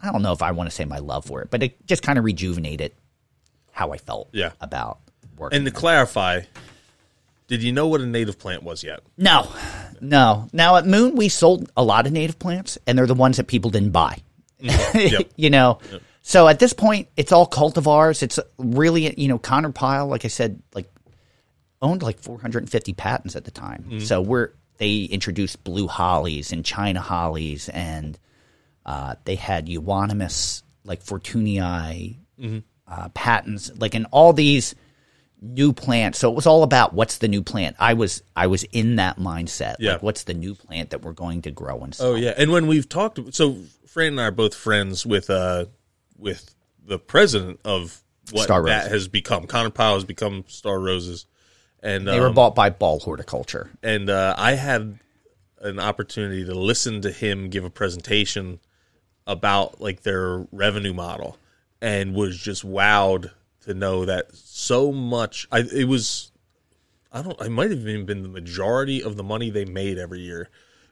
I 0.00 0.10
don't 0.10 0.22
know 0.22 0.32
if 0.32 0.42
I 0.42 0.50
want 0.50 0.68
to 0.68 0.74
say 0.74 0.84
my 0.84 0.98
love 0.98 1.24
for 1.24 1.42
it, 1.42 1.50
but 1.50 1.62
it 1.62 1.86
just 1.86 2.02
kind 2.02 2.18
of 2.18 2.24
rejuvenated 2.24 2.92
how 3.70 3.92
I 3.92 3.96
felt 3.98 4.28
Yeah. 4.32 4.50
about 4.60 4.98
working. 5.38 5.56
And 5.58 5.66
to 5.66 5.70
clarify, 5.72 6.40
did 7.46 7.62
you 7.62 7.72
know 7.72 7.86
what 7.86 8.00
a 8.00 8.06
native 8.06 8.38
plant 8.38 8.62
was 8.64 8.82
yet? 8.82 9.00
no, 9.16 9.48
no. 10.02 10.48
Now 10.52 10.76
at 10.76 10.86
Moon, 10.86 11.16
we 11.16 11.28
sold 11.28 11.70
a 11.76 11.82
lot 11.82 12.06
of 12.06 12.12
native 12.12 12.38
plants, 12.38 12.76
and 12.86 12.98
they're 12.98 13.06
the 13.06 13.14
ones 13.14 13.38
that 13.38 13.46
people 13.46 13.70
didn't 13.70 13.92
buy. 13.92 14.18
Yep. 14.94 15.32
you 15.36 15.50
know, 15.50 15.80
so 16.22 16.46
at 16.46 16.58
this 16.60 16.72
point, 16.72 17.08
it's 17.16 17.32
all 17.32 17.48
cultivars. 17.48 18.22
It's 18.22 18.38
really, 18.58 19.12
you 19.20 19.26
know, 19.26 19.38
Conard-Pyle, 19.38 20.06
like 20.06 20.24
I 20.24 20.28
said, 20.28 20.62
like 20.74 20.88
owned 21.80 22.02
like 22.02 22.20
450 22.20 22.92
patents 22.92 23.34
at 23.34 23.44
the 23.44 23.50
time. 23.50 23.84
So 24.00 24.20
we're 24.20 24.50
they 24.78 25.02
introduced 25.02 25.64
blue 25.64 25.88
hollies 25.88 26.52
and 26.52 26.64
China 26.64 27.00
hollies, 27.00 27.68
and 27.68 28.18
uh, 28.86 29.16
they 29.24 29.34
had 29.34 29.68
euonymus 29.68 30.62
like 30.84 31.02
Fortunei 31.04 32.16
uh, 32.86 33.08
patents, 33.10 33.70
like 33.76 33.94
in 33.94 34.04
all 34.06 34.32
these 34.32 34.74
new 35.42 35.72
plant. 35.72 36.14
So 36.16 36.30
it 36.30 36.34
was 36.34 36.46
all 36.46 36.62
about 36.62 36.94
what's 36.94 37.18
the 37.18 37.28
new 37.28 37.42
plant. 37.42 37.76
I 37.78 37.94
was 37.94 38.22
I 38.36 38.46
was 38.46 38.62
in 38.64 38.96
that 38.96 39.18
mindset. 39.18 39.76
Yeah. 39.78 39.94
Like 39.94 40.02
what's 40.02 40.24
the 40.24 40.34
new 40.34 40.54
plant 40.54 40.90
that 40.90 41.02
we're 41.02 41.12
going 41.12 41.42
to 41.42 41.50
grow 41.50 41.80
and 41.80 41.94
sell. 41.94 42.08
Oh 42.12 42.14
yeah, 42.14 42.32
and 42.38 42.50
when 42.52 42.66
we've 42.68 42.88
talked, 42.88 43.18
so 43.34 43.56
Fran 43.86 44.08
and 44.12 44.20
I 44.20 44.24
are 44.24 44.30
both 44.30 44.54
friends 44.54 45.04
with 45.04 45.28
uh 45.28 45.66
with 46.16 46.54
the 46.84 46.98
president 46.98 47.60
of 47.64 48.02
what 48.30 48.44
Star 48.44 48.62
that 48.64 48.76
Roses. 48.84 48.92
has 48.92 49.08
become. 49.08 49.46
Conard-Pyle 49.46 49.94
has 49.94 50.04
become 50.04 50.44
Star 50.46 50.78
Roses, 50.78 51.26
and 51.82 52.06
They 52.06 52.20
were 52.20 52.28
um, 52.28 52.34
bought 52.34 52.54
by 52.54 52.70
Ball 52.70 53.00
Horticulture. 53.00 53.70
and 53.82 54.08
uh, 54.08 54.34
I 54.38 54.52
had 54.52 54.98
an 55.60 55.78
opportunity 55.78 56.44
to 56.44 56.54
listen 56.54 57.02
to 57.02 57.10
him 57.12 57.48
give 57.50 57.64
a 57.64 57.70
presentation 57.70 58.58
about 59.26 59.80
like 59.80 60.02
their 60.02 60.46
revenue 60.52 60.92
model, 60.94 61.36
and 61.80 62.14
was 62.14 62.38
just 62.38 62.64
wowed 62.66 63.30
to 63.62 63.74
know 63.74 64.04
that 64.04 64.34
so 64.34 64.92
much. 64.92 65.46
I 65.52 65.60
it 65.60 65.86
was, 65.88 66.32
I 67.12 67.22
don't. 67.22 67.40
I 67.40 67.48
might 67.48 67.70
have 67.70 67.80
even 67.86 68.06
been 68.06 68.22
the 68.22 68.28
majority 68.28 69.02
of 69.02 69.16
the 69.16 69.22
money 69.24 69.50
they 69.50 69.64
made 69.64 69.98
every 69.98 70.20
year 70.20 70.48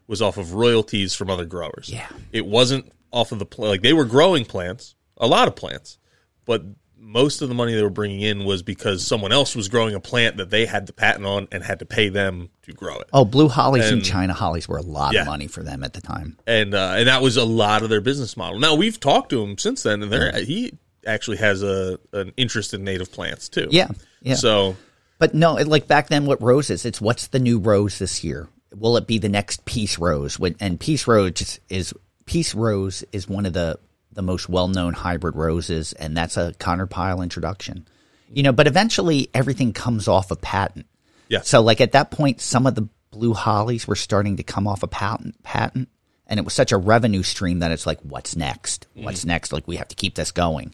was 0.06 0.20
off 0.20 0.36
of 0.38 0.54
royalties 0.54 1.14
from 1.14 1.30
other 1.30 1.44
growers. 1.44 1.88
Yeah. 1.92 2.08
it 2.32 2.44
wasn't 2.46 2.90
off 3.12 3.32
of 3.32 3.38
the 3.38 3.46
like 3.58 3.82
they 3.82 3.92
were 3.92 4.04
growing 4.04 4.44
plants, 4.44 4.94
a 5.16 5.26
lot 5.26 5.46
of 5.48 5.54
plants, 5.56 5.98
but 6.44 6.62
most 7.02 7.40
of 7.42 7.48
the 7.48 7.54
money 7.54 7.74
they 7.74 7.82
were 7.82 7.88
bringing 7.90 8.20
in 8.20 8.44
was 8.44 8.62
because 8.62 9.06
someone 9.06 9.32
else 9.32 9.56
was 9.56 9.68
growing 9.68 9.94
a 9.94 10.00
plant 10.00 10.36
that 10.36 10.50
they 10.50 10.66
had 10.66 10.86
the 10.86 10.92
patent 10.92 11.24
on 11.24 11.48
and 11.50 11.64
had 11.64 11.78
to 11.78 11.86
pay 11.86 12.08
them 12.10 12.50
to 12.62 12.72
grow 12.72 12.98
it. 12.98 13.08
Oh, 13.12 13.24
blue 13.24 13.48
hollies 13.48 13.84
and, 13.86 13.94
And- 13.98 14.04
China 14.04 14.32
hollies 14.34 14.68
were 14.68 14.76
a 14.76 14.82
lot 14.82 15.14
Yeah. 15.14 15.22
of 15.22 15.26
money 15.28 15.46
for 15.46 15.62
them 15.62 15.82
at 15.82 15.92
the 15.94 16.00
time. 16.02 16.36
and 16.46 16.74
uh, 16.74 16.94
and 16.96 17.08
that 17.08 17.22
was 17.22 17.36
a 17.36 17.44
lot 17.44 17.82
of 17.82 17.88
their 17.88 18.00
business 18.02 18.36
model. 18.36 18.58
Now 18.60 18.74
we've 18.74 19.00
talked 19.00 19.30
to 19.30 19.42
him 19.42 19.56
since 19.58 19.82
then, 19.84 20.02
and 20.02 20.12
there 20.12 20.30
he 20.44 20.74
actually 21.06 21.38
has 21.38 21.62
a 21.62 21.98
an 22.12 22.32
interest 22.36 22.74
in 22.74 22.84
native 22.84 23.12
plants 23.12 23.48
too. 23.48 23.68
Yeah, 23.70 23.88
yeah. 24.22 24.34
So 24.34 24.76
But 25.18 25.34
no, 25.34 25.58
it, 25.58 25.68
like 25.68 25.86
back 25.86 26.08
then, 26.08 26.26
what 26.26 26.42
roses? 26.42 26.84
It's 26.84 27.00
what's 27.00 27.28
the 27.28 27.38
new 27.38 27.58
rose 27.58 27.98
this 27.98 28.24
year? 28.24 28.48
Will 28.74 28.96
it 28.96 29.06
be 29.06 29.18
the 29.18 29.28
next 29.28 29.64
peace 29.64 29.98
rose? 29.98 30.38
When- 30.38 30.56
And 30.60 30.80
peace 30.80 31.06
rose 31.06 31.60
is, 31.68 31.92
peace 32.24 32.54
rose 32.54 33.04
is 33.12 33.28
one 33.28 33.46
of 33.46 33.52
the 33.52 33.78
the 34.12 34.22
most 34.22 34.48
well 34.48 34.68
known 34.68 34.92
hybrid 34.92 35.36
roses, 35.36 35.92
and 35.92 36.16
that's 36.16 36.36
a 36.36 36.52
Conard-Pyle 36.58 37.22
introduction. 37.22 37.86
You 38.32 38.42
know, 38.42 38.52
but 38.52 38.66
eventually 38.66 39.28
everything 39.34 39.72
comes 39.72 40.08
off 40.08 40.30
a 40.30 40.36
patent. 40.36 40.86
Yeah. 41.28 41.40
So 41.42 41.60
like 41.60 41.80
at 41.80 41.92
that 41.92 42.10
point, 42.10 42.40
some 42.40 42.66
of 42.66 42.74
the 42.74 42.88
blue 43.10 43.34
hollies 43.34 43.86
were 43.86 43.96
starting 43.96 44.36
to 44.36 44.42
come 44.42 44.66
off 44.66 44.82
a 44.82 44.88
patent 44.88 45.42
patent, 45.42 45.88
and 46.26 46.38
it 46.38 46.44
was 46.44 46.54
such 46.54 46.72
a 46.72 46.76
revenue 46.76 47.22
stream 47.22 47.58
that 47.58 47.72
it's 47.72 47.86
like, 47.86 48.00
what's 48.00 48.36
next? 48.36 48.86
What's 48.94 49.20
mm-hmm. 49.20 49.28
next? 49.28 49.52
Like 49.52 49.66
we 49.68 49.76
have 49.76 49.88
to 49.88 49.96
keep 49.96 50.14
this 50.14 50.30
going. 50.30 50.72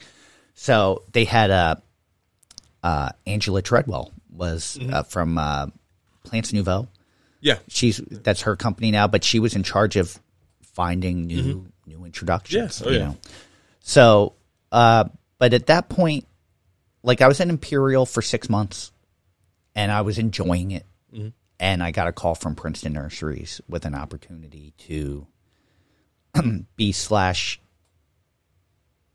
So 0.58 1.04
they 1.12 1.24
had 1.24 1.50
a 1.50 1.82
uh, 2.82 3.10
Angela 3.26 3.62
Treadwell 3.62 4.12
was 4.32 4.78
uh, 4.90 5.02
from 5.04 5.38
uh, 5.38 5.66
Plants 6.24 6.52
Nouveau. 6.52 6.88
yeah, 7.40 7.58
She's 7.68 7.98
that's 7.98 8.42
her 8.42 8.56
company 8.56 8.90
now, 8.90 9.06
but 9.06 9.22
she 9.22 9.38
was 9.38 9.54
in 9.54 9.62
charge 9.62 9.96
of 9.96 10.18
finding 10.62 11.26
new 11.26 11.66
new 11.86 12.04
introductions. 12.04 12.54
Yes. 12.54 12.82
Oh, 12.84 12.90
you 12.90 12.98
yeah. 12.98 13.04
know, 13.06 13.16
so 13.80 14.32
uh, 14.72 15.04
but 15.38 15.52
at 15.54 15.66
that 15.66 15.88
point, 15.88 16.26
like 17.02 17.20
I 17.22 17.28
was 17.28 17.40
at 17.40 17.48
Imperial 17.48 18.06
for 18.06 18.22
six 18.22 18.48
months, 18.48 18.92
and 19.74 19.92
I 19.92 20.00
was 20.00 20.18
enjoying 20.18 20.70
it, 20.72 20.84
Mm-hmm. 21.14 21.28
and 21.60 21.82
I 21.82 21.90
got 21.92 22.08
a 22.08 22.12
call 22.12 22.34
from 22.34 22.54
Princeton 22.56 22.94
Nurseries 22.94 23.60
with 23.68 23.84
an 23.84 23.94
opportunity 23.94 24.72
to 24.88 25.26
be 26.76 26.92
slash 26.92 27.60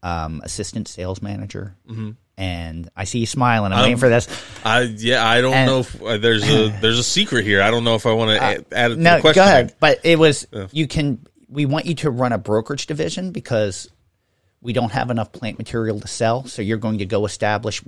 um, 0.03 0.41
assistant 0.43 0.87
sales 0.87 1.21
manager. 1.21 1.75
Mm-hmm. 1.89 2.11
And 2.37 2.89
I 2.95 3.03
see 3.03 3.19
you 3.19 3.25
smiling. 3.27 3.71
I'm 3.71 3.79
waiting 3.81 3.93
Um, 3.95 3.99
for 3.99 4.09
this. 4.09 4.27
I 4.65 4.81
yeah 4.81 5.25
I 5.27 5.41
don't 5.41 5.53
And- 5.53 5.67
know 5.69 5.79
if 5.81 6.01
uh, 6.01 6.17
there's 6.17 6.43
a 6.49 6.69
there's 6.81 6.97
a 6.99 7.03
secret 7.03 7.45
here. 7.45 7.61
I 7.61 7.69
don't 7.71 7.83
know 7.83 7.95
if 7.95 8.05
I 8.05 8.13
want 8.13 8.31
to 8.31 8.43
add, 8.43 8.65
add 8.71 8.91
it 8.91 8.95
to 8.95 9.01
No, 9.01 9.15
the 9.15 9.21
question. 9.21 9.41
go 9.41 9.45
ahead. 9.45 9.75
But 9.79 9.99
it 10.03 10.17
was 10.17 10.47
you 10.71 10.87
can. 10.87 11.25
We 11.49 11.65
want 11.65 11.85
you 11.85 11.95
to 11.95 12.09
run 12.09 12.31
a 12.31 12.37
brokerage 12.37 12.87
division 12.87 13.31
because 13.31 13.89
we 14.61 14.73
don't 14.73 14.91
have 14.91 15.11
enough 15.11 15.31
plant 15.33 15.57
material 15.57 15.99
to 15.99 16.07
sell. 16.07 16.45
So 16.45 16.61
you're 16.61 16.77
going 16.77 16.99
to 16.99 17.05
go 17.05 17.25
establish 17.25 17.83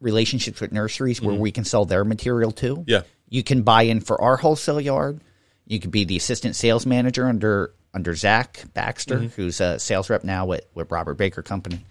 relationships 0.00 0.60
with 0.60 0.72
nurseries 0.72 1.20
where 1.20 1.34
we 1.34 1.52
can 1.52 1.64
sell 1.64 1.84
their 1.84 2.04
material 2.04 2.52
too. 2.52 2.76
Mm-hmm. 2.76 2.90
Yeah. 2.90 3.02
you 3.28 3.42
can 3.42 3.62
buy 3.62 3.82
in 3.82 4.00
for 4.00 4.20
our 4.20 4.36
wholesale 4.36 4.80
yard. 4.80 5.20
You 5.66 5.78
could 5.78 5.90
be 5.90 6.04
the 6.04 6.16
assistant 6.16 6.56
sales 6.56 6.86
manager 6.86 7.26
under 7.26 7.72
under 7.94 8.14
Zach 8.14 8.64
Baxter, 8.74 9.16
Mm-hmm. 9.18 9.26
who's 9.28 9.60
a 9.60 9.78
sales 9.78 10.10
rep 10.10 10.24
now 10.24 10.46
with 10.46 10.64
with 10.74 10.90
Robert 10.90 11.14
Baker 11.14 11.42
Company. 11.42 11.84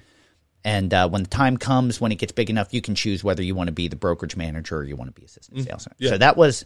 And 0.64 0.93
uh, 0.93 1.08
when 1.10 1.24
the 1.24 1.30
time 1.30 1.56
comes, 1.58 2.02
when 2.02 2.12
it 2.12 2.16
gets 2.20 2.34
big 2.34 2.50
enough, 2.50 2.74
you 2.74 2.82
can 2.82 2.93
choose 2.95 3.24
whether 3.24 3.41
you 3.41 3.56
want 3.56 3.68
to 3.68 3.72
be 3.74 3.88
the 3.88 3.95
brokerage 3.95 4.36
manager 4.36 4.78
or 4.78 4.84
you 4.84 4.95
want 4.97 5.14
to 5.14 5.20
be 5.20 5.26
assistant 5.26 5.64
sales. 5.64 5.86
Mm-hmm. 5.86 6.04
Yeah. 6.04 6.10
So 6.12 6.18
that 6.18 6.36
was 6.38 6.66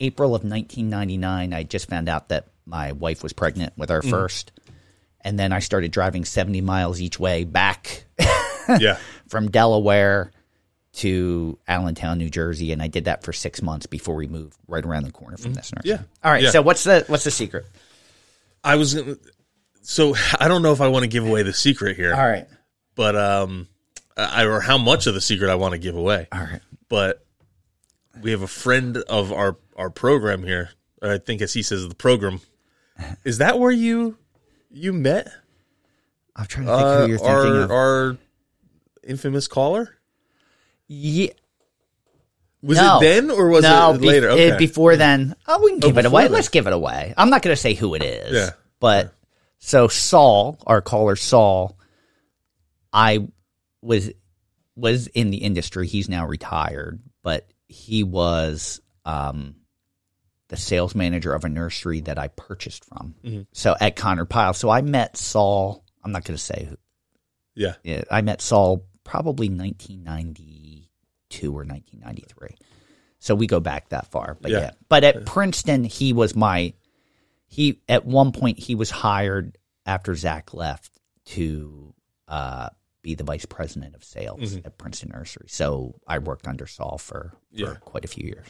April 0.00 0.34
of 0.34 0.44
1999. 0.44 1.52
I 1.52 1.62
just 1.62 1.88
found 1.88 2.08
out 2.08 2.30
that 2.30 2.48
my 2.66 2.92
wife 2.92 3.22
was 3.22 3.32
pregnant 3.34 3.74
with 3.76 3.90
our 3.90 4.00
Mm-hmm. 4.00 4.10
first, 4.10 4.52
and 5.20 5.38
then 5.38 5.52
I 5.52 5.58
started 5.58 5.90
driving 5.92 6.24
70 6.24 6.62
miles 6.62 7.00
each 7.02 7.18
way 7.20 7.44
back 7.44 8.04
yeah, 8.80 8.98
from 9.28 9.50
Delaware 9.50 10.30
to 10.94 11.58
Allentown, 11.66 12.18
New 12.18 12.30
Jersey, 12.30 12.72
and 12.72 12.80
I 12.80 12.86
did 12.88 13.06
that 13.06 13.24
for 13.24 13.32
six 13.32 13.60
months 13.60 13.86
before 13.86 14.14
we 14.14 14.26
moved 14.28 14.56
right 14.68 14.84
around 14.84 15.02
the 15.04 15.12
corner 15.12 15.36
from 15.36 15.52
this 15.54 15.72
nursery. 15.74 15.90
Yeah. 15.90 16.02
All 16.22 16.30
right. 16.30 16.42
Yeah. 16.44 16.50
So 16.50 16.62
what's 16.62 16.84
the 16.84 17.04
what's 17.08 17.24
the 17.24 17.30
secret? 17.30 17.66
I 18.64 18.76
was 18.76 18.94
gonna. 18.94 19.16
So 19.82 20.14
I 20.40 20.48
don't 20.48 20.62
know 20.62 20.72
if 20.72 20.80
I 20.80 20.88
want 20.88 21.04
to 21.04 21.08
give 21.08 21.26
away 21.26 21.42
the 21.42 21.52
secret 21.52 21.96
here, 21.96 22.14
All 22.14 22.26
right. 22.26 22.46
but 22.94 23.14
um, 23.14 23.68
I, 24.16 24.44
or 24.44 24.60
how 24.60 24.78
much 24.78 25.06
of 25.06 25.14
the 25.14 25.20
secret 25.20 25.50
I 25.50 25.54
want 25.56 25.72
to 25.72 25.78
give 25.78 25.96
away. 25.96 26.26
All 26.32 26.40
right. 26.40 26.60
But 26.88 27.24
we 28.20 28.30
have 28.30 28.42
a 28.42 28.46
friend 28.48 28.96
of 28.96 29.32
our 29.32 29.56
our 29.76 29.90
program 29.90 30.42
here. 30.42 30.70
I 31.02 31.18
think, 31.18 31.42
as 31.42 31.52
he 31.52 31.62
says, 31.62 31.86
the 31.88 31.94
program. 31.94 32.40
Is 33.24 33.38
that 33.38 33.58
where 33.58 33.72
you 33.72 34.16
you 34.70 34.92
met 34.92 35.28
I'm 36.36 36.46
trying 36.46 36.66
to 36.66 36.72
think 36.72 36.84
uh, 36.86 37.00
who 37.02 37.08
you're 37.08 37.18
thinking 37.18 37.34
our 37.34 37.56
of. 37.62 37.70
our 37.70 38.16
infamous 39.02 39.46
caller? 39.48 39.96
yeah. 40.88 41.30
Was 42.64 42.78
No. 42.78 42.96
it 42.98 43.00
then 43.02 43.30
or 43.30 43.48
was 43.48 43.62
no, 43.62 43.92
it 43.92 44.00
later? 44.00 44.28
Be- 44.28 44.32
okay. 44.34 44.50
uh, 44.52 44.58
before 44.58 44.96
then, 44.96 45.36
oh, 45.46 45.62
we 45.62 45.72
can 45.72 45.80
give 45.80 45.98
it 45.98 46.06
away. 46.06 46.22
then. 46.24 46.32
Let's 46.32 46.48
give 46.48 46.66
it 46.66 46.72
away. 46.72 47.12
I'm 47.16 47.28
not 47.28 47.42
going 47.42 47.54
to 47.54 47.60
say 47.60 47.74
who 47.74 47.94
it 47.94 48.02
is. 48.02 48.32
Yeah. 48.32 48.50
But 48.80 49.12
so 49.58 49.88
Saul, 49.88 50.58
our 50.66 50.80
caller 50.80 51.14
Saul, 51.16 51.78
I 52.92 53.26
was 53.82 54.10
was 54.76 55.06
in 55.08 55.30
the 55.30 55.38
industry. 55.38 55.86
He's 55.86 56.08
now 56.08 56.26
retired, 56.26 57.00
but 57.22 57.46
he 57.68 58.02
was 58.02 58.80
um, 59.04 59.56
the 60.48 60.56
sales 60.56 60.94
manager 60.94 61.34
of 61.34 61.44
a 61.44 61.48
nursery 61.48 62.00
that 62.02 62.18
I 62.18 62.28
purchased 62.28 62.84
from. 62.86 63.14
Mm-hmm. 63.24 63.42
So 63.52 63.76
at 63.80 63.96
Conard-Pyle. 63.96 64.54
So 64.54 64.70
I 64.70 64.80
met 64.80 65.16
Saul. 65.16 65.84
I'm 66.02 66.12
not 66.12 66.24
going 66.24 66.36
to 66.36 66.42
say 66.42 66.66
who. 66.68 66.76
yeah. 67.54 67.74
Yeah, 67.82 68.04
I 68.10 68.22
met 68.22 68.40
Saul 68.40 68.86
probably 69.04 69.48
1992 71.42 71.50
or 71.52 71.64
1993. 71.64 72.56
So 73.18 73.34
we 73.34 73.46
go 73.46 73.60
back 73.60 73.88
that 73.90 74.06
far. 74.10 74.36
But 74.40 74.50
Yeah. 74.50 74.58
yeah. 74.60 74.70
But 74.88 75.04
at 75.04 75.24
Princeton, 75.26 75.84
he 75.84 76.12
was 76.12 76.34
my 76.36 76.74
he 77.46 77.80
at 77.88 78.04
one 78.04 78.32
point 78.32 78.58
he 78.58 78.74
was 78.74 78.90
hired 78.90 79.56
after 79.86 80.14
Zach 80.14 80.52
left 80.54 80.90
to 81.26 81.94
uh, 82.28 82.68
be 83.02 83.14
the 83.14 83.24
vice 83.24 83.44
president 83.46 83.94
of 83.94 84.02
sales 84.02 84.56
at 84.56 84.76
Princeton 84.78 85.10
Nursery. 85.14 85.46
So 85.48 85.94
I 86.06 86.18
worked 86.18 86.46
under 86.48 86.66
Saul 86.66 86.98
for, 86.98 87.32
for 87.56 87.60
Yeah. 87.62 87.74
quite 87.80 88.04
a 88.04 88.08
few 88.08 88.26
years. 88.26 88.46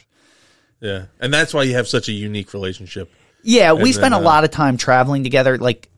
Yeah. 0.81 1.05
And 1.19 1.33
that's 1.33 1.53
why 1.53 1.63
you 1.63 1.73
have 1.75 1.87
such 1.87 2.07
a 2.09 2.11
unique 2.13 2.53
relationship. 2.53 3.11
Yeah, 3.43 3.73
we 3.73 3.81
And 3.83 3.93
spent 3.93 4.01
then, 4.05 4.13
a 4.13 4.17
uh, 4.19 4.21
lot 4.21 4.43
of 4.43 4.51
time 4.51 4.77
traveling 4.77 5.23
together. 5.23 5.57
Like, 5.57 5.89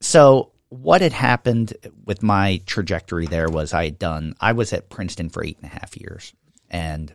so 0.00 0.52
what 0.70 1.00
had 1.00 1.12
happened 1.12 1.74
with 2.04 2.22
my 2.22 2.62
trajectory 2.64 3.26
there 3.26 3.48
was 3.48 3.74
I 3.74 3.84
had 3.84 3.98
done, 3.98 4.34
I 4.40 4.52
was 4.52 4.72
at 4.72 4.88
Princeton 4.88 5.28
for 5.28 5.44
eight 5.44 5.58
and 5.60 5.70
a 5.70 5.74
half 5.74 5.96
years. 5.96 6.32
And 6.70 7.14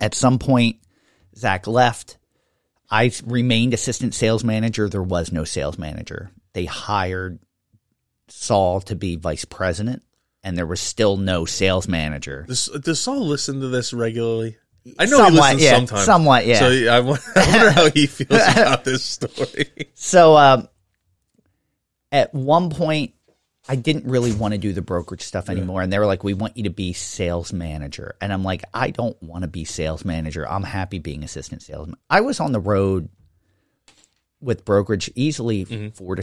at 0.00 0.14
some 0.14 0.38
point, 0.38 0.76
Zach 1.36 1.66
left. 1.66 2.16
I 2.90 3.12
remained 3.24 3.74
assistant 3.74 4.14
sales 4.14 4.44
manager. 4.44 4.88
There 4.88 5.02
was 5.02 5.30
no 5.30 5.44
sales 5.44 5.78
manager. 5.78 6.30
They 6.54 6.64
hired 6.64 7.38
Saul 8.28 8.80
to 8.82 8.96
be 8.96 9.16
vice 9.16 9.44
president, 9.44 10.02
and 10.42 10.56
there 10.56 10.66
was 10.66 10.80
still 10.80 11.16
no 11.16 11.44
sales 11.44 11.86
manager. 11.86 12.44
Does, 12.48 12.66
does 12.66 13.00
Saul 13.00 13.26
listen 13.26 13.60
to 13.60 13.68
this 13.68 13.92
regularly? 13.92 14.56
I 14.98 15.06
know 15.06 15.16
Somewhat, 15.16 15.32
he 15.32 15.38
listens 15.40 15.62
yeah, 15.62 15.76
sometimes. 15.76 16.04
somewhat, 16.04 16.46
yeah. 16.46 16.58
So 16.58 16.92
I 16.92 17.00
wonder 17.00 17.70
how 17.70 17.90
he 17.90 18.06
feels 18.06 18.30
about 18.30 18.84
this 18.84 19.02
story. 19.02 19.70
So 19.94 20.36
um, 20.36 20.68
at 22.14 22.32
one 22.32 22.70
point, 22.70 23.12
I 23.68 23.76
didn't 23.76 24.04
really 24.08 24.32
want 24.32 24.52
to 24.52 24.58
do 24.58 24.72
the 24.72 24.82
brokerage 24.82 25.22
stuff 25.22 25.48
anymore, 25.48 25.82
and 25.82 25.92
they 25.92 25.98
were 25.98 26.06
like, 26.06 26.22
"We 26.22 26.34
want 26.34 26.56
you 26.56 26.64
to 26.64 26.70
be 26.70 26.92
sales 26.92 27.52
manager," 27.52 28.14
and 28.20 28.32
I'm 28.32 28.44
like, 28.44 28.62
"I 28.72 28.90
don't 28.90 29.20
want 29.22 29.42
to 29.42 29.48
be 29.48 29.64
sales 29.64 30.04
manager. 30.04 30.48
I'm 30.48 30.62
happy 30.62 30.98
being 30.98 31.24
assistant 31.24 31.62
salesman." 31.62 31.96
I 32.08 32.20
was 32.20 32.40
on 32.40 32.52
the 32.52 32.60
road 32.60 33.08
with 34.40 34.64
brokerage 34.64 35.10
easily 35.14 35.64
mm-hmm. 35.64 35.88
four 35.88 36.14
to 36.14 36.22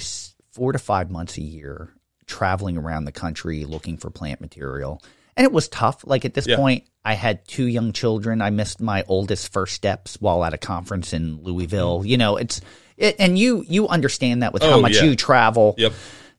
four 0.51 0.71
to 0.71 0.79
five 0.79 1.11
months 1.11 1.37
a 1.37 1.41
year, 1.41 1.89
traveling 2.25 2.77
around 2.77 3.05
the 3.05 3.11
country 3.11 3.65
looking 3.65 3.97
for 3.97 4.09
plant 4.09 4.39
material. 4.39 5.01
And 5.35 5.45
it 5.45 5.51
was 5.51 5.67
tough. 5.69 6.03
Like 6.05 6.25
at 6.25 6.33
this 6.33 6.45
Yeah. 6.45 6.57
point, 6.57 6.83
I 7.03 7.13
had 7.13 7.47
two 7.47 7.65
young 7.65 7.93
children. 7.93 8.41
I 8.41 8.49
missed 8.49 8.81
my 8.81 9.03
oldest 9.07 9.51
first 9.51 9.73
steps 9.73 10.17
while 10.19 10.43
at 10.43 10.53
a 10.53 10.57
conference 10.57 11.13
in 11.13 11.41
Louisville. 11.41 11.99
Mm-hmm. 11.99 12.07
You 12.07 12.17
know, 12.17 12.37
it's 12.37 12.61
it, 12.97 13.15
and 13.19 13.37
you 13.37 13.63
you 13.67 13.87
understand 13.87 14.43
that 14.43 14.53
with 14.53 14.63
how 14.63 14.73
Oh, 14.73 14.81
much 14.81 14.95
yeah. 14.97 15.03
you 15.03 15.15
travel 15.15 15.75
Yep. 15.77 15.93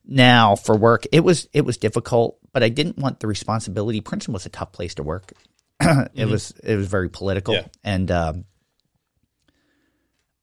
now 0.06 0.56
for 0.56 0.76
work. 0.76 1.04
It 1.12 1.20
was 1.20 1.48
it 1.52 1.64
was 1.64 1.76
difficult, 1.76 2.38
but 2.52 2.62
I 2.62 2.68
didn't 2.68 2.98
want 2.98 3.20
the 3.20 3.26
responsibility. 3.26 4.00
Princeton 4.00 4.32
was 4.34 4.46
a 4.46 4.50
tough 4.50 4.72
place 4.72 4.94
to 4.96 5.02
work. 5.02 5.32
it 6.14 6.28
was 6.28 6.52
it 6.62 6.76
was 6.76 6.86
very 6.88 7.08
political, 7.08 7.54
Yeah. 7.54 7.66
and 7.84 8.10
um, 8.10 8.44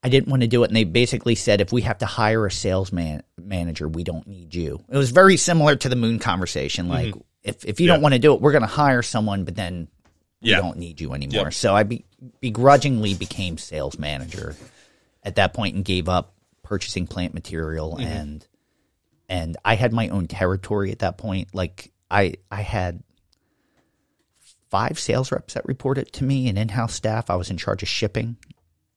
I 0.03 0.09
didn't 0.09 0.29
want 0.29 0.41
to 0.43 0.47
do 0.47 0.63
it. 0.63 0.67
And 0.69 0.75
they 0.75 0.85
basically 0.85 1.35
said, 1.35 1.59
if 1.61 1.73
we 1.73 1.81
have 1.81 1.97
to 1.99 2.05
hire 2.05 2.45
a 2.45 2.51
sales 2.51 2.91
man, 2.93 3.21
manager, 3.37 3.87
we 3.87 4.03
don't 4.03 4.25
need 4.27 4.55
you. 4.55 4.81
It 4.89 4.95
was 4.97 5.11
very 5.11 5.35
similar 5.37 5.75
to 5.75 5.89
the 5.89 5.95
moon 5.97 6.19
conversation. 6.19 6.87
Like, 6.87 7.13
if 7.43 7.65
if 7.65 7.79
you 7.79 7.87
don't 7.87 8.01
want 8.01 8.13
to 8.13 8.19
do 8.19 8.33
it, 8.33 8.41
we're 8.41 8.51
going 8.53 8.61
to 8.61 8.67
hire 8.67 9.01
someone, 9.01 9.43
but 9.43 9.55
then 9.55 9.87
we 10.41 10.51
Yeah. 10.51 10.61
don't 10.61 10.77
need 10.77 11.01
you 11.01 11.13
anymore. 11.13 11.45
Yep. 11.45 11.53
So 11.53 11.75
I 11.75 11.83
be, 11.83 12.05
begrudgingly 12.39 13.13
became 13.13 13.57
sales 13.57 13.99
manager 13.99 14.55
at 15.23 15.35
that 15.35 15.53
point 15.53 15.75
and 15.75 15.85
gave 15.85 16.07
up 16.09 16.33
purchasing 16.63 17.07
plant 17.07 17.33
material 17.33 17.95
Mm-hmm. 17.97 18.07
and 18.07 18.47
and 19.27 19.57
I 19.63 19.75
had 19.75 19.93
my 19.93 20.09
own 20.09 20.27
territory 20.27 20.91
at 20.91 20.99
that 20.99 21.17
point. 21.17 21.53
Like 21.53 21.91
I 22.09 22.35
I 22.51 22.61
had 22.61 23.03
five 24.69 24.99
sales 24.99 25.31
reps 25.31 25.53
that 25.55 25.65
reported 25.65 26.11
to 26.13 26.23
me 26.23 26.47
and 26.47 26.57
in-house 26.57 26.93
staff. 26.93 27.29
I 27.29 27.35
was 27.35 27.49
in 27.49 27.57
charge 27.57 27.81
of 27.83 27.89
shipping 27.89 28.37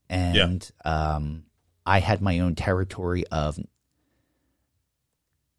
and 0.09 0.71
um 0.85 1.45
I 1.85 1.99
had 2.01 2.21
my 2.23 2.39
own 2.41 2.55
territory 2.55 3.25
of 3.27 3.59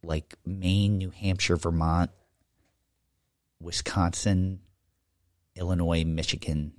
like 0.03 0.36
Maine, 0.45 0.97
New 0.97 1.09
Hampshire, 1.11 1.55
Vermont, 1.55 2.11
Wisconsin, 3.59 4.59
Illinois, 5.55 6.03
Michigan, 6.03 6.74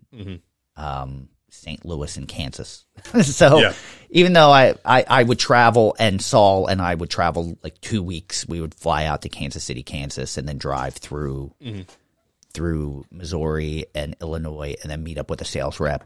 um, 0.77 1.29
St. 1.55 1.85
Louis, 1.85 2.17
and 2.17 2.27
Kansas. 2.29 2.85
so 3.23 3.59
Yeah. 3.59 3.73
even 4.11 4.33
though 4.33 4.51
I, 4.51 4.75
I, 4.85 5.05
I 5.09 5.23
would 5.23 5.39
travel 5.39 5.95
and 5.99 6.21
Saul 6.23 6.67
and 6.67 6.81
I 6.83 6.95
would 6.95 7.11
travel 7.11 7.59
like 7.63 7.81
two 7.81 8.03
weeks, 8.03 8.47
we 8.47 8.61
would 8.61 8.75
fly 8.75 9.05
out 9.05 9.23
to 9.23 9.29
Kansas 9.29 9.65
City, 9.65 9.83
Kansas, 9.83 10.37
and 10.37 10.49
then 10.49 10.59
drive 10.59 10.95
through 10.95 11.53
mm-hmm. 11.63 11.83
through 12.53 13.05
Missouri 13.11 13.87
and 13.95 14.17
Illinois, 14.21 14.75
and 14.83 14.91
then 14.91 15.03
meet 15.03 15.19
up 15.19 15.31
with 15.31 15.41
a 15.41 15.45
sales 15.45 15.81
rep, 15.81 16.05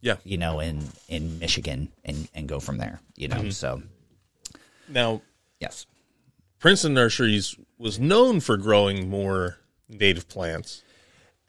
Yeah. 0.00 0.16
you 0.24 0.36
know, 0.38 0.60
in 0.60 0.82
in 1.08 1.38
Michigan, 1.38 1.90
and 2.04 2.28
and 2.34 2.48
go 2.48 2.60
from 2.60 2.78
there. 2.78 3.00
You 3.16 3.28
know, 3.28 3.36
mm-hmm. 3.36 3.50
so 3.50 3.82
Now, 4.88 5.22
yes. 5.60 5.86
Princeton 6.58 6.92
Nurseries 6.94 7.56
was 7.78 7.98
known 7.98 8.40
for 8.40 8.56
growing 8.58 9.08
more 9.08 9.56
native 9.88 10.28
plants. 10.28 10.82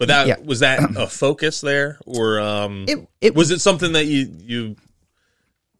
But 0.02 0.08
that 0.08 0.26
Yeah. 0.26 0.38
was 0.44 0.62
that 0.62 0.98
a 0.98 1.06
focus 1.06 1.62
there 1.62 2.00
or 2.08 2.40
um 2.40 2.86
It- 2.88 3.08
it- 3.22 3.36
was 3.36 3.52
it 3.52 3.62
something 3.62 3.92
that 3.92 4.06
you 4.08 4.34
you 4.40 4.76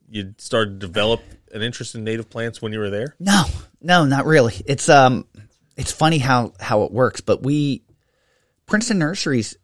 you 0.08 0.36
started 0.38 0.80
to 0.80 0.86
develop 0.88 1.22
an 1.52 1.64
interest 1.64 1.96
in 1.96 2.04
native 2.04 2.30
plants 2.30 2.62
when 2.62 2.72
you 2.72 2.78
were 2.78 2.92
there? 2.92 3.16
No, 3.20 3.46
no, 3.82 4.06
not 4.06 4.28
really. 4.28 4.54
It's 4.68 4.90
um, 4.90 5.26
it's 5.76 5.92
funny 5.92 6.20
how 6.20 6.54
how 6.60 6.84
it 6.84 6.92
works, 6.92 7.22
but 7.22 7.42
we 7.42 7.82
Princeton 8.68 9.00
Nurseries 9.00 9.56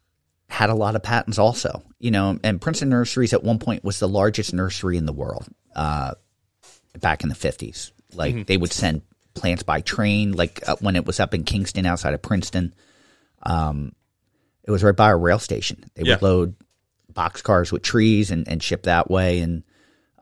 had 0.49 0.71
a 0.71 0.73
lot 0.73 0.95
of 0.95 1.03
patents 1.03 1.37
also, 1.37 1.83
you 1.99 2.09
know, 2.09 2.39
and 2.43 2.59
Princeton 2.59 2.89
Nurseries 2.89 3.33
at 3.33 3.43
one 3.43 3.59
point 3.59 3.83
was 3.83 3.99
the 3.99 4.07
largest 4.07 4.53
nursery 4.55 4.97
in 4.97 5.05
the 5.05 5.13
world. 5.13 5.45
Uh, 5.75 6.15
back 6.99 7.21
in 7.21 7.29
the 7.29 7.35
fifties, 7.35 7.91
like 8.15 8.47
they 8.47 8.57
would 8.57 8.73
send 8.73 9.03
plants 9.35 9.61
by 9.61 9.81
train. 9.81 10.31
Like 10.31 10.67
uh, 10.67 10.77
when 10.79 10.95
it 10.95 11.05
was 11.05 11.19
up 11.19 11.35
in 11.35 11.43
Kingston, 11.43 11.85
outside 11.85 12.15
of 12.15 12.23
Princeton, 12.23 12.73
um, 13.43 13.91
it 14.67 14.71
was 14.71 14.83
right 14.83 14.95
by 14.95 15.09
a 15.09 15.15
rail 15.17 15.39
station. 15.39 15.83
They 15.95 16.03
Yeah. 16.03 16.15
would 16.15 16.21
load 16.21 16.55
boxcars 17.13 17.71
with 17.71 17.81
trees 17.81 18.29
and, 18.29 18.47
and 18.47 18.61
ship 18.61 18.83
that 18.83 19.09
way, 19.09 19.39
and 19.39 19.63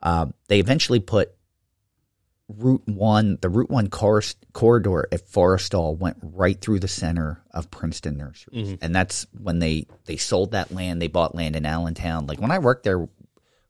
uh, 0.02 0.26
they 0.48 0.60
eventually 0.60 1.00
put 1.00 1.32
Route 2.48 2.86
One, 2.86 3.38
the 3.40 3.48
Route 3.48 3.70
One 3.70 3.88
cor- 3.90 4.22
corridor 4.52 5.08
at 5.10 5.26
Forrestal 5.28 5.98
went 5.98 6.16
right 6.22 6.58
through 6.60 6.78
the 6.78 6.86
center 6.88 7.42
of 7.50 7.70
Princeton 7.72 8.16
Nurseries, 8.16 8.78
and 8.80 8.94
that's 8.94 9.26
when 9.36 9.58
they 9.58 9.86
they 10.04 10.16
sold 10.16 10.52
that 10.52 10.70
land. 10.72 11.02
They 11.02 11.08
bought 11.08 11.34
land 11.34 11.56
in 11.56 11.66
Allentown. 11.66 12.26
Like 12.28 12.40
when 12.40 12.52
I 12.52 12.60
worked 12.60 12.84
there, 12.84 13.08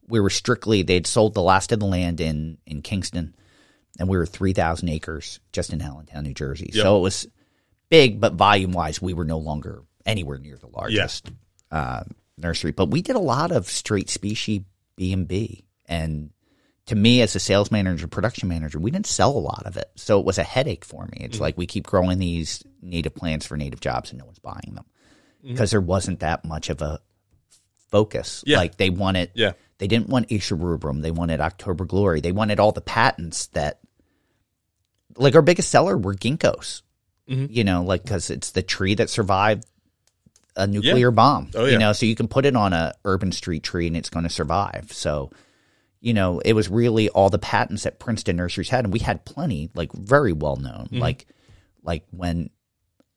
we 0.08 0.20
were 0.20 0.28
strictly 0.28 0.82
they'd 0.82 1.06
sold 1.06 1.32
the 1.32 1.40
last 1.42 1.72
of 1.72 1.80
the 1.80 1.86
land 1.86 2.20
in 2.20 2.58
in 2.66 2.82
Kingston, 2.82 3.34
and 3.98 4.10
we 4.10 4.18
were 4.18 4.26
three 4.26 4.52
thousand 4.52 4.90
acres 4.90 5.40
just 5.52 5.72
in 5.72 5.80
Allentown, 5.80 6.24
New 6.24 6.34
Jersey. 6.34 6.70
So 6.74 6.98
it 6.98 7.00
was 7.00 7.26
big, 7.88 8.20
but 8.20 8.34
volume 8.34 8.72
wise, 8.72 9.00
we 9.00 9.14
were 9.14 9.24
no 9.24 9.38
longer 9.38 9.82
anywhere 10.06 10.38
near 10.38 10.56
the 10.56 10.68
largest 10.68 11.30
uh, 11.70 12.04
nursery. 12.38 12.72
But 12.72 12.90
we 12.90 13.02
did 13.02 13.16
a 13.16 13.20
lot 13.20 13.52
of 13.52 13.66
straight 13.68 14.08
species 14.08 14.62
B 14.96 15.12
and 15.12 15.26
B, 15.28 15.64
and 15.86 16.30
to 16.86 16.94
me 16.94 17.20
as 17.20 17.34
a 17.34 17.40
sales 17.40 17.70
manager, 17.72 18.06
production 18.06 18.48
manager, 18.48 18.78
we 18.78 18.90
didn't 18.92 19.06
sell 19.06 19.32
a 19.36 19.38
lot 19.38 19.64
of 19.66 19.76
it, 19.76 19.90
so 19.96 20.20
it 20.20 20.24
was 20.24 20.38
a 20.38 20.42
headache 20.44 20.84
for 20.84 21.04
me. 21.06 21.18
It's 21.20 21.40
like 21.40 21.58
we 21.58 21.66
keep 21.66 21.86
growing 21.86 22.18
these 22.18 22.62
native 22.80 23.14
plants 23.14 23.44
for 23.44 23.56
native 23.56 23.80
jobs, 23.80 24.10
and 24.10 24.18
no 24.20 24.24
one's 24.24 24.38
buying 24.38 24.72
them. 24.74 24.84
because 25.42 25.70
there 25.70 25.80
wasn't 25.80 26.20
that 26.20 26.44
much 26.44 26.70
of 26.70 26.82
a 26.82 26.98
focus. 27.90 28.42
Yeah. 28.46 28.56
Like 28.58 28.76
they 28.78 28.90
wanted, 28.90 29.30
Yeah. 29.34 29.52
they 29.78 29.86
didn't 29.86 30.08
want 30.08 30.32
Acer 30.32 30.56
rubrum. 30.56 31.02
They 31.02 31.12
wanted 31.12 31.40
October 31.40 31.84
Glory. 31.84 32.20
They 32.20 32.32
wanted 32.32 32.58
all 32.58 32.72
the 32.72 32.80
patents 32.80 33.46
that, 33.48 33.78
like 35.16 35.34
our 35.36 35.42
biggest 35.42 35.70
seller 35.70 35.96
were 35.96 36.14
ginkgos. 36.14 36.82
Mhm. 37.28 37.48
You 37.50 37.62
know, 37.64 37.82
like 37.84 38.02
because 38.02 38.30
it's 38.30 38.50
the 38.52 38.62
tree 38.62 38.94
that 38.96 39.10
survived 39.10 39.64
a 40.56 40.66
nuclear 40.66 41.10
bomb. 41.10 41.50
Oh, 41.54 41.64
yeah. 41.64 41.72
You 41.72 41.78
know, 41.78 41.92
so 41.92 42.06
you 42.06 42.16
can 42.16 42.28
put 42.28 42.46
it 42.46 42.56
on 42.56 42.72
a 42.72 42.94
urban 43.04 43.32
street 43.32 43.62
tree 43.62 43.86
and 43.86 43.96
it's 43.96 44.10
going 44.10 44.24
to 44.24 44.30
survive. 44.30 44.88
So, 44.90 45.30
you 46.00 46.14
know, 46.14 46.40
it 46.40 46.54
was 46.54 46.68
really 46.68 47.08
all 47.08 47.30
the 47.30 47.38
patents 47.38 47.82
that 47.84 47.98
Princeton 47.98 48.36
nurseries 48.36 48.68
had, 48.68 48.84
and 48.84 48.92
we 48.92 49.00
had 49.00 49.24
plenty, 49.24 49.70
like 49.74 49.92
very 49.92 50.32
well 50.32 50.56
known, 50.56 50.88
like 50.92 51.26
like 51.82 52.04
when, 52.10 52.50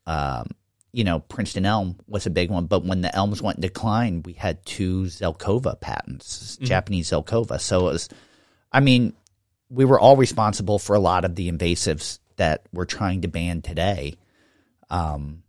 um, 0.05 0.49
you 0.91 1.03
know, 1.03 1.19
Princeton 1.19 1.65
elm 1.65 1.97
was 2.07 2.25
a 2.25 2.31
big 2.31 2.49
one, 2.49 2.65
but 2.65 2.83
when 2.83 3.01
the 3.01 3.15
elms 3.15 3.41
went 3.41 3.57
in 3.57 3.61
decline, 3.61 4.23
we 4.23 4.33
had 4.33 4.65
two 4.65 5.03
Zelkova 5.03 5.79
patents, 5.79 6.57
Japanese 6.57 7.09
Zelkova. 7.09 7.59
So 7.59 7.89
it 7.89 7.93
was, 7.93 8.09
I 8.71 8.79
mean, 8.79 9.13
we 9.69 9.85
were 9.85 9.99
all 9.99 10.17
responsible 10.17 10.79
for 10.79 10.95
a 10.95 10.99
lot 10.99 11.25
of 11.25 11.35
the 11.35 11.51
invasives 11.51 12.19
that 12.37 12.65
we're 12.71 12.85
trying 12.85 13.21
to 13.21 13.27
ban 13.27 13.61
today. 13.61 14.15
Um, 14.89 15.43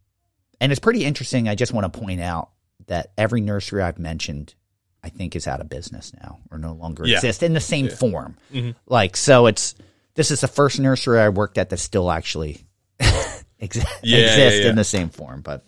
and 0.61 0.71
it's 0.73 0.79
pretty 0.81 1.05
interesting. 1.05 1.49
I 1.49 1.55
just 1.55 1.73
want 1.73 1.93
to 1.93 1.99
point 2.01 2.21
out 2.21 2.51
that 2.87 3.13
every 3.19 3.41
nursery 3.41 3.83
I've 3.83 3.99
mentioned, 3.99 4.55
I 5.03 5.09
think, 5.09 5.35
is 5.37 5.47
out 5.47 5.61
of 5.61 5.69
business 5.69 6.13
now 6.23 6.41
or 6.51 6.59
no 6.59 6.73
longer 6.73 7.07
Yeah. 7.07 7.17
exist 7.17 7.43
in 7.43 7.53
the 7.55 7.61
same 7.61 7.89
form. 7.89 8.37
Mm-hmm. 8.53 8.71
Like, 8.87 9.17
so 9.17 9.47
it's 9.47 9.75
this 10.15 10.31
is 10.31 10.41
the 10.41 10.49
first 10.49 10.79
nursery 10.81 11.21
I 11.21 11.29
worked 11.29 11.57
at 11.59 11.71
that 11.71 11.79
still 11.79 12.11
actually 12.11 12.65
ex- 13.01 13.77
Yeah, 13.77 13.85
yeah, 14.03 14.19
exists 14.27 14.65
yeah. 14.65 14.71
in 14.71 14.77
the 14.77 14.85
same 14.85 15.09
form. 15.09 15.41
But 15.43 15.65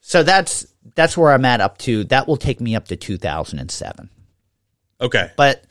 so 0.00 0.22
that's 0.22 0.66
that's 0.94 1.16
where 1.16 1.32
I'm 1.32 1.44
at 1.44 1.60
up 1.60 1.78
to. 1.78 2.04
That 2.04 2.28
will 2.28 2.36
take 2.36 2.60
me 2.60 2.76
up 2.76 2.86
to 2.88 2.96
2007 2.96 4.10
Okay. 5.00 5.30
but 5.36 5.64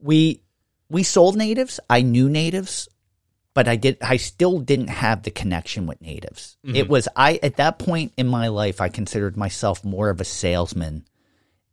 we 0.00 0.42
we 0.90 1.02
sold 1.02 1.36
natives. 1.36 1.80
I 1.88 2.02
knew 2.02 2.28
natives, 2.28 2.88
but 3.58 3.66
I 3.66 3.74
did 3.74 3.98
I 4.00 4.18
still 4.18 4.60
didn't 4.60 4.86
have 4.86 5.24
the 5.24 5.32
connection 5.32 5.88
with 5.88 6.00
natives. 6.00 6.56
Mm-hmm. 6.64 6.76
It 6.76 6.88
was 6.88 7.08
I 7.16 7.40
at 7.42 7.56
that 7.56 7.80
point 7.80 8.12
in 8.16 8.28
my 8.28 8.46
life 8.46 8.80
I 8.80 8.88
considered 8.88 9.36
myself 9.36 9.84
more 9.84 10.10
of 10.10 10.20
a 10.20 10.24
salesman 10.24 11.04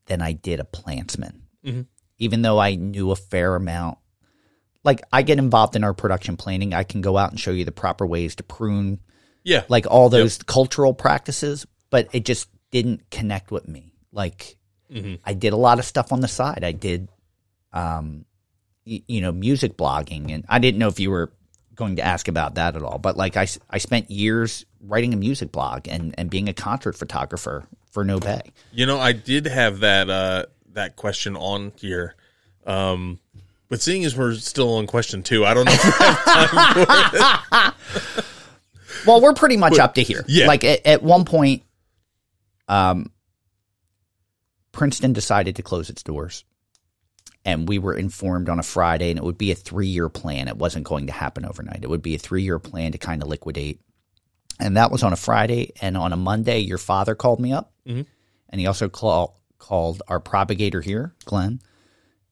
than 0.07 0.19
I 0.19 0.31
did 0.31 0.59
a 0.59 0.63
plantsman. 0.63 1.41
Mm-hmm. 1.63 1.81
Even 2.17 2.41
though 2.41 2.57
I 2.57 2.73
knew 2.73 3.11
a 3.11 3.15
fair 3.15 3.55
amount. 3.55 3.99
Like 4.83 5.03
I 5.13 5.21
get 5.21 5.37
involved 5.37 5.75
in 5.75 5.83
our 5.83 5.93
production 5.93 6.37
planning, 6.37 6.73
I 6.73 6.85
can 6.85 7.01
go 7.01 7.17
out 7.17 7.29
and 7.29 7.39
show 7.39 7.51
you 7.51 7.65
the 7.65 7.71
proper 7.71 8.07
ways 8.07 8.33
to 8.37 8.43
prune 8.43 9.01
Yeah. 9.43 9.63
like 9.69 9.85
all 9.85 10.09
those 10.09 10.39
cultural 10.41 10.95
practices, 10.95 11.67
but 11.91 12.09
it 12.13 12.25
just 12.25 12.49
didn't 12.71 13.11
connect 13.11 13.51
with 13.51 13.67
me. 13.67 13.93
Like 14.11 14.57
mm-hmm. 14.91 15.17
I 15.23 15.35
did 15.35 15.53
a 15.53 15.57
lot 15.57 15.77
of 15.77 15.85
stuff 15.85 16.11
on 16.11 16.21
the 16.21 16.27
side. 16.27 16.63
I 16.63 16.71
did, 16.71 17.09
um, 17.73 18.25
you 18.85 19.21
know, 19.21 19.31
music 19.31 19.77
blogging, 19.77 20.31
and 20.31 20.45
I 20.49 20.57
didn't 20.57 20.79
know 20.79 20.87
if 20.87 20.99
you 20.99 21.11
were 21.11 21.31
going 21.75 21.97
to 21.97 22.01
ask 22.01 22.27
about 22.27 22.55
that 22.55 22.75
at 22.75 22.81
all. 22.83 22.97
But 22.97 23.17
like 23.17 23.37
I, 23.37 23.47
I 23.69 23.77
spent 23.77 24.09
years 24.09 24.65
writing 24.81 25.13
a 25.13 25.17
music 25.17 25.51
blog 25.51 25.87
and 25.87 26.15
and 26.17 26.29
being 26.29 26.49
a 26.49 26.53
concert 26.53 26.95
photographer 26.95 27.67
for 27.91 28.03
no 28.03 28.19
pay. 28.19 28.41
You 28.71 28.85
know, 28.85 28.99
I 28.99 29.11
did 29.11 29.45
have 29.47 29.79
that 29.81 30.09
uh 30.09 30.45
that 30.73 30.95
question 30.95 31.35
on 31.35 31.71
here. 31.77 32.15
Um 32.65 33.19
but 33.67 33.81
seeing 33.81 34.05
as 34.05 34.15
we're 34.15 34.35
still 34.35 34.75
on 34.75 34.87
question 34.87 35.23
two, 35.23 35.43
I 35.45 35.53
don't 35.53 35.65
know 35.65 35.71
if 35.73 35.83
we 35.83 35.91
have 35.91 36.25
time 36.25 37.73
for 37.73 38.21
it. 38.21 38.25
Well, 39.05 39.21
we're 39.21 39.33
pretty 39.33 39.57
much 39.57 39.77
up 39.77 39.95
to 39.95 40.01
here. 40.03 40.23
yeah. 40.27 40.47
Like 40.47 40.63
at, 40.63 40.85
at 40.85 41.03
one 41.03 41.25
point, 41.25 41.63
um, 42.67 43.11
Princeton 44.71 45.13
decided 45.13 45.57
to 45.57 45.63
close 45.63 45.89
its 45.89 46.01
doors, 46.03 46.43
and 47.45 47.69
we 47.69 47.77
were 47.79 47.93
informed 47.93 48.49
on 48.49 48.59
a 48.59 48.63
Friday, 48.63 49.11
and 49.11 49.19
it 49.19 49.23
would 49.23 49.37
be 49.37 49.51
a 49.51 49.55
three-year 49.55 50.09
plan. 50.09 50.47
It 50.47 50.57
wasn't 50.57 50.85
going 50.85 51.07
to 51.07 51.13
happen 51.13 51.45
overnight. 51.45 51.83
It 51.83 51.89
would 51.89 52.01
be 52.01 52.15
a 52.15 52.19
three-year 52.19 52.59
plan 52.59 52.91
to 52.93 52.97
kind 52.97 53.21
of 53.21 53.29
liquidate, 53.29 53.79
and 54.59 54.75
that 54.77 54.91
was 54.91 55.03
on 55.03 55.13
a 55.13 55.17
Friday. 55.17 55.71
And 55.81 55.95
on 55.95 56.11
a 56.11 56.17
Monday, 56.17 56.59
your 56.59 56.79
father 56.79 57.15
called 57.15 57.39
me 57.39 57.53
up, 57.53 57.71
and 58.49 58.59
he 58.59 58.67
also 58.67 58.89
call, 58.89 59.39
called 59.59 60.01
our 60.07 60.19
propagator 60.19 60.81
here, 60.81 61.13
Glenn, 61.25 61.61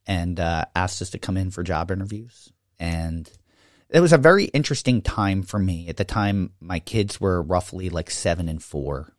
and 0.08 0.40
uh, 0.40 0.66
asked 0.76 1.02
us 1.02 1.12
to 1.12 1.20
come 1.20 1.38
in 1.38 1.52
for 1.52 1.64
job 1.64 1.92
interviews. 1.92 2.52
And 2.80 3.30
it 3.90 4.00
was 4.00 4.12
a 4.14 4.18
very 4.18 4.46
interesting 4.46 5.02
time 5.04 5.44
for 5.44 5.60
me. 5.60 5.88
At 5.88 5.98
the 5.98 6.04
time, 6.04 6.52
my 6.60 6.80
kids 6.80 7.22
were 7.22 7.42
roughly 7.42 7.90
like 7.90 8.10
seven 8.10 8.50
and 8.50 8.62
4 8.62 9.14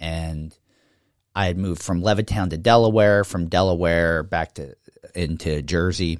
and 0.00 0.56
I 1.34 1.46
had 1.46 1.56
moved 1.58 1.82
from 1.82 2.02
Levittown 2.02 2.50
to 2.50 2.58
Delaware, 2.58 3.24
from 3.24 3.48
Delaware 3.48 4.22
back 4.22 4.54
to 4.54 4.74
into 5.14 5.62
Jersey, 5.62 6.18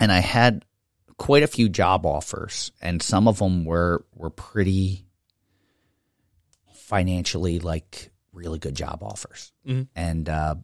and 0.00 0.10
I 0.12 0.20
had 0.20 0.64
quite 1.16 1.42
a 1.42 1.48
few 1.48 1.68
job 1.68 2.06
offers, 2.06 2.72
and 2.80 3.02
some 3.02 3.28
of 3.28 3.38
them 3.38 3.64
were 3.64 4.04
were 4.14 4.30
pretty 4.30 5.06
financially 6.74 7.58
like 7.58 8.10
really 8.32 8.58
good 8.58 8.74
job 8.74 9.02
offers. 9.02 9.52
And 9.94 10.28
uh, 10.28 10.56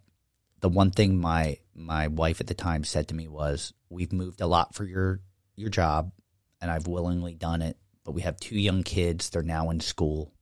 the 0.61 0.68
one 0.68 0.91
thing 0.91 1.20
my 1.20 1.59
my 1.74 2.09
wife 2.09 2.41
at 2.41 2.47
the 2.47 2.55
time 2.55 2.85
said 2.85 3.09
to 3.09 3.14
me 3.14 3.29
was, 3.29 3.72
"We've 3.89 4.12
moved 4.12 4.41
a 4.41 4.47
lot 4.47 4.74
for 4.74 4.85
your 4.85 5.20
your 5.57 5.70
job, 5.70 6.12
and 6.61 6.70
I've 6.70 6.87
willingly 6.87 7.35
done 7.35 7.62
it. 7.62 7.76
But 8.05 8.12
we 8.12 8.22
have 8.22 8.39
two 8.39 8.59
young 8.59 8.83
kids; 8.83 9.31
they're 9.31 9.43
now 9.43 9.70
in 9.70 9.81
school, 9.81 10.33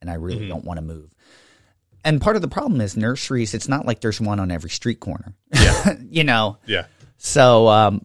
and 0.00 0.10
I 0.10 0.14
really 0.14 0.48
don't 0.48 0.64
want 0.64 0.78
to 0.78 0.84
move." 0.84 1.10
And 2.04 2.20
part 2.20 2.36
of 2.36 2.42
the 2.42 2.48
problem 2.48 2.80
is 2.80 2.96
nurseries. 2.96 3.54
It's 3.54 3.68
not 3.68 3.86
like 3.86 4.00
there's 4.00 4.20
one 4.20 4.38
on 4.38 4.50
every 4.50 4.70
street 4.70 5.00
corner. 5.00 5.34
Yeah. 5.54 5.96
you 6.10 6.24
know. 6.24 6.58
Yeah. 6.66 6.86
So 7.16 7.68
um, 7.68 8.04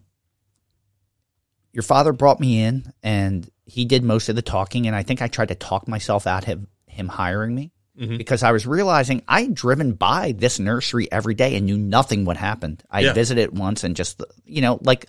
your 1.72 1.82
father 1.82 2.12
brought 2.12 2.40
me 2.40 2.62
in, 2.62 2.92
and 3.02 3.48
he 3.66 3.84
did 3.84 4.02
most 4.02 4.28
of 4.28 4.36
the 4.36 4.42
talking. 4.42 4.86
And 4.86 4.96
I 4.96 5.02
think 5.02 5.22
I 5.22 5.28
tried 5.28 5.48
to 5.48 5.54
talk 5.54 5.86
myself 5.86 6.26
out 6.26 6.48
of 6.48 6.66
him 6.86 7.08
hiring 7.08 7.54
me 7.54 7.72
because 8.16 8.42
I 8.42 8.52
was 8.52 8.66
realizing 8.66 9.22
I 9.28 9.42
had 9.42 9.54
driven 9.54 9.92
by 9.92 10.32
this 10.32 10.58
nursery 10.58 11.12
every 11.12 11.34
day 11.34 11.54
and 11.56 11.66
knew 11.66 11.76
nothing 11.76 12.24
what 12.24 12.38
happened. 12.38 12.82
I 12.90 13.00
Yeah. 13.00 13.12
visited 13.12 13.42
it 13.42 13.52
once 13.52 13.84
and 13.84 13.94
just 13.94 14.22
you 14.46 14.62
know 14.62 14.78
like 14.82 15.04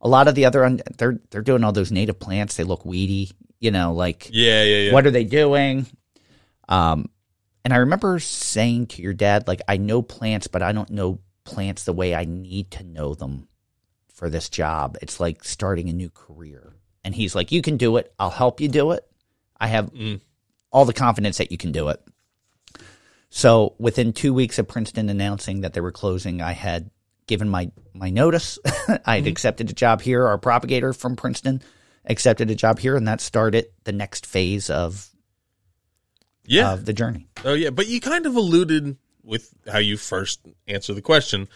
a 0.00 0.08
lot 0.08 0.28
of 0.28 0.36
the 0.36 0.44
other 0.44 0.64
un- 0.64 0.80
they're 0.98 1.18
they're 1.30 1.42
doing 1.42 1.64
all 1.64 1.72
those 1.72 1.90
native 1.90 2.20
plants. 2.20 2.54
They 2.56 2.62
look 2.62 2.84
weedy. 2.84 3.32
You 3.58 3.72
know, 3.72 3.92
like 3.92 4.28
Yeah, 4.30 4.62
yeah, 4.62 4.76
yeah. 4.82 4.92
what 4.92 5.04
are 5.04 5.10
they 5.10 5.24
doing? 5.24 5.86
Um, 6.68 7.10
and 7.64 7.74
I 7.74 7.78
remember 7.78 8.18
saying 8.18 8.86
to 8.88 9.02
your 9.02 9.12
dad, 9.12 9.48
like, 9.48 9.60
I 9.68 9.76
know 9.76 10.02
plants, 10.02 10.46
but 10.46 10.62
I 10.62 10.72
don't 10.72 10.90
know 10.90 11.20
plants 11.44 11.84
the 11.84 11.92
way 11.92 12.14
I 12.14 12.24
need 12.24 12.70
to 12.72 12.84
know 12.84 13.14
them 13.14 13.48
for 14.12 14.28
this 14.28 14.48
job. 14.48 14.96
It's 15.00 15.20
like 15.20 15.44
starting 15.44 15.88
a 15.88 15.92
new 15.92 16.10
career. 16.10 16.74
And 17.04 17.14
he's 17.14 17.34
like, 17.34 17.52
You 17.52 17.62
can 17.62 17.76
do 17.76 17.96
it. 17.96 18.12
I'll 18.18 18.30
help 18.30 18.60
you 18.60 18.68
do 18.68 18.92
it. 18.92 19.04
I 19.58 19.68
have 19.68 19.92
mm. 19.92 20.20
all 20.70 20.84
the 20.84 20.92
confidence 20.92 21.38
that 21.38 21.52
you 21.52 21.58
can 21.58 21.72
do 21.72 21.88
it. 21.88 22.02
So 23.30 23.74
within 23.78 24.12
two 24.12 24.32
weeks 24.34 24.58
of 24.58 24.68
Princeton 24.68 25.08
announcing 25.08 25.60
that 25.60 25.72
they 25.72 25.80
were 25.80 25.92
closing, 25.92 26.40
I 26.40 26.52
had 26.52 26.90
given 27.26 27.48
my 27.48 27.70
my 27.94 28.10
notice. 28.10 28.58
I 28.66 28.68
had 28.68 29.04
mm-hmm. 29.04 29.28
accepted 29.28 29.70
a 29.70 29.74
job 29.74 30.00
here. 30.00 30.26
Our 30.26 30.38
propagator 30.38 30.92
from 30.92 31.16
Princeton 31.16 31.62
accepted 32.04 32.50
a 32.50 32.54
job 32.54 32.78
here, 32.78 32.96
and 32.96 33.06
that 33.06 33.20
started 33.20 33.66
the 33.84 33.92
next 33.92 34.26
phase 34.26 34.70
of 34.70 35.08
yeah. 36.48 36.72
of 36.72 36.84
the 36.84 36.92
journey. 36.92 37.28
Oh 37.44 37.54
yeah, 37.54 37.70
but 37.70 37.86
you 37.86 38.00
kind 38.00 38.26
of 38.26 38.36
alluded 38.36 38.96
with 39.22 39.52
how 39.70 39.78
you 39.78 39.96
first 39.96 40.40
answered 40.66 40.94
the 40.94 41.02
question 41.02 41.48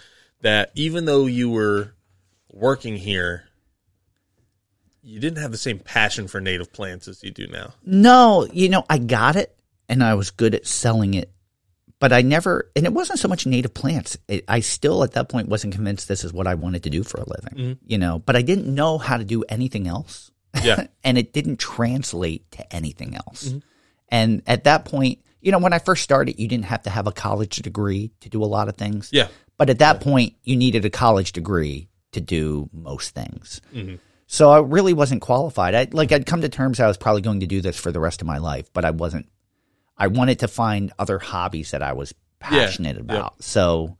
that 0.42 0.70
even 0.74 1.04
though 1.04 1.26
you 1.26 1.50
were 1.50 1.94
working 2.52 2.96
here, 2.96 3.44
you 5.02 5.18
didn't 5.18 5.38
have 5.38 5.50
the 5.50 5.58
same 5.58 5.78
passion 5.78 6.28
for 6.28 6.40
native 6.40 6.72
plants 6.72 7.08
as 7.08 7.22
you 7.22 7.30
do 7.30 7.46
now. 7.46 7.72
No, 7.84 8.46
you 8.52 8.68
know, 8.68 8.84
I 8.88 8.98
got 8.98 9.36
it, 9.36 9.56
and 9.88 10.02
I 10.02 10.14
was 10.14 10.30
good 10.30 10.54
at 10.54 10.66
selling 10.66 11.14
it, 11.14 11.32
but 11.98 12.12
I 12.12 12.22
never. 12.22 12.70
And 12.76 12.86
it 12.86 12.92
wasn't 12.92 13.18
so 13.18 13.28
much 13.28 13.46
native 13.46 13.74
plants. 13.74 14.16
It, 14.28 14.44
I 14.46 14.60
still, 14.60 15.02
at 15.02 15.12
that 15.12 15.28
point, 15.28 15.48
wasn't 15.48 15.74
convinced 15.74 16.08
this 16.08 16.24
is 16.24 16.32
what 16.32 16.46
I 16.46 16.54
wanted 16.54 16.84
to 16.84 16.90
do 16.90 17.02
for 17.02 17.20
a 17.20 17.28
living. 17.28 17.54
Mm-hmm. 17.54 17.84
You 17.86 17.98
know, 17.98 18.18
but 18.18 18.36
I 18.36 18.42
didn't 18.42 18.72
know 18.72 18.98
how 18.98 19.16
to 19.16 19.24
do 19.24 19.42
anything 19.48 19.88
else. 19.88 20.30
Yeah. 20.62 20.86
and 21.04 21.16
it 21.16 21.32
didn't 21.32 21.58
translate 21.58 22.50
to 22.52 22.74
anything 22.74 23.16
else. 23.16 23.48
Mm-hmm. 23.48 23.58
And 24.12 24.42
at 24.46 24.64
that 24.64 24.84
point, 24.84 25.18
you 25.40 25.50
know, 25.50 25.58
when 25.58 25.72
I 25.72 25.80
first 25.80 26.04
started, 26.04 26.38
you 26.38 26.46
didn't 26.46 26.66
have 26.66 26.82
to 26.82 26.90
have 26.90 27.08
a 27.08 27.12
college 27.12 27.56
degree 27.56 28.12
to 28.20 28.28
do 28.28 28.44
a 28.44 28.46
lot 28.46 28.68
of 28.68 28.76
things. 28.76 29.08
Yeah. 29.10 29.26
But 29.56 29.70
at 29.70 29.80
that 29.80 30.00
point, 30.00 30.34
you 30.44 30.54
needed 30.54 30.84
a 30.84 30.90
college 30.90 31.32
degree 31.32 31.88
to 32.12 32.20
do 32.20 32.68
most 32.72 33.14
things. 33.14 33.60
Mm-hmm. 33.74 33.96
So 34.26 34.50
I 34.50 34.60
really 34.60 34.92
wasn't 34.92 35.22
qualified. 35.22 35.74
I 35.74 35.88
like 35.92 36.12
I'd 36.12 36.26
come 36.26 36.42
to 36.42 36.48
terms 36.48 36.78
I 36.78 36.86
was 36.86 36.96
probably 36.96 37.22
going 37.22 37.40
to 37.40 37.46
do 37.46 37.60
this 37.60 37.76
for 37.76 37.90
the 37.90 38.00
rest 38.00 38.20
of 38.20 38.26
my 38.26 38.38
life, 38.38 38.72
but 38.72 38.84
I 38.84 38.90
wasn't. 38.90 39.28
I 39.96 40.06
wanted 40.06 40.38
to 40.40 40.48
find 40.48 40.92
other 40.98 41.18
hobbies 41.18 41.72
that 41.72 41.82
I 41.82 41.92
was 41.92 42.14
passionate 42.38 42.96
yeah. 42.96 43.02
about. 43.02 43.42
So, 43.42 43.98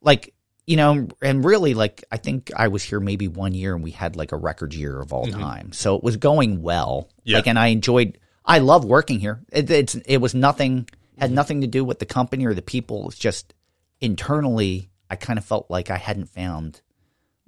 like 0.00 0.34
you 0.66 0.76
know, 0.76 1.08
and 1.20 1.44
really, 1.44 1.74
like 1.74 2.04
I 2.12 2.16
think 2.16 2.50
I 2.56 2.68
was 2.68 2.82
here 2.82 3.00
maybe 3.00 3.26
one 3.26 3.54
year, 3.54 3.74
and 3.74 3.82
we 3.82 3.90
had 3.90 4.14
like 4.14 4.32
a 4.32 4.36
record 4.36 4.72
year 4.74 5.00
of 5.00 5.12
all 5.12 5.26
mm-hmm. 5.26 5.40
time. 5.40 5.72
So 5.72 5.96
it 5.96 6.04
was 6.04 6.16
going 6.16 6.62
well. 6.62 7.08
Yeah. 7.24 7.38
Like, 7.38 7.48
and 7.48 7.58
I 7.58 7.68
enjoyed. 7.68 8.18
I 8.44 8.58
love 8.58 8.84
working 8.84 9.20
here. 9.20 9.40
It, 9.52 9.70
it's 9.70 9.94
it 9.94 10.18
was 10.18 10.34
nothing. 10.34 10.88
Had 11.18 11.30
nothing 11.30 11.60
to 11.60 11.66
do 11.66 11.84
with 11.84 11.98
the 11.98 12.06
company 12.06 12.46
or 12.46 12.54
the 12.54 12.62
people. 12.62 13.06
It's 13.08 13.18
just 13.18 13.54
internally, 14.00 14.90
I 15.08 15.16
kind 15.16 15.38
of 15.38 15.44
felt 15.44 15.70
like 15.70 15.90
I 15.90 15.96
hadn't 15.96 16.26
found 16.30 16.80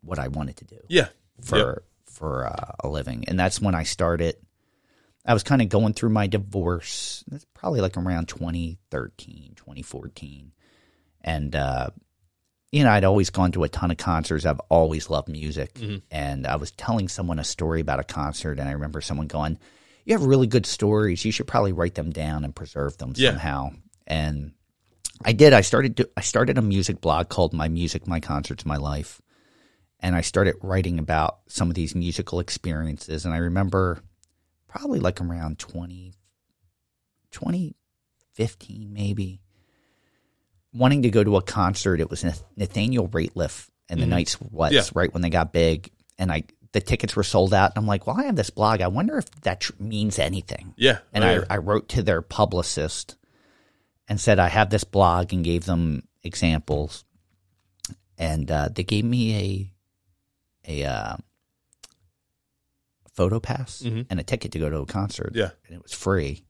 what 0.02 0.18
I 0.18 0.28
wanted 0.28 0.58
to 0.58 0.64
do 0.64 0.78
Yeah. 0.88 1.08
for 1.40 1.56
Yep. 1.58 1.78
for 2.06 2.46
uh, 2.46 2.72
a 2.80 2.88
living, 2.88 3.24
and 3.26 3.38
that's 3.40 3.60
when 3.60 3.74
I 3.74 3.82
started. 3.84 4.36
I 5.26 5.32
was 5.32 5.42
kind 5.42 5.62
of 5.62 5.70
going 5.70 5.94
through 5.94 6.10
my 6.10 6.26
divorce. 6.26 7.24
It's 7.32 7.46
probably 7.54 7.80
like 7.80 7.96
around 7.96 8.28
2013, 8.28 9.54
2014. 9.56 10.52
And, 11.22 11.56
uh, 11.56 11.88
you 12.70 12.84
know, 12.84 12.90
I'd 12.90 13.04
always 13.04 13.30
gone 13.30 13.50
to 13.52 13.64
a 13.64 13.68
ton 13.70 13.90
of 13.90 13.96
concerts. 13.96 14.44
I've 14.44 14.60
always 14.68 15.08
loved 15.08 15.28
music. 15.28 15.80
And 16.10 16.46
I 16.46 16.56
was 16.56 16.72
telling 16.72 17.08
someone 17.08 17.38
a 17.38 17.44
story 17.44 17.80
about 17.80 18.00
a 18.00 18.04
concert, 18.04 18.58
and 18.58 18.68
I 18.68 18.72
remember 18.72 19.00
someone 19.00 19.26
going, 19.26 19.58
You 20.04 20.14
have 20.14 20.24
really 20.24 20.46
good 20.46 20.66
stories. 20.66 21.24
You 21.24 21.32
should 21.32 21.46
probably 21.46 21.72
write 21.72 21.94
them 21.94 22.10
down 22.10 22.44
and 22.44 22.54
preserve 22.54 22.98
them 22.98 23.12
Yeah. 23.16 23.30
somehow. 23.30 23.70
And 24.06 24.52
I 25.24 25.32
did. 25.32 25.52
I 25.52 25.62
started. 25.62 25.94
Do, 25.94 26.04
I 26.16 26.20
started 26.20 26.58
a 26.58 26.62
music 26.62 27.00
blog 27.00 27.28
called 27.28 27.52
"My 27.54 27.68
Music, 27.68 28.06
My 28.06 28.20
Concerts, 28.20 28.66
My 28.66 28.76
Life," 28.76 29.22
and 30.00 30.14
I 30.14 30.20
started 30.20 30.56
writing 30.62 30.98
about 30.98 31.38
some 31.48 31.68
of 31.70 31.74
these 31.74 31.94
musical 31.94 32.40
experiences. 32.40 33.24
And 33.24 33.32
I 33.32 33.38
remember 33.38 34.00
probably 34.68 34.98
like 35.00 35.20
around 35.20 35.58
20, 35.58 36.12
2015 37.30 38.92
maybe, 38.92 39.40
wanting 40.72 41.02
to 41.02 41.10
go 41.10 41.24
to 41.24 41.36
a 41.36 41.42
concert. 41.42 42.00
It 42.00 42.10
was 42.10 42.24
Nath- 42.24 42.44
Nathaniel 42.56 43.08
Rateliff 43.08 43.68
and 43.88 44.00
the 44.00 44.06
Night 44.06 44.28
Sweats, 44.28 44.50
Mm-hmm. 44.52 44.74
Yeah. 44.74 44.82
right 44.94 45.12
when 45.12 45.22
they 45.22 45.30
got 45.30 45.52
big, 45.52 45.90
and 46.18 46.30
I 46.32 46.42
the 46.74 46.80
tickets 46.82 47.16
were 47.16 47.22
sold 47.22 47.54
out. 47.54 47.70
And 47.74 47.78
I'm 47.82 47.86
like, 47.86 48.06
well, 48.06 48.16
I 48.20 48.24
have 48.24 48.36
this 48.36 48.50
blog. 48.50 48.80
I 48.82 48.88
wonder 48.88 49.16
if 49.16 49.30
that 49.42 49.60
tr- 49.60 49.72
means 49.78 50.18
anything. 50.18 50.74
Yeah. 50.76 50.98
And 51.12 51.24
Oh, 51.24 51.26
I, 51.28 51.32
yeah. 51.36 51.44
I 51.48 51.56
wrote 51.56 51.88
to 51.90 52.02
their 52.02 52.20
publicist 52.20 53.16
and 54.08 54.20
said 54.20 54.38
I 54.38 54.48
have 54.48 54.68
this 54.70 54.84
blog 54.84 55.32
and 55.32 55.42
gave 55.44 55.64
them 55.64 56.06
examples, 56.22 57.04
and 58.18 58.50
uh, 58.50 58.68
they 58.74 58.84
gave 58.84 59.04
me 59.04 59.70
a 60.66 60.82
a 60.84 60.84
uh, 60.88 61.16
photo 63.12 63.38
pass 63.40 63.82
Mhm. 63.82 64.06
and 64.10 64.18
a 64.20 64.22
ticket 64.24 64.52
to 64.52 64.58
go 64.58 64.68
to 64.68 64.78
a 64.78 64.86
concert. 64.86 65.32
Yeah. 65.34 65.50
and 65.66 65.76
it 65.76 65.82
was 65.82 65.92
free. 65.92 66.44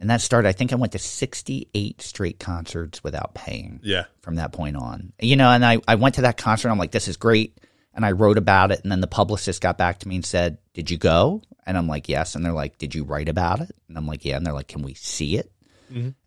And 0.00 0.10
that 0.10 0.20
started. 0.20 0.48
I 0.48 0.52
think 0.52 0.72
I 0.72 0.76
went 0.76 0.92
to 0.92 0.98
sixty 0.98 1.68
eight 1.74 2.00
straight 2.02 2.38
concerts 2.38 3.02
without 3.02 3.34
paying 3.34 3.80
Yeah. 3.82 4.04
from 4.20 4.36
that 4.36 4.52
point 4.52 4.76
on. 4.76 5.12
You 5.20 5.34
know, 5.36 5.50
and 5.50 5.64
I, 5.64 5.78
I 5.88 5.96
went 5.96 6.16
to 6.16 6.22
that 6.22 6.36
concert. 6.36 6.68
I'm 6.70 6.78
like, 6.78 6.92
this 6.92 7.08
is 7.08 7.16
great. 7.16 7.58
And 7.98 8.06
I 8.06 8.12
wrote 8.12 8.38
about 8.38 8.70
it. 8.70 8.80
And 8.84 8.92
then 8.92 9.00
the 9.00 9.08
publicist 9.08 9.60
got 9.60 9.76
back 9.76 9.98
to 9.98 10.08
me 10.08 10.14
and 10.14 10.24
said, 10.24 10.58
Did 10.72 10.88
you 10.88 10.98
go? 10.98 11.42
And 11.66 11.76
I'm 11.76 11.88
like, 11.88 12.08
Yes. 12.08 12.36
And 12.36 12.44
they're 12.44 12.52
like, 12.52 12.78
Did 12.78 12.94
you 12.94 13.02
write 13.02 13.28
about 13.28 13.60
it? 13.60 13.74
And 13.88 13.98
I'm 13.98 14.06
like, 14.06 14.24
Yeah. 14.24 14.36
And 14.36 14.46
they're 14.46 14.54
like, 14.54 14.68
Can 14.68 14.82
we 14.82 14.94
see 14.94 15.36
it? 15.36 15.50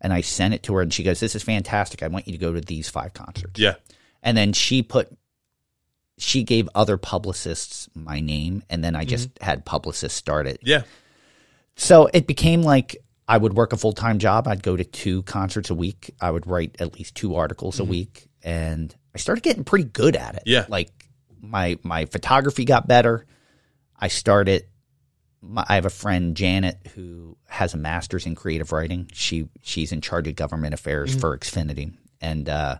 And 0.02 0.12
I 0.12 0.20
sent 0.20 0.52
it 0.52 0.64
to 0.64 0.74
her 0.74 0.82
and 0.82 0.92
she 0.92 1.02
goes, 1.02 1.18
This 1.18 1.34
is 1.34 1.42
fantastic. 1.42 2.02
I 2.02 2.08
want 2.08 2.26
you 2.26 2.32
to 2.32 2.38
go 2.38 2.52
to 2.52 2.60
these 2.60 2.90
five 2.90 3.14
concerts. 3.14 3.58
Yeah. 3.58 3.76
And 4.22 4.36
then 4.36 4.52
she 4.52 4.82
put, 4.82 5.16
she 6.18 6.42
gave 6.42 6.68
other 6.74 6.98
publicists 6.98 7.88
my 7.94 8.20
name. 8.20 8.62
And 8.68 8.84
then 8.84 8.94
I 8.94 9.06
just 9.06 9.30
had 9.40 9.64
publicists 9.64 10.18
start 10.18 10.46
it. 10.46 10.60
Yeah. 10.62 10.82
So 11.76 12.10
it 12.12 12.26
became 12.26 12.62
like 12.62 12.96
I 13.26 13.38
would 13.38 13.54
work 13.54 13.72
a 13.72 13.78
full 13.78 13.94
time 13.94 14.18
job. 14.18 14.46
I'd 14.46 14.62
go 14.62 14.76
to 14.76 14.84
two 14.84 15.22
concerts 15.22 15.70
a 15.70 15.74
week. 15.74 16.14
I 16.20 16.30
would 16.30 16.46
write 16.46 16.76
at 16.80 16.92
least 16.98 17.14
two 17.14 17.34
articles 17.34 17.80
a 17.80 17.84
week, 17.84 18.28
and 18.42 18.94
I 19.14 19.18
started 19.18 19.42
getting 19.42 19.64
pretty 19.64 19.86
good 19.86 20.16
at 20.16 20.34
it. 20.34 20.40
Mm-hmm. 20.40 20.50
Yeah. 20.50 20.66
like 20.68 20.90
my 21.42 21.78
my 21.82 22.06
photography 22.06 22.64
got 22.64 22.88
better. 22.88 23.26
I 23.98 24.08
started. 24.08 24.64
My, 25.42 25.64
I 25.68 25.74
have 25.74 25.86
a 25.86 25.90
friend 25.90 26.36
Janet 26.36 26.78
who 26.94 27.36
has 27.48 27.74
a 27.74 27.76
master's 27.76 28.24
in 28.26 28.34
creative 28.34 28.72
writing. 28.72 29.10
She 29.12 29.48
she's 29.62 29.92
in 29.92 30.00
charge 30.00 30.28
of 30.28 30.36
government 30.36 30.72
affairs 30.72 31.10
Mm-hmm. 31.10 31.20
for 31.20 31.36
Xfinity, 31.36 31.92
and 32.20 32.48
uh, 32.48 32.76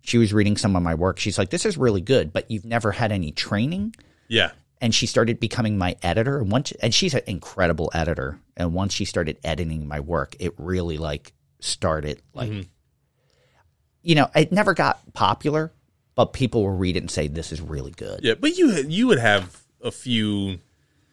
she 0.00 0.16
was 0.18 0.32
reading 0.32 0.56
some 0.56 0.74
of 0.76 0.82
my 0.82 0.94
work. 0.94 1.18
She's 1.18 1.38
like, 1.38 1.50
"This 1.50 1.66
is 1.66 1.76
really 1.76 2.00
good, 2.00 2.32
but 2.32 2.50
you've 2.50 2.64
never 2.64 2.90
had 2.90 3.12
any 3.12 3.30
training." 3.32 3.94
Yeah. 4.28 4.50
and 4.80 4.92
she 4.94 5.06
started 5.06 5.38
becoming 5.40 5.78
my 5.78 5.94
editor 6.02 6.38
and 6.40 6.50
once 6.50 6.72
and 6.72 6.92
she's 6.92 7.14
an 7.14 7.20
incredible 7.28 7.90
editor 7.94 8.40
and 8.56 8.74
once 8.74 8.92
she 8.92 9.04
started 9.04 9.38
editing 9.44 9.86
my 9.86 10.00
work 10.00 10.34
it 10.40 10.52
really 10.58 10.98
like 10.98 11.32
started 11.60 12.20
like 12.34 12.50
Mm-hmm. 12.50 12.62
you 14.02 14.14
know 14.16 14.28
it 14.34 14.50
never 14.52 14.74
got 14.74 15.00
popular 15.12 15.72
but 16.16 16.32
people 16.32 16.62
will 16.64 16.76
read 16.76 16.96
it 16.96 17.00
and 17.04 17.10
say 17.10 17.28
this 17.28 17.52
is 17.52 17.60
really 17.60 17.92
good 17.92 18.20
Yeah. 18.24 18.34
But 18.34 18.56
you 18.58 18.72
you 18.88 19.06
would 19.06 19.20
have 19.20 19.62
a 19.80 19.92
few. 19.92 20.58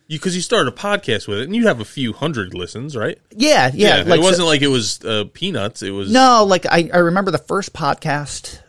You 0.08 0.18
because 0.20 0.36
you 0.36 0.41
started 0.41 0.74
a 0.74 0.76
podcast 0.76 1.28
with 1.28 1.39
it, 1.39 1.43
and 1.43 1.56
you 1.56 1.68
have 1.68 1.80
a 1.80 1.86
few 1.86 2.12
hundred 2.12 2.54
listens, 2.54 2.95
right? 2.97 3.18
yeah 3.32 3.72
yeah, 3.74 4.01
it 4.01 4.08
like 4.08 4.20
so- 4.20 4.24
wasn't 4.26 4.47
like 4.47 4.62
it 4.62 4.68
was 4.68 5.04
uh, 5.06 5.26
peanuts. 5.34 5.82
It 5.84 5.91
was 5.91 6.12
no 6.12 6.43
like 6.45 6.66
I, 6.66 6.89
I 6.93 6.97
remember 6.97 7.30
the 7.32 7.38
first 7.38 7.72
podcast 7.74 8.60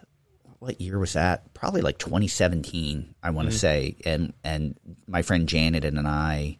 what 0.60 0.80
year 0.80 0.98
was 0.98 1.12
that 1.14 1.52
probably 1.52 1.82
like 1.82 1.98
2017 1.98 3.14
i 3.22 3.28
want 3.30 3.50
to 3.50 3.54
say 3.58 3.96
and 4.06 4.32
and 4.42 4.74
my 5.06 5.20
friend 5.20 5.46
janet 5.46 5.84
and 5.84 6.08
i 6.08 6.56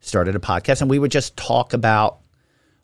started 0.00 0.34
a 0.34 0.38
podcast 0.38 0.80
and 0.80 0.88
we 0.88 0.98
would 0.98 1.10
just 1.10 1.36
talk 1.36 1.74
about 1.74 2.20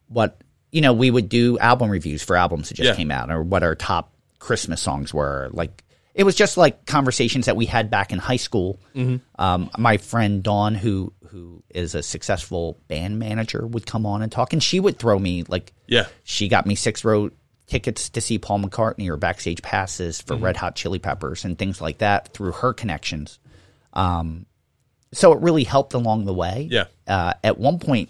what 0.08 0.42
you 0.70 0.82
know 0.82 0.92
we 0.92 1.10
would 1.10 1.30
do 1.30 1.58
album 1.58 1.88
reviews 1.88 2.22
for 2.22 2.36
albums 2.36 2.68
that 2.68 2.74
just 2.74 2.88
Yeah. 2.88 2.94
came 2.96 3.10
out 3.10 3.30
or 3.30 3.42
what 3.42 3.62
our 3.62 3.74
top 3.74 4.12
christmas 4.40 4.82
songs 4.82 5.14
were 5.14 5.48
like 5.54 5.82
it 6.18 6.24
was 6.24 6.34
just 6.34 6.56
like 6.58 6.84
conversations 6.84 7.46
that 7.46 7.56
we 7.56 7.64
had 7.64 7.90
back 7.90 8.12
in 8.12 8.18
high 8.18 8.36
school 8.36 8.78
um, 9.38 9.70
my 9.78 9.96
friend 9.96 10.42
dawn 10.42 10.74
who 10.74 11.12
who 11.28 11.62
is 11.70 11.94
a 11.94 12.02
successful 12.02 12.78
band 12.88 13.18
manager 13.18 13.66
would 13.66 13.86
come 13.86 14.04
on 14.04 14.20
and 14.22 14.30
talk 14.32 14.52
and 14.52 14.62
she 14.62 14.80
would 14.80 14.98
throw 14.98 15.18
me 15.18 15.44
like 15.48 15.72
Yeah. 15.86 16.06
she 16.24 16.48
got 16.48 16.66
me 16.66 16.74
six 16.74 17.04
row 17.04 17.30
tickets 17.66 18.08
to 18.10 18.20
see 18.22 18.38
Paul 18.38 18.60
McCartney 18.60 19.08
or 19.10 19.16
backstage 19.18 19.60
passes 19.62 20.18
Mm-hmm. 20.18 20.26
for 20.26 20.36
Red 20.36 20.56
Hot 20.56 20.74
Chili 20.74 20.98
Peppers 20.98 21.44
and 21.44 21.58
things 21.58 21.80
like 21.82 21.98
that 21.98 22.32
through 22.32 22.52
her 22.52 22.72
connections. 22.72 23.38
Um, 23.92 24.46
so 25.12 25.32
it 25.32 25.40
really 25.40 25.64
helped 25.64 25.92
along 25.94 26.24
the 26.24 26.32
way. 26.32 26.66
Yeah. 26.70 26.84
Uh, 27.06 27.34
at 27.44 27.58
one 27.58 27.78
point, 27.78 28.08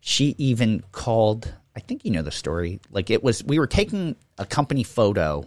she 0.00 0.34
even 0.38 0.82
called. 0.92 1.52
I 1.74 1.80
think 1.80 2.04
you 2.04 2.10
know 2.10 2.20
the 2.22 2.30
story. 2.30 2.80
Like 2.90 3.08
it 3.08 3.22
was, 3.24 3.42
we 3.42 3.58
were 3.58 3.66
taking 3.66 4.14
a 4.36 4.44
company 4.44 4.82
photo 4.82 5.46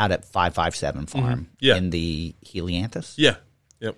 out 0.00 0.10
at 0.12 0.24
five 0.24 0.54
five 0.54 0.74
seven 0.74 1.06
farm 1.06 1.24
Mm-hmm. 1.24 1.44
Yeah. 1.60 1.76
in 1.76 1.90
the 1.90 2.34
Helianthus 2.44 3.14
Yeah. 3.16 3.36
Yep. 3.80 3.96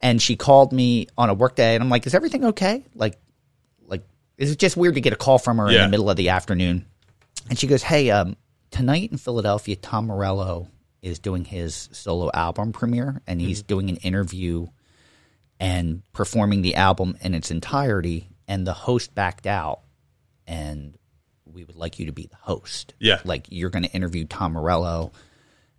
and 0.00 0.20
she 0.22 0.36
called 0.36 0.72
me 0.72 1.06
on 1.16 1.28
a 1.30 1.34
work 1.34 1.56
day 1.56 1.74
and 1.74 1.82
I'm 1.82 1.88
like, 1.90 2.06
is 2.06 2.14
everything 2.14 2.44
okay? 2.46 2.84
Like, 2.94 3.18
like, 3.86 4.04
is 4.36 4.50
it 4.52 4.58
just 4.58 4.76
weird 4.76 4.94
to 4.94 5.00
get 5.00 5.12
a 5.12 5.16
call 5.16 5.38
from 5.38 5.58
her 5.58 5.68
in 5.68 5.74
the 5.82 5.88
middle 5.88 6.08
of 6.10 6.16
the 6.16 6.28
afternoon? 6.30 6.86
And 7.48 7.58
she 7.58 7.66
goes, 7.66 7.82
hey, 7.82 8.10
um, 8.10 8.36
tonight 8.70 9.10
in 9.12 9.18
Philadelphia, 9.18 9.76
Tom 9.76 10.06
Morello 10.06 10.68
is 11.02 11.18
doing 11.18 11.44
his 11.44 11.88
solo 11.92 12.30
album 12.32 12.72
premiere 12.72 13.20
and 13.26 13.40
he's 13.40 13.62
doing 13.62 13.90
an 13.90 13.96
interview 13.96 14.66
and 15.58 16.02
performing 16.12 16.62
the 16.62 16.76
album 16.76 17.16
in 17.20 17.34
its 17.34 17.50
entirety. 17.50 18.28
And 18.48 18.66
the 18.66 18.72
host 18.72 19.14
backed 19.14 19.46
out 19.46 19.80
and 20.46 20.94
we 21.52 21.64
would 21.64 21.76
like 21.76 21.98
you 21.98 22.06
to 22.06 22.12
be 22.12 22.26
the 22.26 22.36
host. 22.36 22.94
Yeah. 22.98 23.20
Like 23.24 23.46
you're 23.50 23.70
going 23.70 23.84
to 23.84 23.92
interview 23.92 24.24
Tom 24.26 24.52
Morello. 24.52 25.12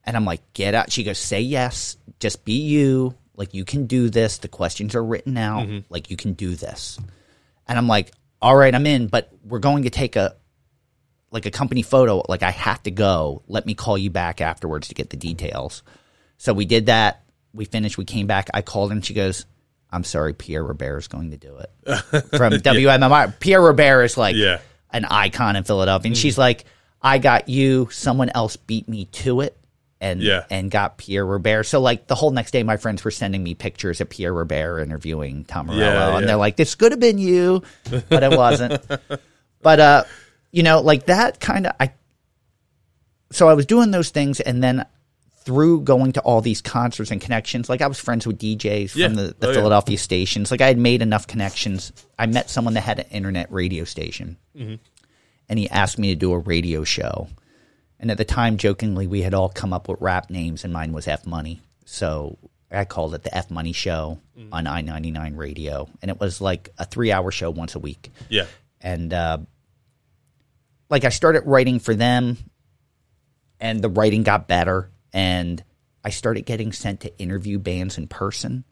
And 0.03 0.17
I'm 0.17 0.25
like, 0.25 0.41
get 0.53 0.73
out. 0.75 0.91
She 0.91 1.03
goes, 1.03 1.17
say 1.17 1.41
yes. 1.41 1.97
Just 2.19 2.45
be 2.45 2.61
you. 2.61 3.15
Like 3.35 3.53
you 3.53 3.65
can 3.65 3.87
do 3.87 4.09
this. 4.09 4.37
The 4.39 4.47
questions 4.47 4.95
are 4.95 5.03
written 5.03 5.37
out. 5.37 5.67
Mm-hmm. 5.67 5.79
Like 5.89 6.09
you 6.09 6.17
can 6.17 6.33
do 6.33 6.55
this. 6.55 6.99
And 7.67 7.77
I'm 7.77 7.87
like, 7.87 8.11
all 8.41 8.55
right, 8.55 8.73
I'm 8.75 8.85
in, 8.85 9.07
but 9.07 9.29
we're 9.43 9.59
going 9.59 9.83
to 9.83 9.89
take 9.89 10.15
a 10.15 10.35
like 11.31 11.45
a 11.45 11.51
company 11.51 11.81
photo. 11.81 12.23
Like 12.27 12.43
I 12.43 12.51
have 12.51 12.83
to 12.83 12.91
go. 12.91 13.41
Let 13.47 13.65
me 13.65 13.73
call 13.73 13.97
you 13.97 14.09
back 14.09 14.41
afterwards 14.41 14.89
to 14.89 14.95
get 14.95 15.09
the 15.09 15.17
details. 15.17 15.81
So 16.37 16.53
we 16.53 16.65
did 16.65 16.87
that. 16.87 17.23
We 17.53 17.65
finished. 17.65 17.97
We 17.97 18.05
came 18.05 18.27
back. 18.27 18.49
I 18.53 18.61
called 18.61 18.91
her 18.91 18.95
and 18.95 19.05
she 19.05 19.13
goes, 19.13 19.45
I'm 19.91 20.03
sorry, 20.03 20.33
Pierre 20.33 20.63
Robert 20.63 20.97
is 20.97 21.07
going 21.07 21.31
to 21.31 21.37
do 21.37 21.57
it. 21.57 21.69
From 22.37 22.53
WMMR. 22.53 23.39
Pierre 23.39 23.61
Robert 23.61 24.03
is 24.03 24.17
like 24.17 24.35
Yeah. 24.35 24.59
An 24.93 25.05
icon 25.05 25.55
in 25.55 25.63
Philadelphia. 25.63 26.09
And 26.09 26.17
she's 26.17 26.37
like, 26.37 26.65
I 27.01 27.17
got 27.17 27.49
you. 27.49 27.89
Someone 27.91 28.29
else 28.29 28.55
beat 28.55 28.87
me 28.87 29.05
to 29.05 29.41
it. 29.41 29.57
And, 29.99 30.21
Yeah. 30.21 30.45
and 30.49 30.69
got 30.69 30.97
Pierre 30.97 31.25
Robert. 31.25 31.63
So 31.63 31.79
like 31.81 32.07
the 32.07 32.15
whole 32.15 32.31
next 32.31 32.51
day, 32.51 32.61
my 32.63 32.77
friends 32.77 33.03
were 33.05 33.11
sending 33.11 33.41
me 33.43 33.55
pictures 33.55 34.01
of 34.01 34.09
Pierre 34.09 34.33
Robert 34.33 34.79
interviewing 34.81 35.45
Tom 35.45 35.67
Morello, 35.67 35.81
Yeah, 36.11 36.17
and 36.17 36.27
they're 36.27 36.35
like, 36.35 36.57
"This 36.57 36.75
could 36.75 36.91
have 36.91 36.99
been 36.99 37.17
you," 37.17 37.63
but 38.09 38.21
it 38.21 38.37
wasn't. 38.37 38.85
but 39.61 39.79
uh, 39.79 40.03
you 40.51 40.61
know, 40.61 40.81
like 40.81 41.05
that 41.05 41.39
kind 41.39 41.67
of 41.67 41.73
I. 41.79 41.93
So 43.31 43.47
I 43.47 43.53
was 43.53 43.65
doing 43.65 43.91
those 43.91 44.09
things, 44.09 44.41
and 44.41 44.61
then 44.61 44.85
through 45.45 45.81
going 45.81 46.13
to 46.13 46.21
all 46.21 46.41
these 46.41 46.61
concerts 46.61 47.11
and 47.11 47.19
connections, 47.21 47.69
like 47.69 47.81
I 47.81 47.87
was 47.87 47.99
friends 47.99 48.25
with 48.25 48.37
DJs 48.39 48.95
Yeah. 48.95 49.07
from 49.07 49.15
the, 49.15 49.35
the 49.39 49.47
Oh, 49.47 49.49
yeah. 49.49 49.55
Philadelphia 49.55 49.97
stations. 49.97 50.51
Like 50.51 50.61
I 50.61 50.67
had 50.67 50.77
made 50.77 51.01
enough 51.01 51.27
connections. 51.27 51.91
I 52.17 52.25
met 52.25 52.49
someone 52.49 52.73
that 52.75 52.81
had 52.81 52.99
an 52.99 53.05
internet 53.11 53.51
radio 53.51 53.83
station, 53.83 54.37
Mm-hmm. 54.57 54.75
and 55.49 55.59
he 55.59 55.69
asked 55.69 55.99
me 55.99 56.09
to 56.09 56.15
do 56.15 56.33
a 56.33 56.39
radio 56.39 56.83
show. 56.83 57.27
And 57.99 58.11
at 58.11 58.17
the 58.17 58.25
time, 58.25 58.57
jokingly, 58.57 59.07
we 59.07 59.21
had 59.21 59.33
all 59.33 59.49
come 59.49 59.71
up 59.73 59.87
with 59.87 60.01
rap 60.01 60.29
names, 60.29 60.63
and 60.63 60.73
mine 60.73 60.91
was 60.93 61.07
F 61.07 61.25
Money. 61.25 61.61
So 61.85 62.37
I 62.71 62.85
called 62.85 63.13
it 63.15 63.23
the 63.23 63.35
F 63.37 63.49
Money 63.51 63.71
Show 63.73 64.19
Mm-hmm. 64.37 64.53
on 64.53 64.65
I 64.67 64.81
ninety 64.81 65.11
nine 65.11 65.35
radio, 65.35 65.87
and 66.01 66.09
it 66.09 66.19
was 66.19 66.41
like 66.41 66.69
a 66.77 66.85
three 66.85 67.11
hour 67.11 67.29
show 67.31 67.51
once 67.51 67.75
a 67.75 67.79
week 67.79 68.09
Yeah. 68.29 68.45
and 68.81 69.13
uh, 69.13 69.37
like 70.89 71.05
I 71.05 71.09
started 71.09 71.43
writing 71.45 71.79
for 71.79 71.93
them, 71.95 72.37
and 73.59 73.81
the 73.81 73.89
writing 73.89 74.23
got 74.23 74.47
better, 74.47 74.89
and 75.13 75.63
I 76.03 76.09
started 76.09 76.41
getting 76.45 76.73
sent 76.73 77.01
to 77.01 77.17
interview 77.17 77.59
bands 77.59 77.97
in 77.97 78.07
person, 78.07 78.65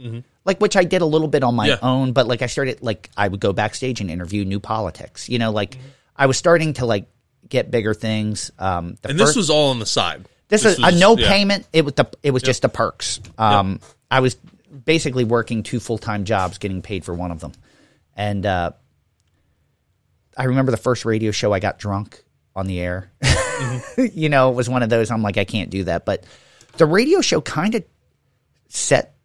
like 0.43 0.59
which 0.59 0.75
I 0.75 0.83
did 0.83 1.01
a 1.01 1.05
little 1.05 1.27
bit 1.29 1.43
on 1.43 1.55
my 1.55 1.69
Mm-hmm. 1.69 1.85
Yeah. 1.85 1.89
own, 1.91 2.11
but 2.13 2.27
like 2.27 2.41
I 2.41 2.47
started 2.47 2.81
like 2.81 3.09
I 3.15 3.27
would 3.27 3.39
go 3.39 3.53
backstage 3.53 4.01
and 4.01 4.09
interview 4.11 4.43
New 4.43 4.59
Politics, 4.59 5.29
you 5.29 5.39
know, 5.39 5.51
like 5.51 5.71
Mm-hmm. 5.75 5.87
I 6.17 6.25
was 6.25 6.37
starting 6.37 6.73
to 6.73 6.85
like 6.85 7.07
get 7.47 7.71
bigger 7.71 7.93
things. 7.93 8.51
Um, 8.59 8.97
the 9.01 9.09
And 9.09 9.17
first, 9.17 9.29
this 9.29 9.35
was 9.37 9.49
all 9.49 9.69
on 9.71 9.79
the 9.79 9.85
side. 9.85 10.27
this, 10.49 10.65
is 10.65 10.77
was- 10.77 10.93
a 10.93 10.99
no 10.99 11.15
yeah. 11.17 11.29
payment. 11.29 11.67
It 11.73 11.85
was 11.85 11.93
the 11.95 12.09
it 12.21 12.31
was 12.31 12.43
just 12.43 12.61
the 12.63 12.69
perks. 12.69 13.19
Um, 13.37 13.79
I 14.11 14.19
was 14.19 14.35
basically 14.85 15.23
working 15.23 15.63
two 15.63 15.79
full 15.79 15.97
time 15.97 16.25
jobs, 16.25 16.57
getting 16.57 16.81
paid 16.81 17.05
for 17.05 17.13
one 17.13 17.31
of 17.31 17.39
them, 17.39 17.53
and 18.15 18.45
uh, 18.45 18.71
I 20.37 20.43
remember 20.45 20.71
the 20.71 20.77
first 20.77 21.05
radio 21.05 21.31
show 21.31 21.53
I 21.53 21.59
got 21.59 21.79
drunk 21.79 22.23
on 22.55 22.67
the 22.67 22.79
air. 22.79 23.09
you 24.13 24.29
know, 24.29 24.49
it 24.51 24.55
was 24.55 24.69
one 24.69 24.83
of 24.83 24.89
those. 24.89 25.11
I'm 25.11 25.21
like, 25.21 25.37
I 25.37 25.45
can't 25.45 25.69
do 25.69 25.83
that. 25.85 26.05
But 26.05 26.23
the 26.77 26.85
radio 26.85 27.21
show 27.21 27.41
kind 27.41 27.75
of 27.75 27.83
set 28.69 29.15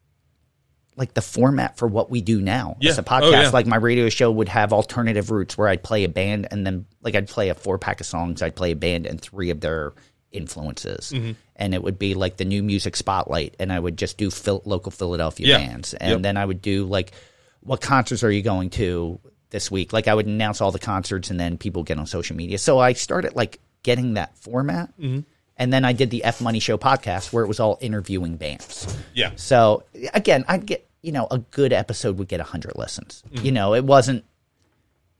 like 0.96 1.12
the 1.12 1.20
format 1.20 1.76
for 1.76 1.86
what 1.86 2.10
we 2.10 2.22
do 2.22 2.40
now 2.40 2.76
as 2.82 2.98
a 2.98 3.02
podcast. 3.02 3.22
Oh, 3.22 3.30
yeah. 3.30 3.50
Like 3.50 3.66
my 3.66 3.76
radio 3.76 4.08
show 4.08 4.30
would 4.30 4.48
have 4.48 4.72
alternative 4.72 5.30
routes 5.30 5.58
where 5.58 5.68
I'd 5.68 5.82
play 5.82 6.04
a 6.04 6.08
band 6.08 6.48
and 6.50 6.66
then 6.66 6.86
like 7.02 7.14
I'd 7.14 7.28
play 7.28 7.50
a 7.50 7.54
four 7.54 7.76
pack 7.78 8.00
of 8.00 8.06
songs, 8.06 8.40
I'd 8.40 8.56
play 8.56 8.70
a 8.72 8.76
band 8.76 9.04
and 9.06 9.20
three 9.20 9.50
of 9.50 9.60
their 9.60 9.92
influences. 10.32 11.12
Mm-hmm. 11.14 11.32
And 11.56 11.74
it 11.74 11.82
would 11.82 11.98
be 11.98 12.14
like 12.14 12.38
the 12.38 12.44
new 12.46 12.62
music 12.62 12.96
spotlight 12.96 13.56
and 13.60 13.70
I 13.72 13.78
would 13.78 13.98
just 13.98 14.16
do 14.16 14.30
phil- 14.30 14.62
local 14.64 14.90
Philadelphia 14.90 15.46
Yeah. 15.48 15.58
bands. 15.58 15.92
And 15.94 16.10
Yep. 16.12 16.22
then 16.22 16.36
I 16.38 16.44
would 16.44 16.62
do 16.62 16.86
like 16.86 17.12
what 17.60 17.80
concerts 17.80 18.22
are 18.24 18.30
you 18.30 18.42
going 18.42 18.70
to 18.70 19.20
this 19.50 19.70
week? 19.70 19.92
Like 19.92 20.08
I 20.08 20.14
would 20.14 20.26
announce 20.26 20.60
all 20.62 20.72
the 20.72 20.78
concerts 20.78 21.30
and 21.30 21.38
then 21.38 21.58
people 21.58 21.82
get 21.82 21.98
on 21.98 22.06
social 22.06 22.36
media. 22.36 22.56
So 22.58 22.78
I 22.78 22.94
started 22.94 23.36
like 23.36 23.60
getting 23.86 24.14
that 24.14 24.36
format. 24.36 24.88
Mm-hmm. 25.00 25.20
And 25.56 25.72
then 25.72 25.84
I 25.86 25.94
did 25.94 26.10
the 26.10 26.24
F 26.24 26.42
Money 26.42 26.58
Show 26.58 26.76
podcast 26.76 27.32
where 27.32 27.42
it 27.42 27.46
was 27.46 27.60
all 27.60 27.78
interviewing 27.80 28.36
bands. 28.36 28.94
Yeah. 29.14 29.30
So 29.36 29.84
again, 30.12 30.44
I'd 30.48 30.66
get 30.66 30.86
you 31.00 31.12
know 31.12 31.28
a 31.30 31.38
good 31.38 31.72
episode 31.72 32.18
would 32.18 32.28
get 32.28 32.40
hundred 32.40 32.76
listens. 32.76 33.22
Mm-hmm. 33.30 33.46
You 33.46 33.52
know, 33.52 33.74
it 33.74 33.84
wasn't. 33.84 34.24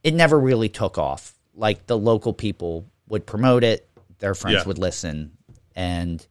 It 0.02 0.12
never 0.12 0.38
really 0.38 0.68
took 0.68 0.98
off. 0.98 1.32
Like 1.54 1.86
the 1.86 1.96
local 1.96 2.34
people 2.34 2.84
would 3.08 3.24
promote 3.24 3.64
it, 3.64 3.88
their 4.18 4.34
friends 4.34 4.58
Yeah. 4.58 4.64
would 4.66 4.78
listen, 4.78 5.32
and 5.74 6.26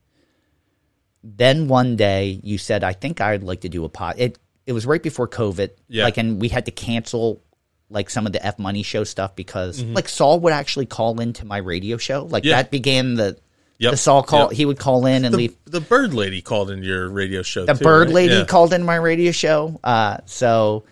then 1.24 1.68
one 1.68 1.96
day 1.96 2.40
you 2.44 2.60
said, 2.60 2.84
"I 2.84 2.94
think 2.94 3.22
I'd 3.22 3.44
like 3.44 3.62
to 3.62 3.70
do 3.70 3.86
a 3.86 3.90
pod." 3.90 4.16
It 4.20 4.38
it 4.68 4.74
was 4.74 4.86
right 4.86 5.02
before 5.02 5.28
COVID. 5.28 5.72
Yeah. 5.88 6.04
Like, 6.04 6.18
and 6.18 6.40
we 6.42 6.50
had 6.50 6.66
to 6.66 6.72
cancel 6.72 7.42
like 7.90 8.10
some 8.10 8.26
of 8.26 8.34
the 8.34 8.44
F 8.46 8.58
Money 8.60 8.84
Show 8.84 9.04
stuff 9.04 9.36
because 9.36 9.82
Mm-hmm. 9.82 9.94
like 9.94 10.10
Saul 10.10 10.40
would 10.42 10.54
actually 10.54 10.86
call 10.88 11.20
into 11.22 11.46
my 11.46 11.58
radio 11.58 11.98
show. 11.98 12.26
Like 12.26 12.44
Yeah. 12.44 12.58
that 12.58 12.72
began 12.72 13.16
the. 13.16 13.38
Yep. 13.78 13.92
The 13.92 13.98
Saul 13.98 14.24
call. 14.24 14.40
Yep. 14.44 14.52
He 14.54 14.66
would 14.66 14.80
call 14.80 15.06
in 15.06 15.26
and 15.26 15.34
The, 15.34 15.38
leave 15.38 15.58
the 15.66 15.82
bird 15.82 16.14
lady 16.14 16.42
called 16.42 16.72
in 16.72 16.82
your 16.82 17.10
radio 17.10 17.42
show. 17.42 17.66
the 17.66 17.74
too, 17.74 17.84
bird 17.84 18.08
right? 18.08 18.14
lady 18.16 18.34
Yeah. 18.36 18.46
called 18.46 18.72
in 18.72 18.84
my 18.86 18.96
radio 18.96 19.34
show. 19.34 19.78
Uh, 19.84 20.20
so, 20.28 20.86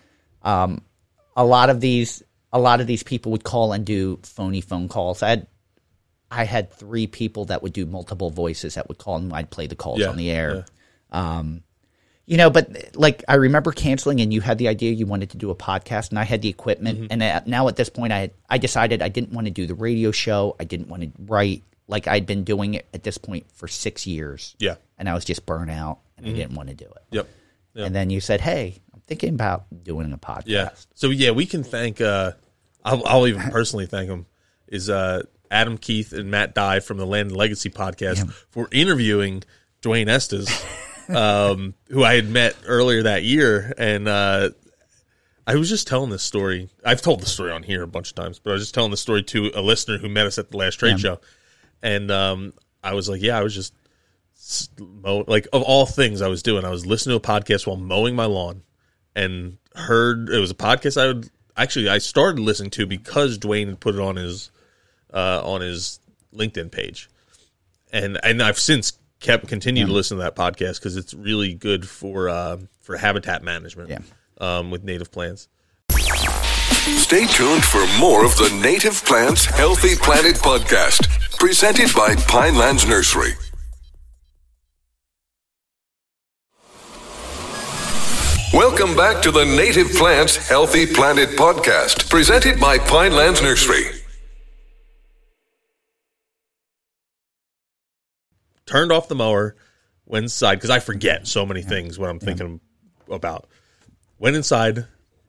um, 0.44 0.82
a 1.38 1.46
lot 1.46 1.70
of 1.70 1.80
these, 1.80 2.24
a 2.52 2.60
lot 2.60 2.82
of 2.82 2.88
these 2.88 3.02
people 3.02 3.32
would 3.32 3.44
call 3.46 3.72
and 3.72 3.86
do 3.86 4.20
phony 4.24 4.60
phone 4.60 4.90
calls. 4.90 5.24
I 5.24 5.30
had, 5.30 5.48
I 6.30 6.44
had 6.44 6.74
three 6.74 7.08
people 7.08 7.46
that 7.46 7.64
would 7.64 7.72
do 7.72 7.86
multiple 7.86 8.30
voices 8.32 8.74
that 8.76 8.90
would 8.90 8.98
call 8.98 9.16
and 9.16 9.32
I'd 9.32 9.50
play 9.50 9.68
the 9.68 9.78
calls 9.78 10.00
Yeah, 10.02 10.10
on 10.10 10.18
the 10.18 10.30
air. 10.30 10.66
Um, 11.10 11.64
you 12.26 12.38
know, 12.38 12.50
but 12.50 12.96
like 12.96 13.24
I 13.28 13.36
remember 13.36 13.72
canceling, 13.72 14.22
and 14.22 14.34
you 14.34 14.42
had 14.42 14.58
the 14.58 14.68
idea 14.68 14.92
you 14.92 15.06
wanted 15.06 15.32
to 15.32 15.38
do 15.38 15.50
a 15.50 15.56
podcast, 15.56 16.10
and 16.10 16.20
I 16.20 16.24
had 16.24 16.42
the 16.42 16.50
equipment, 16.50 16.98
Mm-hmm. 17.00 17.08
and 17.12 17.24
uh, 17.24 17.42
now 17.46 17.68
at 17.68 17.76
this 17.76 17.90
point, 17.90 18.14
I 18.14 18.20
had, 18.20 18.32
I 18.50 18.58
decided 18.58 19.02
I 19.02 19.10
didn't 19.10 19.32
want 19.34 19.46
to 19.48 19.52
do 19.52 19.66
the 19.68 19.76
radio 19.76 20.12
show. 20.12 20.56
I 20.60 20.64
didn't 20.64 20.88
want 20.88 21.04
to 21.04 21.12
write. 21.20 21.64
Like 21.88 22.08
I'd 22.08 22.26
been 22.26 22.44
doing 22.46 22.76
it 22.76 22.88
at 22.94 23.04
this 23.04 23.18
point 23.18 23.46
for 23.54 23.68
six 23.68 24.08
years. 24.08 24.56
Yeah. 24.58 24.76
and 24.98 25.10
I 25.10 25.14
was 25.14 25.26
just 25.26 25.46
burnt 25.46 25.70
out, 25.70 26.00
and 26.18 26.26
Mm-hmm. 26.26 26.36
I 26.36 26.38
didn't 26.38 26.56
want 26.56 26.70
to 26.70 26.76
do 26.76 26.86
it. 26.86 27.04
Yep. 27.12 27.28
Yep. 27.74 27.86
And 27.88 27.96
then 27.96 28.10
you 28.10 28.22
said, 28.22 28.40
"Hey, 28.40 28.80
I'm 28.94 29.02
thinking 29.08 29.34
about 29.34 29.66
doing 29.84 30.12
a 30.14 30.18
podcast." 30.18 30.44
Yeah. 30.46 30.70
So 30.94 31.10
yeah, 31.10 31.32
we 31.32 31.46
can 31.46 31.64
thank. 31.64 32.00
Uh, 32.00 32.32
I'll, 32.86 33.06
I'll 33.08 33.28
even 33.28 33.42
personally 33.52 33.86
thank 33.86 34.08
them. 34.10 34.26
Is 34.68 34.90
uh, 34.90 35.24
Adam 35.52 35.78
Keith 35.78 36.14
and 36.14 36.32
Matt 36.32 36.56
Dye 36.56 36.80
from 36.80 36.98
the 36.98 37.06
Land 37.06 37.30
and 37.32 37.38
Legacy 37.38 37.70
podcast 37.70 38.32
for 38.50 38.68
interviewing 38.72 39.44
Dwayne 39.82 40.08
Estes, 40.08 40.50
um, 41.10 41.74
who 41.90 42.04
I 42.04 42.16
had 42.16 42.30
met 42.30 42.56
earlier 42.66 43.04
that 43.04 43.24
year, 43.24 43.74
and 43.78 44.08
uh, 44.08 44.50
I 45.46 45.56
was 45.56 45.70
just 45.70 45.88
telling 45.88 46.10
this 46.10 46.24
story. 46.24 46.70
I've 46.86 47.02
told 47.02 47.22
the 47.22 47.26
story 47.26 47.52
on 47.52 47.64
here 47.64 47.84
a 47.84 47.88
bunch 47.88 48.10
of 48.10 48.16
times, 48.16 48.40
but 48.40 48.52
I 48.52 48.54
was 48.54 48.64
just 48.64 48.74
telling 48.74 48.92
the 48.92 48.98
story 48.98 49.24
to 49.24 49.52
a 49.56 49.62
listener 49.62 49.98
who 49.98 50.10
met 50.10 50.26
us 50.26 50.38
at 50.38 50.52
the 50.52 50.58
last 50.58 50.76
trade 50.76 51.00
show, 51.00 51.20
and 51.82 52.12
um, 52.12 52.54
I 52.84 52.94
was 52.94 53.10
like, 53.10 53.22
"Yeah, 53.22 53.38
I 53.38 53.44
was 53.44 53.54
just." 53.56 53.74
Mow, 54.78 55.24
like 55.26 55.48
of 55.54 55.62
all 55.62 55.86
things 55.86 56.22
I 56.22 56.28
was 56.28 56.44
doing, 56.44 56.66
I 56.66 56.70
was 56.70 56.86
listening 56.86 57.18
to 57.18 57.26
a 57.26 57.34
podcast 57.34 57.66
while 57.66 57.78
mowing 57.78 58.14
my 58.14 58.26
lawn, 58.26 58.64
and 59.16 59.58
heard 59.74 60.28
it 60.28 60.38
was 60.38 60.52
a 60.52 60.56
podcast 60.56 61.02
I 61.02 61.08
would 61.08 61.30
actually 61.56 61.90
I 61.90 62.00
started 62.00 62.42
listening 62.42 62.72
to 62.72 62.86
because 62.86 63.38
Dwayne 63.38 63.68
had 63.68 63.80
put 63.80 63.96
it 63.96 64.02
on 64.02 64.16
his 64.16 64.52
uh, 65.14 65.42
on 65.44 65.62
his 65.62 66.00
LinkedIn 66.36 66.72
page, 66.72 67.10
and 67.92 68.20
and 68.24 68.42
I've 68.42 68.60
since 68.60 68.98
kept 69.24 69.48
continued 69.48 69.88
to 69.88 69.94
listen 69.94 70.18
to 70.18 70.24
that 70.24 70.36
podcast 70.36 70.80
because 70.80 70.96
it's 70.98 71.14
really 71.16 71.54
good 71.56 71.88
for 71.88 72.30
uh, 72.30 72.58
for 72.82 72.98
habitat 72.98 73.42
management 73.44 73.90
Yeah. 73.90 74.00
um, 74.40 74.70
with 74.70 74.84
native 74.84 75.12
plants. 75.12 75.48
Stay 75.90 77.26
tuned 77.28 77.64
for 77.64 77.86
more 77.98 78.26
of 78.26 78.36
the 78.36 78.50
Native 78.62 79.04
Plants 79.06 79.46
Healthy 79.46 79.96
Planet 79.96 80.36
podcast, 80.36 81.08
presented 81.40 81.90
by 81.96 82.14
Pinelands 82.16 82.88
Nursery. 82.88 83.32
Welcome 88.54 88.96
back 88.96 89.22
to 89.24 89.32
the 89.32 89.46
Native 89.46 89.92
Plants 89.94 90.36
Healthy 90.48 90.86
Planet 90.88 91.30
podcast, 91.30 92.10
presented 92.10 92.60
by 92.60 92.78
Pinelands 92.78 93.42
Nursery. 93.42 93.86
Turned 98.74 98.92
off 98.92 99.08
the 99.08 99.14
mower, 99.14 99.56
went 100.08 100.24
inside 100.24 100.56
because 100.56 100.72
I 100.72 100.80
forget 100.80 101.28
so 101.28 101.46
many 101.46 101.62
things 101.62 102.00
when 102.00 102.10
I'm 102.10 102.18
thinking 102.18 102.60
about. 103.08 103.46
Went 104.18 104.36
inside, 104.36 104.88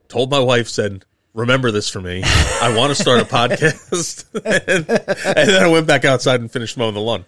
told 0.09 0.31
my 0.31 0.39
wife, 0.41 0.67
said, 0.67 1.05
"Remember 1.35 1.71
this 1.71 1.91
for 1.91 2.01
me. 2.01 2.23
I 2.25 2.75
want 2.75 2.97
to 2.97 3.03
start 3.03 3.21
a 3.21 3.25
podcast." 3.27 4.25
and, 4.35 4.89
and 4.89 5.49
then 5.51 5.63
I 5.63 5.67
went 5.69 5.87
back 5.87 6.07
outside 6.07 6.41
and 6.41 6.51
finished 6.51 6.79
mowing 6.79 6.95
the 6.95 7.03
lawn. 7.03 7.27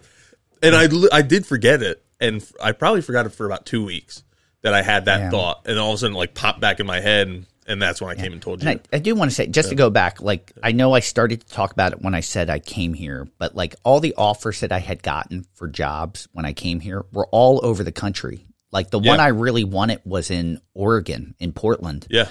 And 0.63 0.75
I 0.75 0.87
I 1.15 1.21
did 1.21 1.45
forget 1.45 1.83
it, 1.83 2.03
and 2.19 2.43
I 2.59 2.71
probably 2.71 3.03
forgot 3.03 3.27
it 3.27 3.33
for 3.33 3.45
about 3.45 3.67
two 3.67 3.85
weeks 3.85 4.23
that 4.63 4.73
I 4.73 4.81
had 4.81 5.05
that 5.05 5.19
Yeah. 5.19 5.29
thought, 5.29 5.67
and 5.67 5.77
all 5.77 5.91
of 5.91 5.95
a 5.95 5.97
sudden, 5.99 6.15
like 6.15 6.33
popped 6.33 6.59
back 6.61 6.79
in 6.79 6.87
my 6.87 6.99
head, 6.99 7.27
and, 7.27 7.45
and 7.67 7.81
that's 7.81 8.01
when 8.01 8.09
I 8.09 8.15
came 8.19 8.33
and 8.33 8.41
told 8.41 8.63
you. 8.63 8.69
And 8.69 8.79
I, 8.93 8.97
I 8.97 8.99
do 8.99 9.13
want 9.13 9.29
to 9.29 9.35
say, 9.35 9.47
just 9.47 9.69
to 9.69 9.75
go 9.75 9.89
back, 9.89 10.21
like 10.21 10.53
I 10.63 10.71
know 10.71 10.93
I 10.93 11.01
started 11.01 11.41
to 11.41 11.47
talk 11.47 11.71
about 11.71 11.91
it 11.93 12.01
when 12.01 12.15
I 12.15 12.21
said 12.21 12.49
I 12.49 12.59
came 12.59 12.93
here, 12.93 13.27
but 13.37 13.55
like 13.55 13.75
all 13.83 13.99
the 13.99 14.15
offers 14.17 14.61
that 14.61 14.71
I 14.71 14.79
had 14.79 15.03
gotten 15.03 15.45
for 15.53 15.67
jobs 15.67 16.27
when 16.31 16.45
I 16.45 16.53
came 16.53 16.79
here 16.79 17.05
were 17.11 17.27
all 17.27 17.59
over 17.63 17.83
the 17.83 17.91
country. 17.91 18.45
Like 18.71 18.89
the 18.89 18.99
one 18.99 19.19
I 19.19 19.27
really 19.27 19.63
wanted 19.63 20.01
was 20.05 20.31
in 20.31 20.61
Oregon, 20.73 21.35
in 21.39 21.53
Portland. 21.53 22.07
yeah, 22.09 22.27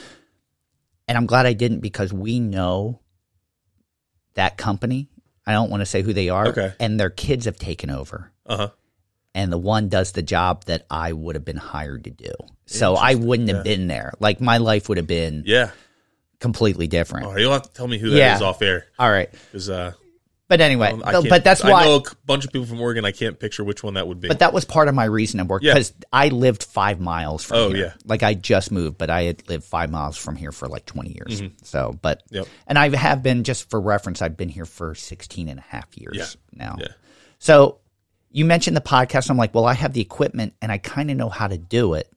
And 1.09 1.17
I'm 1.17 1.27
glad 1.27 1.47
I 1.47 1.55
didn't 1.55 1.81
because 1.81 2.13
we 2.13 2.41
know 2.41 3.01
that 4.35 4.57
company. 4.57 5.09
I 5.47 5.53
don't 5.53 5.71
want 5.71 5.81
to 5.81 5.87
say 5.87 6.03
who 6.03 6.13
they 6.13 6.29
are. 6.29 6.49
Okay. 6.49 6.75
And 6.81 6.99
their 7.01 7.11
kids 7.11 7.47
have 7.47 7.59
taken 7.59 7.91
over. 7.91 8.33
uh 8.45 8.57
huh. 8.57 8.69
And 9.37 9.53
the 9.53 9.59
one 9.59 9.89
does 9.89 10.11
the 10.13 10.23
job 10.23 10.65
that 10.65 10.85
I 10.91 11.13
would 11.13 11.37
have 11.37 11.45
been 11.45 11.57
hired 11.59 12.05
to 12.05 12.11
do. 12.11 12.33
So 12.65 12.97
I 12.97 13.15
wouldn't 13.15 13.49
have 13.51 13.63
been 13.63 13.87
there. 13.87 14.13
Like 14.19 14.41
my 14.41 14.59
life 14.59 14.89
would 14.89 14.99
have 14.99 15.07
been 15.07 15.45
Yeah. 15.47 15.71
completely 16.41 16.87
different. 16.89 17.27
Oh, 17.27 17.37
you'll 17.37 17.53
have 17.53 17.63
to 17.63 17.73
tell 17.73 17.87
me 17.87 17.99
who 17.99 18.11
that 18.11 18.35
is 18.37 18.41
Yeah. 18.41 18.47
off 18.47 18.61
air 18.63 18.87
All 18.99 19.11
right. 19.11 19.31
because 19.31 19.71
uh, 19.71 19.93
But 20.49 20.61
anyway, 20.61 20.93
I 21.05 21.21
but, 21.29 21.43
that's 21.45 21.65
I 21.65 21.71
why 21.71 21.85
know 21.85 21.97
a 21.97 22.03
bunch 22.25 22.45
of 22.45 22.53
people 22.53 22.67
from 22.67 22.81
Oregon. 22.81 23.05
I 23.05 23.11
can't 23.13 23.39
picture 23.39 23.65
which 23.65 23.83
one 23.83 23.95
that 23.95 24.07
would 24.07 24.21
be. 24.21 24.29
but 24.29 24.39
that 24.41 24.53
was 24.53 24.65
part 24.65 24.87
of 24.89 24.95
my 24.95 25.05
reason 25.05 25.41
of 25.41 25.49
work 25.49 25.63
Yeah. 25.63 25.75
because 25.75 25.93
I 26.13 26.29
lived 26.29 26.63
5 26.63 27.01
miles 27.01 27.43
from 27.45 27.57
Oh, 27.59 27.69
here. 27.71 27.87
yeah. 27.87 27.93
Like 28.05 28.23
I 28.23 28.35
just 28.35 28.71
moved, 28.71 28.97
but 28.97 29.11
I 29.11 29.23
had 29.25 29.49
lived 29.49 29.65
5 29.65 29.91
miles 29.91 30.17
from 30.17 30.37
here 30.37 30.53
for 30.53 30.69
like 30.69 30.87
20 30.87 31.11
years. 31.15 31.43
So, 31.63 31.99
but 32.01 32.23
Mm-hmm. 32.27 32.35
Yep. 32.37 32.47
and 32.69 32.79
I 32.79 32.97
have 32.97 33.23
been 33.23 33.43
just 33.45 33.69
for 33.71 33.81
reference 33.81 34.23
I've 34.23 34.37
been 34.37 34.49
here 34.49 34.67
for 34.67 34.95
16 34.95 35.49
and 35.49 35.59
a 35.59 35.63
half 35.63 35.89
years 35.97 36.17
Yeah. 36.17 36.27
now. 36.53 36.77
Yeah. 36.79 36.89
So 37.39 37.79
you 38.37 38.45
mentioned 38.45 38.77
the 38.77 38.81
podcast. 38.83 39.31
I'm 39.31 39.37
like, 39.39 39.55
well, 39.55 39.65
I 39.65 39.73
have 39.75 39.93
the 39.95 40.01
equipment 40.03 40.53
and 40.61 40.71
I 40.71 40.77
kind 40.79 41.11
of 41.11 41.17
know 41.17 41.29
how 41.31 41.47
to 41.49 41.57
do 41.57 41.95
it. 41.95 42.13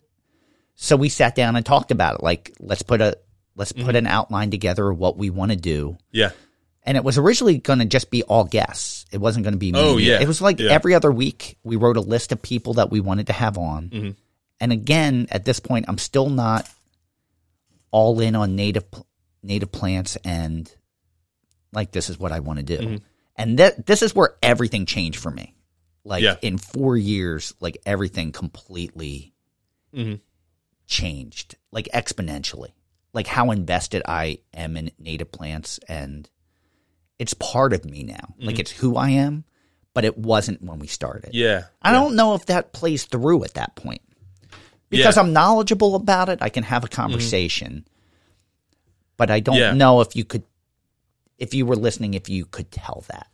So 0.76 0.95
we 0.97 1.07
sat 1.09 1.34
down 1.36 1.55
and 1.55 1.65
talked 1.65 1.91
about 1.91 2.15
it. 2.15 2.24
Like, 2.24 2.51
let's 2.59 2.82
put 2.84 2.99
a 3.01 3.17
let's 3.55 3.72
Mm-hmm. 3.72 3.86
put 3.86 3.95
an 3.95 4.07
outline 4.07 4.51
together 4.51 4.89
of 4.89 4.97
what 4.97 5.17
we 5.17 5.30
want 5.30 5.51
to 5.51 5.57
do. 5.57 5.97
yeah, 6.11 6.32
And 6.84 6.97
it 6.97 7.03
was 7.03 7.17
originally 7.17 7.57
going 7.57 7.80
to 7.80 7.86
just 7.86 8.09
be 8.11 8.24
all 8.24 8.43
guests. 8.43 9.05
It 9.11 9.17
wasn't 9.20 9.43
going 9.43 9.53
to 9.53 9.57
be 9.59 9.72
me. 9.72 9.80
Oh, 9.80 9.97
yeah. 9.97 10.20
It 10.22 10.28
was 10.28 10.41
like 10.41 10.59
Yeah. 10.59 10.72
every 10.72 10.93
other 10.95 11.11
week 11.11 11.57
we 11.63 11.76
wrote 11.78 11.97
a 11.97 12.01
list 12.01 12.32
of 12.32 12.41
people 12.41 12.74
that 12.76 12.89
we 12.91 12.99
wanted 13.01 13.28
to 13.28 13.34
have 13.34 13.57
on. 13.57 13.89
Mm-hmm. 13.89 14.09
And 14.61 14.72
again, 14.74 15.28
at 15.32 15.45
this 15.45 15.59
point, 15.59 15.86
I'm 15.88 15.97
still 15.97 16.30
not 16.30 16.70
all 17.91 18.20
in 18.20 18.36
on 18.36 18.55
native 18.55 18.84
native 19.41 19.72
plants 19.72 20.17
and 20.26 20.70
like 21.72 21.91
this 21.91 22.09
is 22.09 22.20
what 22.20 22.32
I 22.32 22.39
want 22.41 22.59
to 22.59 22.63
do. 22.63 22.78
Mm-hmm. 22.78 22.95
And 23.38 23.59
that 23.59 23.86
this 23.86 24.01
is 24.01 24.13
where 24.13 24.36
everything 24.43 24.86
changed 24.86 25.20
for 25.20 25.32
me. 25.32 25.55
Like 26.10 26.24
Yeah. 26.24 26.38
in 26.41 26.57
four 26.57 26.97
years, 26.97 27.53
like 27.60 27.78
everything 27.86 28.32
completely 28.32 29.32
Mhm. 29.95 30.20
changed, 30.88 31.55
like 31.72 31.88
exponentially. 31.93 32.72
Like 33.14 33.28
how 33.28 33.51
invested 33.51 34.01
I 34.07 34.39
am 34.51 34.76
in 34.76 34.89
native 34.97 35.32
plants 35.32 35.80
and 35.88 36.28
it's 37.20 37.36
part 37.36 37.74
of 37.74 37.86
me 37.86 38.01
now. 38.03 38.34
Like 38.39 38.57
it's 38.57 38.72
who 38.72 38.95
I 38.95 39.12
am, 39.12 39.43
but 39.93 40.03
it 40.03 40.18
wasn't 40.18 40.64
when 40.64 40.80
we 40.80 40.88
started. 40.88 41.28
Mm-hmm. 41.30 41.38
Yeah. 41.38 41.64
I 41.82 41.91
don't 41.91 42.16
know 42.16 42.34
if 42.34 42.47
that 42.47 42.74
plays 42.74 43.05
through 43.05 43.43
at 43.43 43.53
that 43.53 43.76
point. 43.76 44.01
Because 44.89 45.16
Yeah. 45.16 45.22
Mm-hmm. 45.22 45.28
I'm 45.28 45.34
knowledgeable 45.34 45.93
about 45.93 46.30
it, 46.30 46.39
I 46.41 46.49
can 46.49 46.64
have 46.64 46.84
a 46.84 46.88
conversation. 46.88 47.86
But 49.16 49.30
I 49.30 49.41
don't 49.41 49.57
Yeah. 49.57 49.74
know 49.74 50.01
if 50.01 50.16
you 50.16 50.26
could 50.26 50.43
if 51.38 51.53
you 51.53 51.66
were 51.68 51.76
listening 51.78 52.16
if 52.16 52.28
you 52.30 52.45
could 52.45 52.72
tell 52.72 53.05
that. 53.10 53.28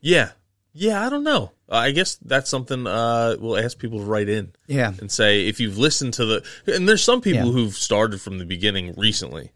Yeah. 0.00 0.30
Yeah, 0.74 1.04
I 1.04 1.10
don't 1.10 1.24
know. 1.24 1.52
I 1.68 1.90
guess 1.90 2.16
that's 2.16 2.48
something 2.50 2.86
uh, 2.86 3.36
we'll 3.38 3.58
ask 3.58 3.78
people 3.78 3.98
to 3.98 4.04
write 4.04 4.28
in 4.28 4.52
Yeah. 4.66 4.92
and 5.00 5.10
say 5.10 5.46
if 5.48 5.60
you've 5.60 5.76
listened 5.78 6.14
to 6.14 6.24
the. 6.26 6.44
And 6.66 6.88
there's 6.88 7.04
some 7.04 7.20
people 7.20 7.46
Yeah. 7.48 7.52
who've 7.52 7.74
started 7.74 8.20
from 8.20 8.38
the 8.38 8.44
beginning 8.46 8.94
recently, 8.96 9.52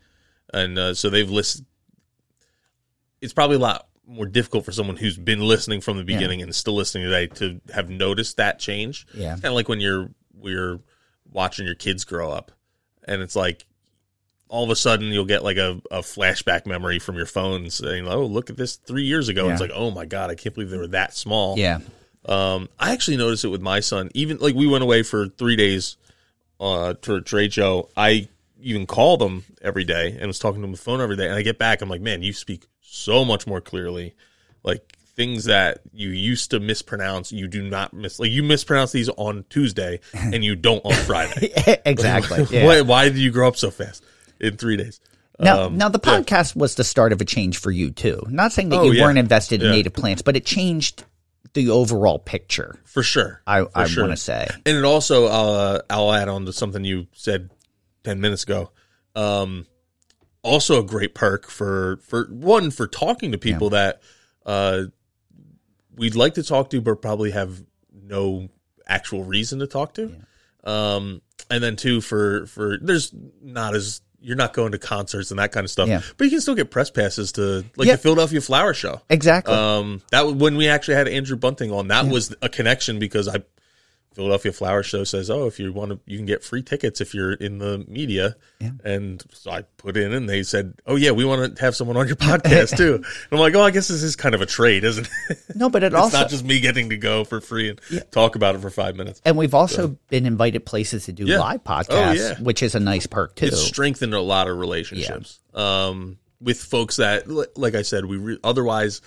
and 0.53 0.79
uh, 0.79 0.95
so 0.95 1.09
they've 1.11 1.31
listened. 1.31 1.67
It's 3.21 3.33
probably 3.33 3.57
a 3.57 3.61
lot 3.61 3.89
more 4.07 4.27
difficult 4.27 4.65
for 4.65 4.73
someone 4.73 4.97
who's 4.97 5.17
been 5.17 5.41
listening 5.41 5.81
from 5.81 5.97
the 5.97 6.05
beginning 6.05 6.41
and 6.43 6.55
still 6.55 6.75
listening 6.77 7.05
today 7.05 7.27
to 7.27 7.61
have 7.75 7.91
noticed 7.91 8.37
that 8.37 8.59
change. 8.59 9.07
Yeah. 9.15 9.33
kind 9.33 9.47
of 9.47 9.53
like 9.55 9.69
when 9.69 9.81
you're 9.81 10.11
we're 10.35 10.81
watching 11.33 11.67
your 11.67 11.75
kids 11.75 12.05
grow 12.05 12.31
up, 12.31 12.53
and 13.05 13.23
it's 13.23 13.35
like 13.37 13.65
all 14.49 14.65
of 14.65 14.71
a 14.71 14.77
sudden 14.77 15.07
you'll 15.09 15.25
get 15.25 15.43
like 15.43 15.57
a, 15.57 15.81
a 15.91 16.01
flashback 16.01 16.67
memory 16.67 16.99
from 16.99 17.17
your 17.17 17.27
phone 17.27 17.71
saying, 17.71 18.07
"Oh, 18.07 18.25
look 18.25 18.51
at 18.51 18.57
this 18.57 18.77
three 18.77 19.05
years 19.05 19.29
ago." 19.29 19.49
It's 19.51 19.61
like, 19.61 19.73
"Oh 19.75 19.91
my 19.91 20.05
god, 20.05 20.31
I 20.31 20.35
can't 20.35 20.55
believe 20.55 20.71
they 20.71 20.79
were 20.79 20.87
that 20.89 21.15
small." 21.15 21.59
Yeah. 21.59 21.81
Um, 22.29 22.69
I 22.79 22.93
actually 22.93 23.17
noticed 23.17 23.45
it 23.45 23.49
with 23.49 23.63
my 23.63 23.81
son. 23.81 24.11
Even 24.15 24.39
like 24.39 24.55
we 24.55 24.67
went 24.67 24.83
away 24.83 25.03
for 25.03 25.29
three 25.29 25.57
days 25.57 25.97
uh, 26.61 26.95
to 27.03 27.17
a 27.17 27.21
trade 27.21 27.53
show. 27.53 27.89
I 27.97 28.29
even 28.61 28.87
called 28.87 29.23
him 29.23 29.45
every 29.63 29.85
day 29.85 30.17
and 30.19 30.27
was 30.27 30.39
talking 30.39 30.61
to 30.61 30.65
him 30.65 30.71
on 30.71 30.73
the 30.73 30.79
phone 30.79 31.01
every 31.01 31.17
day. 31.17 31.27
And 31.27 31.35
I 31.35 31.43
get 31.43 31.59
back, 31.59 31.83
I'm 31.83 31.89
like, 31.89 32.01
man, 32.01 32.23
you 32.23 32.33
speak 32.33 32.67
so 32.81 33.25
much 33.25 33.47
more 33.47 33.61
clearly. 33.61 34.15
Like 34.63 34.97
things 35.15 35.45
that 35.45 35.81
you 35.93 36.09
used 36.09 36.51
to 36.51 36.61
mispronounce, 36.61 37.33
you 37.33 37.47
do 37.49 37.63
not 37.63 37.93
miss. 37.93 38.19
Like 38.19 38.31
you 38.31 38.43
mispronounce 38.43 38.93
these 38.93 39.09
on 39.11 39.45
Tuesday 39.49 40.01
and 40.15 40.45
you 40.45 40.57
don't 40.57 40.85
on 40.85 40.95
Friday. 41.05 41.53
exactly. 41.85 42.47
Yeah. 42.57 42.65
why, 42.65 42.81
why 42.81 43.05
did 43.09 43.19
you 43.19 43.31
grow 43.31 43.49
up 43.49 43.57
so 43.57 43.71
fast 43.71 44.05
in 44.41 44.57
three 44.57 44.77
days? 44.77 45.01
Now, 45.39 45.65
Um, 45.65 45.77
now 45.77 45.89
the 45.91 46.01
yeah. 46.03 46.19
podcast 46.21 46.57
was 46.57 46.77
the 46.77 46.85
start 46.85 47.13
of 47.13 47.21
a 47.21 47.25
change 47.25 47.59
for 47.59 47.71
you 47.71 47.91
too. 47.91 48.23
Not 48.29 48.53
saying 48.53 48.71
that 48.71 48.79
Oh, 48.81 48.85
you 48.85 48.93
yeah. 48.93 49.03
weren't 49.05 49.19
invested 49.19 49.61
in 49.63 49.69
Yeah. 49.69 49.77
native 49.77 49.93
plants, 49.93 50.23
but 50.23 50.35
it 50.37 50.47
changed 50.47 51.05
the 51.53 51.71
overall 51.71 52.19
picture. 52.19 52.79
for 52.85 53.03
sure. 53.03 53.43
I, 53.47 53.63
For 53.63 53.71
I 53.75 53.87
sure. 53.87 54.05
want 54.05 54.13
to 54.13 54.23
say. 54.23 54.49
And 54.65 54.77
it 54.79 54.85
also, 54.85 55.27
uh, 55.27 55.81
I'll 55.91 56.13
add 56.13 56.29
on 56.29 56.47
to 56.47 56.53
something 56.53 56.85
you 56.85 57.07
said 57.13 57.51
ten 58.05 58.21
minutes 58.21 58.43
ago. 58.45 58.71
Um, 59.15 59.67
also, 60.43 60.79
a 60.81 60.85
great 60.85 61.15
perk 61.15 61.49
for 61.49 61.99
for 62.03 62.25
one 62.27 62.71
for 62.71 62.87
talking 62.87 63.33
to 63.33 63.39
people 63.39 63.71
that 63.71 64.01
uh, 64.47 64.85
we'd 65.97 66.15
like 66.15 66.35
to 66.35 66.43
talk 66.43 66.71
to, 66.71 66.81
but 66.81 67.03
probably 67.03 67.31
have 67.33 67.63
no 67.93 68.49
actual 68.87 69.25
reason 69.25 69.59
to 69.59 69.67
talk 69.67 69.95
to. 69.95 70.15
Um, 70.65 71.23
and 71.51 71.63
then 71.63 71.77
two 71.77 72.01
for 72.01 72.47
for 72.47 72.79
there's 72.81 73.13
not 73.43 73.75
as 73.75 74.01
you're 74.27 74.37
not 74.37 74.53
going 74.53 74.73
to 74.73 74.79
concerts 74.79 75.31
and 75.31 75.39
that 75.39 75.53
kind 75.53 75.65
of 75.65 75.71
stuff, 75.71 75.89
Yeah. 75.89 76.01
but 76.17 76.25
you 76.25 76.31
can 76.31 76.41
still 76.41 76.57
get 76.57 76.71
press 76.71 76.91
passes 76.91 77.31
to 77.33 77.65
like 77.77 77.87
Yeah. 77.87 77.93
the 77.95 77.99
Philadelphia 77.99 78.41
Flower 78.41 78.75
Show. 78.75 79.01
Exactly. 79.09 79.55
Um, 79.55 80.03
that 80.11 80.27
was 80.27 80.35
when 80.35 80.57
we 80.57 80.67
actually 80.69 80.95
had 80.95 81.07
Andrew 81.07 81.37
Bunting 81.37 81.71
on. 81.71 81.89
That 81.89 82.07
was 82.09 82.35
a 82.43 82.49
connection 82.49 82.99
because 82.99 83.29
I 83.29 83.43
Philadelphia 84.17 84.51
Flower 84.51 84.83
Show 84.83 85.05
says, 85.05 85.29
"Oh, 85.31 85.47
if 85.47 85.61
you 85.61 85.73
want 85.75 85.91
to, 85.93 86.01
you 86.07 86.17
can 86.17 86.25
get 86.25 86.43
free 86.43 86.63
tickets 86.63 87.01
if 87.03 87.15
you're 87.15 87.35
in 87.35 87.59
the 87.59 87.85
media." 87.87 88.35
Yeah. 88.61 88.71
And 88.83 89.23
so 89.31 89.51
I 89.51 89.63
put 89.77 89.97
in, 89.99 90.15
and 90.15 90.27
they 90.27 90.43
said, 90.43 90.73
"Oh 90.87 90.97
yeah, 90.97 91.11
we 91.11 91.27
want 91.27 91.55
to 91.57 91.61
have 91.63 91.77
someone 91.77 91.99
on 91.99 92.07
your 92.07 92.17
podcast 92.17 92.77
too." 92.79 92.95
And 93.05 93.05
I'm 93.33 93.39
like, 93.39 93.55
"Oh, 93.55 93.61
I 93.63 93.71
guess 93.71 93.89
this 93.89 94.03
is 94.03 94.17
kind 94.17 94.35
of 94.35 94.41
a 94.41 94.47
trade, 94.47 94.85
isn't 94.85 95.07
it? 95.29 95.39
no, 95.55 95.69
but 95.69 95.83
it 95.83 95.87
it's 95.93 95.95
also 95.97 96.19
not 96.19 96.31
just 96.31 96.45
me 96.45 96.61
getting 96.61 96.89
to 96.89 96.97
go 96.97 97.25
for 97.25 97.43
free 97.43 97.69
and 97.69 97.81
talk 98.11 98.37
about 98.37 98.55
it 98.55 98.63
for 98.63 98.71
five 98.71 98.97
minutes." 98.97 99.21
and 99.25 99.37
we've 99.37 99.55
also 99.55 99.99
been 100.09 100.25
invited 100.25 100.65
places 100.65 101.05
to 101.05 101.13
do 101.13 101.27
Yeah. 101.27 101.39
live 101.39 101.61
Oh, 101.67 101.71
podcasts, 101.71 102.17
yeah. 102.17 102.35
which 102.43 102.63
is 102.63 102.75
a 102.75 102.81
nice 102.81 103.07
perk 103.07 103.37
too. 103.37 103.47
It's 103.47 103.61
strengthened 103.61 104.15
a 104.15 104.21
lot 104.23 104.49
of 104.49 104.57
relationships 104.59 105.41
um, 105.53 106.17
with 106.41 106.59
folks 106.63 106.97
that, 106.97 107.29
like 107.57 107.75
I 107.75 107.83
said, 107.83 108.07
we 108.07 108.17
re- 108.17 108.39
otherwise 108.43 109.03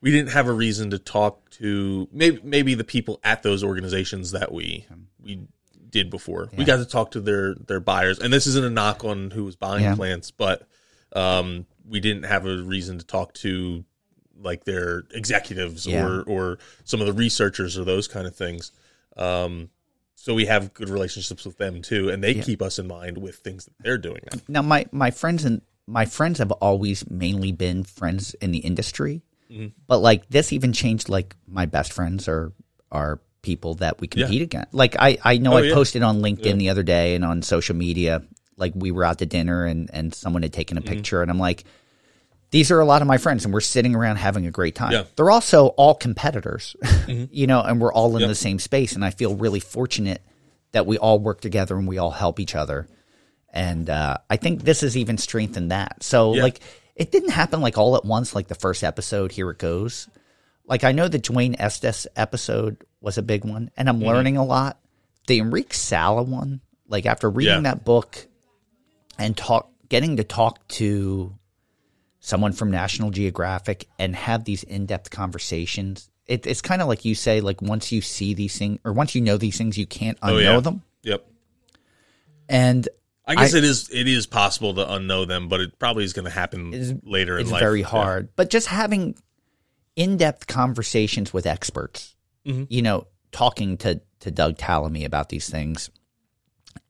we 0.00 0.10
didn't 0.10 0.30
have 0.30 0.48
a 0.48 0.52
reason 0.52 0.88
to 0.90 0.98
talk 0.98 1.49
to 1.60 2.08
maybe 2.12 2.40
maybe 2.42 2.74
the 2.74 2.84
people 2.84 3.20
at 3.22 3.42
those 3.42 3.62
organizations 3.62 4.32
that 4.32 4.52
we 4.52 4.86
we 5.22 5.42
did 5.90 6.08
before. 6.10 6.48
We 6.56 6.64
got 6.64 6.76
to 6.76 6.84
talk 6.86 7.12
to 7.12 7.20
their 7.20 7.54
their 7.54 7.80
buyers, 7.80 8.18
and 8.18 8.32
this 8.32 8.46
isn't 8.46 8.64
a 8.64 8.70
knock 8.70 9.04
on 9.04 9.30
who 9.30 9.44
was 9.44 9.56
buying 9.56 9.82
Yeah. 9.84 9.94
plants, 9.94 10.30
but 10.30 10.66
um, 11.12 11.66
we 11.86 12.00
didn't 12.00 12.22
have 12.24 12.46
a 12.46 12.62
reason 12.62 12.98
to 12.98 13.04
talk 13.04 13.34
to 13.34 13.84
like 14.40 14.64
their 14.64 15.04
executives 15.12 15.86
Yeah. 15.86 16.06
or 16.06 16.22
or 16.22 16.58
some 16.84 17.00
of 17.00 17.06
the 17.06 17.12
researchers 17.12 17.76
or 17.76 17.84
those 17.84 18.08
kind 18.08 18.26
of 18.26 18.34
things. 18.34 18.72
Um, 19.16 19.68
so 20.14 20.34
we 20.34 20.46
have 20.46 20.72
good 20.74 20.88
relationships 20.88 21.44
with 21.44 21.58
them 21.58 21.82
too, 21.82 22.08
and 22.10 22.22
they 22.22 22.34
keep 22.34 22.62
us 22.62 22.78
in 22.78 22.86
mind 22.86 23.18
with 23.18 23.36
things 23.36 23.64
that 23.66 23.74
they're 23.80 23.98
doing. 23.98 24.20
Now. 24.32 24.40
now 24.48 24.62
my 24.62 24.86
my 24.92 25.10
friends 25.10 25.44
and 25.44 25.60
my 25.86 26.06
friends 26.06 26.38
have 26.38 26.52
always 26.52 27.08
mainly 27.10 27.52
been 27.52 27.82
friends 27.84 28.34
in 28.34 28.52
the 28.52 28.58
industry 28.58 29.22
Mm-hmm. 29.50 29.66
but 29.88 29.98
like 29.98 30.28
this 30.28 30.52
even 30.52 30.72
changed 30.72 31.08
like 31.08 31.34
my 31.48 31.66
best 31.66 31.92
friends 31.92 32.28
are 32.28 32.52
are 32.92 33.20
people 33.42 33.74
that 33.76 34.00
we 34.00 34.06
compete 34.06 34.42
against 34.42 34.72
like 34.72 34.94
i 34.98 35.18
i 35.24 35.38
know 35.38 35.54
Oh, 35.54 35.56
i 35.56 35.62
yeah. 35.62 35.74
posted 35.74 36.02
on 36.02 36.20
linkedin 36.22 36.58
the 36.58 36.68
other 36.70 36.82
day 36.84 37.14
and 37.16 37.24
on 37.24 37.42
social 37.42 37.74
media 37.74 38.22
like 38.56 38.72
we 38.76 38.90
were 38.92 39.02
out 39.04 39.18
to 39.18 39.26
dinner 39.26 39.64
and 39.64 39.90
and 39.92 40.14
someone 40.14 40.42
had 40.42 40.52
taken 40.52 40.76
a 40.78 40.80
Mm-hmm. 40.82 40.94
picture 40.94 41.22
and 41.22 41.30
i'm 41.30 41.38
like 41.38 41.64
these 42.52 42.70
are 42.70 42.80
a 42.80 42.84
lot 42.84 43.00
of 43.02 43.08
my 43.08 43.16
friends 43.18 43.44
and 43.44 43.54
we're 43.54 43.60
sitting 43.60 43.94
around 43.94 44.16
having 44.16 44.46
a 44.46 44.50
great 44.50 44.74
time 44.74 44.92
Yeah. 44.92 44.98
Mm-hmm. 45.00 45.08
they're 45.16 45.30
also 45.30 45.68
all 45.68 45.94
competitors 45.94 46.76
you 47.08 47.46
know 47.48 47.60
and 47.62 47.80
we're 47.80 47.92
all 47.92 48.16
in 48.18 48.28
the 48.28 48.34
same 48.36 48.58
space 48.60 48.94
and 48.94 49.04
i 49.04 49.10
feel 49.10 49.34
really 49.34 49.60
fortunate 49.60 50.22
that 50.72 50.86
we 50.86 50.96
all 50.98 51.18
work 51.18 51.40
together 51.40 51.76
and 51.76 51.88
we 51.88 51.98
all 51.98 52.12
help 52.12 52.38
each 52.38 52.54
other 52.54 52.86
and 53.52 53.90
uh, 53.90 54.16
I 54.30 54.36
think 54.36 54.62
this 54.62 54.82
has 54.82 54.96
even 54.96 55.18
strengthened 55.18 55.72
that. 55.72 56.04
So 56.04 56.34
Yeah. 56.34 56.44
like 56.44 56.60
it 57.00 57.10
didn't 57.10 57.30
happen 57.30 57.60
like 57.60 57.76
all 57.78 57.96
at 57.96 58.04
once, 58.04 58.34
like 58.34 58.46
the 58.48 58.54
first 58.54 58.84
episode. 58.84 59.32
Here 59.32 59.50
it 59.50 59.58
goes. 59.58 60.08
Like 60.66 60.84
I 60.84 60.92
know 60.92 61.08
the 61.08 61.18
Dwayne 61.18 61.56
Estes 61.58 62.06
episode 62.14 62.84
was 63.00 63.18
a 63.18 63.22
big 63.22 63.44
one, 63.44 63.70
and 63.76 63.88
I'm 63.88 63.96
Mm-hmm. 63.98 64.06
learning 64.06 64.36
a 64.36 64.44
lot. 64.44 64.78
The 65.26 65.38
Enrique 65.40 65.72
Sala 65.74 66.22
one, 66.22 66.60
like 66.88 67.06
after 67.06 67.28
reading 67.30 67.54
Yeah. 67.64 67.72
that 67.72 67.84
book 67.84 68.26
and 69.18 69.36
talk, 69.36 69.70
getting 69.88 70.18
to 70.18 70.24
talk 70.24 70.66
to 70.68 71.34
someone 72.20 72.52
from 72.52 72.70
National 72.70 73.10
Geographic 73.10 73.88
and 73.98 74.14
have 74.14 74.44
these 74.44 74.62
in-depth 74.62 75.10
conversations. 75.10 76.08
It, 76.26 76.46
it's 76.46 76.60
kind 76.62 76.82
of 76.82 76.88
like 76.88 77.04
you 77.04 77.14
say, 77.14 77.40
like 77.40 77.62
once 77.62 77.90
you 77.92 78.00
see 78.02 78.34
these 78.34 78.56
things 78.58 78.78
or 78.84 78.92
once 78.92 79.14
you 79.14 79.20
know 79.22 79.36
these 79.38 79.56
things, 79.58 79.78
you 79.78 79.86
can't 79.86 80.20
unknow 80.20 80.32
Oh, 80.34 80.38
yeah. 80.38 80.60
them. 80.60 80.82
Yep. 81.02 81.26
And 82.48 82.88
I 83.30 83.34
guess 83.36 83.54
I- 83.54 83.58
it 83.58 83.64
is 83.64 83.88
it 83.92 84.06
is 84.08 84.26
possible 84.26 84.74
to 84.74 84.84
unknow 84.84 85.26
them, 85.26 85.48
but 85.48 85.60
it 85.60 85.78
probably 85.78 86.04
is 86.04 86.12
going 86.12 86.24
to 86.26 86.30
happen 86.30 87.00
later 87.04 87.38
in 87.38 87.46
life. 87.46 87.54
it's 87.54 87.60
very 87.60 87.80
Yeah. 87.80 87.86
hard. 87.86 88.28
But 88.36 88.50
just 88.50 88.66
having 88.66 89.14
in-depth 89.96 90.46
conversations 90.46 91.32
with 91.32 91.46
experts, 91.46 92.14
Mm-hmm. 92.46 92.64
you 92.68 92.82
know, 92.82 93.06
talking 93.32 93.76
to 93.78 94.00
to 94.20 94.30
Doug 94.30 94.56
Tallamy 94.58 95.04
about 95.04 95.28
these 95.30 95.48
things, 95.48 95.88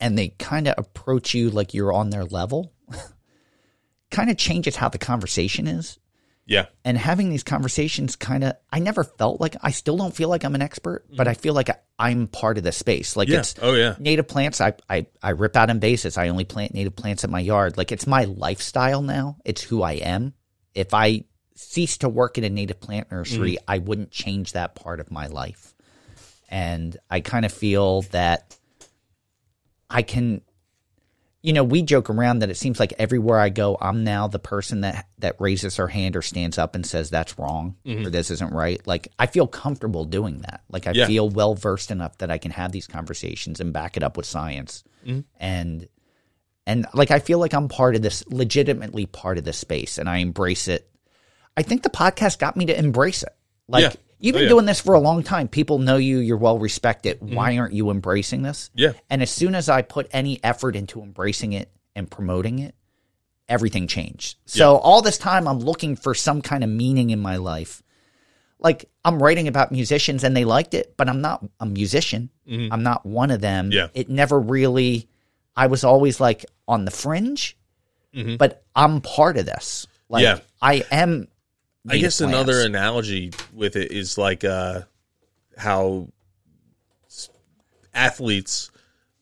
and 0.00 0.18
they 0.18 0.28
kind 0.30 0.66
of 0.66 0.74
approach 0.78 1.32
you 1.34 1.48
like 1.50 1.74
you're 1.74 1.92
on 1.92 2.10
their 2.10 2.24
level, 2.24 2.72
kind 4.10 4.30
of 4.30 4.36
changes 4.36 4.76
how 4.76 4.88
the 4.88 4.98
conversation 4.98 5.66
is. 5.68 5.98
Yeah. 6.50 6.66
And 6.84 6.98
having 6.98 7.30
these 7.30 7.44
conversations 7.44 8.16
kind 8.16 8.42
of, 8.42 8.54
I 8.72 8.80
never 8.80 9.04
felt 9.04 9.40
like 9.40 9.54
I 9.62 9.70
still 9.70 9.96
don't 9.96 10.12
feel 10.14 10.28
like 10.28 10.42
I'm 10.42 10.56
an 10.56 10.62
expert, 10.62 11.04
but 11.16 11.28
I 11.28 11.34
feel 11.34 11.54
like 11.54 11.70
I, 11.70 11.76
I'm 11.96 12.26
part 12.26 12.58
of 12.58 12.64
the 12.64 12.72
space. 12.72 13.14
Like. 13.16 13.28
Yeah. 13.28 13.38
it's 13.38 13.54
Oh, 13.62 13.74
yeah. 13.74 13.94
native 14.00 14.26
plants. 14.26 14.60
I, 14.60 14.72
I 14.88 15.06
I 15.22 15.30
rip 15.30 15.54
out 15.54 15.70
in 15.70 15.78
invasives. 15.78 16.18
I 16.18 16.28
only 16.28 16.44
plant 16.44 16.74
native 16.74 16.96
plants 16.96 17.22
in 17.22 17.30
my 17.30 17.38
yard. 17.38 17.76
Like 17.76 17.92
it's 17.92 18.04
my 18.04 18.24
lifestyle 18.24 19.00
now. 19.00 19.36
It's 19.44 19.62
who 19.62 19.82
I 19.84 19.92
am. 19.92 20.34
If 20.74 20.92
I 20.92 21.22
cease 21.54 21.98
to 21.98 22.08
work 22.08 22.36
in 22.36 22.42
a 22.42 22.50
native 22.50 22.80
plant 22.80 23.12
nursery, 23.12 23.52
Mm-hmm. 23.52 23.70
I 23.70 23.78
wouldn't 23.78 24.10
change 24.10 24.52
that 24.54 24.74
part 24.74 24.98
of 24.98 25.12
my 25.12 25.28
life. 25.28 25.72
And 26.48 26.96
I 27.08 27.20
kind 27.20 27.44
of 27.46 27.52
feel 27.52 28.02
that 28.10 28.56
I 29.88 30.02
can 30.02 30.40
you 31.42 31.54
know, 31.54 31.64
we 31.64 31.82
joke 31.82 32.10
around 32.10 32.40
that 32.40 32.50
it 32.50 32.56
seems 32.56 32.78
like 32.78 32.92
everywhere 32.98 33.38
I 33.38 33.48
go, 33.48 33.78
I'm 33.80 34.04
now 34.04 34.28
the 34.28 34.38
person 34.38 34.82
that 34.82 35.08
that 35.18 35.36
raises 35.40 35.76
her 35.76 35.88
hand 35.88 36.16
or 36.16 36.22
stands 36.22 36.58
up 36.58 36.74
and 36.74 36.84
says 36.84 37.08
that's 37.08 37.38
wrong 37.38 37.76
mm-hmm. 37.84 38.06
or 38.06 38.10
this 38.10 38.30
isn't 38.30 38.52
right. 38.52 38.86
Like 38.86 39.08
I 39.18 39.26
feel 39.26 39.46
comfortable 39.46 40.04
doing 40.04 40.42
that. 40.42 40.62
Like 40.68 40.86
I 40.86 40.92
Yeah. 40.92 41.06
feel 41.06 41.30
well 41.30 41.54
versed 41.54 41.90
enough 41.90 42.18
that 42.18 42.30
I 42.30 42.36
can 42.38 42.50
have 42.50 42.72
these 42.72 42.86
conversations 42.86 43.58
and 43.60 43.72
back 43.72 43.96
it 43.96 44.02
up 44.02 44.16
with 44.18 44.26
science. 44.26 44.84
Mm-hmm. 45.06 45.20
And 45.38 45.88
and 46.66 46.86
like 46.92 47.10
I 47.10 47.20
feel 47.20 47.38
like 47.38 47.54
I'm 47.54 47.68
part 47.68 47.96
of 47.96 48.02
this 48.02 48.22
legitimately 48.28 49.06
part 49.06 49.38
of 49.38 49.44
this 49.44 49.56
space 49.56 49.96
and 49.96 50.08
I 50.10 50.18
embrace 50.18 50.68
it. 50.68 50.90
I 51.56 51.62
think 51.62 51.82
the 51.82 51.90
podcast 51.90 52.38
got 52.38 52.56
me 52.56 52.66
to 52.66 52.78
embrace 52.78 53.22
it. 53.22 53.34
Like 53.66 53.84
Yeah. 53.84 53.92
You've 54.20 54.36
Oh, 54.36 54.38
been 54.38 54.44
yeah. 54.44 54.48
doing 54.50 54.66
this 54.66 54.80
for 54.80 54.94
a 54.94 55.00
long 55.00 55.22
time. 55.22 55.48
People 55.48 55.78
know 55.78 55.96
you. 55.96 56.18
You're 56.18 56.36
well 56.36 56.58
respected. 56.58 57.18
Why 57.20 57.58
aren't 57.58 57.74
you 57.74 57.90
embracing 57.90 58.42
this? 58.42 58.70
Yeah. 58.74 58.92
And 59.08 59.22
as 59.22 59.30
soon 59.30 59.54
as 59.54 59.68
I 59.68 59.82
put 59.82 60.08
any 60.12 60.42
effort 60.44 60.76
into 60.76 61.02
embracing 61.02 61.52
it 61.54 61.70
and 61.96 62.10
promoting 62.10 62.58
it, 62.60 62.74
everything 63.48 63.86
changed. 63.88 64.36
So 64.46 64.76
all 64.76 65.02
this 65.02 65.18
time 65.18 65.48
I'm 65.48 65.58
looking 65.58 65.96
for 65.96 66.14
some 66.14 66.40
kind 66.42 66.62
of 66.62 66.70
meaning 66.70 67.10
in 67.10 67.18
my 67.18 67.36
life. 67.36 67.82
Like 68.58 68.84
I'm 69.04 69.22
writing 69.22 69.48
about 69.48 69.72
musicians 69.72 70.22
and 70.22 70.36
they 70.36 70.44
liked 70.44 70.74
it, 70.74 70.94
but 70.96 71.08
I'm 71.08 71.20
not 71.20 71.44
a 71.58 71.66
musician. 71.66 72.30
I'm 72.48 72.82
not 72.82 73.06
one 73.06 73.30
of 73.30 73.40
them. 73.40 73.66
Mm-hmm. 73.66 73.72
Yeah. 73.72 73.86
It 73.94 74.08
never 74.10 74.38
really 74.38 75.08
I 75.56 75.66
was 75.66 75.82
always 75.82 76.20
like 76.20 76.44
on 76.68 76.84
the 76.84 76.90
fringe, 76.90 77.56
but 78.38 78.62
I'm 78.76 79.00
part 79.00 79.36
of 79.36 79.46
this. 79.46 79.86
Like 80.08 80.24
Mm-hmm. 80.24 80.38
Yeah. 80.38 80.44
I 80.60 80.84
am 80.90 81.28
I 81.88 81.98
guess 81.98 82.20
another 82.20 82.60
analogy 82.60 83.32
with 83.54 83.76
it 83.76 83.90
is 83.92 84.18
like 84.18 84.44
uh, 84.44 84.82
how 85.56 86.08
athletes 87.94 88.70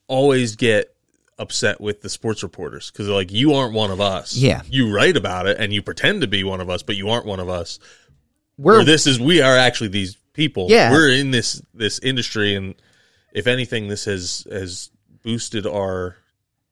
always 0.09 0.57
get 0.57 0.95
upset 1.39 1.81
with 1.81 2.01
the 2.01 2.09
sports 2.09 2.43
reporters 2.43 2.91
because 2.91 3.07
they're 3.07 3.15
like, 3.15 3.33
you 3.33 3.55
aren't 3.55 3.75
one 3.75 3.91
of 3.91 4.01
us. 4.01 4.35
Yeah. 4.35 4.63
You 4.69 4.93
write 4.93 5.17
about 5.17 5.47
it 5.47 5.59
and 5.59 5.73
you 5.73 5.83
pretend 5.83 6.23
to 6.23 6.27
be 6.27 6.43
one 6.43 6.61
of 6.61 6.69
us, 6.69 6.83
but 6.83 6.97
you 6.97 7.11
aren't 7.11 7.27
one 7.27 7.41
of 7.41 7.49
us. 7.49 7.79
we're 8.57 8.81
Or 8.81 8.85
this 8.85 9.07
is 9.07 9.21
we 9.21 9.41
are 9.41 9.57
actually 9.57 9.89
these 9.89 10.17
people. 10.33 10.67
Yeah. 10.69 10.91
We're 10.91 11.11
in 11.11 11.31
this 11.31 11.63
this 11.75 11.99
industry 12.01 12.55
and 12.55 12.75
if 13.33 13.47
anything 13.47 13.89
this 13.89 14.07
has 14.07 14.47
has 14.51 14.91
boosted 15.23 15.67
our 15.67 16.17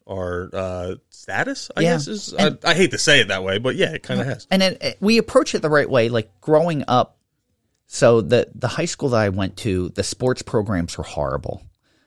our 0.09 0.49
uh 0.53 0.95
status, 1.11 1.71
I 1.77 1.81
Yeah. 1.81 1.95
guess 1.95 2.09
is 2.09 2.35
I, 2.39 2.53
I 2.65 2.75
hate 2.75 2.93
to 2.93 2.99
say 2.99 3.21
it 3.21 3.29
that 3.29 3.43
way, 3.45 3.59
but 3.59 3.75
yeah, 3.77 3.93
it 3.93 4.03
kind 4.03 4.21
of 4.21 4.27
has. 4.27 4.47
and 4.51 4.63
it, 4.63 4.83
it- 4.83 4.97
we 5.01 5.19
approach 5.19 5.55
it 5.55 5.63
the 5.63 5.71
right 5.71 5.89
way. 5.89 6.09
Like 6.09 6.41
growing 6.41 6.85
up, 6.89 7.19
so 7.87 8.21
the 8.21 8.49
the 8.55 8.69
high 8.69 8.85
school 8.85 9.11
that 9.11 9.21
I 9.21 9.29
went 9.31 9.57
to, 9.59 9.89
the 9.91 10.03
sports 10.03 10.43
programs 10.43 10.97
were 10.97 11.05
horrible, 11.05 11.63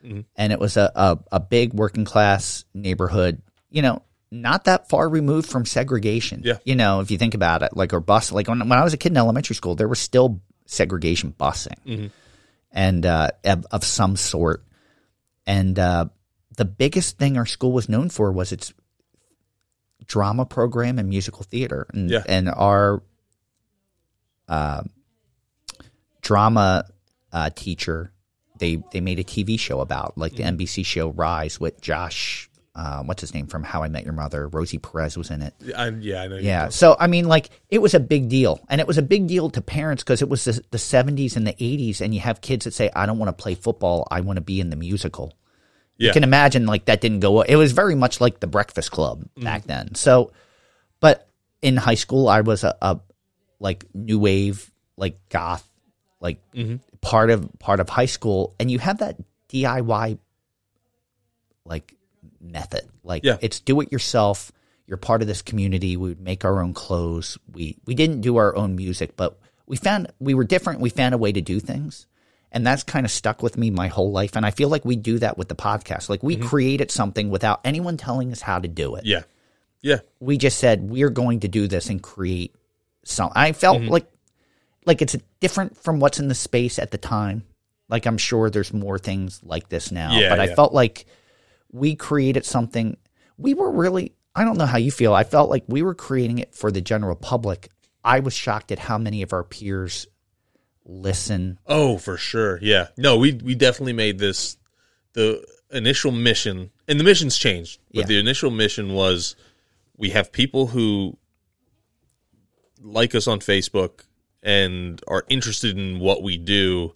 Mm-hmm. 0.05 0.21
and 0.37 0.53
it 0.53 0.59
was 0.59 0.77
a, 0.77 0.91
a 0.95 1.19
a 1.33 1.39
big 1.41 1.73
working 1.73 2.05
class 2.05 2.63
neighborhood. 2.73 3.41
You 3.69 3.81
know, 3.81 4.01
not 4.31 4.63
that 4.65 4.87
far 4.89 5.09
removed 5.09 5.49
from 5.49 5.65
segregation. 5.65 6.41
Yeah. 6.45 6.57
You 6.63 6.75
know, 6.75 7.01
if 7.01 7.11
you 7.11 7.17
think 7.17 7.33
about 7.33 7.63
it, 7.63 7.75
like 7.75 7.93
or 7.93 7.99
bus, 7.99 8.31
like 8.31 8.47
when 8.47 8.59
when 8.59 8.79
I 8.79 8.83
was 8.85 8.93
a 8.93 8.97
kid 8.97 9.11
in 9.11 9.17
elementary 9.17 9.55
school, 9.55 9.75
there 9.75 9.89
was 9.89 9.99
still 9.99 10.41
segregation 10.65 11.33
busing, 11.37 11.75
Mm-hmm. 11.85 12.07
and 12.71 13.05
uh, 13.05 13.31
of, 13.43 13.65
of 13.71 13.83
some 13.83 14.15
sort, 14.15 14.63
and 15.45 15.77
uh, 15.77 16.05
the 16.59 16.65
biggest 16.65 17.17
thing 17.17 17.37
our 17.37 17.45
school 17.45 17.71
was 17.71 17.87
known 17.87 18.09
for 18.09 18.31
was 18.31 18.51
its 18.51 18.73
drama 20.05 20.45
program 20.45 20.99
and 20.99 21.07
musical 21.07 21.43
theater 21.43 21.87
and 21.93 22.09
Yeah. 22.09 22.23
and 22.27 22.49
our 22.49 23.01
uh, 24.47 24.83
drama 26.21 26.85
uh, 27.31 27.49
teacher 27.51 28.11
they 28.57 28.81
they 28.91 28.99
made 28.99 29.19
a 29.19 29.23
TV 29.23 29.57
show 29.59 29.79
about 29.79 30.17
like 30.17 30.33
Mm-hmm. 30.33 30.57
the 30.57 30.65
NBC 30.65 30.85
show 30.85 31.09
Rise 31.11 31.59
with 31.59 31.79
Josh 31.81 32.49
uh, 32.75 33.03
what's 33.03 33.21
his 33.21 33.33
name 33.33 33.47
from 33.47 33.63
How 33.63 33.83
I 33.83 33.89
Met 33.89 34.03
Your 34.03 34.13
Mother 34.13 34.47
Rosie 34.47 34.77
Perez 34.79 35.17
was 35.17 35.29
in 35.31 35.41
it 35.41 35.53
I, 35.77 35.89
yeah, 35.89 36.23
I 36.23 36.27
know. 36.27 36.37
yeah 36.37 36.69
so 36.69 36.95
I 36.99 37.07
mean 37.07 37.27
like 37.27 37.49
it 37.69 37.79
was 37.81 37.93
a 37.93 37.99
big 37.99 38.29
deal 38.29 38.59
and 38.69 38.81
it 38.81 38.87
was 38.87 38.97
a 38.97 39.01
big 39.01 39.27
deal 39.27 39.49
to 39.51 39.61
parents 39.61 40.03
because 40.03 40.21
it 40.21 40.29
was 40.29 40.43
the, 40.45 40.61
the 40.71 40.77
70s 40.77 41.35
and 41.35 41.45
the 41.47 41.53
80s 41.53 42.01
and 42.01 42.13
you 42.13 42.19
have 42.21 42.41
kids 42.41 42.65
that 42.65 42.73
say 42.73 42.89
I 42.95 43.05
don't 43.05 43.17
want 43.17 43.29
to 43.35 43.41
play 43.41 43.55
football 43.55 44.07
I 44.11 44.21
want 44.21 44.37
to 44.37 44.41
be 44.41 44.59
in 44.59 44.69
the 44.71 44.75
musical 44.75 45.33
Yeah. 45.99 46.07
you 46.07 46.13
can 46.13 46.23
imagine 46.23 46.65
like 46.65 46.85
that 46.85 47.01
didn't 47.01 47.19
go 47.19 47.41
it 47.41 47.55
was 47.55 47.71
very 47.73 47.93
much 47.95 48.19
like 48.21 48.39
the 48.39 48.47
breakfast 48.47 48.89
club 48.91 49.23
Mm. 49.37 49.43
back 49.43 49.65
then. 49.65 49.93
So 49.95 50.31
but 50.99 51.27
in 51.61 51.75
high 51.77 51.95
school 51.99 52.27
i 52.29 52.39
was 52.41 52.63
a, 52.63 52.73
a 52.81 52.99
like 53.59 53.85
new 53.93 54.17
wave 54.17 54.71
like 54.97 55.19
goth 55.29 55.67
like 56.21 56.39
Mm-hmm. 56.53 56.77
part 57.01 57.29
of 57.29 57.47
part 57.59 57.79
of 57.79 57.89
high 57.89 58.07
school. 58.07 58.55
And 58.59 58.71
you 58.71 58.79
have 58.79 58.99
that 58.99 59.17
diy 59.51 60.17
like 61.65 61.93
method. 62.41 62.87
Like 63.03 63.23
Yeah. 63.23 63.37
it's 63.41 63.59
do 63.59 63.79
it 63.81 63.91
yourself. 63.91 64.51
You're 64.87 64.97
part 64.97 65.21
of 65.21 65.27
this 65.27 65.41
community. 65.41 65.97
We 65.97 66.09
would 66.09 66.21
make 66.21 66.43
our 66.45 66.61
own 66.63 66.73
clothes. 66.73 67.37
We 67.51 67.77
we 67.85 67.93
didn't 67.95 68.21
do 68.21 68.37
our 68.37 68.55
own 68.55 68.75
music 68.75 69.15
but 69.15 69.37
we 69.67 69.77
found 69.77 70.11
we 70.19 70.33
were 70.33 70.43
different. 70.45 70.79
We 70.79 70.89
found 70.89 71.13
a 71.13 71.17
way 71.17 71.31
to 71.31 71.41
do 71.41 71.59
things 71.59 72.07
and 72.51 72.65
that's 72.65 72.83
kind 72.83 73.05
of 73.05 73.11
stuck 73.11 73.43
with 73.43 73.57
me 73.57 73.69
my 73.69 73.87
whole 73.87 74.11
life. 74.11 74.35
And 74.35 74.45
i 74.45 74.51
feel 74.51 74.69
like 74.69 74.85
we 74.85 74.95
do 74.95 75.19
that 75.19 75.37
with 75.37 75.47
the 75.49 75.55
podcast. 75.55 76.09
Like 76.09 76.23
we 76.23 76.35
created 76.35 76.91
something 76.91 77.29
without 77.29 77.61
anyone 77.63 77.97
telling 77.97 78.31
us 78.31 78.41
how 78.41 78.59
to 78.59 78.67
do 78.67 78.95
it. 78.95 79.05
Yeah. 79.05 79.23
Yeah. 79.81 79.99
we 80.19 80.37
just 80.37 80.59
said 80.59 80.89
we're 80.89 81.09
going 81.09 81.39
to 81.41 81.47
do 81.47 81.67
this 81.67 81.89
and 81.89 82.03
create 82.03 82.53
some 83.03 83.31
i 83.33 83.53
felt 83.53 83.79
Mm-hmm. 83.79 83.91
like 83.91 84.07
like 84.85 85.01
it's 85.01 85.15
different 85.39 85.77
from 85.77 85.99
what's 85.99 86.19
in 86.19 86.27
the 86.27 86.35
space 86.35 86.79
at 86.79 86.91
the 86.91 86.97
time. 86.97 87.43
Like 87.87 88.05
i'm 88.05 88.17
sure 88.17 88.49
there's 88.49 88.73
more 88.73 88.99
things 88.99 89.39
like 89.43 89.69
this 89.69 89.91
now 89.91 90.11
Yeah, 90.17 90.29
but 90.29 90.39
i 90.39 90.53
felt 90.53 90.73
like 90.73 91.05
we 91.71 91.95
created 91.95 92.45
something. 92.45 92.97
We 93.37 93.53
were 93.53 93.71
really 93.71 94.13
i 94.35 94.43
don't 94.43 94.57
know 94.57 94.65
how 94.65 94.77
you 94.77 94.91
feel. 94.91 95.13
I 95.13 95.23
felt 95.23 95.49
like 95.49 95.63
we 95.67 95.81
were 95.81 95.95
creating 95.95 96.39
it 96.39 96.53
for 96.55 96.71
the 96.71 96.81
general 96.81 97.15
public. 97.15 97.69
I 98.03 98.19
was 98.21 98.33
shocked 98.33 98.71
at 98.71 98.79
how 98.79 98.97
many 98.97 99.21
of 99.21 99.33
our 99.33 99.43
peers 99.43 100.07
listen 100.89 101.59
Oh, 101.67 101.97
for 101.97 102.17
sure. 102.17 102.59
Yeah. 102.61 102.87
No, 102.97 103.17
we 103.17 103.33
we 103.33 103.55
definitely 103.55 103.93
made 103.93 104.17
this 104.17 104.57
the 105.13 105.45
initial 105.71 106.11
mission, 106.11 106.71
and 106.87 106.99
the 106.99 107.03
mission's 107.03 107.37
changed. 107.37 107.79
But 107.93 108.01
Yeah. 108.01 108.05
the 108.07 108.19
initial 108.19 108.49
mission 108.51 108.93
was 108.93 109.35
we 109.97 110.09
have 110.09 110.31
people 110.31 110.67
who 110.67 111.17
like 112.81 113.13
us 113.13 113.27
on 113.27 113.39
Facebook 113.39 114.05
and 114.41 115.01
are 115.07 115.25
interested 115.29 115.77
in 115.77 115.99
what 115.99 116.23
we 116.23 116.37
do, 116.37 116.93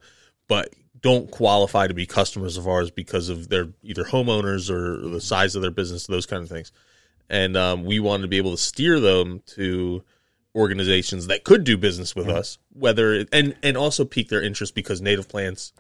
but 0.48 0.74
don't 1.02 1.30
qualify 1.30 1.86
to 1.88 1.94
be 1.94 2.06
customers 2.06 2.56
of 2.58 2.68
ours 2.68 2.90
because 2.90 3.28
of 3.30 3.50
their 3.50 3.68
either 3.84 4.06
homeowners 4.06 4.70
or 4.70 5.10
the 5.10 5.20
size 5.20 5.56
of 5.56 5.62
their 5.62 5.72
business, 5.72 6.08
those 6.08 6.26
kind 6.26 6.42
of 6.42 6.50
things. 6.50 6.72
And 7.30 7.58
um, 7.58 7.84
we 7.84 8.00
wanted 8.00 8.22
to 8.24 8.28
be 8.30 8.38
able 8.38 8.52
to 8.52 8.58
steer 8.58 9.00
them 9.02 9.42
to 9.48 10.04
organizations 10.56 11.28
that 11.28 11.44
could 11.44 11.64
do 11.64 11.78
business 11.78 12.16
with 12.16 12.30
us, 12.30 12.58
whether 12.72 13.26
and 13.32 13.56
and 13.64 13.78
also 13.78 14.06
pique 14.06 14.30
their 14.30 14.42
interest 14.42 14.76
because 14.76 15.02
native 15.02 15.28
plants 15.28 15.74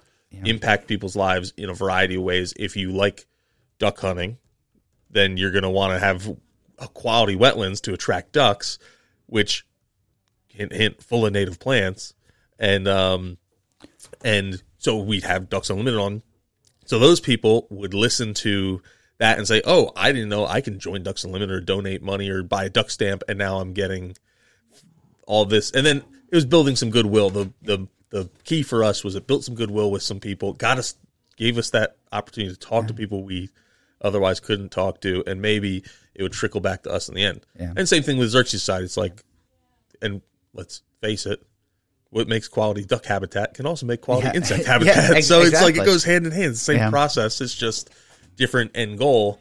impact 0.45 0.88
people's 0.88 1.15
lives 1.15 1.53
in 1.57 1.69
a 1.69 1.74
variety 1.74 2.15
of 2.15 2.24
ways. 2.24 2.53
If 2.57 2.76
you 2.76 2.91
like 2.91 3.28
duck 3.78 3.99
hunting, 3.99 4.38
then 5.09 5.38
you're 5.38 5.51
going 5.51 5.63
to 5.63 5.69
want 5.69 5.93
to 5.93 5.99
have 5.99 6.36
a 6.80 6.88
quality 6.88 7.36
wetlands 7.36 7.82
to 7.82 7.93
attract 7.93 8.32
ducks, 8.32 8.80
which 9.28 9.65
hint 10.47 10.74
hint 10.74 11.03
full 11.03 11.26
of 11.26 11.34
native 11.34 11.59
plants, 11.59 12.13
and 12.59 12.88
um, 12.88 13.38
and 14.24 14.61
so 14.78 14.97
we'd 14.97 15.24
have 15.24 15.49
Ducks 15.49 15.69
Unlimited 15.69 15.99
on. 15.99 16.24
So 16.86 16.99
those 16.99 17.19
people 17.19 17.67
would 17.69 17.93
listen 17.93 18.34
to 18.36 18.82
that 19.19 19.38
and 19.38 19.47
say, 19.47 19.61
"Oh, 19.65 19.91
I 19.95 20.11
didn't 20.11 20.30
know 20.30 20.45
I 20.45 20.61
can 20.61 20.80
join 20.80 21.03
Ducks 21.03 21.24
Unlimited 21.24 21.51
or 21.51 21.61
donate 21.61 22.01
money 22.01 22.30
or 22.30 22.43
buy 22.43 22.65
a 22.65 22.69
duck 22.69 22.89
stamp, 22.89 23.24
and 23.28 23.38
now 23.38 23.59
I'm 23.59 23.74
getting 23.74 24.15
all 25.28 25.45
this." 25.45 25.71
And 25.71 25.86
then 25.86 25.97
it 26.30 26.36
was 26.36 26.45
building 26.45 26.76
some 26.76 26.89
goodwill. 26.89 27.30
The 27.30 27.51
the 27.61 27.88
the 28.09 28.30
key 28.43 28.63
for 28.63 28.84
us 28.84 29.03
was 29.03 29.15
it 29.15 29.26
built 29.28 29.43
some 29.43 29.55
goodwill 29.55 29.89
with 29.91 30.03
some 30.03 30.19
people, 30.19 30.53
got 30.53 30.78
us, 30.78 30.95
gave 31.38 31.57
us 31.57 31.71
that 31.71 31.97
opportunity 32.11 32.53
to 32.53 32.59
talk 32.59 32.88
to 32.88 32.93
people 32.93 33.24
we 33.24 33.49
otherwise 34.01 34.39
couldn't 34.39 34.69
talk 34.69 35.01
to, 35.01 35.24
and 35.26 35.41
maybe 35.41 35.84
it 36.13 36.21
would 36.24 36.34
trickle 36.34 36.61
back 36.61 36.84
to 36.84 36.91
us 36.91 37.09
in 37.09 37.15
the 37.15 37.24
end. 37.26 37.41
Yeah. 37.59 37.74
And 37.76 37.89
same 37.89 38.03
thing 38.03 38.17
with 38.17 38.32
Xerces 38.34 38.59
side. 38.59 38.84
It's 38.84 38.97
like, 38.97 39.24
and 40.01 40.21
let's 40.53 40.84
face 41.01 41.26
it, 41.26 41.41
what 42.11 42.28
makes 42.28 42.47
quality 42.47 42.84
duck 42.86 43.05
habitat 43.05 43.55
can 43.55 43.65
also 43.65 43.86
make 43.88 44.01
quality 44.01 44.28
Yeah. 44.28 44.36
insect 44.36 44.63
Yeah, 44.65 44.71
habitat. 44.74 45.11
ex- 45.11 45.28
so 45.30 45.41
it's 45.41 45.61
like 45.61 45.76
it 45.78 45.86
goes 45.86 46.03
hand 46.03 46.26
in 46.28 46.32
hand. 46.32 46.51
It's 46.51 46.59
the 46.59 46.65
same 46.74 46.78
Yeah. 46.78 46.89
process. 46.91 47.41
It's 47.41 47.55
just 47.55 47.89
different 48.36 48.71
end 48.76 48.99
goal. 48.99 49.39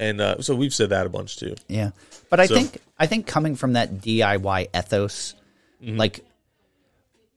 And 0.00 0.20
uh, 0.20 0.40
so 0.42 0.56
we've 0.56 0.72
said 0.74 0.88
that 0.90 1.04
a 1.06 1.08
bunch 1.10 1.36
too. 1.36 1.54
Yeah, 1.68 1.90
but 2.30 2.40
I 2.40 2.46
So- 2.46 2.54
think 2.56 2.78
I 2.98 3.06
think 3.06 3.26
coming 3.28 3.54
from 3.54 3.74
that 3.74 3.98
DIY 4.00 4.68
ethos, 4.76 5.34
Mm-hmm. 5.82 5.96
like 5.96 6.24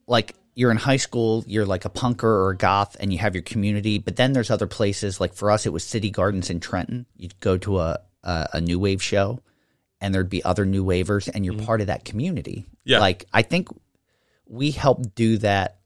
like 0.07 0.34
you're 0.55 0.72
in 0.72 0.78
high 0.78 0.97
school, 0.97 1.43
you're 1.47 1.66
like 1.66 1.86
a 1.86 1.89
punker 1.89 2.24
or 2.26 2.49
a 2.51 2.57
goth, 2.57 2.95
and 2.99 3.11
you 3.11 3.20
have 3.20 3.34
your 3.36 3.41
community. 3.43 3.97
But 3.99 4.16
then 4.18 4.34
there's 4.34 4.51
other 4.51 4.68
places. 4.68 5.20
Like 5.20 5.34
for 5.34 5.49
us, 5.51 5.66
it 5.66 5.74
was 5.74 5.84
City 5.84 6.09
Gardens 6.09 6.49
in 6.49 6.59
Trenton. 6.59 7.05
You'd 7.18 7.39
go 7.39 7.57
to 7.59 7.80
a 7.80 7.99
a, 8.24 8.47
a 8.53 8.61
new 8.61 8.80
wave 8.80 9.01
show, 9.03 9.39
and 10.01 10.14
there'd 10.14 10.30
be 10.30 10.43
other 10.43 10.66
new 10.66 10.84
wavers, 10.84 11.28
and 11.28 11.45
you're 11.45 11.57
part 11.57 11.82
of 11.82 11.88
that 11.88 12.05
community. 12.05 12.66
Mm-hmm. 12.66 12.76
Yeah. 12.86 12.99
like 12.99 13.26
I 13.34 13.41
think 13.41 13.68
we 14.47 14.72
help 14.72 15.16
do 15.16 15.38
that. 15.39 15.78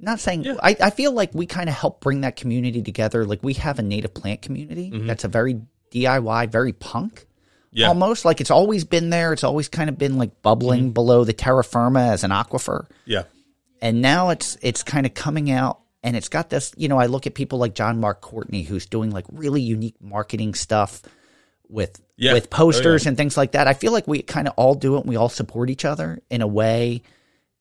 Not 0.00 0.18
saying 0.20 0.44
Yeah. 0.44 0.56
I, 0.62 0.76
I 0.80 0.90
feel 0.90 1.12
like 1.12 1.34
we 1.34 1.46
kind 1.46 1.68
of 1.68 1.74
help 1.74 2.00
bring 2.00 2.22
that 2.22 2.36
community 2.36 2.82
together. 2.82 3.24
Like 3.24 3.42
we 3.42 3.54
have 3.54 3.78
a 3.78 3.82
native 3.82 4.14
plant 4.14 4.42
community 4.42 4.90
mm-hmm. 4.90 5.06
that's 5.06 5.24
a 5.24 5.28
very 5.28 5.60
DIY, 5.92 6.50
very 6.50 6.72
punk 6.72 7.26
Yeah. 7.72 7.88
almost 7.88 8.24
like 8.24 8.40
it's 8.40 8.50
always 8.50 8.84
been 8.84 9.10
there. 9.10 9.32
It's 9.32 9.44
always 9.44 9.68
kind 9.68 9.90
of 9.90 9.98
been 9.98 10.16
like 10.18 10.40
bubbling 10.42 10.84
mm-hmm. 10.84 10.92
below 10.92 11.24
the 11.24 11.32
terra 11.32 11.64
firma 11.64 12.08
as 12.08 12.24
an 12.24 12.30
aquifer, 12.30 12.86
Yeah. 13.04 13.24
and 13.82 14.00
now 14.00 14.30
it's 14.30 14.56
it's 14.62 14.82
kind 14.82 15.04
of 15.06 15.14
coming 15.14 15.50
out, 15.50 15.80
and 16.02 16.16
it's 16.16 16.28
got 16.28 16.48
this. 16.50 16.72
You 16.76 16.88
know, 16.88 16.98
I 16.98 17.06
look 17.06 17.26
at 17.26 17.34
people 17.34 17.58
like 17.58 17.74
John 17.74 18.00
Mark 18.00 18.20
Courtney, 18.20 18.62
who's 18.62 18.86
doing 18.86 19.10
like 19.10 19.26
really 19.30 19.60
unique 19.62 19.96
marketing 20.00 20.54
stuff 20.54 21.02
with 21.68 22.00
Yeah. 22.16 22.32
with 22.32 22.50
posters 22.50 23.02
Oh, 23.02 23.04
yeah. 23.04 23.08
and 23.08 23.16
things 23.16 23.36
like 23.36 23.52
that. 23.52 23.66
I 23.68 23.74
feel 23.74 23.92
like 23.92 24.08
we 24.08 24.22
kind 24.22 24.48
of 24.48 24.54
all 24.56 24.74
do 24.74 24.96
it 24.96 25.00
and 25.00 25.08
we 25.08 25.16
all 25.16 25.28
support 25.28 25.70
each 25.70 25.84
other 25.84 26.20
in 26.30 26.42
a 26.42 26.46
way 26.46 27.02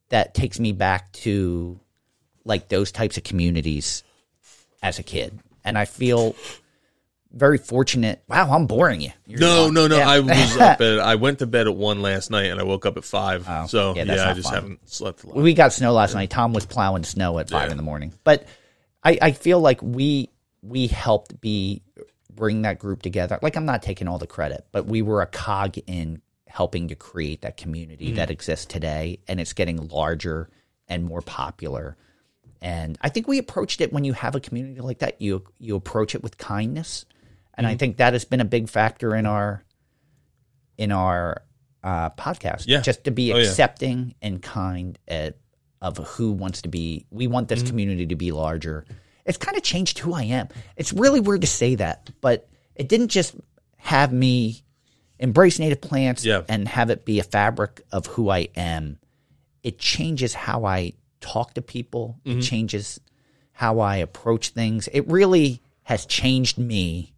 that 0.10 0.34
takes 0.34 0.60
me 0.60 0.72
back 0.72 1.12
to 1.12 1.80
like 2.46 2.70
those 2.70 2.92
types 2.92 3.18
of 3.18 3.24
communities 3.24 4.04
as 4.82 5.00
a 5.00 5.04
kid. 5.04 5.40
And 5.64 5.78
I 5.78 5.86
feel 5.86 6.36
very 7.32 7.58
fortunate. 7.60 8.24
Wow, 8.28 8.52
I'm 8.54 8.66
boring 8.66 9.02
you. 9.02 9.12
You're 9.28 9.40
No, 9.40 9.66
gone. 9.66 9.74
no, 9.74 9.88
no. 9.88 9.98
Yeah. 9.98 10.10
I 10.10 10.20
was 10.20 10.58
up 10.60 10.82
at. 10.82 11.00
I 11.00 11.16
went 11.16 11.40
to 11.40 11.48
bed 11.48 11.68
at 11.68 11.76
one 11.76 12.02
last 12.02 12.32
night, 12.32 12.46
and 12.48 12.60
I 12.60 12.64
woke 12.64 12.86
up 12.86 12.98
at 12.98 13.04
five. 13.04 13.46
Oh, 13.48 13.68
so 13.68 13.96
yeah, 13.96 14.04
yeah, 14.04 14.30
I 14.30 14.34
just 14.34 14.48
fun. 14.48 14.56
haven't 14.56 14.90
slept 14.90 15.24
a 15.24 15.28
lot. 15.28 15.36
we 15.36 15.54
got 15.54 15.74
snow 15.74 15.94
last 15.94 16.16
night. 16.16 16.30
Tom 16.32 16.54
was 16.54 16.66
plowing 16.66 17.04
snow 17.04 17.38
at 17.40 17.50
five 17.50 17.68
Yeah. 17.68 17.72
in 17.72 17.78
the 17.78 17.84
morning. 17.84 18.14
But 18.24 18.48
I, 19.04 19.18
I 19.22 19.32
feel 19.32 19.60
like 19.60 19.82
we 19.84 20.30
we 20.64 20.88
helped 20.88 21.40
be 21.40 21.84
bring 22.34 22.64
that 22.64 22.80
group 22.80 23.02
together. 23.02 23.38
Like 23.42 23.56
I'm 23.58 23.66
not 23.66 23.84
taking 23.84 24.08
all 24.08 24.18
the 24.18 24.28
credit, 24.28 24.66
but 24.72 24.86
we 24.88 25.02
were 25.02 25.22
a 25.22 25.28
cog 25.28 25.78
in 25.88 26.22
helping 26.48 26.88
to 26.88 26.96
create 26.96 27.42
that 27.42 27.58
community 27.58 28.08
Mm-hmm. 28.08 28.16
that 28.16 28.32
exists 28.32 28.66
today, 28.66 29.20
and 29.28 29.40
it's 29.40 29.54
getting 29.54 29.88
larger 29.90 30.50
and 30.88 31.04
more 31.04 31.22
popular. 31.22 31.96
And 32.62 32.98
I 33.02 33.10
think 33.10 33.28
we 33.28 33.38
approached 33.38 33.80
it 33.82 33.94
when 33.94 34.04
you 34.04 34.14
have 34.14 34.36
a 34.36 34.40
community 34.40 34.82
like 34.82 35.00
that, 35.00 35.22
you 35.22 35.44
you 35.60 35.76
approach 35.76 36.14
it 36.16 36.22
with 36.24 36.38
kindness, 36.38 37.06
and 37.56 37.66
Mm-hmm. 37.66 37.74
I 37.74 37.78
think 37.78 37.98
that 37.98 38.14
has 38.14 38.26
been 38.26 38.42
a 38.42 38.46
big 38.46 38.68
factor 38.70 39.16
in 39.16 39.26
our 39.26 39.64
in 40.78 40.92
our 40.92 41.44
uh, 41.84 42.10
podcast. 42.12 42.66
Yeah. 42.68 42.82
just 42.82 43.06
to 43.06 43.12
be 43.12 43.32
Oh, 43.34 43.38
yeah. 43.38 43.44
accepting 43.44 44.16
and 44.22 44.42
kind 44.42 45.00
at, 45.08 45.38
of 45.82 45.98
who 45.98 46.32
wants 46.34 46.62
to 46.64 46.70
be. 46.70 47.06
We 47.10 47.28
want 47.28 47.48
Mm-hmm. 47.48 47.60
this 47.62 47.70
community 47.70 48.06
to 48.08 48.16
be 48.16 48.32
larger. 48.32 48.86
It's 49.26 49.38
kind 49.38 49.56
of 49.56 49.64
changed 49.64 50.00
who 50.00 50.14
I 50.14 50.24
am. 50.24 50.50
It's 50.76 50.92
really 50.92 51.20
weird 51.20 51.42
to 51.42 51.48
say 51.48 51.76
that, 51.76 52.10
but 52.20 52.50
it 52.76 52.90
didn't 52.90 53.10
just 53.10 53.36
have 53.78 54.12
me 54.12 54.64
embrace 55.20 55.60
native 55.60 55.80
plants 55.82 56.26
Yeah. 56.26 56.42
and 56.50 56.68
have 56.68 56.90
it 56.90 57.06
be 57.06 57.20
a 57.20 57.24
fabric 57.24 57.82
of 57.92 58.06
who 58.08 58.30
I 58.30 58.50
am. 58.56 58.98
It 59.64 59.78
changes 59.80 60.34
how 60.34 60.66
I 60.66 60.94
talk 61.22 61.54
to 61.56 61.62
people. 61.62 62.20
Mm-hmm. 62.26 62.40
It 62.40 62.42
changes 62.44 63.00
how 63.52 63.80
I 63.80 63.98
approach 63.98 64.50
things. 64.50 64.88
It 64.92 65.08
really 65.08 65.62
has 65.84 66.06
changed 66.06 66.58
me 66.58 67.14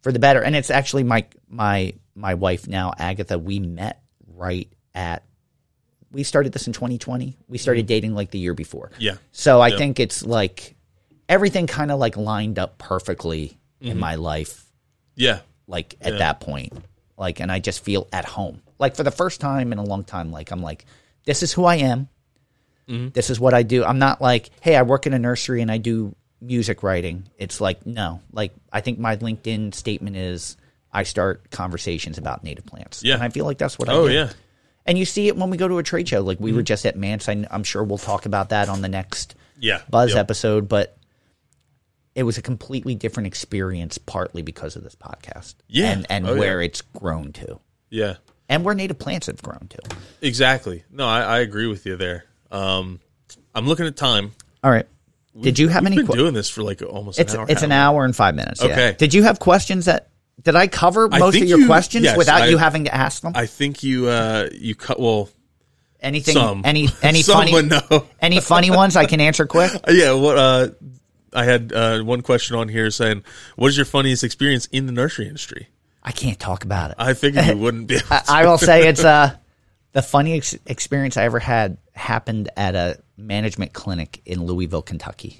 for 0.00 0.12
the 0.12 0.18
better. 0.18 0.42
And 0.42 0.56
it's 0.56 0.70
actually 0.70 1.04
my 1.04 1.26
my 1.48 1.94
my 2.14 2.34
wife 2.34 2.66
now, 2.66 2.92
Agatha. 2.98 3.38
We 3.38 3.58
met 3.58 4.02
right 4.34 4.68
at. 4.94 5.24
We 6.10 6.24
started 6.24 6.52
this 6.52 6.66
in 6.66 6.74
2020. 6.74 7.38
We 7.48 7.56
started 7.56 7.86
dating 7.86 8.14
like 8.14 8.30
the 8.30 8.38
year 8.38 8.52
before. 8.54 8.90
Yeah. 8.98 9.14
So 9.32 9.60
I 9.62 9.68
Yeah. 9.68 9.78
think 9.78 9.98
it's 9.98 10.22
like 10.24 10.74
everything 11.28 11.66
kind 11.66 11.90
of 11.90 11.98
like 11.98 12.16
lined 12.16 12.58
up 12.58 12.78
perfectly 12.78 13.58
Mm-hmm. 13.80 13.90
in 13.90 13.98
my 13.98 14.14
life 14.14 14.64
Yeah. 15.16 15.40
like 15.66 15.96
at 16.00 16.18
that 16.18 16.38
point 16.38 16.72
like, 17.18 17.40
and 17.40 17.50
I 17.50 17.58
just 17.58 17.82
feel 17.84 18.06
at 18.12 18.24
home. 18.24 18.62
Like 18.78 18.94
for 18.94 19.02
the 19.02 19.10
first 19.10 19.40
time 19.40 19.72
in 19.72 19.78
a 19.78 19.82
long 19.84 20.04
time, 20.04 20.30
like 20.30 20.50
I'm 20.52 20.62
like, 20.62 20.84
this 21.24 21.42
is 21.42 21.52
who 21.52 21.64
I 21.64 21.76
am. 21.76 22.08
Mm-hmm. 22.88 23.08
This 23.10 23.30
is 23.30 23.38
what 23.38 23.54
I 23.54 23.62
do. 23.62 23.84
I'm 23.84 23.98
not 23.98 24.20
like, 24.20 24.50
hey, 24.60 24.76
I 24.76 24.82
work 24.82 25.06
in 25.06 25.14
a 25.14 25.18
nursery 25.18 25.62
and 25.62 25.70
I 25.70 25.78
do 25.78 26.14
music 26.40 26.82
writing. 26.82 27.28
It's 27.38 27.60
like, 27.60 27.86
no. 27.86 28.20
Like 28.32 28.52
I 28.72 28.80
think 28.80 28.98
my 28.98 29.16
LinkedIn 29.16 29.74
statement 29.74 30.16
is 30.16 30.56
I 30.92 31.04
start 31.04 31.50
conversations 31.50 32.18
about 32.18 32.42
native 32.44 32.66
plants. 32.66 33.02
Yeah. 33.04 33.14
And 33.14 33.22
I 33.22 33.28
feel 33.28 33.44
like 33.44 33.58
that's 33.58 33.78
what 33.78 33.88
I 33.88 33.92
Oh 33.92 34.08
do. 34.08 34.14
yeah. 34.14 34.30
And 34.84 34.98
you 34.98 35.04
see 35.04 35.28
it 35.28 35.36
when 35.36 35.48
we 35.50 35.56
go 35.56 35.68
to 35.68 35.78
a 35.78 35.82
trade 35.84 36.08
show. 36.08 36.20
Like 36.22 36.40
we 36.40 36.52
were 36.52 36.58
mm-hmm. 36.58 36.64
just 36.64 36.84
at 36.84 36.96
MANTS. 36.96 37.28
I, 37.28 37.46
I'm 37.50 37.62
sure 37.62 37.84
we'll 37.84 37.98
talk 37.98 38.26
about 38.26 38.48
that 38.50 38.68
on 38.68 38.82
the 38.82 38.88
next 38.88 39.36
Yeah. 39.58 39.80
Buzz 39.88 40.10
Yep. 40.10 40.18
episode, 40.18 40.68
but 40.68 40.96
it 42.14 42.24
was 42.24 42.36
a 42.36 42.42
completely 42.42 42.94
different 42.96 43.28
experience, 43.28 43.96
partly 43.96 44.42
because 44.42 44.74
of 44.76 44.82
this 44.82 44.96
podcast. 44.96 45.54
Yeah. 45.68 45.92
And, 45.92 46.06
and 46.10 46.26
Oh, 46.26 46.34
yeah. 46.34 46.40
where 46.40 46.60
it's 46.60 46.80
grown 46.82 47.32
to. 47.34 47.60
Yeah. 47.88 48.16
And 48.48 48.64
where 48.64 48.74
native 48.74 48.98
plants 48.98 49.28
have 49.28 49.40
grown 49.40 49.68
to. 49.70 49.78
Exactly. 50.20 50.84
No, 50.90 51.06
I, 51.06 51.20
I 51.22 51.38
agree 51.38 51.68
with 51.68 51.86
you 51.86 51.96
there. 51.96 52.24
Um, 52.52 53.00
I'm 53.54 53.66
looking 53.66 53.86
at 53.86 53.96
time. 53.96 54.32
All 54.62 54.70
right. 54.70 54.86
Did 55.40 55.58
you 55.58 55.68
have 55.68 55.82
We've 55.82 55.86
any 55.92 55.96
been 55.96 56.06
que- 56.06 56.16
doing 56.16 56.34
this 56.34 56.50
for 56.50 56.62
like 56.62 56.82
almost 56.82 57.18
It's 57.18 57.32
an 57.32 57.40
hour. 57.40 57.46
it's 57.48 57.62
an 57.62 57.72
hour 57.72 58.04
and 58.04 58.14
five 58.14 58.34
minutes. 58.34 58.62
yeah. 58.62 58.70
Okay. 58.70 58.94
Did 58.98 59.14
you 59.14 59.22
have 59.22 59.38
questions 59.38 59.86
that 59.86 60.08
did 60.42 60.54
I 60.56 60.66
cover 60.66 61.08
I 61.10 61.18
most 61.18 61.36
of 61.36 61.48
your 61.48 61.60
you- 61.60 61.66
questions 61.66 62.04
yes, 62.04 62.16
without 62.16 62.42
I- 62.42 62.46
you 62.48 62.58
having 62.58 62.84
to 62.84 62.94
ask 62.94 63.22
them? 63.22 63.32
I 63.34 63.46
think 63.46 63.82
you 63.82 64.08
uh 64.08 64.48
you 64.52 64.74
cut 64.74 65.00
well 65.00 65.30
Anything? 66.00 66.34
some 66.34 66.62
Any 66.64 66.88
any 67.02 67.22
some 67.22 67.46
funny 67.48 67.62
know. 67.62 68.06
any 68.20 68.40
funny 68.40 68.70
ones 68.70 68.94
I 68.96 69.06
can 69.06 69.20
answer 69.20 69.46
quick? 69.46 69.72
yeah. 69.88 70.12
What 70.12 70.36
uh 70.36 70.68
I 71.34 71.44
had 71.44 71.72
uh, 71.72 72.02
one 72.02 72.20
question 72.20 72.56
on 72.56 72.68
here 72.68 72.90
saying, 72.90 73.24
"What 73.56 73.68
is 73.68 73.76
your 73.78 73.86
funniest 73.86 74.22
experience 74.22 74.66
in 74.70 74.84
the 74.84 74.92
nursery 74.92 75.26
industry?" 75.28 75.68
I 76.02 76.12
can't 76.12 76.38
talk 76.38 76.62
about 76.64 76.90
it. 76.90 76.96
I 76.98 77.14
figured 77.14 77.46
you 77.46 77.56
wouldn't 77.64 77.86
be. 77.86 77.94
Able 77.94 78.06
to. 78.08 78.22
I 78.28 78.44
will 78.44 78.58
say 78.58 78.86
it's 78.86 79.02
uh 79.02 79.34
the 79.92 80.02
funniest 80.02 80.56
experience 80.66 81.16
I 81.16 81.24
ever 81.24 81.38
had 81.38 81.78
happened 81.92 82.50
at 82.56 82.74
a 82.74 82.98
management 83.16 83.72
clinic 83.72 84.22
in 84.24 84.44
Louisville, 84.44 84.82
Kentucky. 84.82 85.36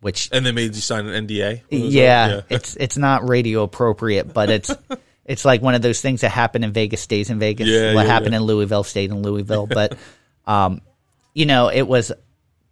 Which 0.00 0.28
and 0.32 0.44
they 0.44 0.52
made 0.52 0.74
you 0.74 0.80
sign 0.80 1.06
an 1.06 1.26
NDA. 1.26 1.62
Was 1.70 1.94
yeah, 1.94 2.42
it's 2.50 2.76
it's 2.76 2.98
not 2.98 3.28
radio 3.28 3.62
appropriate, 3.62 4.34
but 4.34 4.50
it's 4.50 4.70
it's 5.24 5.44
like 5.44 5.62
one 5.62 5.74
of 5.74 5.82
those 5.82 6.00
things 6.00 6.20
that 6.20 6.28
happen 6.28 6.62
in 6.62 6.72
Vegas 6.72 7.00
stays 7.00 7.30
in 7.30 7.38
Vegas. 7.38 7.68
Yeah, 7.68 7.94
what 7.94 8.06
yeah, 8.06 8.12
happened 8.12 8.32
yeah. 8.32 8.40
in 8.40 8.44
Louisville 8.44 8.84
stayed 8.84 9.10
in 9.10 9.22
Louisville. 9.22 9.66
But 9.66 9.96
um, 10.46 10.82
you 11.32 11.46
know, 11.46 11.68
it 11.68 11.82
was 11.82 12.12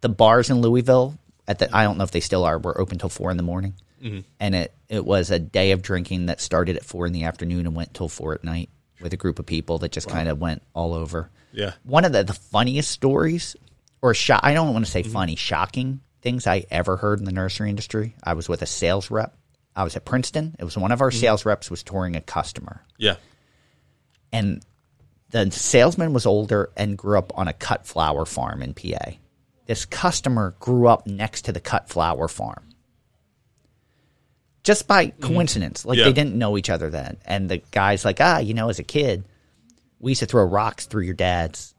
the 0.01 0.09
bars 0.09 0.49
in 0.51 0.61
Louisville 0.61 1.17
at 1.47 1.59
the 1.59 1.75
I 1.75 1.83
don't 1.83 1.97
know 1.97 2.03
if 2.03 2.11
they 2.11 2.19
still 2.19 2.43
are, 2.43 2.59
were 2.59 2.79
open 2.79 2.99
till 2.99 3.09
four 3.09 3.31
in 3.31 3.37
the 3.37 3.43
morning. 3.43 3.73
Mm-hmm. 4.01 4.19
And 4.39 4.55
it, 4.55 4.75
it 4.89 5.05
was 5.05 5.31
a 5.31 5.39
day 5.39 5.71
of 5.71 5.81
drinking 5.81 6.25
that 6.25 6.41
started 6.41 6.75
at 6.75 6.83
four 6.83 7.07
in 7.07 7.13
the 7.13 7.23
afternoon 7.23 7.65
and 7.65 7.73
went 7.73 7.93
till 7.93 8.09
four 8.09 8.33
at 8.33 8.43
night 8.43 8.69
with 9.03 9.13
a 9.13 9.17
group 9.17 9.37
of 9.39 9.45
people 9.45 9.77
that 9.79 9.91
just 9.91 10.07
kind 10.07 10.27
of 10.29 10.39
went 10.39 10.63
all 10.73 10.93
over 10.93 11.29
Yeah. 11.51 11.73
one 11.83 12.05
of 12.05 12.11
the, 12.13 12.23
the 12.23 12.33
funniest 12.33 12.89
stories 12.91 13.55
or 14.01 14.13
sho- 14.13 14.39
I 14.41 14.53
don't 14.53 14.73
want 14.73 14.85
to 14.85 14.91
say 14.91 15.03
Mm-hmm. 15.03 15.11
funny, 15.13 15.35
shocking 15.35 15.99
things 16.21 16.47
I 16.47 16.65
ever 16.71 16.97
heard 16.97 17.19
in 17.19 17.25
the 17.25 17.31
nursery 17.31 17.69
industry. 17.69 18.15
I 18.23 18.33
was 18.33 18.47
with 18.49 18.61
a 18.61 18.65
sales 18.65 19.11
rep. 19.11 19.35
I 19.75 19.83
was 19.83 19.95
at 19.95 20.05
Princeton. 20.05 20.55
It 20.57 20.63
was 20.63 20.77
one 20.77 20.91
of 20.91 20.97
Mm-hmm. 20.97 21.03
our 21.03 21.11
sales 21.11 21.45
reps 21.45 21.69
was 21.69 21.83
touring 21.83 22.15
a 22.15 22.21
customer 22.21 22.81
Yeah. 22.97 23.15
and 24.31 24.63
the 25.31 25.49
salesman 25.51 26.13
was 26.13 26.25
older 26.25 26.69
and 26.77 26.97
grew 26.97 27.17
up 27.17 27.31
on 27.37 27.47
a 27.47 27.53
cut 27.53 27.85
flower 27.87 28.25
farm 28.25 28.61
in 28.61 28.73
PA. 28.73 29.13
This 29.65 29.85
customer 29.85 30.55
grew 30.59 30.87
up 30.87 31.07
next 31.07 31.43
to 31.45 31.51
the 31.51 31.59
cut 31.59 31.89
flower 31.89 32.27
farm. 32.27 32.69
Just 34.63 34.87
by 34.87 35.07
coincidence. 35.07 35.85
Like 35.85 35.97
Mm-hmm. 35.97 35.99
Yeah. 35.99 36.05
they 36.05 36.13
didn't 36.13 36.35
know 36.35 36.57
each 36.57 36.69
other 36.69 36.89
then. 36.89 37.17
And 37.25 37.49
the 37.49 37.57
guy's 37.71 38.05
like, 38.05 38.17
ah, 38.21 38.39
you 38.39 38.53
know, 38.53 38.69
as 38.69 38.79
a 38.79 38.83
kid, 38.83 39.25
we 39.99 40.11
used 40.11 40.19
to 40.19 40.25
throw 40.25 40.43
rocks 40.45 40.85
through 40.85 41.03
your 41.03 41.13
dad's 41.15 41.73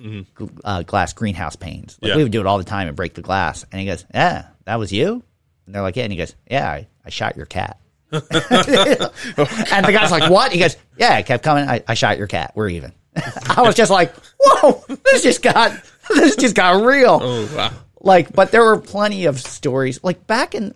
gl- 0.00 0.60
uh, 0.64 0.82
glass 0.82 1.12
greenhouse 1.12 1.56
panes. 1.56 1.98
Like 2.00 2.08
Mm-hmm. 2.08 2.08
Yeah. 2.08 2.16
we 2.16 2.22
would 2.24 2.32
do 2.32 2.40
it 2.40 2.46
all 2.46 2.58
the 2.58 2.64
time 2.64 2.88
and 2.88 2.96
break 2.96 3.14
the 3.14 3.22
glass. 3.22 3.64
And 3.70 3.80
he 3.80 3.86
goes, 3.86 4.04
yeah, 4.14 4.46
that 4.64 4.78
was 4.78 4.92
you? 4.92 5.22
And 5.66 5.74
they're 5.74 5.82
like, 5.82 5.96
yeah. 5.96 6.04
And 6.04 6.12
he 6.12 6.16
goes, 6.18 6.34
yeah, 6.50 6.68
I, 6.70 6.86
I 7.04 7.10
shot 7.10 7.36
your 7.36 7.46
cat. 7.46 7.78
and 8.10 8.22
the 8.22 9.90
guy's 9.92 10.10
like, 10.10 10.30
"What?" 10.30 10.50
He 10.50 10.58
goes, 10.58 10.78
"Yeah, 10.96 11.18
it 11.18 11.26
kept 11.26 11.44
coming. 11.44 11.68
I, 11.68 11.82
I 11.86 11.92
shot 11.92 12.16
your 12.16 12.26
cat. 12.26 12.52
We're 12.54 12.70
even." 12.70 12.92
I 13.54 13.60
was 13.60 13.74
just 13.74 13.90
like, 13.90 14.14
"Whoa, 14.40 14.82
this 15.04 15.22
just 15.22 15.42
got 15.42 15.72
this 16.08 16.34
just 16.36 16.54
got 16.56 16.82
real." 16.82 17.20
Oh 17.22 17.50
wow. 17.54 17.70
Like, 18.00 18.32
but 18.32 18.50
there 18.50 18.64
were 18.64 18.78
plenty 18.80 19.26
of 19.26 19.38
stories. 19.38 20.02
Like 20.02 20.26
back 20.26 20.54
in 20.54 20.74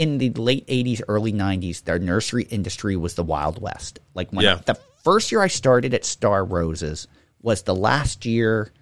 in 0.00 0.18
the 0.18 0.30
late 0.30 0.66
'80s, 0.66 1.02
early 1.06 1.32
'90s, 1.32 1.84
the 1.84 1.98
nursery 1.98 2.44
industry 2.44 2.96
was 2.96 3.14
the 3.14 3.22
Wild 3.22 3.60
West. 3.60 3.98
Like 4.14 4.32
when 4.32 4.44
Yeah. 4.44 4.60
the 4.64 4.78
first 5.04 5.30
year 5.30 5.42
I 5.42 5.48
started 5.48 5.94
at 5.94 6.04
Star 6.04 6.44
Roses 6.44 7.06
was 7.42 7.62
the 7.62 7.74
last 7.74 8.24
year 8.26 8.72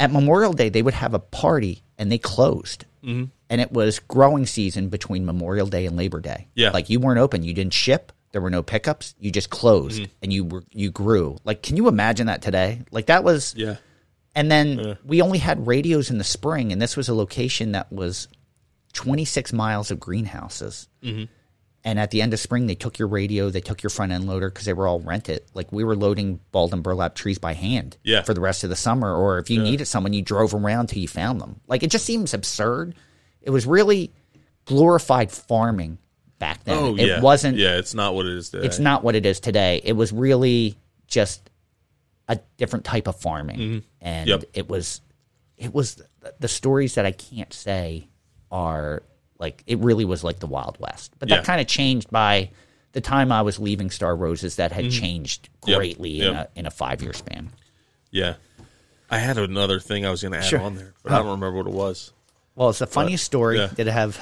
at 0.00 0.12
Memorial 0.12 0.52
Day, 0.52 0.68
they 0.68 0.82
would 0.82 0.94
have 0.94 1.14
a 1.14 1.18
party 1.20 1.82
and 1.98 2.10
they 2.10 2.18
closed. 2.18 2.84
Mm-hmm. 3.04 3.24
And 3.50 3.60
it 3.60 3.70
was 3.72 4.00
growing 4.00 4.46
season 4.46 4.88
between 4.88 5.24
Memorial 5.24 5.66
Day 5.68 5.86
and 5.86 5.96
Labor 5.96 6.20
Day. 6.20 6.48
Yeah. 6.54 6.70
Like 6.70 6.90
you 6.90 6.98
weren't 6.98 7.20
open. 7.20 7.44
You 7.44 7.54
didn't 7.54 7.72
ship. 7.74 8.10
There 8.32 8.40
were 8.40 8.50
no 8.50 8.62
pickups. 8.62 9.14
You 9.20 9.30
just 9.30 9.50
closed 9.50 10.00
Mm-hmm. 10.02 10.12
and 10.22 10.32
you 10.32 10.44
were, 10.44 10.64
you 10.72 10.90
grew. 10.90 11.36
Like, 11.44 11.62
can 11.62 11.76
you 11.76 11.86
imagine 11.86 12.26
that 12.26 12.42
today? 12.42 12.80
Like 12.90 13.06
that 13.06 13.22
was, 13.22 13.54
Yeah. 13.56 13.76
and 14.34 14.50
then 14.50 14.98
we 15.04 15.22
only 15.22 15.38
had 15.38 15.64
radios 15.66 16.10
in 16.10 16.18
the 16.18 16.24
spring. 16.24 16.72
And 16.72 16.82
this 16.82 16.96
was 16.96 17.08
a 17.08 17.14
location 17.14 17.72
that 17.72 17.92
was 17.92 18.26
26 18.94 19.52
miles 19.52 19.90
of 19.90 20.00
greenhouses. 20.00 20.88
Mm-hmm. 21.02 21.24
And 21.86 21.98
at 22.00 22.10
the 22.10 22.22
end 22.22 22.32
of 22.32 22.40
spring, 22.40 22.66
they 22.66 22.74
took 22.74 22.98
your 22.98 23.08
radio, 23.08 23.50
they 23.50 23.60
took 23.60 23.82
your 23.82 23.90
front 23.90 24.10
end 24.10 24.26
loader 24.26 24.48
because 24.48 24.64
they 24.64 24.72
were 24.72 24.88
all 24.88 25.00
rented. 25.00 25.42
Like 25.52 25.70
we 25.70 25.84
were 25.84 25.94
loading 25.94 26.40
balled 26.50 26.72
and 26.72 26.82
burlap 26.82 27.14
trees 27.14 27.38
by 27.38 27.52
hand 27.52 27.98
Yeah. 28.02 28.22
for 28.22 28.32
the 28.32 28.40
rest 28.40 28.64
of 28.64 28.70
the 28.70 28.76
summer. 28.76 29.14
Or 29.14 29.38
if 29.38 29.50
you 29.50 29.62
needed 29.62 29.84
someone, 29.84 30.14
you 30.14 30.22
drove 30.22 30.54
around 30.54 30.86
till 30.86 31.00
you 31.02 31.08
found 31.08 31.42
them. 31.42 31.60
Like 31.66 31.82
it 31.82 31.90
just 31.90 32.06
seems 32.06 32.32
absurd. 32.32 32.94
It 33.42 33.50
was 33.50 33.66
really 33.66 34.12
glorified 34.64 35.30
farming 35.30 35.98
back 36.38 36.64
then. 36.64 36.78
Oh 36.78 36.96
it 36.96 37.06
yeah. 37.06 37.20
wasn't. 37.20 37.58
Yeah. 37.58 37.76
It's 37.76 37.92
not 37.94 38.14
what 38.14 38.24
it 38.24 38.32
is 38.34 38.48
today. 38.48 38.66
It's 38.66 38.78
not 38.78 39.04
what 39.04 39.14
it 39.14 39.26
is 39.26 39.38
today. 39.40 39.82
It 39.84 39.92
was 39.92 40.10
really 40.12 40.76
just 41.06 41.50
a 42.28 42.38
different 42.56 42.86
type 42.86 43.06
of 43.06 43.16
farming, 43.16 43.82
and 44.00 44.28
Yep. 44.28 44.44
it 44.54 44.68
was 44.70 45.02
it 45.58 45.74
was 45.74 46.00
the 46.40 46.48
stories 46.48 46.94
that 46.94 47.04
I 47.04 47.12
can't 47.12 47.52
say 47.52 48.08
are 48.54 49.02
like 49.38 49.62
it 49.66 49.78
really 49.80 50.04
was 50.04 50.22
like 50.24 50.38
the 50.38 50.46
Wild 50.46 50.78
West. 50.78 51.12
But 51.18 51.28
that 51.28 51.38
Yeah. 51.40 51.42
kind 51.42 51.60
of 51.60 51.66
changed 51.66 52.08
by 52.10 52.50
the 52.92 53.00
time 53.00 53.32
I 53.32 53.42
was 53.42 53.58
leaving 53.58 53.90
Star 53.90 54.14
Roses 54.14 54.56
that 54.56 54.70
had 54.72 54.90
changed 54.92 55.48
Mm-hmm. 55.60 55.70
Yep, 55.70 55.78
greatly 55.78 56.20
in 56.20 56.32
yep. 56.34 56.52
a 56.54 56.58
in 56.58 56.66
a 56.66 56.70
five 56.70 57.02
year 57.02 57.12
span. 57.12 57.50
Yeah. 58.10 58.34
I 59.10 59.18
had 59.18 59.36
another 59.38 59.80
thing 59.80 60.06
I 60.06 60.10
was 60.10 60.22
going 60.22 60.32
to 60.32 60.38
add 60.38 60.44
Sure. 60.44 60.60
on 60.60 60.76
there, 60.76 60.94
but 61.02 61.12
I 61.12 61.18
don't 61.18 61.32
remember 61.40 61.52
what 61.58 61.66
it 61.66 61.72
was. 61.72 62.12
Well, 62.54 62.70
it's 62.70 62.78
the 62.78 62.86
funniest 62.86 63.24
story. 63.24 63.58
yeah. 63.58 63.68
Did 63.74 63.86
it 63.88 63.92
have? 63.92 64.18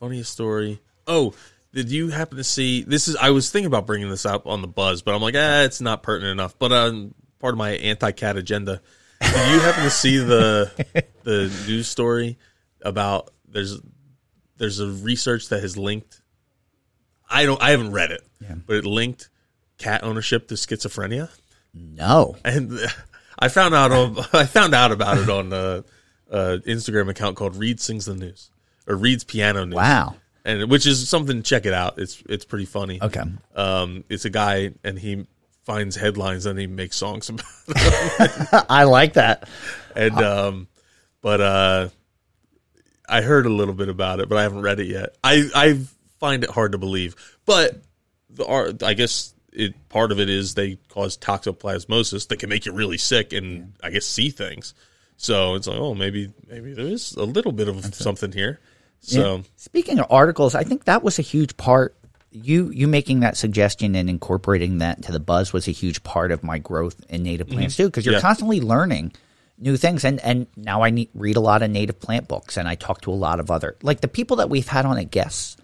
Funniest 0.00 0.32
story. 0.32 0.80
Oh, 1.06 1.32
did 1.72 1.90
you 1.90 2.08
happen 2.08 2.36
to 2.38 2.44
see? 2.44 2.82
This 2.82 3.06
is. 3.08 3.16
I 3.16 3.30
was 3.30 3.50
thinking 3.50 3.66
about 3.66 3.86
bringing 3.86 4.10
this 4.10 4.26
up 4.26 4.46
on 4.46 4.60
the 4.60 4.68
buzz, 4.68 5.02
but 5.02 5.14
I'm 5.14 5.22
like, 5.22 5.34
ah, 5.36 5.62
it's 5.62 5.80
not 5.80 6.02
pertinent 6.02 6.32
enough. 6.32 6.58
But 6.58 6.72
um, 6.72 7.14
part 7.38 7.54
of 7.54 7.58
my 7.58 7.70
anti-cat 7.70 8.36
agenda. 8.36 8.80
Did 9.20 9.50
you 9.52 9.60
happen 9.60 9.84
to 9.84 9.90
see 9.90 10.18
the 10.18 10.70
the 11.22 11.50
news 11.68 11.88
story 11.88 12.38
about 12.82 13.30
there's 13.48 13.78
there's 14.56 14.80
a 14.80 14.88
research 14.88 15.48
that 15.50 15.62
has 15.62 15.76
linked. 15.76 16.20
I 17.28 17.44
don't. 17.44 17.60
I 17.62 17.70
haven't 17.70 17.92
read 17.92 18.10
it, 18.12 18.22
yeah. 18.40 18.54
but 18.66 18.76
it 18.76 18.84
linked 18.84 19.28
cat 19.78 20.02
ownership 20.04 20.48
to 20.48 20.54
schizophrenia, 20.54 21.28
No. 21.74 22.36
and 22.44 22.78
I 23.38 23.48
found 23.48 23.74
out. 23.74 23.92
on- 23.92 24.16
I 24.32 24.46
found 24.46 24.74
out 24.74 24.92
about 24.92 25.18
it 25.18 25.28
on 25.28 25.52
a, 25.52 25.84
a 26.30 26.58
Instagram 26.66 27.10
account 27.10 27.36
called 27.36 27.56
Reed 27.56 27.80
Sings 27.80 28.04
the 28.06 28.14
News 28.14 28.50
or 28.86 28.94
Reed's 28.96 29.24
Piano 29.24 29.64
News 29.64 29.74
Wow. 29.74 30.14
and 30.44 30.70
which 30.70 30.86
is 30.86 31.08
something. 31.08 31.42
Check 31.42 31.66
it 31.66 31.74
out. 31.74 31.98
It's 31.98 32.22
it's 32.28 32.44
pretty 32.44 32.64
funny. 32.66 32.98
Okay. 33.02 33.22
Um, 33.54 34.04
it's 34.08 34.24
a 34.24 34.30
guy 34.30 34.70
and 34.84 34.98
he 34.98 35.26
finds 35.64 35.96
headlines 35.96 36.46
and 36.46 36.56
he 36.58 36.68
makes 36.68 36.96
songs 36.96 37.28
about. 37.28 37.44
I 38.70 38.84
like 38.84 39.14
that. 39.14 39.48
and 39.96 40.14
um, 40.20 40.68
but 41.20 41.40
uh, 41.40 41.88
I 43.08 43.22
heard 43.22 43.46
a 43.46 43.50
little 43.50 43.74
bit 43.74 43.88
about 43.88 44.20
it, 44.20 44.28
but 44.28 44.38
I 44.38 44.42
haven't 44.42 44.62
read 44.62 44.80
it 44.80 44.86
yet. 44.88 45.16
I 45.22 45.48
I 45.54 45.80
find 46.18 46.44
it 46.44 46.50
hard 46.50 46.72
to 46.72 46.78
believe, 46.78 47.14
but 47.44 47.80
the 48.30 48.46
art. 48.46 48.82
I 48.82 48.94
guess 48.94 49.32
it 49.52 49.74
part 49.88 50.12
of 50.12 50.20
it 50.20 50.28
is 50.28 50.54
they 50.54 50.76
cause 50.88 51.16
toxoplasmosis 51.16 52.28
that 52.28 52.38
can 52.38 52.48
make 52.48 52.66
you 52.66 52.72
really 52.72 52.98
sick 52.98 53.32
and 53.32 53.72
I 53.82 53.90
guess 53.90 54.04
see 54.06 54.30
things. 54.30 54.74
So 55.16 55.54
it's 55.54 55.66
like, 55.66 55.78
oh, 55.78 55.94
maybe 55.94 56.32
maybe 56.48 56.74
there 56.74 56.86
is 56.86 57.14
a 57.14 57.24
little 57.24 57.52
bit 57.52 57.68
of 57.68 57.94
something 57.94 58.32
here. 58.32 58.60
So. 59.00 59.44
Speaking 59.56 59.98
of 59.98 60.06
articles, 60.10 60.54
I 60.54 60.64
think 60.64 60.84
that 60.84 61.02
was 61.02 61.18
a 61.18 61.22
huge 61.22 61.56
part. 61.56 61.96
You 62.32 62.70
you 62.70 62.86
making 62.86 63.20
that 63.20 63.36
suggestion 63.36 63.94
and 63.94 64.10
incorporating 64.10 64.78
that 64.78 65.02
to 65.04 65.12
the 65.12 65.20
buzz 65.20 65.52
was 65.54 65.68
a 65.68 65.70
huge 65.70 66.02
part 66.02 66.32
of 66.32 66.42
my 66.42 66.58
growth 66.58 66.96
in 67.08 67.22
native 67.22 67.48
plants 67.48 67.76
too, 67.76 67.86
because 67.86 68.04
you're 68.04 68.14
Mm-hmm. 68.14 68.18
Yeah. 68.18 68.28
constantly 68.28 68.60
learning 68.60 69.12
new 69.58 69.76
things. 69.76 70.04
And 70.04 70.20
and 70.20 70.46
now 70.56 70.82
I 70.82 70.90
need, 70.90 71.10
read 71.14 71.36
a 71.36 71.40
lot 71.40 71.62
of 71.62 71.70
native 71.70 72.00
plant 72.00 72.28
books, 72.28 72.56
and 72.56 72.68
I 72.68 72.74
talk 72.74 73.02
to 73.02 73.10
a 73.10 73.14
lot 73.14 73.40
of 73.40 73.50
other 73.50 73.76
like 73.82 74.00
the 74.00 74.08
people 74.08 74.36
that 74.38 74.50
we've 74.50 74.68
had 74.68 74.86
on 74.86 74.98
as 74.98 75.04
guests, 75.06 75.56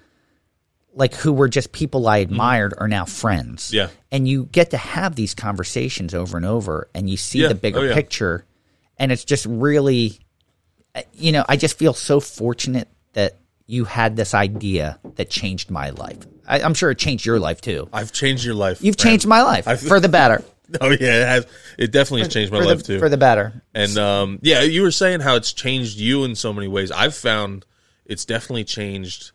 like 0.94 1.14
who 1.14 1.32
were 1.32 1.48
just 1.48 1.72
people 1.72 2.06
I 2.08 2.18
admired, 2.18 2.74
are 2.78 2.88
now 2.88 3.04
friends. 3.04 3.66
Mm-hmm. 3.68 3.76
Yeah. 3.76 3.88
and 4.10 4.28
you 4.28 4.44
get 4.46 4.70
to 4.70 4.76
have 4.76 5.14
these 5.16 5.34
conversations 5.34 6.14
over 6.14 6.36
and 6.36 6.46
over, 6.46 6.88
and 6.94 7.08
you 7.08 7.16
see 7.16 7.40
Yeah. 7.42 7.48
the 7.48 7.54
bigger 7.54 7.80
Oh, 7.80 7.82
yeah. 7.84 7.94
picture, 7.94 8.44
and 8.98 9.10
it's 9.12 9.24
just 9.24 9.46
really 9.46 10.18
you 11.14 11.32
know, 11.32 11.42
I 11.48 11.56
just 11.56 11.78
feel 11.78 11.94
so 11.94 12.20
fortunate 12.20 12.86
that 13.14 13.38
you 13.66 13.86
had 13.86 14.14
this 14.14 14.34
idea 14.34 14.98
that 15.14 15.30
changed 15.30 15.70
my 15.70 15.88
life. 15.88 16.18
I, 16.46 16.60
I'm 16.60 16.74
sure 16.74 16.90
it 16.90 16.98
changed 16.98 17.24
your 17.24 17.40
life 17.40 17.62
too. 17.62 17.88
I've 17.94 18.12
changed 18.12 18.44
your 18.44 18.54
life. 18.54 18.82
You've 18.82 18.98
man. 18.98 19.02
changed 19.10 19.26
my 19.26 19.40
life 19.42 19.66
I've- 19.66 19.86
for 19.86 20.00
the 20.00 20.10
better. 20.10 20.44
Oh 20.80 20.90
yeah, 20.90 20.96
it 21.22 21.26
has. 21.28 21.46
It 21.78 21.92
definitely 21.92 22.22
has 22.22 22.32
changed 22.32 22.52
my 22.52 22.58
for 22.60 22.64
life 22.64 22.78
the, 22.78 22.84
too. 22.84 22.98
For 22.98 23.08
the 23.08 23.16
better. 23.16 23.62
and 23.74 23.96
um, 23.98 24.38
yeah, 24.42 24.62
you 24.62 24.82
were 24.82 24.90
saying 24.90 25.20
how 25.20 25.36
it's 25.36 25.52
changed 25.52 25.98
you 25.98 26.24
in 26.24 26.34
so 26.34 26.52
many 26.52 26.68
ways. 26.68 26.90
I've 26.90 27.14
found 27.14 27.66
it's 28.06 28.24
definitely 28.24 28.64
changed 28.64 29.32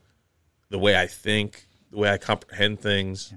the 0.70 0.80
way 0.80 0.98
I 1.00 1.08
think, 1.08 1.66
the 1.92 1.98
way 1.98 2.10
I 2.10 2.18
comprehend 2.18 2.80
things. 2.82 3.34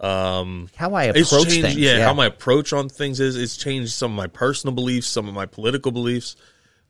Um, 0.00 0.68
How 0.74 0.94
I 0.94 1.04
approach 1.04 1.28
changed, 1.48 1.62
things. 1.62 1.76
yeah, 1.76 2.04
how 2.04 2.12
my 2.12 2.26
approach 2.26 2.72
on 2.72 2.88
things 2.88 3.20
is. 3.20 3.36
It's 3.36 3.56
changed 3.56 3.92
some 3.92 4.10
of 4.10 4.16
my 4.16 4.26
personal 4.26 4.74
beliefs, 4.74 5.06
some 5.06 5.28
of 5.28 5.34
my 5.34 5.46
political 5.46 5.92
beliefs. 5.92 6.34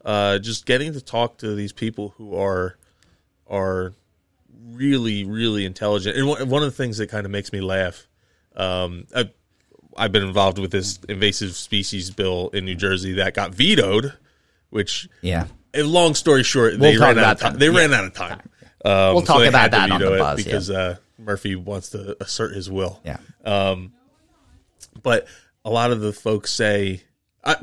Uh, 0.05 0.39
just 0.39 0.65
getting 0.65 0.95
to 0.95 1.01
talk 1.01 1.39
to 1.39 1.55
these 1.55 1.73
people 1.73 2.15
who 2.17 2.35
are 2.37 2.79
are 3.47 3.93
really, 4.65 5.25
really 5.25 5.67
intelligent. 5.67 6.17
And 6.17 6.27
one 6.27 6.49
one 6.49 6.63
of 6.63 6.71
the 6.71 6.77
things 6.77 6.97
that 6.99 7.09
kind 7.11 7.27
of 7.27 7.31
makes 7.31 7.53
me 7.53 7.61
laugh, 7.61 8.09
um, 8.57 9.07
I, 9.15 9.31
I've 9.97 10.13
been 10.13 10.23
involved 10.25 10.59
with 10.59 10.71
this 10.71 10.99
invasive 11.09 11.55
species 11.55 12.11
bill 12.11 12.51
in 12.53 12.65
New 12.65 12.75
Jersey 12.75 13.15
that 13.15 13.35
got 13.35 13.53
vetoed, 13.55 14.13
which, 14.71 15.09
yeah. 15.21 15.47
eh, 15.75 15.83
long 15.85 16.15
story 16.15 16.43
short, 16.43 16.79
We'll 16.79 16.93
they 16.93 16.99
ran 16.99 17.19
out 17.19 17.33
of 17.37 17.41
time. 17.41 17.59
They 17.59 17.69
Yeah. 17.69 17.79
ran 17.79 17.95
out 17.95 18.05
of 18.05 18.15
time. 18.15 18.41
Um, 18.85 19.15
We'll 19.15 19.23
talk 19.23 19.39
they 19.41 19.49
about 19.49 19.71
that 19.71 19.91
on 19.91 20.01
the 20.01 20.11
buzz, 20.11 20.39
yeah. 20.41 20.45
because 20.45 20.71
uh, 20.71 20.97
Murphy 21.19 21.55
wants 21.57 21.91
to 21.91 22.17
assert 22.23 22.55
his 22.55 22.71
will 22.71 23.01
Yeah. 23.05 23.19
but 25.03 25.27
a 25.65 25.71
lot 25.71 25.91
of 25.93 26.01
the 26.01 26.13
folks 26.13 26.53
say 26.53 27.03
I, 27.45 27.57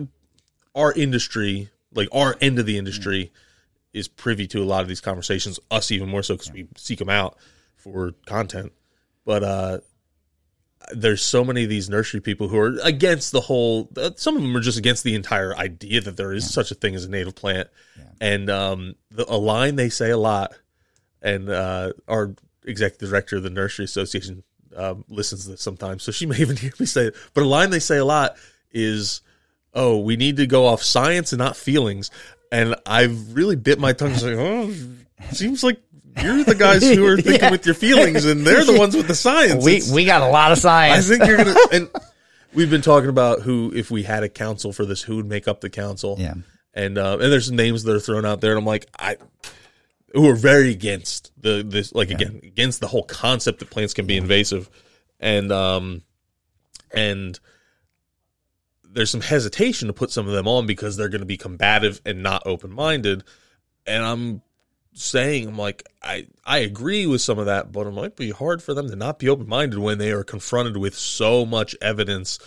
our 0.76 0.94
industry, 0.94 1.70
like 1.94 2.08
our 2.12 2.36
end 2.42 2.60
of 2.60 2.66
the 2.66 2.78
industry, 2.78 3.32
is 3.94 4.08
privy 4.08 4.48
to 4.48 4.62
a 4.62 4.66
lot 4.66 4.82
of 4.82 4.88
these 4.88 5.02
conversations. 5.02 5.60
Us 5.72 5.92
even 5.92 6.10
more 6.10 6.24
so 6.24 6.36
because 6.36 6.52
we 6.52 6.68
seek 6.78 7.00
them 7.00 7.10
out 7.10 7.38
for 7.76 8.14
content. 8.26 8.72
But 9.26 9.44
uh, 9.44 9.80
there's 10.92 11.22
so 11.24 11.44
many 11.44 11.64
of 11.64 11.70
these 11.70 11.90
nursery 11.90 12.20
people 12.20 12.48
who 12.48 12.58
are 12.58 12.78
against 12.84 13.32
the 13.32 13.42
whole. 13.42 13.90
uh, 13.98 14.12
Some 14.16 14.36
of 14.36 14.42
them 14.42 14.56
are 14.56 14.62
just 14.62 14.78
against 14.78 15.04
the 15.04 15.16
entire 15.16 15.56
idea 15.56 16.02
that 16.02 16.18
there 16.18 16.34
is 16.34 16.52
such 16.52 16.72
a 16.72 16.76
thing 16.76 16.96
as 16.96 17.06
a 17.06 17.10
native 17.10 17.36
plant. 17.36 17.70
And 18.22 18.50
um, 18.50 18.96
the, 19.12 19.32
a 19.32 19.38
line 19.38 19.76
they 19.76 19.90
say 19.90 20.10
a 20.10 20.18
lot, 20.18 20.54
and 21.22 21.50
uh, 21.50 21.94
our 22.08 22.34
executive 22.66 23.10
director 23.10 23.38
of 23.38 23.44
the 23.44 23.50
nursery 23.50 23.86
association 23.86 24.44
um, 24.76 25.06
listens 25.10 25.46
to 25.46 25.52
this 25.52 25.62
sometimes, 25.62 26.04
so 26.04 26.12
she 26.12 26.26
may 26.28 26.38
even 26.38 26.58
hear 26.58 26.74
me 26.80 26.86
say 26.86 27.08
it. 27.08 27.16
But 27.34 27.44
a 27.44 27.48
line 27.48 27.70
they 27.70 27.80
say 27.80 27.98
a 27.98 28.06
lot 28.06 28.36
is, 28.72 29.22
"Oh, 29.74 30.00
we 30.00 30.16
need 30.16 30.38
to 30.38 30.48
go 30.48 30.66
off 30.66 30.84
science 30.84 31.32
and 31.32 31.40
not 31.40 31.56
feelings." 31.56 32.12
And 32.52 32.76
I've 32.86 33.36
really 33.36 33.56
bit 33.56 33.80
my 33.80 33.94
tongue, 33.94 34.16
saying, 34.16 34.40
"Oh, 34.40 34.74
seems 35.32 35.64
like 35.64 35.80
you're 36.24 36.44
the 36.44 36.56
guys 36.56 36.84
who 36.84 37.06
are 37.06 37.16
thinking 37.22 37.42
Yeah. 37.42 37.52
with 37.52 37.66
your 37.66 37.76
feelings, 37.76 38.26
and 38.26 38.46
they're 38.46 38.66
the 38.66 38.78
ones 38.78 38.96
with 38.96 39.08
the 39.08 39.16
science." 39.16 39.64
We 39.64 39.76
It's- 39.78 39.92
we 39.92 40.06
got 40.06 40.22
a 40.22 40.28
lot 40.30 40.52
of 40.52 40.58
science. 40.58 41.10
I 41.12 41.18
think 41.18 41.28
you're 41.28 41.38
gonna. 41.38 41.56
And 41.72 41.90
we've 42.54 42.70
been 42.70 42.82
talking 42.82 43.10
about 43.10 43.42
who, 43.42 43.72
if 43.76 43.90
we 43.92 44.04
had 44.04 44.24
a 44.24 44.30
council 44.30 44.74
for 44.74 44.86
this, 44.86 45.02
who 45.02 45.16
would 45.18 45.28
make 45.28 45.48
up 45.48 45.62
the 45.62 45.70
council? 45.70 46.16
Yeah. 46.20 46.34
And 46.74 46.98
uh, 46.98 47.14
and 47.22 47.32
there's 47.32 47.52
names 47.52 47.84
that 47.84 47.96
are 47.96 48.00
thrown 48.00 48.26
out 48.26 48.42
there, 48.42 48.52
and 48.52 48.60
I'm 48.60 48.66
like, 48.66 48.88
I 48.98 49.18
who 50.14 50.28
are 50.30 50.36
very 50.36 50.72
against 50.72 51.32
the 51.40 51.64
this, 51.68 51.94
like 51.94 52.10
again, 52.10 52.40
against 52.44 52.80
the 52.80 52.88
whole 52.88 53.04
concept 53.04 53.60
that 53.60 53.70
plants 53.70 53.94
can 53.94 54.06
be 54.08 54.18
invasive, 54.18 54.70
and 55.20 55.52
um, 55.52 56.02
and 56.94 57.40
there's 58.92 59.12
some 59.12 59.22
hesitation 59.22 59.88
to 59.88 59.94
put 59.94 60.12
some 60.12 60.28
of 60.28 60.34
them 60.34 60.48
on 60.48 60.66
because 60.66 60.98
they're 60.98 61.10
going 61.10 61.22
to 61.22 61.26
be 61.28 61.38
combative 61.38 62.02
and 62.06 62.24
not 62.24 62.42
open 62.46 62.72
minded, 62.72 63.24
and 63.86 64.04
I'm 64.04 64.42
saying 65.00 65.48
I'm 65.48 65.58
like 65.58 65.88
I 66.04 66.28
I 66.46 66.60
agree 66.60 67.08
with 67.08 67.22
some 67.22 67.40
of 67.40 67.46
that, 67.46 67.72
but 67.72 67.88
it 67.88 67.92
might 67.92 68.16
be 68.16 68.32
hard 68.32 68.62
for 68.62 68.74
them 68.74 68.90
to 68.90 68.96
not 68.96 69.20
be 69.20 69.30
open 69.30 69.48
minded 69.48 69.80
when 69.80 69.98
they 69.98 70.12
are 70.12 70.24
confronted 70.24 70.78
with 70.78 70.96
so 70.96 71.46
much 71.46 71.76
evidence 71.82 72.40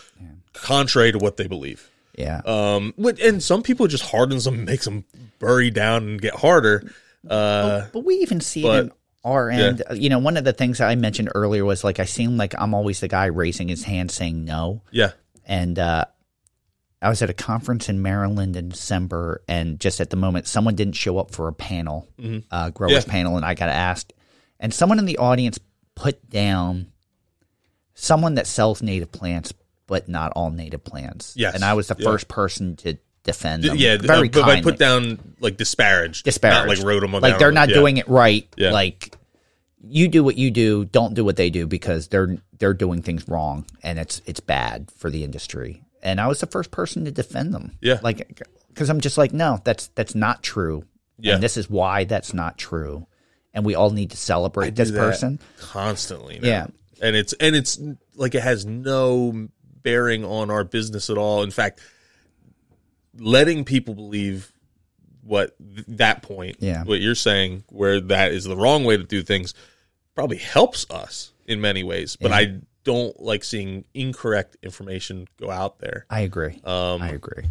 contrary 0.52 1.12
to 1.12 1.18
what 1.18 1.36
they 1.36 1.46
believe. 1.46 1.88
yeah. 2.16 2.42
Um, 2.44 2.92
but- 2.98 3.18
and 3.20 3.42
some 3.42 3.62
people 3.62 3.86
just 3.86 4.04
hardens 4.04 4.44
them, 4.44 4.64
makes 4.66 4.84
them 4.84 5.04
bury 5.38 5.70
down 5.70 6.02
and 6.06 6.20
get 6.20 6.34
harder. 6.34 6.92
Uh, 7.28 7.86
but 7.92 8.04
we 8.04 8.16
even 8.16 8.40
see 8.40 8.62
but- 8.62 8.78
it 8.78 8.80
in 8.86 8.92
our 9.24 9.48
end. 9.48 9.82
You 9.94 10.10
know, 10.10 10.18
one 10.18 10.36
of 10.36 10.44
the 10.44 10.52
things 10.52 10.80
I 10.80 10.94
mentioned 10.94 11.30
earlier 11.34 11.64
was 11.64 11.84
like 11.84 12.00
I 12.00 12.04
seem 12.04 12.36
like 12.36 12.54
I'm 12.58 12.74
always 12.74 13.00
the 13.00 13.08
guy 13.08 13.26
raising 13.26 13.68
his 13.68 13.82
hand 13.84 14.10
saying 14.10 14.44
no. 14.44 14.82
yeah, 14.90 15.12
and 15.46 15.78
uh, 15.78 16.04
I 17.02 17.08
was 17.08 17.20
at 17.20 17.28
a 17.30 17.34
conference 17.34 17.88
in 17.88 18.00
Maryland 18.00 18.54
in 18.56 18.68
December, 18.68 19.42
and 19.48 19.80
just 19.80 20.00
at 20.00 20.10
the 20.10 20.16
moment, 20.16 20.46
someone 20.46 20.76
didn't 20.76 20.94
show 20.94 21.18
up 21.18 21.32
for 21.32 21.48
a 21.48 21.52
panel, 21.52 22.08
uh, 22.50 22.70
growers 22.70 22.92
Mm-hmm. 22.92 23.10
Yeah. 23.10 23.12
panel, 23.12 23.36
and 23.36 23.44
I 23.44 23.54
got 23.54 23.68
asked, 23.68 24.12
and 24.60 24.72
someone 24.72 24.98
in 25.00 25.04
the 25.04 25.18
audience 25.18 25.58
put 25.96 26.30
down 26.30 26.92
someone 27.94 28.34
that 28.36 28.46
sells 28.46 28.82
native 28.82 29.12
plants, 29.12 29.52
but 29.86 30.08
not 30.08 30.32
all 30.34 30.50
native 30.50 30.84
plants. 30.84 31.34
Yes. 31.36 31.54
and 31.54 31.64
I 31.64 31.74
was 31.74 31.88
the 31.88 31.96
Yeah. 31.98 32.04
first 32.10 32.28
person 32.28 32.76
to 32.76 32.96
defend 33.24 33.64
them. 33.64 33.76
yeah. 33.76 33.96
very 33.98 34.28
uh, 34.28 34.32
but 34.32 34.44
I 34.48 34.62
put 34.62 34.78
down 34.78 35.18
like 35.40 35.56
disparaged, 35.56 36.24
disparaged, 36.24 36.58
not 36.58 36.68
like 36.68 36.84
wrote 36.86 37.00
them 37.00 37.12
like 37.12 37.38
they're 37.38 37.52
not 37.52 37.68
doing 37.68 37.96
it 37.98 38.08
right. 38.08 38.48
Yeah. 38.56 38.72
Like 38.72 39.16
you 39.84 40.08
do 40.08 40.24
what 40.24 40.36
you 40.36 40.50
do, 40.50 40.84
don't 40.84 41.14
do 41.14 41.24
what 41.24 41.36
they 41.36 41.50
do 41.50 41.66
because 41.66 42.08
they're 42.08 42.36
they're 42.58 42.74
doing 42.74 43.02
things 43.02 43.28
wrong 43.28 43.66
and 43.82 43.98
it's 43.98 44.22
it's 44.24 44.40
bad 44.40 44.90
for 44.96 45.10
the 45.10 45.24
industry. 45.24 45.82
And 46.02 46.20
I 46.20 46.26
was 46.26 46.40
the 46.40 46.46
first 46.46 46.70
person 46.70 47.04
to 47.04 47.10
defend 47.12 47.54
them. 47.54 47.72
Yeah. 47.80 48.00
like 48.02 48.42
because 48.68 48.88
I'm 48.88 49.00
just 49.00 49.18
like, 49.18 49.32
no, 49.32 49.58
that's 49.64 49.88
that's 49.88 50.14
not 50.14 50.42
true. 50.42 50.84
Yeah. 51.18 51.34
and 51.34 51.42
this 51.42 51.56
is 51.56 51.70
why 51.70 52.04
that's 52.04 52.34
not 52.34 52.58
true. 52.58 53.06
And 53.54 53.64
we 53.64 53.74
all 53.74 53.90
need 53.90 54.10
to 54.12 54.16
celebrate 54.16 54.74
this 54.74 54.88
do 54.88 54.94
that 54.94 55.00
person. 55.00 55.38
constantly. 55.60 56.38
now. 56.40 56.48
Yeah. 56.48 56.66
and 57.02 57.14
it's 57.16 57.32
and 57.34 57.54
it's 57.54 57.78
like 58.16 58.34
it 58.34 58.42
has 58.42 58.64
no 58.66 59.48
bearing 59.82 60.24
on 60.24 60.50
our 60.50 60.64
business 60.64 61.10
at 61.10 61.18
all. 61.18 61.42
In 61.42 61.50
fact, 61.50 61.80
letting 63.18 63.64
people 63.64 63.94
believe 63.94 64.52
what 65.22 65.54
th- 65.58 65.86
that 65.88 66.22
point, 66.22 66.56
Yeah. 66.60 66.84
what 66.84 67.00
you're 67.00 67.14
saying, 67.14 67.64
where 67.68 68.00
that 68.00 68.32
is 68.32 68.44
the 68.44 68.56
wrong 68.56 68.84
way 68.84 68.96
to 68.96 69.04
do 69.04 69.22
things, 69.22 69.54
probably 70.14 70.38
helps 70.38 70.86
us 70.90 71.32
in 71.46 71.60
many 71.60 71.82
ways, 71.82 72.16
but 72.16 72.32
I 72.32 72.60
don't 72.84 73.20
like 73.20 73.44
seeing 73.44 73.84
incorrect 73.94 74.56
information 74.62 75.26
go 75.40 75.50
out 75.50 75.78
there. 75.78 76.06
I 76.10 76.20
agree. 76.20 76.60
Um, 76.64 77.02
I 77.02 77.10
agree. 77.10 77.44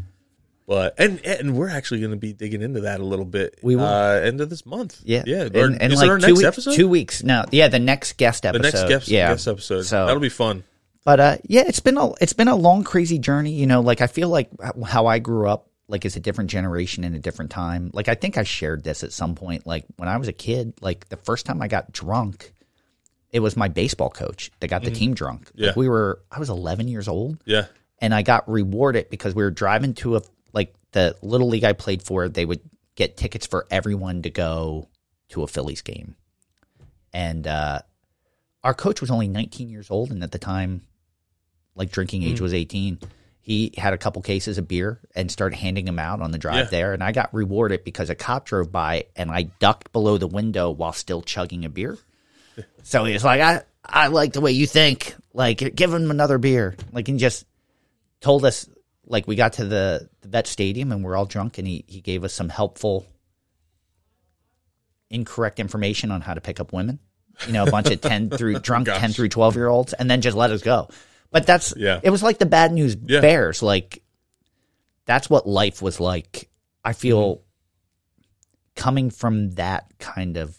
But 0.68 0.96
and 0.98 1.20
and 1.26 1.56
we're 1.58 1.70
actually 1.70 2.00
going 2.00 2.12
to 2.12 2.18
be 2.18 2.34
digging 2.34 2.62
into 2.62 2.82
that 2.82 3.00
a 3.02 3.04
little 3.04 3.26
bit. 3.26 3.60
We 3.62 3.76
will. 3.76 3.84
uh, 3.86 4.14
end 4.22 4.40
of 4.42 4.50
this 4.50 4.66
month. 4.66 5.02
Yeah, 5.04 5.24
yeah. 5.26 5.42
And, 5.44 5.56
Or- 5.56 5.66
and 5.80 5.94
like 5.96 6.08
two 6.08 6.18
next 6.20 6.38
week- 6.38 6.46
episode? 6.46 6.76
Two 6.76 6.88
weeks. 6.88 7.24
No, 7.24 7.44
yeah, 7.52 7.68
the 7.68 7.80
next 7.80 8.18
guest 8.18 8.46
episode. 8.46 8.62
the 8.64 8.78
next 8.78 8.88
guest, 8.90 9.08
yeah. 9.10 9.30
guest 9.32 9.48
episode. 9.48 9.82
So- 9.84 10.06
that'll 10.06 10.22
be 10.22 10.30
fun. 10.30 10.64
But 11.04 11.20
uh, 11.20 11.38
yeah, 11.46 11.64
it's 11.66 11.80
been 11.80 11.98
a 11.98 12.12
it's 12.22 12.34
been 12.34 12.48
a 12.48 12.56
long, 12.56 12.84
crazy 12.84 13.18
journey. 13.18 13.54
You 13.54 13.66
know, 13.66 13.82
like 13.82 14.02
I 14.02 14.08
feel 14.08 14.30
like 14.30 14.50
how 14.86 15.08
I 15.08 15.18
grew 15.20 15.48
up, 15.48 15.68
like 15.88 16.06
is 16.06 16.16
a 16.16 16.20
different 16.20 16.52
generation 16.52 17.04
in 17.04 17.16
a 17.16 17.20
different 17.20 17.50
time. 17.52 17.90
Like 17.92 18.08
I 18.08 18.14
think 18.14 18.38
I 18.38 18.44
shared 18.44 18.84
this 18.84 19.04
at 19.04 19.12
some 19.12 19.34
point. 19.36 19.66
Like 19.66 19.86
when 19.98 20.08
I 20.08 20.18
was 20.18 20.28
a 20.28 20.34
kid, 20.34 20.74
like 20.80 21.10
the 21.10 21.18
first 21.18 21.48
time 21.48 21.60
I 21.62 21.68
got 21.68 21.92
drunk, 21.92 22.54
it 23.32 23.40
was 23.40 23.56
my 23.56 23.68
baseball 23.70 24.10
coach 24.10 24.52
that 24.60 24.68
got 24.68 24.84
the 24.84 24.92
team 24.92 25.14
drunk. 25.14 25.46
Mm-hmm. 25.50 25.60
Yeah. 25.62 25.68
Like 25.68 25.76
we 25.78 25.88
were, 25.90 26.22
I 26.32 26.40
was 26.40 26.50
11 26.50 26.88
years 26.88 27.08
old, 27.08 27.42
Yeah, 27.46 27.68
and 28.00 28.14
I 28.14 28.22
got 28.24 28.50
rewarded 28.50 29.10
because 29.10 29.34
we 29.36 29.44
were 29.44 29.52
driving 29.52 29.94
to 29.96 30.18
a 30.18 30.22
like 30.54 30.74
the 30.92 31.16
little 31.22 31.48
league 31.48 31.64
I 31.64 31.74
played 31.74 32.04
for. 32.04 32.28
They 32.28 32.46
would 32.46 32.60
get 32.96 33.16
tickets 33.18 33.46
for 33.48 33.66
everyone 33.72 34.22
to 34.24 34.30
go 34.30 34.90
to 35.30 35.44
a 35.44 35.48
Phillies 35.48 35.82
game, 35.82 36.16
and 37.14 37.48
uh, 37.48 37.80
our 38.64 38.74
coach 38.74 39.02
was 39.02 39.10
only 39.12 39.28
19 39.28 39.70
years 39.70 39.90
old, 39.90 40.12
and 40.12 40.24
at 40.24 40.32
the 40.32 40.40
time, 40.40 40.82
like 41.76 41.92
drinking 41.92 42.24
age 42.24 42.42
was 42.42 42.54
18. 42.54 43.00
He 43.44 43.74
had 43.78 43.94
a 43.94 43.98
couple 43.98 44.22
cases 44.22 44.58
of 44.60 44.68
beer 44.68 45.00
and 45.16 45.32
started 45.32 45.56
handing 45.58 45.86
them 45.86 45.98
out 45.98 46.22
on 46.22 46.32
the 46.32 46.38
drive 46.38 46.66
Yeah. 46.66 46.70
there, 46.70 46.94
and 46.94 47.04
I 47.04 47.12
got 47.12 47.34
rewarded 47.34 47.84
because 47.84 48.10
a 48.10 48.16
cop 48.16 48.46
drove 48.46 48.72
by 48.72 49.06
and 49.16 49.32
I 49.32 49.44
ducked 49.44 49.92
below 49.94 50.18
the 50.18 50.28
window 50.28 50.70
while 50.70 50.94
still 50.94 51.22
chugging 51.22 51.66
a 51.66 51.70
beer. 51.70 51.98
So 52.84 53.04
he 53.06 53.14
was 53.14 53.24
like, 53.24 53.42
"I 53.42 53.62
I 53.86 54.08
like 54.08 54.34
the 54.34 54.42
way 54.42 54.52
you 54.52 54.68
think. 54.68 55.16
Like, 55.34 55.76
give 55.76 55.94
him 55.94 56.12
another 56.12 56.38
beer." 56.38 56.76
Like, 56.92 57.08
and 57.10 57.20
just 57.20 57.46
told 58.20 58.44
us 58.46 58.68
like 59.06 59.28
we 59.28 59.36
got 59.36 59.54
to 59.54 59.66
the, 59.66 60.10
the 60.22 60.28
vet 60.28 60.48
stadium 60.48 60.92
and 60.92 61.04
we're 61.04 61.16
all 61.18 61.26
drunk 61.26 61.58
and 61.58 61.68
he, 61.68 61.84
he 61.88 62.00
gave 62.02 62.24
us 62.24 62.34
some 62.34 62.48
helpful 62.50 63.06
incorrect 65.10 65.60
information 65.60 66.12
on 66.12 66.22
how 66.22 66.34
to 66.34 66.40
pick 66.42 66.60
up 66.60 66.72
women 66.72 67.00
you 67.48 67.52
know 67.54 67.64
a 67.66 67.72
bunch 67.72 67.90
of 67.90 68.00
10 68.02 68.30
through 68.30 68.60
drunk 68.60 68.86
Gosh. 68.88 69.00
10 69.00 69.12
through 69.12 69.30
12 69.30 69.56
year 69.56 69.68
olds 69.68 69.94
and 69.94 70.10
then 70.10 70.22
just 70.22 70.38
let 70.38 70.52
us 70.52 70.62
go 70.62 70.88
but 71.32 71.46
that's 71.46 71.74
Yeah. 71.76 72.00
it 72.04 72.10
was 72.10 72.24
like 72.24 72.38
the 72.38 72.46
bad 72.46 72.72
news 72.72 72.96
Yeah. 73.06 73.20
bears 73.20 73.62
like 73.62 74.02
that's 75.06 75.30
what 75.30 75.48
life 75.48 75.82
was 75.82 76.00
like 76.00 76.50
i 76.86 76.94
feel 76.94 77.38
Mm-hmm. 77.38 78.84
coming 78.84 79.10
from 79.10 79.52
that 79.52 79.92
kind 80.00 80.38
of 80.38 80.56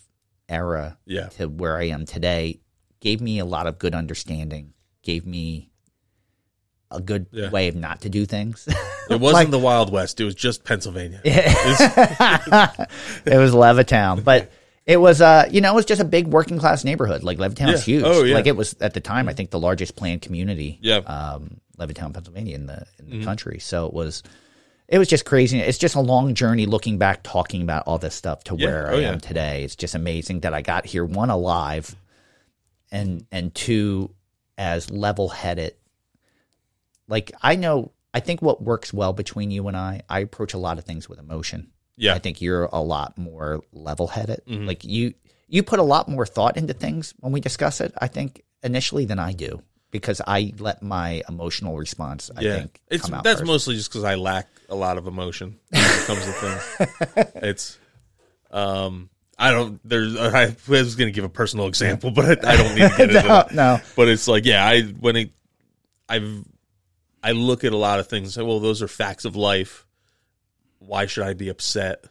era 0.49 0.99
yeah. 1.07 1.27
to 1.29 1.47
where 1.49 1.77
I 1.77 1.85
am 1.89 2.05
today 2.07 2.61
gave 3.01 3.21
me 3.21 3.39
a 3.39 3.45
lot 3.45 3.67
of 3.67 3.79
good 3.79 3.95
understanding, 3.95 4.75
gave 5.03 5.27
me 5.27 5.71
a 6.91 7.01
good 7.01 7.27
Yeah. 7.33 7.51
way 7.51 7.69
of 7.69 7.75
not 7.75 8.03
to 8.03 8.09
do 8.09 8.27
things. 8.27 8.69
It 9.11 9.21
wasn't 9.21 9.51
the 9.51 9.59
Wild 9.59 9.91
West. 9.93 10.21
It 10.21 10.25
was 10.25 10.35
just 10.35 10.63
Pennsylvania. 10.65 11.21
it 11.25 11.47
was 13.27 13.53
Levittown, 13.53 14.23
but 14.25 14.51
it 14.87 14.97
was 14.97 15.21
uh 15.21 15.49
you 15.51 15.61
know 15.61 15.73
it 15.73 15.75
was 15.75 15.85
just 15.85 16.01
a 16.01 16.05
big 16.05 16.29
working 16.29 16.59
class 16.59 16.85
neighborhood. 16.85 17.23
Like 17.23 17.39
Levittown 17.39 17.73
Yeah. 17.73 17.79
huge. 17.79 18.05
Oh, 18.07 18.23
yeah. 18.23 18.35
Like 18.37 18.47
it 18.47 18.57
was 18.57 18.75
at 18.81 18.95
the 18.95 19.01
time 19.01 19.29
I 19.29 19.35
think 19.35 19.51
the 19.51 19.59
largest 19.59 19.97
planned 19.97 20.23
community. 20.23 20.79
Yeah. 20.81 20.99
Um, 20.99 21.61
Levittown, 21.79 22.15
Pennsylvania, 22.15 22.55
in 22.55 22.67
the 22.67 22.87
in 22.99 23.07
the 23.11 23.17
Mm-hmm. 23.17 23.25
country. 23.25 23.59
So 23.59 23.87
it 23.87 23.93
was. 23.93 24.23
It 24.93 24.99
was 24.99 25.09
just 25.09 25.25
crazy. 25.25 25.59
It's 25.59 25.79
just 25.79 25.95
a 25.95 26.01
long 26.01 26.35
journey 26.35 26.67
looking 26.67 26.99
back, 26.99 27.23
talking 27.23 27.63
about 27.63 27.85
all 27.87 27.97
this 27.97 28.15
stuff 28.15 28.45
to 28.45 28.57
Yeah. 28.57 28.67
where 28.67 28.93
Oh, 28.93 28.97
I 28.99 29.01
yeah. 29.01 29.09
am 29.13 29.21
today. 29.21 29.65
It's 29.65 29.75
just 29.75 29.95
amazing 29.95 30.41
that 30.41 30.53
I 30.53 30.61
got 30.61 30.85
here 30.85 31.03
one 31.05 31.31
alive, 31.31 31.97
and 32.91 33.25
and 33.33 33.55
two 33.55 34.15
as 34.59 34.91
level 34.91 35.31
headed. 35.31 35.75
Like 37.09 37.33
I 37.43 37.57
know, 37.57 37.93
I 38.13 38.21
think 38.21 38.43
what 38.43 38.63
works 38.63 38.93
well 38.93 39.15
between 39.15 39.51
you 39.51 39.67
and 39.67 39.77
I, 39.77 40.03
I 40.11 40.21
approach 40.21 40.53
a 40.53 40.59
lot 40.59 40.77
of 40.77 40.85
things 40.85 41.09
with 41.09 41.19
emotion. 41.19 41.71
Yeah. 41.97 42.15
I 42.15 42.19
think 42.19 42.43
you're 42.43 42.65
a 42.65 42.83
lot 42.83 43.17
more 43.17 43.63
level 43.73 44.09
headed. 44.09 44.43
Mm-hmm. 44.47 44.67
Like 44.67 44.85
you, 44.85 45.15
you 45.49 45.63
put 45.63 45.79
a 45.79 45.83
lot 45.83 46.09
more 46.09 46.27
thought 46.27 46.57
into 46.59 46.75
things 46.75 47.15
when 47.21 47.33
we 47.33 47.41
discuss 47.41 47.81
it. 47.81 47.95
I 47.99 48.09
think 48.09 48.43
initially 48.63 49.05
than 49.07 49.19
I 49.19 49.33
do 49.33 49.63
because 49.93 50.21
I 50.27 50.53
let 50.59 50.83
my 50.83 51.23
emotional 51.29 51.79
response. 51.79 52.31
I 52.37 52.41
yeah, 52.41 52.57
think 52.57 52.81
it's 52.89 53.05
come 53.05 53.15
out 53.15 53.23
that's 53.23 53.41
first. 53.41 53.47
mostly 53.47 53.77
just 53.77 53.91
because 53.91 54.03
I 54.03 54.17
lack 54.17 54.49
a 54.69 54.75
lot 54.75 54.99
of 54.99 55.07
emotion 55.07 55.61
when 55.71 55.83
it 55.85 56.07
comes 56.07 56.25
to 56.25 56.33
things. 56.33 57.33
It's, 57.43 57.79
um, 58.51 59.11
I 59.39 59.51
don't. 59.53 59.81
There's. 59.85 60.17
I 60.17 60.57
was 60.67 60.97
going 60.97 61.09
to 61.09 61.13
give 61.13 61.25
a 61.25 61.29
personal 61.29 61.67
example, 61.67 62.11
but 62.11 62.45
I, 62.45 62.53
I 62.53 62.57
don't 62.57 62.75
need 62.75 62.91
to 62.91 62.97
get 62.97 63.01
into 63.17 63.23
no, 63.23 63.45
no. 63.53 63.81
But 63.95 64.09
it's 64.09 64.27
like, 64.27 64.45
yeah, 64.45 64.65
I 64.67 64.83
when 64.83 65.17
it, 65.17 65.31
I've, 66.09 66.45
I 67.23 67.33
look 67.33 67.65
at 67.65 67.73
a 67.73 67.77
lot 67.77 68.01
of 68.01 68.09
things. 68.09 68.29
and 68.29 68.33
say, 68.33 68.43
well, 68.43 68.61
those 68.61 68.83
are 68.83 68.89
facts 68.89 69.25
of 69.25 69.37
life. 69.37 69.87
Why 70.79 71.07
should 71.07 71.25
I 71.25 71.35
be 71.35 71.49
upset 71.49 72.05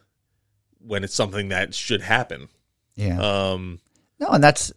when 0.78 1.04
it's 1.04 1.14
something 1.14 1.48
that 1.48 1.74
should 1.74 2.00
happen? 2.00 2.48
Yeah. 2.94 3.20
Um, 3.20 3.80
no, 4.18 4.28
and 4.28 4.42
that's 4.42 4.72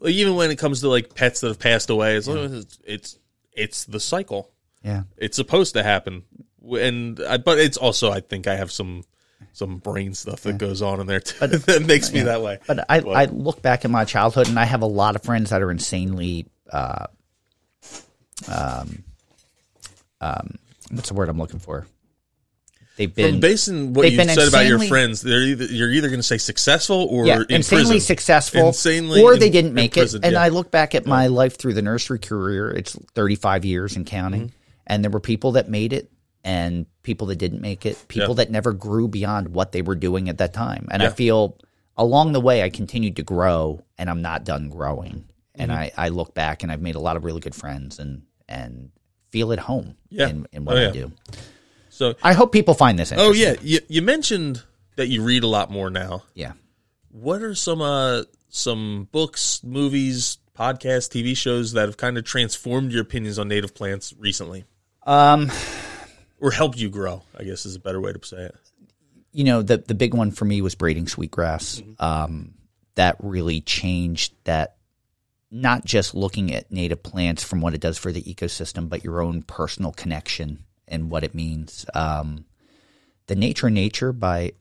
like, 0.00 0.12
even 0.14 0.34
when 0.34 0.50
it 0.50 0.56
comes 0.58 0.80
to 0.80 0.88
like 0.88 1.14
pets 1.14 1.40
that 1.40 1.48
have 1.48 1.58
passed 1.58 1.90
away, 1.90 2.16
it's 2.16 2.26
it's 2.26 2.78
it's, 2.84 3.18
it's 3.52 3.84
the 3.84 4.00
cycle. 4.00 4.50
yeah. 4.82 5.02
It's 5.16 5.36
supposed 5.36 5.74
to 5.74 5.82
happen, 5.82 6.24
and 6.72 7.20
I, 7.20 7.36
but 7.36 7.58
it's 7.58 7.76
also 7.76 8.10
I 8.10 8.20
think 8.20 8.46
I 8.46 8.56
have 8.56 8.72
some 8.72 9.04
some 9.52 9.78
brain 9.78 10.14
stuff 10.14 10.42
that 10.42 10.58
goes 10.58 10.80
on 10.80 11.00
in 11.00 11.06
there 11.06 11.20
too 11.20 11.46
that 11.46 11.82
makes 11.86 12.12
me 12.12 12.20
that 12.22 12.40
way. 12.42 12.58
But 12.66 12.90
I, 12.90 12.98
I 12.98 13.24
look 13.26 13.62
back 13.62 13.84
at 13.84 13.90
my 13.90 14.04
childhood, 14.04 14.48
and 14.48 14.58
I 14.58 14.64
have 14.64 14.82
a 14.82 14.86
lot 14.86 15.16
of 15.16 15.22
friends 15.22 15.50
that 15.50 15.62
are 15.62 15.70
insanely, 15.70 16.46
uh, 16.72 17.06
um, 18.48 19.04
um, 20.20 20.58
what's 20.90 21.08
the 21.08 21.14
word 21.14 21.28
I'm 21.28 21.38
looking 21.38 21.60
for? 21.60 21.86
They've 22.96 23.14
been 23.14 23.34
From 23.34 23.40
based 23.40 23.68
on 23.68 23.92
what 23.94 24.10
you 24.10 24.18
said 24.24 24.48
about 24.48 24.66
your 24.66 24.78
friends, 24.80 25.22
they're 25.22 25.40
either 25.42 25.64
you're 25.64 25.90
either 25.90 26.08
going 26.08 26.18
to 26.18 26.22
say 26.26 26.36
successful 26.36 27.06
or 27.10 27.24
yeah, 27.26 27.36
in 27.48 27.56
insanely 27.56 27.84
prison. 27.92 28.00
successful, 28.00 28.66
Insanely 28.68 29.22
or 29.22 29.34
in- 29.34 29.40
they 29.40 29.48
didn't 29.50 29.72
make 29.74 29.92
prison, 29.94 30.22
it. 30.22 30.26
And 30.26 30.34
yeah. 30.34 30.42
I 30.42 30.48
look 30.48 30.70
back 30.70 30.94
at 30.94 31.06
my 31.06 31.28
life 31.28 31.56
through 31.56 31.74
the 31.74 31.82
nursery 31.82 32.18
career; 32.18 32.70
it's 32.70 32.94
35 33.14 33.64
years 33.64 33.96
and 33.96 34.04
counting. 34.04 34.48
Mm-hmm. 34.48 34.56
And 34.86 35.04
there 35.04 35.10
were 35.10 35.20
people 35.20 35.52
that 35.52 35.68
made 35.68 35.92
it, 35.92 36.10
and 36.44 36.84
people 37.02 37.28
that 37.28 37.36
didn't 37.36 37.60
make 37.62 37.86
it, 37.86 37.96
people 38.08 38.30
Yeah. 38.30 38.34
that 38.44 38.50
never 38.50 38.72
grew 38.72 39.08
beyond 39.08 39.48
what 39.54 39.72
they 39.72 39.82
were 39.82 39.94
doing 39.94 40.28
at 40.28 40.38
that 40.38 40.52
time. 40.52 40.88
And 40.90 41.02
I 41.02 41.08
feel 41.10 41.56
along 41.96 42.32
the 42.32 42.40
way, 42.40 42.62
I 42.62 42.70
continued 42.70 43.16
to 43.16 43.22
grow, 43.22 43.82
and 43.98 44.10
I'm 44.10 44.20
not 44.20 44.44
done 44.44 44.68
growing. 44.68 45.24
And 45.54 45.70
Mm-hmm. 45.70 46.00
I, 46.00 46.06
I 46.06 46.08
look 46.08 46.34
back, 46.34 46.62
and 46.62 46.70
I've 46.72 46.80
made 46.82 46.96
a 46.96 47.00
lot 47.00 47.16
of 47.16 47.24
really 47.24 47.40
good 47.40 47.54
friends, 47.54 47.98
and 47.98 48.22
and 48.48 48.90
feel 49.30 49.52
at 49.52 49.58
home 49.60 49.94
Yeah. 50.10 50.28
in, 50.28 50.46
in 50.52 50.64
what 50.64 50.76
Oh, 50.76 50.88
I 50.88 50.90
do. 50.90 51.12
So, 52.00 52.14
I 52.22 52.32
hope 52.32 52.50
people 52.50 52.72
find 52.72 52.98
this 52.98 53.12
oh 53.14 53.32
yeah, 53.32 53.56
you, 53.60 53.80
you 53.88 54.00
mentioned 54.00 54.62
that 54.96 55.08
you 55.08 55.22
read 55.22 55.42
a 55.42 55.46
lot 55.46 55.70
more 55.70 55.90
now. 55.90 56.22
yeah. 56.34 56.52
What 57.10 57.42
are 57.42 57.54
some 57.54 57.82
uh 57.82 58.22
some 58.48 59.06
books, 59.12 59.60
movies, 59.62 60.38
podcasts, 60.58 61.10
TV 61.10 61.36
shows 61.36 61.72
that 61.72 61.82
have 61.88 61.98
kind 61.98 62.16
of 62.16 62.24
transformed 62.24 62.90
your 62.92 63.02
opinions 63.02 63.38
on 63.38 63.48
native 63.48 63.74
plants 63.74 64.14
recently, 64.18 64.64
Um, 65.06 65.50
or 66.40 66.52
helped 66.52 66.78
you 66.78 66.88
grow? 66.88 67.22
I 67.38 67.44
guess 67.44 67.66
is 67.66 67.76
a 67.76 67.80
better 67.80 68.00
way 68.00 68.14
to 68.14 68.26
say 68.26 68.44
it. 68.46 68.54
you 69.32 69.44
know 69.44 69.60
the 69.60 69.76
the 69.76 69.94
big 69.94 70.14
one 70.14 70.30
for 70.30 70.46
me 70.46 70.62
was 70.62 70.74
braiding 70.74 71.06
sweetgrass. 71.06 71.80
Mm-hmm. 71.82 72.02
Um, 72.02 72.54
that 72.94 73.16
really 73.20 73.60
changed 73.60 74.32
that. 74.44 74.76
Not 75.50 75.84
just 75.84 76.14
looking 76.14 76.54
at 76.54 76.70
native 76.72 77.02
plants 77.02 77.42
from 77.44 77.60
what 77.60 77.74
it 77.74 77.80
does 77.82 77.98
for 77.98 78.10
the 78.12 78.22
ecosystem, 78.22 78.88
but 78.88 79.02
your 79.04 79.20
own 79.20 79.42
personal 79.42 79.90
connection 79.92 80.64
and 80.90 81.10
what 81.10 81.24
it 81.24 81.34
means. 81.34 81.86
Um, 81.94 82.44
the 83.26 83.36
Nature 83.36 83.70
Nature 83.70 84.12
by 84.12 84.52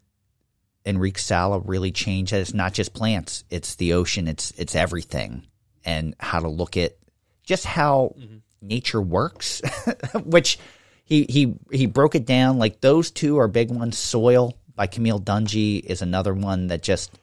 Enrique 0.85 1.19
Sala 1.19 1.59
really 1.59 1.91
changed 1.91 2.31
that. 2.31 2.41
It's 2.41 2.53
not 2.53 2.73
just 2.73 2.93
plants; 2.93 3.43
it's 3.49 3.75
the 3.75 3.93
ocean. 3.93 4.27
It's 4.27 4.51
it's 4.51 4.75
everything, 4.75 5.47
and 5.83 6.15
how 6.19 6.39
to 6.39 6.47
look 6.47 6.77
at 6.77 6.97
just 7.43 7.65
how 7.65 8.15
nature 8.61 9.01
works, 9.01 9.61
which 10.23 10.59
he 11.03 11.25
he 11.29 11.55
he 11.71 11.85
broke 11.85 12.15
it 12.15 12.25
down 12.25 12.59
like 12.59 12.81
those 12.81 13.11
two 13.11 13.39
are 13.39 13.47
big 13.47 13.71
ones. 13.71 13.97
Soil 13.97 14.55
by 14.75 14.87
Camille 14.87 15.19
Dungy 15.19 15.83
is 15.83 16.01
another 16.01 16.33
one 16.33 16.67
that 16.67 16.83
just 16.83 17.17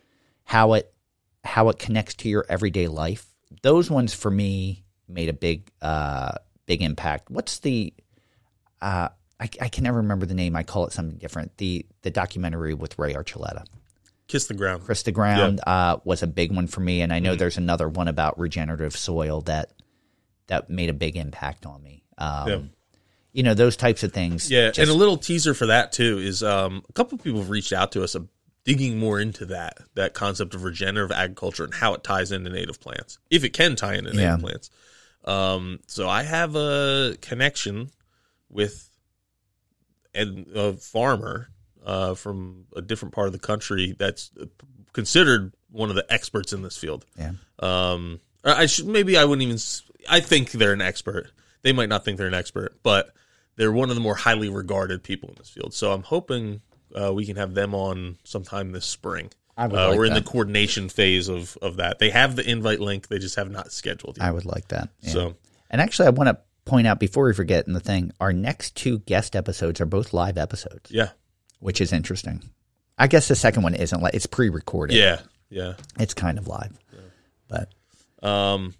how 0.44 0.74
it 0.74 0.92
how 1.44 1.68
it 1.68 1.78
connects 1.78 2.14
to 2.14 2.28
your 2.28 2.44
everyday 2.48 2.88
life. 2.88 3.26
Those 3.62 3.90
ones 3.90 4.12
for 4.12 4.30
me 4.30 4.84
made 5.08 5.28
a 5.28 5.32
big 5.32 5.70
uh 5.80 6.32
big 6.66 6.82
impact. 6.82 7.30
What's 7.30 7.60
the 7.60 7.94
uh 8.82 9.08
I, 9.38 9.50
I 9.60 9.68
can 9.68 9.84
never 9.84 9.98
remember 9.98 10.24
the 10.24 10.34
name. 10.34 10.56
I 10.56 10.62
call 10.62 10.86
it 10.86 10.92
something 10.94 11.18
different. 11.18 11.56
The 11.58 11.84
the 12.02 12.10
documentary 12.10 12.72
with 12.74 12.98
Ray 12.98 13.12
Archuleta. 13.14 13.64
Kiss 14.28 14.46
the 14.46 14.54
ground. 14.54 14.86
Kiss 14.86 15.02
the 15.04 15.12
Ground 15.12 15.60
uh, 15.66 15.98
was 16.04 16.22
a 16.22 16.26
big 16.26 16.50
one 16.52 16.66
for 16.66 16.80
me, 16.80 17.00
and 17.02 17.12
I 17.12 17.20
know 17.20 17.36
there's 17.36 17.58
another 17.58 17.88
one 17.88 18.08
about 18.08 18.38
regenerative 18.40 18.96
soil 18.96 19.42
that 19.42 19.70
that 20.48 20.68
made 20.70 20.88
a 20.90 20.94
big 20.94 21.16
impact 21.16 21.64
on 21.66 21.82
me. 21.82 22.02
Um, 22.18 22.48
Yeah. 22.48 22.58
You 23.32 23.42
know 23.42 23.52
those 23.54 23.76
types 23.76 24.02
of 24.02 24.12
things. 24.14 24.50
Yeah, 24.50 24.68
just- 24.68 24.78
and 24.78 24.88
a 24.88 24.94
little 24.94 25.18
teaser 25.18 25.52
for 25.52 25.66
that 25.66 25.92
too 25.92 26.18
is 26.18 26.42
um, 26.42 26.82
a 26.88 26.92
couple 26.94 27.16
of 27.18 27.22
people 27.22 27.40
have 27.40 27.50
reached 27.50 27.72
out 27.74 27.92
to 27.92 28.02
us 28.02 28.16
uh, 28.16 28.20
digging 28.64 28.98
more 28.98 29.20
into 29.20 29.44
that 29.46 29.76
that 29.94 30.14
concept 30.14 30.54
of 30.54 30.64
regenerative 30.64 31.14
agriculture 31.14 31.64
and 31.64 31.74
how 31.74 31.92
it 31.92 32.02
ties 32.02 32.32
into 32.32 32.48
native 32.50 32.80
plants, 32.80 33.18
if 33.30 33.44
it 33.44 33.50
can 33.50 33.76
tie 33.76 33.94
into 33.94 34.10
native 34.10 34.22
Yeah. 34.22 34.36
plants. 34.38 34.70
Um, 35.26 35.80
so 35.86 36.08
I 36.08 36.22
have 36.22 36.56
a 36.56 37.16
connection 37.20 37.90
with 38.48 38.88
an- 40.14 40.46
a 40.54 40.72
farmer 40.74 41.48
uh, 41.84 42.14
from 42.14 42.64
a 42.74 42.82
different 42.82 43.14
part 43.14 43.26
of 43.26 43.32
the 43.32 43.38
country 43.38 43.94
that's 43.98 44.30
considered 44.92 45.52
one 45.70 45.90
of 45.90 45.96
the 45.96 46.06
experts 46.12 46.52
in 46.52 46.62
this 46.62 46.76
field. 46.76 47.04
Yeah. 47.18 47.32
Um, 47.58 48.20
I 48.44 48.66
should 48.66 48.86
maybe 48.86 49.16
I 49.16 49.24
wouldn't 49.24 49.42
even. 49.46 49.58
I 50.08 50.20
think 50.20 50.52
they're 50.52 50.72
an 50.72 50.80
expert. 50.80 51.30
They 51.62 51.72
might 51.72 51.88
not 51.88 52.04
think 52.04 52.16
they're 52.18 52.28
an 52.28 52.34
expert, 52.34 52.76
but 52.82 53.12
they're 53.56 53.72
one 53.72 53.88
of 53.90 53.96
the 53.96 54.00
more 54.00 54.14
highly 54.14 54.48
regarded 54.48 55.02
people 55.02 55.28
in 55.30 55.34
this 55.36 55.50
field. 55.50 55.74
So 55.74 55.92
I'm 55.92 56.02
hoping 56.02 56.60
uh, 56.94 57.12
we 57.12 57.26
can 57.26 57.36
have 57.36 57.54
them 57.54 57.74
on 57.74 58.18
sometime 58.24 58.70
this 58.72 58.86
spring. 58.86 59.30
I 59.56 59.66
would 59.66 59.78
uh, 59.78 59.88
like 59.88 59.98
we're 59.98 60.04
in 60.06 60.14
the 60.14 60.22
coordination 60.22 60.88
phase 60.88 61.28
of 61.28 61.56
of 61.60 61.76
that. 61.76 61.98
They 61.98 62.10
have 62.10 62.36
the 62.36 62.48
invite 62.48 62.78
link. 62.80 63.08
They 63.08 63.18
just 63.18 63.34
have 63.36 63.50
not 63.50 63.72
scheduled 63.72 64.18
yet. 64.18 64.26
I 64.26 64.30
would 64.30 64.44
like 64.44 64.68
that. 64.68 64.90
Yeah. 65.00 65.10
So 65.10 65.34
And 65.70 65.80
actually, 65.80 66.06
I 66.06 66.10
want 66.10 66.28
to 66.28 66.38
point 66.66 66.86
out 66.86 67.00
before 67.00 67.24
we 67.24 67.32
forget 67.32 67.66
in 67.66 67.72
the 67.72 67.80
thing, 67.80 68.12
our 68.20 68.32
next 68.34 68.76
two 68.76 68.98
guest 69.00 69.34
episodes 69.34 69.80
are 69.80 69.86
both 69.86 70.12
live 70.12 70.36
episodes, 70.36 70.90
yeah, 70.90 71.10
which 71.60 71.80
is 71.80 71.92
interesting. 71.92 72.42
I 72.98 73.06
guess 73.06 73.28
the 73.28 73.34
second 73.36 73.62
one 73.62 73.74
isn't 73.74 74.02
like 74.02 74.12
it's 74.14 74.26
pre-recorded. 74.26 74.96
yeah, 74.96 75.20
yeah. 75.48 75.74
it's 75.98 76.12
kind 76.14 76.36
of 76.38 76.46
live, 76.48 76.78
but 77.48 77.72
Um, 78.26 78.74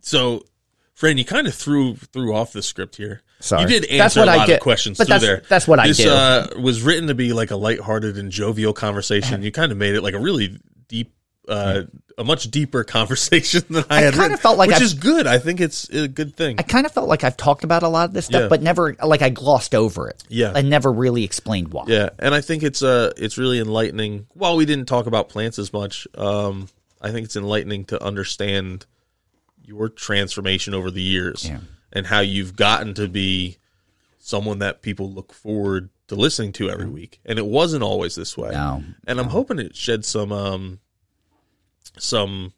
so, 0.00 0.44
Fran, 0.94 1.18
you 1.18 1.24
kind 1.24 1.46
of 1.46 1.54
threw 1.54 1.94
threw 1.96 2.34
off 2.34 2.52
the 2.52 2.62
script 2.62 2.96
here. 2.96 3.22
Sorry. 3.40 3.62
You 3.62 3.68
did 3.68 3.82
That's 3.84 4.16
answer 4.16 4.20
what 4.20 4.28
a 4.28 4.32
I 4.32 4.36
lot 4.36 4.46
did. 4.48 4.54
of 4.56 4.60
questions 4.60 4.98
But 4.98 5.06
through 5.06 5.14
that's- 5.18 5.28
there. 5.28 5.42
that's 5.48 5.66
what 5.66 5.78
I 5.78 5.88
this, 5.88 5.96
do. 5.96 6.10
Uh, 6.10 6.46
was 6.60 6.82
written 6.82 7.06
to 7.08 7.14
be 7.14 7.32
like 7.32 7.50
a 7.50 7.56
lighthearted 7.56 8.18
and 8.18 8.30
jovial 8.30 8.72
conversation. 8.74 9.42
You 9.50 9.50
kind 9.50 9.72
of 9.72 9.78
made 9.78 9.94
it 9.94 10.02
like 10.02 10.12
a 10.14 10.18
really 10.18 10.58
uh, 11.48 11.82
a 12.18 12.24
much 12.24 12.50
deeper 12.50 12.84
conversation 12.98 13.62
than 13.70 13.84
I, 13.90 13.98
I 13.98 14.00
had 14.02 14.14
kinda 14.14 14.36
felt 14.36 14.58
like 14.58 14.68
which 14.68 14.76
I've- 14.76 14.84
is 14.84 14.94
good. 14.94 15.26
I 15.26 15.38
think 15.38 15.60
it's 15.60 15.88
a 15.88 16.06
good 16.08 16.36
thing. 16.36 16.56
I 16.58 16.62
kind 16.62 16.86
of 16.86 16.92
felt 16.92 17.08
like 17.08 17.24
I've 17.24 17.36
talked 17.36 17.64
about 17.64 17.82
a 17.82 17.88
lot 17.88 18.04
of 18.08 18.12
this 18.14 18.26
stuff, 18.26 18.42
Yeah. 18.42 18.48
but 18.48 18.62
never 18.62 18.94
like 19.02 19.22
I 19.22 19.30
glossed 19.30 19.74
over 19.74 20.08
it. 20.08 20.22
Yeah. 20.28 20.52
I 20.54 20.62
never 20.62 20.92
really 20.92 21.24
explained 21.24 21.72
why. 21.72 21.84
Yeah, 21.88 22.10
and 22.18 22.34
I 22.34 22.40
think 22.40 22.62
it's 22.62 22.82
uh 22.82 23.12
it's 23.16 23.38
really 23.38 23.58
enlightening. 23.58 24.26
While 24.34 24.56
we 24.56 24.66
didn't 24.66 24.86
talk 24.86 25.06
about 25.06 25.28
plants 25.28 25.58
as 25.58 25.72
much, 25.72 26.06
um, 26.16 26.68
I 27.00 27.10
think 27.10 27.24
it's 27.24 27.36
enlightening 27.36 27.86
to 27.86 28.02
understand 28.02 28.86
your 29.64 29.88
transformation 29.88 30.74
over 30.74 30.90
the 30.90 31.02
years 31.02 31.46
Yeah. 31.48 31.60
and 31.92 32.06
how 32.06 32.20
you've 32.20 32.54
gotten 32.56 32.92
to 32.94 33.08
be 33.08 33.56
someone 34.18 34.58
that 34.58 34.82
people 34.82 35.10
look 35.10 35.32
forward 35.32 35.88
to 36.08 36.14
listening 36.16 36.52
to 36.52 36.68
every 36.68 36.86
week. 36.88 37.20
And 37.24 37.38
it 37.38 37.46
wasn't 37.46 37.82
always 37.82 38.14
this 38.16 38.36
way. 38.36 38.50
No. 38.50 38.82
And 39.06 39.18
I'm 39.20 39.28
hoping 39.28 39.58
it 39.58 39.74
sheds 39.76 40.08
some 40.08 40.32
um 40.32 40.80
some 41.98 42.52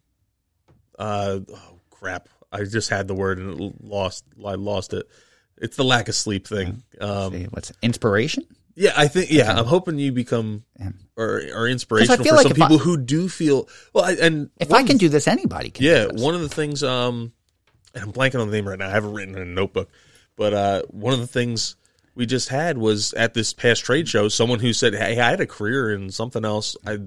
uh 0.98 1.40
oh 1.52 1.78
crap. 1.90 2.28
I 2.50 2.64
just 2.64 2.90
had 2.90 3.08
the 3.08 3.14
word 3.14 3.38
and 3.38 3.58
it 3.60 3.74
lost 3.82 4.24
I 4.44 4.54
lost 4.54 4.92
it. 4.92 5.06
It's 5.58 5.76
the 5.76 5.84
lack 5.84 6.08
of 6.08 6.14
sleep 6.14 6.46
thing. 6.46 6.82
Um 7.00 7.32
See, 7.32 7.44
What's 7.44 7.72
inspiration? 7.82 8.44
yeah, 8.74 8.92
I 8.96 9.06
think 9.08 9.30
yeah, 9.30 9.52
I'm 9.52 9.66
hoping 9.66 9.98
you 9.98 10.12
become 10.12 10.64
or 11.16 11.42
are 11.54 11.68
inspirational 11.68 12.16
feel 12.24 12.32
for 12.32 12.36
like 12.36 12.42
some 12.44 12.52
if 12.52 12.62
I- 12.62 12.64
people 12.66 12.78
who 12.78 12.96
do 12.96 13.28
feel 13.28 13.68
well. 13.92 14.04
I, 14.04 14.12
and 14.12 14.50
If 14.58 14.72
I 14.72 14.82
can 14.82 14.96
do 14.96 15.08
this, 15.08 15.28
anybody 15.28 15.70
can. 15.70 15.84
yeah, 15.84 16.06
one 16.06 16.34
of 16.34 16.40
the 16.40 16.48
things 16.48 16.82
um, 16.82 17.32
and 17.94 18.04
I'm 18.04 18.12
blanking 18.12 18.40
on 18.40 18.48
the 18.50 18.56
name 18.56 18.66
right 18.66 18.78
now. 18.78 18.88
I 18.88 18.90
haven't 18.90 19.12
written 19.12 19.34
in 19.34 19.42
a 19.42 19.44
notebook, 19.44 19.90
but 20.36 20.54
uh, 20.54 20.82
one 20.88 21.12
of 21.12 21.20
the 21.20 21.26
things 21.26 21.76
we 22.14 22.24
just 22.26 22.48
had 22.48 22.78
was 22.78 23.12
at 23.14 23.34
this 23.34 23.52
past 23.52 23.84
trade 23.84 24.08
show, 24.08 24.28
someone 24.28 24.60
who 24.60 24.72
said, 24.72 24.94
"Hey, 24.94 25.18
I 25.20 25.30
had 25.30 25.40
a 25.40 25.46
career 25.46 25.92
in 25.94 26.10
something 26.10 26.42
else. 26.44 26.74
I 26.86 26.98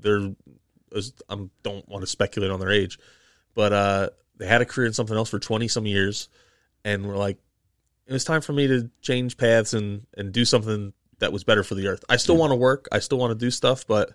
there 0.00 0.20
was 0.20 0.30
I 0.94 1.36
don't 1.62 1.88
want 1.88 2.02
to 2.02 2.06
speculate 2.06 2.50
on 2.50 2.60
their 2.60 2.70
age, 2.70 2.98
but 3.54 3.72
uh, 3.72 4.10
they 4.36 4.46
had 4.46 4.62
a 4.62 4.64
career 4.64 4.86
in 4.86 4.92
something 4.92 5.16
else 5.16 5.30
for 5.30 5.38
twenty 5.38 5.68
some 5.68 5.86
years, 5.86 6.28
and 6.84 7.06
we're 7.06 7.16
like, 7.16 7.38
it 8.06 8.12
was 8.12 8.24
time 8.24 8.40
for 8.40 8.52
me 8.52 8.66
to 8.66 8.90
change 9.00 9.36
paths 9.36 9.74
and 9.74 10.06
and 10.16 10.32
do 10.32 10.44
something 10.44 10.92
that 11.18 11.32
was 11.32 11.44
better 11.44 11.62
for 11.62 11.74
the 11.74 11.88
earth. 11.88 12.04
I 12.08 12.16
still 12.16 12.36
want 12.36 12.50
to 12.50 12.56
work, 12.56 12.88
I 12.92 12.98
still 12.98 13.18
want 13.18 13.30
to 13.30 13.44
do 13.44 13.50
stuff, 13.50 13.86
but 13.86 14.12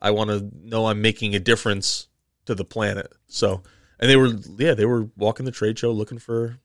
I 0.00 0.12
want 0.12 0.30
to 0.30 0.50
know 0.62 0.86
I'm 0.86 1.02
making 1.02 1.34
a 1.34 1.40
difference 1.40 2.08
to 2.46 2.54
the 2.54 2.64
planet. 2.64 3.12
So, 3.26 3.62
and 3.98 4.10
they 4.10 4.16
were 4.16 4.30
yeah, 4.58 4.74
they 4.74 4.86
were 4.86 5.08
walking 5.16 5.46
the 5.46 5.52
trade 5.52 5.78
show 5.78 5.90
looking 5.90 6.18
for 6.18 6.58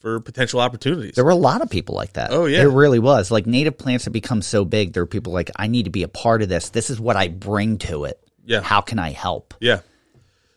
for 0.00 0.20
potential 0.20 0.60
opportunities. 0.60 1.14
There 1.14 1.24
were 1.24 1.30
a 1.30 1.34
lot 1.34 1.62
of 1.62 1.70
people 1.70 1.94
like 1.94 2.12
that. 2.12 2.30
Oh, 2.30 2.44
yeah. 2.44 2.58
There 2.58 2.70
really 2.70 2.98
was. 2.98 3.30
Like 3.30 3.46
native 3.46 3.78
plants 3.78 4.04
have 4.04 4.12
become 4.12 4.42
so 4.42 4.64
big, 4.64 4.92
there 4.92 5.02
are 5.02 5.06
people 5.06 5.32
like, 5.32 5.50
I 5.56 5.68
need 5.68 5.84
to 5.84 5.90
be 5.90 6.02
a 6.02 6.08
part 6.08 6.42
of 6.42 6.48
this. 6.48 6.68
This 6.70 6.90
is 6.90 7.00
what 7.00 7.16
I 7.16 7.28
bring 7.28 7.78
to 7.78 8.04
it. 8.04 8.22
Yeah. 8.46 8.62
How 8.62 8.80
can 8.80 8.98
I 8.98 9.10
help? 9.10 9.54
yeah. 9.60 9.80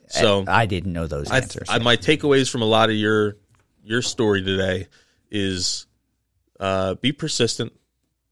So 0.07 0.43
I 0.47 0.65
didn't 0.65 0.93
know 0.93 1.05
those 1.05 1.29
I, 1.29 1.37
answers. 1.37 1.67
I, 1.69 1.77
my 1.79 1.95
takeaways 1.95 2.49
from 2.49 2.63
a 2.63 2.65
lot 2.65 2.89
of 2.89 2.95
your 2.95 3.37
your 3.83 4.01
story 4.01 4.43
today 4.43 4.87
is 5.29 5.85
uh, 6.59 6.95
be 6.95 7.11
persistent, 7.11 7.73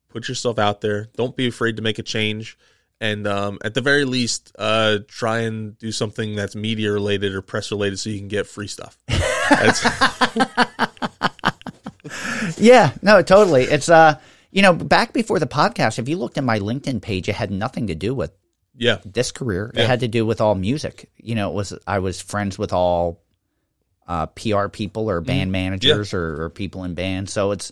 put 0.09 0.27
yourself 0.27 0.57
out 0.57 0.81
there, 0.81 1.09
don't 1.15 1.35
be 1.35 1.47
afraid 1.47 1.75
to 1.75 1.83
make 1.83 1.99
a 1.99 2.03
change, 2.03 2.57
and 2.99 3.27
um, 3.27 3.59
at 3.63 3.75
the 3.75 3.81
very 3.81 4.05
least, 4.05 4.51
uh, 4.57 4.97
try 5.07 5.41
and 5.41 5.77
do 5.77 5.91
something 5.91 6.35
that's 6.35 6.55
media 6.55 6.91
related 6.91 7.35
or 7.35 7.43
press 7.43 7.69
related, 7.69 7.99
so 7.99 8.09
you 8.09 8.17
can 8.17 8.27
get 8.27 8.47
free 8.47 8.67
stuff. 8.67 8.97
Yeah, 12.57 12.91
no, 13.01 13.21
totally. 13.21 13.63
It's 13.63 13.89
uh, 13.89 14.19
you 14.51 14.61
know, 14.61 14.73
back 14.73 15.13
before 15.13 15.39
the 15.39 15.47
podcast, 15.47 15.99
if 15.99 16.09
you 16.09 16.17
looked 16.17 16.37
at 16.37 16.43
my 16.43 16.59
LinkedIn 16.59 17.01
page, 17.01 17.29
it 17.29 17.35
had 17.35 17.51
nothing 17.51 17.87
to 17.87 17.95
do 17.95 18.15
with 18.15 18.31
yeah, 18.77 18.99
this 19.05 19.31
career. 19.31 19.71
Yeah. 19.73 19.83
It 19.83 19.87
had 19.87 19.99
to 20.01 20.07
do 20.07 20.25
with 20.25 20.39
all 20.39 20.55
music. 20.55 21.09
You 21.17 21.35
know, 21.35 21.49
it 21.49 21.53
was 21.55 21.73
I 21.85 21.99
was 21.99 22.21
friends 22.21 22.57
with 22.57 22.71
all 22.73 23.21
uh, 24.07 24.27
PR 24.27 24.67
people 24.67 25.09
or 25.09 25.19
band 25.21 25.51
managers 25.51 26.13
or, 26.13 26.43
or 26.43 26.49
people 26.49 26.83
in 26.85 26.93
bands. 26.93 27.33
So 27.33 27.51
it's 27.51 27.71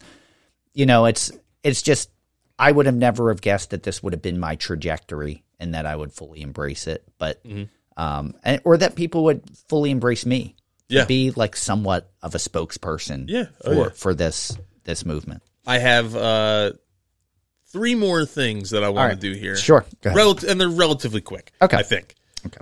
you 0.73 0.85
know, 0.85 1.05
it's 1.05 1.31
it's 1.63 1.81
just 1.81 2.09
I 2.59 2.71
would 2.71 2.85
have 2.85 2.95
never 2.95 3.29
have 3.29 3.41
guessed 3.41 3.69
that 3.69 3.83
this 3.83 4.01
would 4.03 4.13
have 4.13 4.21
been 4.21 4.39
my 4.39 4.55
trajectory 4.55 5.43
and 5.59 5.73
that 5.73 5.85
I 5.85 5.95
would 5.95 6.11
fully 6.11 6.41
embrace 6.41 6.87
it. 6.87 7.03
But 7.17 7.41
um, 7.97 8.33
and, 8.43 8.61
or 8.65 8.77
that 8.77 8.95
people 8.95 9.25
would 9.25 9.41
fully 9.69 9.91
embrace 9.91 10.25
me. 10.25 10.55
To 10.89 10.95
Yeah. 10.97 11.05
be 11.05 11.31
like 11.31 11.55
somewhat 11.55 12.11
of 12.21 12.35
a 12.35 12.37
spokesperson. 12.37 13.25
Yeah. 13.27 13.45
For 13.63 13.69
Oh, 13.69 13.83
yeah. 13.85 13.89
for 13.89 14.13
this 14.13 14.55
this 14.83 15.03
movement. 15.05 15.41
I 15.65 15.79
have 15.79 16.15
uh, 16.15 16.73
three 17.75 17.93
more 17.93 18.25
things 18.25 18.69
that 18.69 18.85
I 18.85 18.89
want 18.89 19.09
right. 19.09 19.19
to 19.19 19.33
do 19.33 19.37
here. 19.37 19.57
Sure. 19.57 19.83
Go 19.99 20.11
ahead. 20.11 20.17
Rel- 20.17 20.49
and 20.49 20.61
they're 20.61 20.69
relatively 20.69 21.19
quick. 21.19 21.51
Okay. 21.61 21.75
I 21.75 21.83
think. 21.83 22.15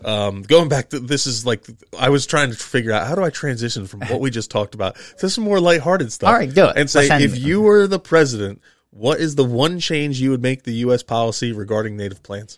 Um, 0.04 0.42
going 0.42 0.70
back 0.70 0.90
to 0.90 1.00
this 1.00 1.28
is 1.28 1.46
like 1.46 1.64
I 2.00 2.10
was 2.10 2.26
trying 2.26 2.50
to 2.50 2.56
figure 2.56 2.92
out 2.92 3.06
how 3.06 3.14
do 3.14 3.24
I 3.24 3.30
transition 3.30 3.86
from 3.86 4.00
what 4.00 4.20
we 4.22 4.32
just 4.32 4.50
talked 4.50 4.74
about 4.74 4.96
to 5.20 5.30
some 5.30 5.44
more 5.44 5.60
lighthearted 5.60 6.12
stuff. 6.12 6.30
All 6.30 6.34
right, 6.34 6.52
do 6.52 6.66
it. 6.66 6.78
And 6.78 6.90
say 6.90 7.08
Let's 7.08 7.24
if 7.26 7.38
you 7.38 7.62
were 7.62 7.86
the 7.86 8.00
president, 8.00 8.64
what 8.90 9.20
is 9.20 9.36
the 9.36 9.44
one 9.44 9.80
change 9.80 10.20
you 10.20 10.32
would 10.32 10.42
make 10.42 10.64
the 10.64 10.74
U.S. 10.86 11.04
policy 11.04 11.52
regarding 11.52 11.96
native 11.96 12.24
plants? 12.24 12.58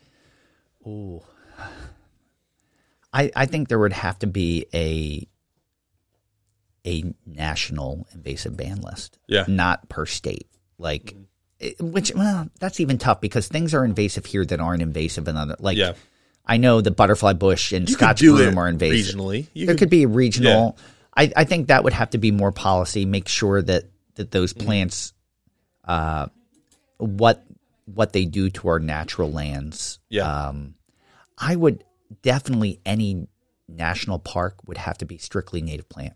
I, 3.11 3.32
I 3.36 3.48
think 3.48 3.68
there 3.68 3.80
would 3.80 3.94
have 3.94 4.19
to 4.19 4.27
be 4.27 4.68
a 4.73 5.27
a 6.88 7.11
national 7.26 8.07
invasive 8.14 8.56
ban 8.56 8.80
list. 8.82 9.18
Yeah. 9.27 9.41
Mm-hmm. 9.41 9.56
Not 9.57 9.90
per 9.90 10.06
state. 10.06 10.48
Like 10.77 11.11
it- 11.11 11.18
which 11.80 12.14
well, 12.15 12.49
that's 12.60 12.80
even 12.80 12.98
tough 12.98 13.22
because 13.22 13.48
things 13.48 13.73
are 13.73 13.86
invasive 13.86 14.26
here 14.26 14.45
that 14.45 14.60
aren't 14.60 14.82
invasive 14.82 15.27
in 15.27 15.38
other 15.38 15.56
like 15.60 15.77
Yeah. 15.77 15.94
I 16.45 16.57
know 16.57 16.82
the 16.82 16.91
butterfly 16.91 17.34
bush 17.34 17.72
and 17.72 17.90
You 17.90 17.95
Scotch 17.95 18.19
broom 18.19 18.57
are 18.60 18.68
invasive. 18.68 19.15
regionally. 19.15 19.48
You 19.53 19.65
there 19.65 19.76
could- 19.76 19.80
could 19.80 19.90
be 19.90 20.03
a 20.03 20.07
regional 20.07 20.77
I, 21.18 21.32
I 21.36 21.44
think 21.45 21.68
that 21.69 21.84
would 21.86 21.94
have 21.94 22.10
to 22.10 22.18
be 22.18 22.32
more 22.32 22.52
policy, 22.52 23.06
make 23.06 23.30
sure 23.30 23.61
that, 23.61 23.86
that 24.15 24.32
those 24.32 24.53
Mm-hmm. 24.53 24.65
plants 24.68 25.14
uh 25.86 26.27
what 26.98 27.44
what 27.86 28.11
they 28.14 28.26
do 28.26 28.49
to 28.49 28.68
our 28.68 28.80
natural 28.80 29.32
lands 29.32 29.99
Yeah. 30.10 30.48
um, 30.49 30.76
I 31.38 31.56
would 31.56 31.84
definitely 32.22 32.80
any 32.86 33.27
national 33.68 34.19
park 34.19 34.56
would 34.68 34.77
have 34.77 34.98
to 34.99 35.06
be 35.06 35.18
strictly 35.18 35.61
native 35.61 35.88
plant 35.90 36.14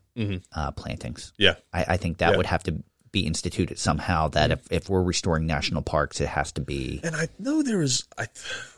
uh, 0.54 0.72
plantings. 0.72 1.32
yeah. 1.38 1.56
I, 1.74 1.86
I 1.90 1.98
think 1.98 2.18
that 2.18 2.26
Mm-hmm. 2.26 2.32
Yeah. 2.34 2.38
would 2.38 2.46
have 2.48 2.64
to 2.64 2.84
be 3.12 3.26
instituted 3.26 3.78
somehow. 3.80 4.28
That 4.30 4.48
hmm. 4.48 4.54
if, 4.54 4.72
if 4.72 4.90
we're 4.90 5.04
restoring 5.04 5.46
national 5.46 5.82
parks, 5.82 6.22
it 6.22 6.28
has 6.28 6.52
to 6.54 6.62
be 6.62 7.00
And 7.04 7.16
I 7.16 7.30
know 7.38 7.62
there 7.62 7.82
is, 7.82 8.06
I, 8.18 8.28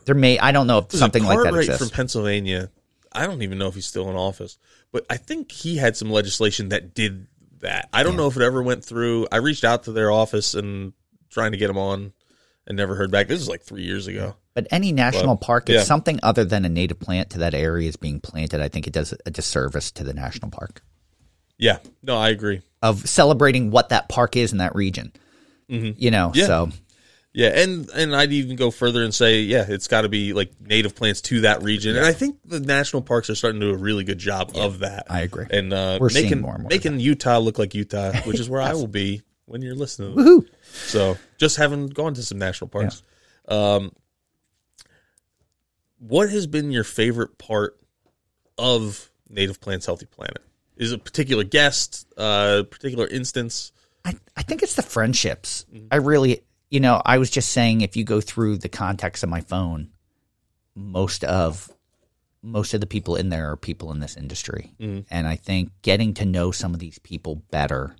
there. 0.05 0.15
May 0.15 0.39
I 0.39 0.51
don't 0.51 0.67
know 0.67 0.79
if 0.79 0.91
something 0.91 1.23
like 1.23 1.43
that 1.43 1.53
exists. 1.53 1.81
from 1.81 1.95
Pennsylvania. 1.95 2.69
I 3.11 3.27
don't 3.27 3.41
even 3.41 3.57
know 3.57 3.67
if 3.67 3.75
he's 3.75 3.85
still 3.85 4.09
in 4.09 4.15
office, 4.15 4.57
but 4.91 5.05
I 5.09 5.17
think 5.17 5.51
he 5.51 5.75
had 5.77 5.97
some 5.97 6.09
legislation 6.09 6.69
that 6.69 6.93
did 6.93 7.27
that. 7.59 7.89
I 7.91 8.03
don't 8.03 8.15
know 8.15 8.27
if 8.27 8.37
it 8.37 8.41
ever 8.41 8.63
went 8.63 8.85
through. 8.85 9.27
I 9.31 9.37
reached 9.37 9.65
out 9.65 9.83
to 9.83 9.91
their 9.91 10.11
office 10.11 10.53
and 10.53 10.93
trying 11.29 11.51
to 11.51 11.57
get 11.57 11.69
him 11.69 11.77
on, 11.77 12.13
and 12.67 12.77
never 12.77 12.95
heard 12.95 13.11
back. 13.11 13.27
This 13.27 13.41
is 13.41 13.49
like 13.49 13.63
three 13.63 13.83
years 13.83 14.07
ago. 14.07 14.35
but 14.53 14.67
any 14.71 14.91
national 14.91 15.35
But, 15.35 15.45
park, 15.45 15.69
if 15.69 15.75
yeah. 15.75 15.83
something 15.83 16.19
other 16.23 16.45
than 16.45 16.65
a 16.65 16.69
native 16.69 16.99
plant 16.99 17.31
to 17.31 17.39
that 17.39 17.53
area 17.53 17.87
is 17.87 17.95
being 17.95 18.19
planted, 18.19 18.61
I 18.61 18.69
think 18.69 18.87
it 18.87 18.93
does 18.93 19.13
a 19.25 19.31
disservice 19.31 19.91
to 19.91 20.03
the 20.03 20.13
national 20.13 20.51
park 20.51 20.81
Yeah, 21.57 21.79
no, 22.03 22.17
I 22.17 22.29
agree. 22.29 22.61
Of 22.81 23.07
celebrating 23.07 23.71
what 23.71 23.89
that 23.89 24.09
park 24.09 24.35
is 24.35 24.51
in 24.51 24.57
that 24.59 24.75
region. 24.75 25.11
You 25.67 26.11
know, 26.11 26.29
Mm-hmm. 26.29 26.37
Yeah. 26.39 26.45
so 26.47 26.69
Yeah, 27.33 27.47
and 27.61 27.89
and 27.91 28.13
I'd 28.13 28.33
even 28.33 28.57
go 28.57 28.71
further 28.71 29.03
and 29.03 29.13
say, 29.13 29.39
yeah, 29.41 29.65
it's 29.67 29.87
got 29.87 30.01
to 30.01 30.09
be 30.09 30.33
like 30.33 30.51
native 30.59 30.95
plants 30.95 31.21
to 31.21 31.41
that 31.41 31.63
region, 31.63 31.95
and 31.95 32.05
I 32.05 32.11
think 32.11 32.39
the 32.43 32.59
national 32.59 33.03
parks 33.03 33.29
are 33.29 33.35
starting 33.35 33.61
to 33.61 33.67
do 33.67 33.73
a 33.73 33.77
really 33.77 34.03
good 34.03 34.17
job 34.19 34.51
of 34.55 34.79
that. 34.79 35.05
I 35.09 35.21
agree. 35.21 35.45
and 35.49 35.71
uh, 35.71 35.97
We're 36.01 36.09
seeing 36.09 36.25
making 36.25 36.41
more 36.41 36.55
and 36.55 36.63
more 36.63 36.69
making 36.69 36.99
Utah 36.99 37.37
look 37.37 37.57
like 37.57 37.73
Utah, 37.73 38.11
which 38.23 38.37
is 38.39 38.49
where 38.49 38.61
I 38.61 38.73
will 38.79 38.87
be 38.87 39.21
when 39.45 39.61
you're 39.61 39.75
listening. 39.75 40.13
Woohoo! 40.15 40.45
So 40.87 41.17
just 41.37 41.55
having 41.55 41.87
gone 41.87 42.13
to 42.15 42.23
some 42.23 42.37
national 42.37 42.67
parks. 42.67 43.01
Um, 43.47 43.93
what 45.99 46.29
has 46.29 46.47
been 46.47 46.71
your 46.71 46.83
favorite 46.83 47.37
part 47.37 47.79
of 48.57 49.09
Native 49.29 49.61
Plants 49.61 49.85
Healthy 49.85 50.07
Planet? 50.07 50.39
Is 50.81 50.91
a 50.91 50.97
particular 50.97 51.43
guest, 51.43 52.07
uh, 52.17 52.63
particular 52.69 53.07
instance? 53.07 53.71
I, 54.03 54.15
I 54.35 54.41
think 54.41 54.63
it's 54.63 54.73
the 54.75 54.81
friendships. 54.81 55.63
Mm-hmm. 55.71 55.87
I 55.91 55.97
really, 55.97 56.41
you 56.71 56.79
know, 56.79 56.99
I 57.05 57.19
was 57.19 57.29
just 57.29 57.51
saying 57.51 57.81
if 57.81 57.95
you 57.95 58.03
go 58.03 58.19
through 58.19 58.57
the 58.57 58.67
context 58.67 59.21
of 59.23 59.29
my 59.29 59.41
phone, 59.41 59.91
most 60.75 61.23
of 61.23 61.69
most 62.41 62.73
of 62.73 62.81
the 62.81 62.87
people 62.87 63.15
in 63.15 63.29
there 63.29 63.51
are 63.51 63.55
people 63.57 63.91
in 63.91 63.99
this 63.99 64.17
industry, 64.17 64.73
Mm-hmm. 64.79 65.01
and 65.11 65.27
I 65.27 65.35
think 65.35 65.71
getting 65.83 66.15
to 66.15 66.25
know 66.25 66.49
some 66.49 66.73
of 66.73 66.79
these 66.79 66.97
people 66.97 67.35
better. 67.51 67.95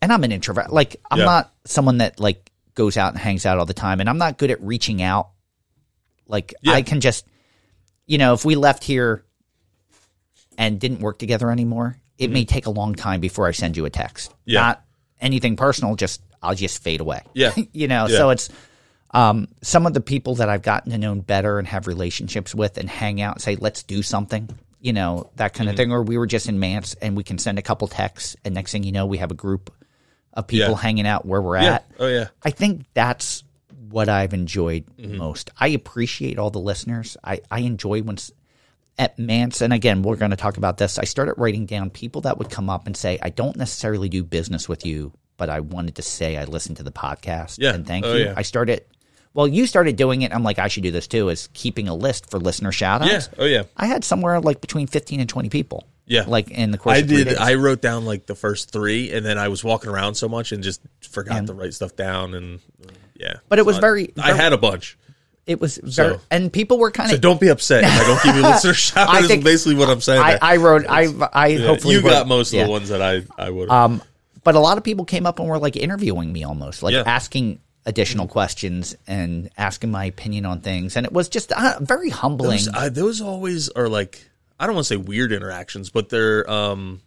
And 0.00 0.10
I'm 0.10 0.24
an 0.24 0.32
introvert. 0.32 0.72
Like 0.72 0.96
I'm 1.10 1.18
Yeah. 1.18 1.24
not 1.26 1.52
someone 1.66 1.98
that 1.98 2.18
like 2.18 2.50
goes 2.74 2.96
out 2.96 3.12
and 3.12 3.20
hangs 3.20 3.44
out 3.44 3.58
all 3.58 3.66
the 3.66 3.74
time, 3.74 4.00
and 4.00 4.08
I'm 4.08 4.16
not 4.16 4.38
good 4.38 4.50
at 4.50 4.62
reaching 4.62 5.02
out. 5.02 5.28
Like 6.26 6.54
Yeah. 6.62 6.72
I 6.72 6.80
can 6.80 7.00
just, 7.00 7.26
you 8.06 8.16
know, 8.16 8.32
if 8.32 8.46
we 8.46 8.54
left 8.54 8.84
here 8.84 9.26
and 10.58 10.78
didn't 10.80 11.00
work 11.00 11.18
together 11.18 11.50
anymore, 11.50 11.96
it 12.18 12.30
may 12.30 12.44
take 12.44 12.66
a 12.66 12.70
long 12.70 12.94
time 12.94 13.20
before 13.20 13.46
I 13.46 13.52
send 13.52 13.76
you 13.76 13.84
a 13.84 13.90
text. 13.90 14.30
Mm-hmm. 14.30 14.38
Yeah. 14.50 14.60
Not 14.60 14.84
anything 15.20 15.56
personal, 15.56 15.96
just 15.96 16.22
I'll 16.42 16.54
just 16.54 16.82
fade 16.82 17.00
away. 17.00 17.22
Yeah. 17.34 17.52
you 17.72 17.88
know, 17.88 18.06
Yeah. 18.08 18.16
so 18.18 18.30
it's 18.30 18.48
um, 19.12 19.48
some 19.62 19.86
of 19.86 19.92
the 19.94 20.00
people 20.00 20.36
that 20.36 20.48
I've 20.48 20.62
gotten 20.62 20.90
to 20.92 20.98
know 20.98 21.14
better 21.14 21.58
and 21.58 21.68
have 21.68 21.86
relationships 21.86 22.54
with 22.54 22.78
and 22.78 22.88
hang 22.88 23.20
out 23.20 23.36
and 23.36 23.42
say, 23.42 23.56
let's 23.56 23.82
do 23.82 24.02
something, 24.02 24.48
you 24.80 24.92
know, 24.92 25.30
that 25.36 25.52
kind 25.54 25.68
of 25.68 25.74
Mm-hmm. 25.74 25.82
thing. 25.82 25.92
Or 25.92 26.02
we 26.02 26.16
were 26.18 26.26
just 26.26 26.48
in 26.48 26.58
MANTS 26.58 26.94
and 26.94 27.16
we 27.16 27.22
can 27.22 27.38
send 27.38 27.58
a 27.58 27.62
couple 27.62 27.88
texts 27.88 28.36
and 28.44 28.54
next 28.54 28.72
thing 28.72 28.84
you 28.84 28.92
know, 28.92 29.06
we 29.06 29.18
have 29.18 29.30
a 29.30 29.34
group 29.34 29.70
of 30.32 30.46
people 30.46 30.70
Yeah. 30.70 30.76
hanging 30.80 31.06
out 31.06 31.26
where 31.26 31.42
we're 31.42 31.60
Yeah. 31.60 31.74
at. 31.74 31.90
Oh 31.98 32.06
yeah. 32.08 32.28
I 32.42 32.50
think 32.50 32.86
that's 32.94 33.44
what 33.90 34.08
I've 34.08 34.32
enjoyed 34.32 34.84
Mm-hmm. 34.96 35.18
most. 35.18 35.50
I 35.58 35.68
appreciate 35.68 36.38
all 36.38 36.50
the 36.50 36.58
listeners. 36.60 37.16
I, 37.22 37.40
I 37.50 37.60
enjoy 37.60 38.00
when 38.02 38.16
s- 38.16 38.32
at 38.98 39.18
MANTS, 39.18 39.60
and 39.62 39.72
again, 39.72 40.02
we're 40.02 40.16
going 40.16 40.30
to 40.32 40.36
talk 40.36 40.56
about 40.58 40.76
this. 40.78 40.98
I 40.98 41.04
started 41.04 41.34
writing 41.38 41.66
down 41.66 41.90
people 41.90 42.20
that 42.22 42.38
would 42.38 42.50
come 42.50 42.68
up 42.70 42.86
and 42.86 42.96
say, 42.96 43.18
I 43.22 43.30
don't 43.30 43.56
necessarily 43.56 44.08
do 44.08 44.22
business 44.22 44.68
with 44.68 44.84
you, 44.84 45.12
but 45.38 45.48
I 45.48 45.60
wanted 45.60 45.96
to 45.96 46.02
say 46.02 46.36
I 46.36 46.44
listened 46.44 46.76
to 46.76 46.82
the 46.82 46.92
podcast 46.92 47.56
Yeah. 47.58 47.74
and 47.74 47.86
thank 47.86 48.04
Oh, 48.04 48.14
you. 48.14 48.24
yeah. 48.26 48.34
I 48.36 48.42
started, 48.42 48.84
well, 49.34 49.48
you 49.48 49.66
started 49.66 49.96
doing 49.96 50.22
it. 50.22 50.32
I'm 50.34 50.42
like, 50.42 50.58
I 50.58 50.68
should 50.68 50.82
do 50.82 50.90
this 50.90 51.06
too, 51.06 51.30
is 51.30 51.48
keeping 51.54 51.88
a 51.88 51.94
list 51.94 52.30
for 52.30 52.38
listener 52.38 52.70
shout 52.70 53.02
outs. 53.02 53.10
Yeah. 53.32 53.42
Oh 53.42 53.46
yeah. 53.46 53.62
I 53.76 53.86
had 53.86 54.04
somewhere 54.04 54.40
like 54.40 54.60
between 54.60 54.86
15 54.86 55.20
and 55.20 55.28
20 55.28 55.48
people. 55.48 55.84
Yeah. 56.04 56.24
Like 56.26 56.50
in 56.50 56.70
the 56.70 56.78
course 56.78 56.98
I 56.98 57.00
did. 57.00 57.36
I 57.38 57.54
wrote 57.54 57.80
down 57.80 58.04
like 58.04 58.26
the 58.26 58.34
first 58.34 58.72
three, 58.72 59.10
and 59.12 59.24
then 59.24 59.38
I 59.38 59.48
was 59.48 59.64
walking 59.64 59.88
around 59.90 60.16
so 60.16 60.28
much 60.28 60.52
and 60.52 60.62
just 60.62 60.82
forgot 61.00 61.46
to 61.46 61.54
write 61.54 61.72
stuff 61.72 61.96
down. 61.96 62.34
And 62.34 62.60
yeah, 63.16 63.36
But 63.48 63.58
it 63.58 63.64
was 63.64 63.78
I- 63.78 63.80
very- 63.80 64.12
I 64.22 64.34
had 64.34 64.52
a 64.52 64.58
bunch. 64.58 64.98
It 65.46 65.60
was 65.60 65.78
very, 65.82 66.14
So- 66.14 66.20
and 66.30 66.52
people 66.52 66.78
were 66.78 66.90
kind 66.90 67.10
of. 67.10 67.16
So 67.16 67.20
don't 67.20 67.40
be 67.40 67.48
upset 67.48 67.84
if 67.84 67.90
I 67.90 68.04
don't 68.06 68.22
give 68.22 68.36
you 68.36 68.42
a 68.42 68.50
listener 68.52 68.74
shout 68.74 69.08
out. 69.08 69.30
Is 69.30 69.42
basically 69.42 69.74
what 69.74 69.88
I'm 69.88 70.00
saying. 70.00 70.22
I. 70.22 70.38
I 70.40 70.56
wrote, 70.56 70.86
I, 70.88 71.08
I 71.32 71.46
Yeah, 71.48 71.66
hopefully 71.66 71.94
you 71.94 72.00
wrote- 72.00 72.10
got 72.10 72.28
most 72.28 72.52
of 72.52 72.58
yeah. 72.58 72.64
the 72.64 72.70
ones 72.70 72.88
that 72.90 73.02
I 73.02 73.22
I 73.36 73.50
would. 73.50 73.68
Um, 73.70 74.02
but 74.44 74.54
a 74.54 74.60
lot 74.60 74.78
of 74.78 74.84
people 74.84 75.04
came 75.04 75.26
up 75.26 75.38
and 75.40 75.48
were 75.48 75.58
like 75.58 75.76
interviewing 75.76 76.32
me 76.32 76.44
almost, 76.44 76.82
like 76.82 76.92
Yeah. 76.94 77.02
asking 77.06 77.60
additional 77.84 78.28
questions 78.28 78.94
and 79.08 79.50
asking 79.58 79.90
my 79.90 80.04
opinion 80.04 80.46
on 80.46 80.60
things, 80.60 80.96
and 80.96 81.04
it 81.04 81.12
was 81.12 81.28
just 81.28 81.50
uh, 81.52 81.78
very 81.80 82.10
humbling. 82.10 82.58
those, 82.58 82.68
I, 82.68 82.88
those 82.88 83.20
always 83.20 83.68
are 83.70 83.88
like 83.88 84.28
I 84.60 84.66
don't 84.66 84.76
want 84.76 84.86
to 84.86 84.94
say 84.94 84.96
weird 84.96 85.32
interactions, 85.32 85.90
but 85.90 86.08
they're 86.08 86.48
um 86.48 87.00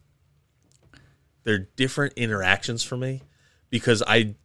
they're 1.43 1.59
different 1.77 2.13
interactions 2.13 2.83
for 2.83 2.97
me 2.97 3.21
because 3.69 4.01
I 4.05 4.35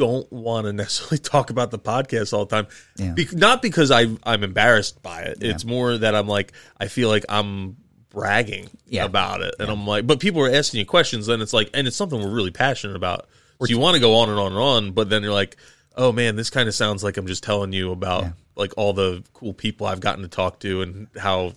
don't 0.00 0.30
want 0.32 0.66
to 0.66 0.72
necessarily 0.72 1.18
talk 1.22 1.50
about 1.50 1.70
the 1.70 1.78
podcast 1.78 2.32
all 2.32 2.46
the 2.46 2.56
time. 2.56 2.66
Yeah. 2.96 3.12
Bec- 3.12 3.32
not 3.34 3.62
because 3.62 3.90
I 3.92 4.06
I'm 4.24 4.42
embarrassed 4.42 5.00
by 5.02 5.20
it. 5.22 5.38
It's 5.40 5.64
more 5.64 5.96
that 5.96 6.14
I'm 6.16 6.26
like 6.26 6.52
I 6.78 6.88
feel 6.88 7.08
like 7.08 7.24
I'm 7.28 7.76
bragging 8.08 8.68
Yeah. 8.88 9.04
about 9.04 9.40
it, 9.42 9.54
and 9.60 9.70
I'm 9.70 9.86
like, 9.86 10.06
but 10.06 10.18
people 10.18 10.42
are 10.42 10.50
asking 10.50 10.80
you 10.80 10.86
questions, 10.86 11.26
then 11.26 11.40
it's 11.40 11.52
like, 11.52 11.70
and 11.74 11.86
it's 11.86 11.96
something 11.96 12.20
we're 12.20 12.34
really 12.34 12.50
passionate 12.50 12.96
about. 12.96 13.28
So 13.60 13.66
you 13.68 13.78
want 13.78 13.94
to 13.94 14.00
go 14.00 14.16
on 14.16 14.28
and 14.30 14.38
on 14.38 14.52
and 14.52 14.60
on, 14.60 14.90
but 14.92 15.08
then 15.10 15.22
you're 15.22 15.32
like, 15.32 15.56
oh 15.96 16.10
man, 16.12 16.34
this 16.34 16.50
kind 16.50 16.66
of 16.68 16.74
sounds 16.74 17.04
like 17.04 17.16
I'm 17.18 17.26
just 17.26 17.42
telling 17.44 17.72
you 17.72 17.92
about 17.92 18.24
like 18.56 18.72
all 18.76 18.92
the 18.94 19.22
cool 19.32 19.52
people 19.52 19.86
I've 19.86 20.00
gotten 20.00 20.22
to 20.22 20.28
talk 20.28 20.58
to 20.60 20.82
and 20.82 21.06
how 21.16 21.52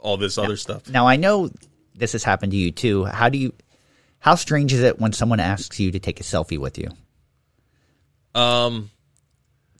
all 0.00 0.16
this 0.18 0.36
other 0.36 0.56
stuff. 0.56 0.90
now 0.90 1.06
I 1.06 1.16
know 1.16 1.48
this 1.94 2.12
has 2.12 2.22
happened 2.24 2.52
to 2.52 2.58
you 2.58 2.70
too. 2.72 3.04
How 3.04 3.28
do 3.30 3.38
you? 3.38 3.52
How 4.18 4.34
strange 4.34 4.72
is 4.72 4.82
it 4.82 5.00
when 5.00 5.12
someone 5.12 5.38
asks 5.40 5.78
you 5.80 5.90
to 5.92 5.98
take 6.00 6.18
a 6.20 6.22
selfie 6.22 6.58
with 6.58 6.76
you 6.78 6.88
Um, 8.34 8.90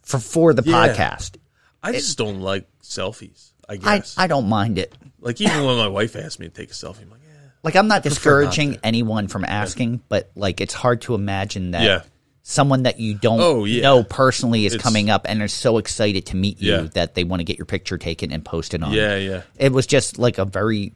for 0.02 0.18
for 0.18 0.54
the 0.54 0.62
Yeah. 0.64 0.88
podcast? 0.94 1.36
I 1.82 1.92
just 1.92 2.16
don't 2.18 2.40
like 2.40 2.66
selfies. 2.82 3.50
I 3.68 3.74
I 3.74 3.76
guess 3.76 4.14
I 4.16 4.26
don't 4.26 4.48
mind 4.48 4.78
it. 4.78 4.94
like 5.20 5.40
even 5.40 5.64
when 5.64 5.76
my 5.76 5.88
wife 5.88 6.16
asked 6.16 6.38
me 6.38 6.46
to 6.48 6.52
take 6.52 6.70
a 6.70 6.74
selfie, 6.74 7.02
I'm 7.02 7.10
like, 7.10 7.20
yeah, 7.26 7.48
Like 7.62 7.76
I'm 7.76 7.88
not 7.88 7.96
not 7.96 8.02
discouraging 8.02 8.74
to. 8.74 8.86
anyone 8.86 9.28
from 9.28 9.44
asking, 9.44 10.02
but 10.08 10.30
like 10.34 10.60
it's 10.60 10.74
hard 10.74 11.00
to 11.02 11.14
imagine 11.14 11.70
that 11.72 11.82
Yeah. 11.82 12.02
someone 12.42 12.82
that 12.82 13.00
you 13.00 13.14
don't 13.14 13.40
Oh, 13.40 13.64
yeah. 13.64 13.82
know 13.82 14.04
personally 14.04 14.66
is 14.66 14.74
It's- 14.74 14.82
coming 14.84 15.08
up 15.08 15.24
and 15.28 15.40
are 15.40 15.48
so 15.48 15.78
excited 15.78 16.26
to 16.26 16.36
meet 16.36 16.60
you 16.60 16.72
Yeah. 16.72 16.88
that 16.94 17.14
they 17.14 17.24
want 17.24 17.40
to 17.40 17.44
get 17.44 17.56
your 17.58 17.64
picture 17.66 17.96
taken 17.96 18.30
and 18.32 18.44
posted 18.44 18.82
on. 18.82 18.92
yeah, 18.92 19.16
yeah. 19.16 19.42
It 19.56 19.72
was 19.72 19.86
just 19.86 20.18
like 20.18 20.36
a 20.36 20.44
very, 20.44 20.92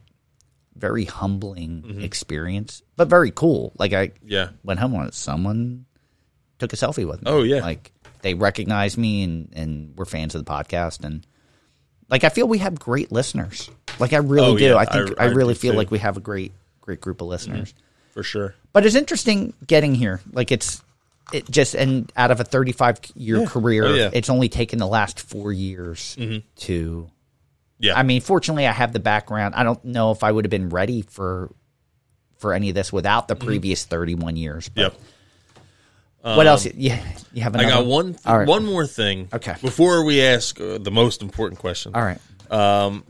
very 0.75 1.05
humbling 1.05 1.99
experience, 2.03 2.83
but 2.95 3.07
very 3.09 3.31
cool. 3.31 3.73
Like 3.79 3.93
I 3.93 4.07
Mm-hmm. 4.09 4.27
Yeah. 4.27 4.49
went 4.63 4.79
home 4.79 4.93
on 4.95 5.07
it. 5.07 5.15
Someone 5.15 5.85
took 6.59 6.73
a 6.73 6.75
selfie 6.75 7.07
with 7.07 7.21
me. 7.21 7.31
Oh, 7.31 7.41
yeah. 7.43 7.61
Like 7.61 7.91
they 8.21 8.33
recognized 8.35 8.97
me 8.97 9.23
and 9.23 9.49
and 9.53 9.97
were 9.97 10.05
fans 10.05 10.35
of 10.35 10.43
the 10.45 10.51
podcast 10.51 11.03
and 11.03 11.25
like 12.09 12.23
I 12.23 12.29
feel 12.29 12.47
we 12.47 12.57
have 12.59 12.79
great 12.79 13.11
listeners. 13.11 13.69
Like 13.99 14.13
I 14.13 14.17
really 14.17 14.47
Oh, 14.47 14.57
do. 14.57 14.65
yeah. 14.65 14.75
I 14.75 14.85
think 14.85 15.19
I- 15.19 15.25
I, 15.25 15.27
I 15.27 15.31
really 15.31 15.53
feel 15.55 15.71
too. 15.73 15.77
like 15.77 15.91
we 15.91 15.99
have 15.99 16.17
a 16.17 16.21
great 16.21 16.51
great 16.81 17.01
group 17.01 17.21
of 17.21 17.27
listeners. 17.27 17.73
for 18.11 18.23
sure. 18.23 18.55
But 18.73 18.85
it's 18.85 18.95
interesting 18.95 19.53
getting 19.65 19.95
here. 19.95 20.21
Like 20.31 20.51
it's 20.51 20.81
it 21.31 21.49
just 21.49 21.75
and 21.75 22.11
out 22.17 22.31
of 22.31 22.39
a 22.39 22.43
35 22.43 22.99
year 23.15 23.45
career, 23.45 23.85
Oh, 23.85 23.93
yeah. 23.93 24.05
Mm-hmm. 24.07 24.15
it's 24.17 24.29
only 24.29 24.49
taken 24.49 24.79
the 24.79 24.87
last 24.87 25.19
4 25.19 25.53
years 25.53 26.17
to 26.57 27.09
Yeah, 27.77 27.93
I 27.97 28.01
mean, 28.03 28.19
fortunately, 28.21 28.65
I 28.67 28.71
have 28.71 28.91
the 28.93 28.99
background. 28.99 29.53
I 29.55 29.63
don't 29.63 29.83
know 29.85 30.11
if 30.11 30.23
I 30.23 30.31
would 30.31 30.43
have 30.45 30.49
been 30.49 30.69
ready 30.69 31.03
for 31.03 31.51
for 32.39 32.53
any 32.53 32.69
of 32.69 32.75
this 32.75 32.91
without 32.91 33.27
the 33.27 33.35
previous 33.35 33.85
thirty 33.85 34.15
one 34.15 34.35
years. 34.37 34.69
But 34.69 34.81
yep. 34.81 34.93
What 36.21 36.47
else? 36.47 36.65
Yeah, 36.65 37.01
you 37.33 37.41
have 37.43 37.55
Um, 37.55 37.61
I 37.61 37.63
got 37.69 37.85
one 37.85 38.17
All 38.25 38.37
right. 38.37 38.47
one 38.47 38.65
more 38.65 38.85
thing. 38.85 39.29
Okay. 39.33 39.55
Before 39.61 40.03
we 40.03 40.21
ask 40.21 40.59
uh, 40.59 40.77
the 40.77 40.91
most 40.91 41.21
important 41.21 41.59
question. 41.59 41.93
All 41.95 42.01
right. 42.03 42.19
Um, 42.51 43.03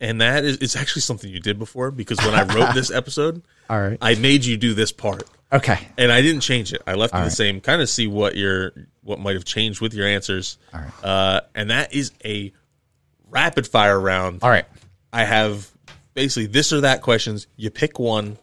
And 0.00 0.20
that 0.20 0.44
is 0.44 0.58
it's 0.58 0.76
actually 0.76 1.02
something 1.02 1.30
you 1.30 1.40
did 1.40 1.58
before 1.58 1.90
because 1.90 2.18
when 2.18 2.34
I 2.34 2.42
wrote 2.44 2.74
this 2.74 2.90
episode, 3.02 3.42
All 3.68 3.80
right. 3.80 3.98
I 4.00 4.14
made 4.14 4.44
you 4.44 4.56
do 4.56 4.74
this 4.74 4.92
part. 4.92 5.24
Okay. 5.52 5.78
And 5.96 6.12
I 6.12 6.20
didn't 6.22 6.42
change 6.42 6.72
it. 6.72 6.82
I 6.86 6.94
left 6.94 7.14
it 7.14 7.18
the 7.18 7.22
right. 7.24 7.32
same. 7.32 7.60
Kind 7.60 7.80
of 7.82 7.88
see 7.88 8.06
what 8.06 8.36
your 8.36 8.72
what 9.02 9.18
might 9.18 9.34
have 9.34 9.44
changed 9.44 9.80
with 9.80 9.94
your 9.94 10.06
answers. 10.06 10.58
All 10.74 10.80
right. 10.80 11.04
Uh, 11.04 11.40
and 11.54 11.70
that 11.70 11.92
is 11.94 12.12
a 12.24 12.52
rapid 13.30 13.66
fire 13.66 13.98
round. 13.98 14.42
All 14.42 14.50
right. 14.50 14.66
I 15.12 15.24
have 15.24 15.70
basically 16.14 16.46
this 16.46 16.72
or 16.72 16.82
that 16.82 17.00
questions. 17.02 17.46
You 17.56 17.70
pick 17.70 17.98
one. 17.98 18.36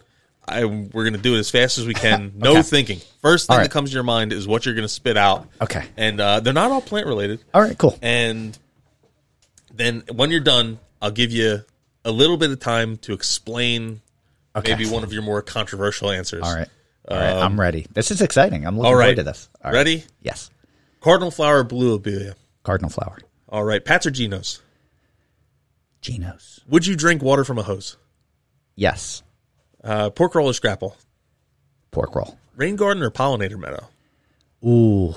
I, 0.47 0.65
we're 0.65 1.03
going 1.03 1.13
to 1.13 1.19
do 1.21 1.35
it 1.35 1.39
as 1.39 1.49
fast 1.49 1.77
as 1.79 1.85
we 1.87 1.93
can. 1.93 2.33
No 2.37 2.51
Okay. 2.51 2.61
thinking. 2.61 2.99
First 3.21 3.47
thing 3.47 3.55
All 3.57 3.61
that 3.63 3.71
comes 3.71 3.89
to 3.89 3.93
your 3.95 4.03
mind 4.03 4.31
is 4.31 4.47
what 4.47 4.65
you're 4.65 4.75
going 4.75 4.83
to 4.85 4.93
spit 4.93 5.17
out. 5.17 5.47
Okay. 5.59 5.83
And 5.97 6.19
uh, 6.21 6.39
they're 6.39 6.53
not 6.53 6.69
all 6.71 6.81
plant 6.81 7.07
related. 7.07 7.43
All 7.53 7.61
right. 7.61 7.77
Cool. 7.77 7.97
And 8.01 8.57
then 9.73 10.03
when 10.13 10.29
you're 10.31 10.39
done, 10.41 10.79
I'll 11.01 11.11
give 11.11 11.31
you 11.31 11.63
a 12.03 12.11
little 12.11 12.37
bit 12.37 12.51
of 12.51 12.59
time 12.59 12.97
to 12.97 13.13
explain 13.13 14.01
Okay. 14.55 14.71
maybe 14.75 14.87
one 14.89 15.03
of 15.03 15.11
your 15.11 15.23
more 15.23 15.41
controversial 15.41 16.09
answers. 16.11 16.43
All 16.43 16.55
right. 16.55 16.67
All 17.09 17.17
right. 17.17 17.33
I'm 17.33 17.59
ready. 17.59 17.87
This 17.93 18.09
is 18.11 18.21
exciting. 18.21 18.65
I'm 18.65 18.77
looking 18.77 18.85
Um, 18.87 18.93
All 18.93 18.95
right. 18.99 19.05
forward 19.07 19.15
to 19.17 19.23
this. 19.23 19.49
All 19.63 19.71
right. 19.71 19.77
Ready? 19.77 20.03
Yes. 20.21 20.49
Cardinal 21.01 21.31
flower, 21.31 21.63
blue 21.63 21.91
lobelia. 21.91 22.35
Cardinal 22.63 22.89
flower. 22.89 23.17
All 23.49 23.63
right. 23.63 23.83
Pats 23.83 24.05
or 24.05 24.11
Genos? 24.11 24.59
Genos. 26.01 26.59
Would 26.67 26.85
you 26.87 26.95
drink 26.95 27.21
water 27.21 27.43
from 27.43 27.57
a 27.57 27.63
hose? 27.63 27.97
Yes. 28.75 29.23
Uh, 29.85 30.09
pork 30.09 30.35
roll 30.35 30.49
or 30.49 30.53
scrapple? 30.53 30.97
Pork 31.91 32.15
roll. 32.15 32.37
Rain 32.55 32.75
garden 32.75 33.03
or 33.03 33.11
pollinator 33.11 33.57
meadow? 33.57 33.87
Ooh, 34.65 35.13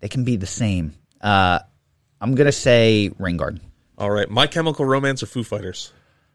they 0.00 0.08
can 0.08 0.24
be 0.24 0.36
the 0.36 0.46
same. 0.46 0.94
Uh, 1.20 1.58
I'm 2.20 2.34
gonna 2.34 2.52
say 2.52 3.10
Rain 3.18 3.36
Garden. 3.36 3.60
All 3.98 4.10
right. 4.10 4.30
My 4.30 4.46
Chemical 4.46 4.84
Romance 4.84 5.22
or 5.22 5.26
Foo 5.26 5.44
Fighters? 5.44 5.92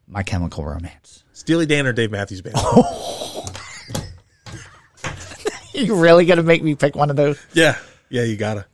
My 0.07 0.21
Chemical 0.21 0.63
Romance. 0.63 1.23
Steely 1.31 1.65
Dan 1.65 1.87
or 1.87 1.93
Dave 1.93 2.11
Matthews 2.11 2.41
Band? 2.41 2.55
you 5.73 5.95
really 5.95 6.25
gonna 6.25 6.43
make 6.43 6.61
me 6.61 6.75
pick 6.75 6.95
one 6.95 7.09
of 7.09 7.15
those? 7.15 7.43
yeah. 7.53 7.77
Yeah, 8.09 8.23
you 8.23 8.37
gotta. 8.37 8.65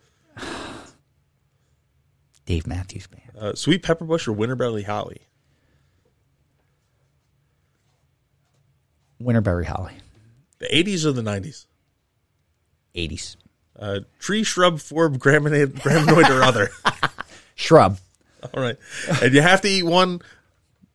Dave 2.46 2.68
Matthews 2.68 3.08
Band. 3.08 3.32
Uh, 3.40 3.56
sweet 3.56 3.84
pepper 3.84 4.04
bush 4.04 4.28
or 4.28 4.36
winterberry 4.36 4.84
holly. 4.84 5.22
Winterberry 9.22 9.66
Holly. 9.66 9.94
The 10.60 10.68
80s 10.68 11.06
or 11.06 11.12
the 11.12 11.22
90s. 11.22 11.66
80s. 12.96 13.36
Uh, 13.78 14.00
tree, 14.20 14.44
shrub, 14.44 14.76
forb, 14.80 15.18
graminoid, 15.18 15.68
graminoid 15.68 16.30
or 16.30 16.44
other. 16.44 16.70
Shrub. 17.56 17.98
All 18.54 18.62
right, 18.62 18.78
and 19.22 19.34
you 19.34 19.42
have 19.42 19.62
to 19.62 19.68
eat 19.68 19.84
one 19.84 20.22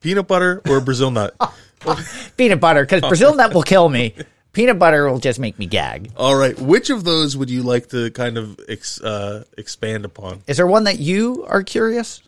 peanut 0.00 0.26
butter 0.26 0.62
or 0.68 0.80
Brazil 0.80 1.10
nut. 1.10 1.34
Peanut 2.38 2.60
butter, 2.60 2.82
because 2.82 3.02
Brazil 3.02 3.34
nut 3.34 3.52
will 3.52 3.62
kill 3.62 3.88
me. 3.88 4.14
Peanut 4.52 4.78
butter 4.78 5.10
will 5.10 5.18
just 5.18 5.38
make 5.38 5.58
me 5.58 5.66
gag. 5.66 6.10
All 6.16 6.34
right, 6.34 6.58
which 6.58 6.88
of 6.88 7.04
those 7.04 7.36
would 7.36 7.50
you 7.50 7.62
like 7.62 7.88
to 7.88 8.10
kind 8.12 8.38
of 8.38 8.58
ex, 8.68 9.00
uh, 9.00 9.44
expand 9.58 10.04
upon? 10.06 10.42
Is 10.46 10.56
there 10.56 10.66
one 10.66 10.84
that 10.84 10.98
you 10.98 11.44
are 11.46 11.62
curious? 11.62 12.22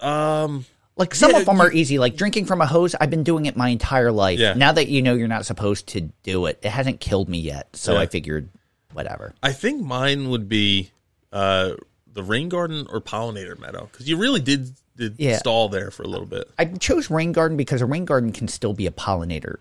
Um, 0.00 0.64
Like 0.96 1.14
some 1.14 1.32
Yeah, 1.32 1.38
of 1.38 1.46
them 1.46 1.60
are 1.60 1.72
easy. 1.72 1.98
Like 1.98 2.16
drinking 2.16 2.44
from 2.46 2.60
a 2.60 2.66
hose, 2.66 2.94
I've 3.00 3.10
been 3.10 3.24
doing 3.24 3.46
it 3.46 3.56
my 3.56 3.68
entire 3.68 4.12
life. 4.12 4.38
Yeah. 4.38 4.54
Now 4.54 4.72
that 4.72 4.88
you 4.88 5.02
know 5.02 5.14
you're 5.14 5.26
not 5.28 5.44
supposed 5.44 5.88
to 5.88 6.02
do 6.22 6.46
it, 6.46 6.60
it 6.62 6.70
hasn't 6.70 7.00
killed 7.00 7.28
me 7.28 7.38
yet. 7.40 7.74
So 7.74 7.94
Yeah. 7.94 8.00
I 8.00 8.06
figured, 8.06 8.48
whatever. 8.92 9.34
I 9.42 9.52
think 9.52 9.82
mine 9.82 10.30
would 10.30 10.48
be 10.48 10.90
uh, 11.32 11.72
the 12.12 12.22
rain 12.22 12.48
garden 12.48 12.86
or 12.90 13.00
pollinator 13.00 13.58
meadow 13.58 13.88
because 13.90 14.08
you 14.08 14.16
really 14.16 14.40
did 14.40 14.70
did 14.96 15.16
Yeah. 15.18 15.38
stall 15.38 15.68
there 15.68 15.90
for 15.90 16.04
a 16.04 16.06
little 16.06 16.26
bit. 16.26 16.48
I 16.56 16.66
chose 16.66 17.10
rain 17.10 17.32
garden 17.32 17.56
because 17.56 17.80
a 17.82 17.86
rain 17.86 18.04
garden 18.04 18.30
can 18.30 18.46
still 18.46 18.72
be 18.74 18.86
a 18.86 18.92
pollinator 18.92 19.56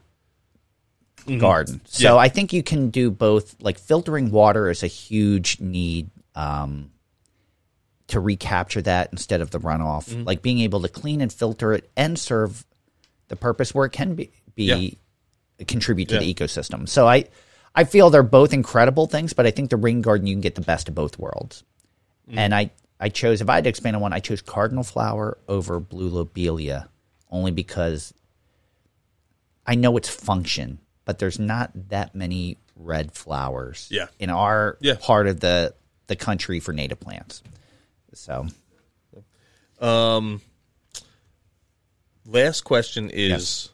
garden. 1.39 1.81
So 1.85 2.09
Mm-hmm. 2.11 2.19
I 2.19 2.29
think 2.29 2.53
you 2.53 2.61
can 2.63 2.89
do 2.91 3.09
both. 3.09 3.55
Like 3.59 3.79
filtering 3.79 4.29
water 4.29 4.69
is 4.69 4.83
a 4.83 4.87
huge 4.87 5.59
need 5.59 6.09
um, 6.35 6.91
to 8.07 8.19
recapture 8.19 8.81
that 8.81 9.09
instead 9.11 9.41
of 9.41 9.51
the 9.51 9.59
runoff. 9.59 10.09
Mm-hmm. 10.09 10.23
Like 10.23 10.41
being 10.41 10.59
able 10.59 10.81
to 10.81 10.89
clean 10.89 11.21
and 11.21 11.31
filter 11.31 11.73
it 11.73 11.89
and 11.95 12.17
serve 12.19 12.65
the 13.29 13.35
purpose 13.35 13.73
where 13.73 13.85
it 13.85 13.91
can 13.91 14.15
be, 14.15 14.31
be 14.55 14.97
contribute 15.67 16.09
to 16.09 16.15
Yeah. 16.15 16.19
the 16.21 16.33
ecosystem. 16.33 16.87
So 16.87 17.07
I 17.07 17.25
I 17.75 17.85
feel 17.85 18.09
they're 18.11 18.21
both 18.23 18.53
incredible 18.53 19.07
things, 19.07 19.33
but 19.33 19.47
I 19.47 19.51
think 19.51 19.69
the 19.71 19.77
rain 19.77 20.01
garden 20.01 20.27
you 20.27 20.33
can 20.35 20.41
get 20.41 20.55
the 20.55 20.61
best 20.61 20.87
of 20.89 20.95
both 20.95 21.17
worlds. 21.17 21.63
Mm. 22.29 22.37
And 22.37 22.55
I 22.55 22.71
I 22.99 23.09
chose 23.09 23.41
if 23.41 23.49
I 23.49 23.55
had 23.55 23.63
to 23.63 23.69
expand 23.69 23.95
on 23.95 24.01
one, 24.01 24.13
I 24.13 24.19
chose 24.19 24.41
cardinal 24.41 24.83
flower 24.83 25.37
over 25.47 25.79
blue 25.79 26.09
lobelia, 26.09 26.87
only 27.31 27.51
because 27.51 28.13
I 29.65 29.75
know 29.75 29.95
its 29.97 30.09
function, 30.09 30.79
but 31.05 31.19
there's 31.19 31.39
not 31.39 31.71
that 31.89 32.13
many 32.15 32.57
red 32.75 33.11
flowers 33.13 33.87
Yeah. 33.89 34.07
in 34.19 34.29
our 34.29 34.77
Yeah. 34.81 34.95
part 34.99 35.27
of 35.27 35.39
the 35.39 35.73
the 36.07 36.15
country 36.17 36.59
for 36.59 36.73
native 36.73 36.99
plants. 36.99 37.41
So 38.15 38.47
Um, 39.79 40.41
last 42.25 42.61
question 42.61 43.09
is, 43.09 43.29
Yes. 43.29 43.69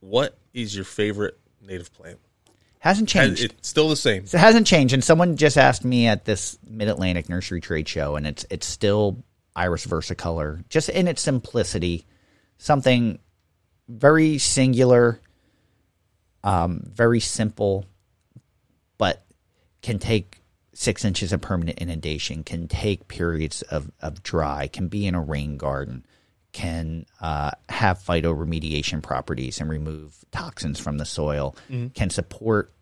what 0.00 0.38
is 0.54 0.74
your 0.74 0.84
favorite 0.84 1.38
native 1.60 1.92
plant? 1.92 2.18
hasn't 2.80 3.08
changed. 3.10 3.44
It's 3.44 3.68
still 3.68 3.90
the 3.90 3.96
same. 3.96 4.24
It 4.24 4.32
hasn't 4.32 4.66
changed. 4.66 4.94
And 4.94 5.04
someone 5.04 5.36
just 5.36 5.58
asked 5.58 5.84
me 5.84 6.06
at 6.06 6.24
this 6.24 6.56
Mid 6.66 6.88
Atlantic 6.88 7.28
Nursery 7.28 7.60
Trade 7.60 7.86
Show, 7.86 8.16
and 8.16 8.26
it's 8.26 8.46
it's 8.48 8.66
still 8.66 9.22
Iris 9.54 9.86
Versicolor, 9.86 10.66
just 10.70 10.88
in 10.88 11.06
its 11.06 11.20
simplicity, 11.20 12.06
something 12.56 13.18
very 13.88 14.38
singular, 14.38 15.20
um, 16.42 16.82
very 16.86 17.20
simple, 17.20 17.84
but 18.96 19.26
can 19.82 19.98
take 19.98 20.39
six 20.80 21.04
inches 21.04 21.30
of 21.30 21.42
permanent 21.42 21.78
inundation, 21.78 22.42
can 22.42 22.66
take 22.66 23.06
periods 23.06 23.60
of, 23.60 23.90
of 24.00 24.22
dry, 24.22 24.66
can 24.66 24.88
be 24.88 25.06
in 25.06 25.14
a 25.14 25.20
rain 25.20 25.58
garden, 25.58 26.06
can 26.52 27.04
uh, 27.20 27.50
have 27.68 27.98
phytoremediation 27.98 29.02
properties 29.02 29.60
and 29.60 29.68
remove 29.68 30.24
toxins 30.32 30.80
from 30.80 30.96
the 30.96 31.04
soil, 31.04 31.54
can 31.92 32.08
support 32.08 32.72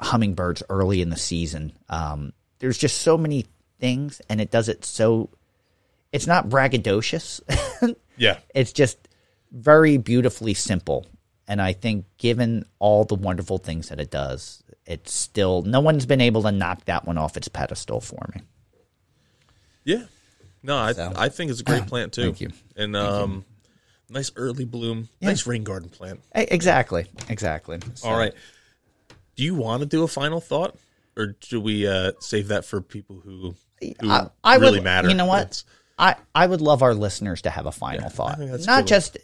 hummingbirds 0.00 0.62
early 0.70 1.02
in 1.02 1.10
the 1.10 1.16
season. 1.16 1.72
Um, 1.88 2.32
there's 2.60 2.78
just 2.78 3.02
so 3.02 3.18
many 3.18 3.46
things, 3.80 4.22
and 4.28 4.40
it 4.40 4.52
does 4.52 4.68
it 4.68 4.84
so. 4.84 5.28
It's 6.12 6.28
not 6.28 6.48
braggadocious. 6.48 7.40
Yeah. 8.16 8.38
it's 8.54 8.72
just 8.72 8.96
very 9.50 9.96
beautifully 9.96 10.54
simple. 10.54 11.04
And 11.46 11.60
I 11.60 11.72
think, 11.74 12.06
given 12.16 12.64
all 12.78 13.04
the 13.04 13.14
wonderful 13.16 13.58
things 13.58 13.90
that 13.90 14.00
it 14.00 14.10
does, 14.10 14.62
it's 14.86 15.12
still 15.12 15.62
no 15.62 15.80
one's 15.80 16.06
been 16.06 16.20
able 16.20 16.42
to 16.42 16.52
knock 16.52 16.84
that 16.86 17.06
one 17.06 17.18
off 17.18 17.36
its 17.36 17.48
pedestal 17.48 18.00
for 18.00 18.26
me. 18.34 18.42
Yeah. 19.84 20.04
No, 20.62 20.76
I 20.76 20.92
So. 20.92 21.12
I 21.14 21.28
think 21.28 21.50
it's 21.50 21.60
a 21.60 21.64
great 21.64 21.86
plant 21.88 22.12
too. 22.12 22.22
Thank 22.22 22.40
you. 22.40 22.50
And 22.76 22.96
um, 22.96 23.44
nice 24.08 24.32
early 24.36 24.64
bloom, 24.64 25.08
nice 25.20 25.46
rain 25.46 25.64
garden 25.64 25.90
plant. 25.90 26.20
Exactly, 26.34 27.06
exactly. 27.28 27.78
So- 27.94 28.08
All 28.08 28.16
right. 28.16 28.32
Do 29.36 29.42
you 29.42 29.54
want 29.56 29.80
to 29.80 29.86
do 29.86 30.04
a 30.04 30.08
final 30.08 30.40
thought, 30.40 30.76
or 31.16 31.34
do 31.50 31.60
we 31.60 31.88
uh, 31.88 32.12
save 32.20 32.48
that 32.48 32.64
for 32.64 32.80
people 32.80 33.16
who, 33.24 33.56
who 34.00 34.08
I, 34.08 34.28
I 34.44 34.56
really 34.56 34.78
would, 34.78 34.84
matter? 34.84 35.08
You 35.08 35.14
know 35.14 35.26
what? 35.26 35.42
It's- 35.42 35.64
I, 35.98 36.16
I 36.34 36.46
would 36.46 36.60
love 36.60 36.82
our 36.82 36.94
listeners 36.94 37.42
to 37.42 37.50
have 37.50 37.66
a 37.66 37.72
final 37.72 38.08
thought, 38.10 38.38
not 38.66 38.86
just 38.86 39.16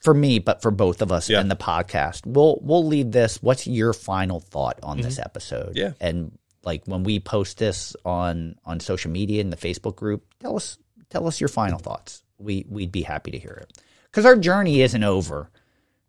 for 0.00 0.14
me, 0.14 0.38
but 0.38 0.62
for 0.62 0.70
both 0.70 1.02
of 1.02 1.12
us 1.12 1.28
Yeah. 1.30 1.40
and 1.40 1.50
the 1.50 1.56
podcast. 1.56 2.26
We'll 2.26 2.58
we'll 2.62 2.84
leave 2.86 3.12
this. 3.12 3.42
What's 3.42 3.66
your 3.66 3.92
final 3.92 4.40
thought 4.40 4.78
on 4.82 5.00
this 5.00 5.18
episode? 5.18 5.70
Mm-hmm. 5.74 5.78
Yeah. 5.78 5.92
and 6.00 6.36
like 6.62 6.82
when 6.86 7.04
we 7.04 7.20
post 7.20 7.58
this 7.58 7.94
on 8.04 8.56
on 8.64 8.80
social 8.80 9.10
media 9.10 9.40
in 9.40 9.50
the 9.50 9.56
Facebook 9.56 9.96
group, 9.96 10.24
tell 10.40 10.56
us 10.56 10.78
tell 11.10 11.26
us 11.26 11.40
your 11.40 11.48
final 11.48 11.78
thoughts. 11.78 12.22
We 12.38 12.64
we'd 12.68 12.92
be 12.92 13.02
happy 13.02 13.30
to 13.30 13.38
hear 13.38 13.58
it 13.62 13.78
because 14.04 14.24
our 14.26 14.36
journey 14.36 14.80
isn't 14.82 15.04
over. 15.04 15.50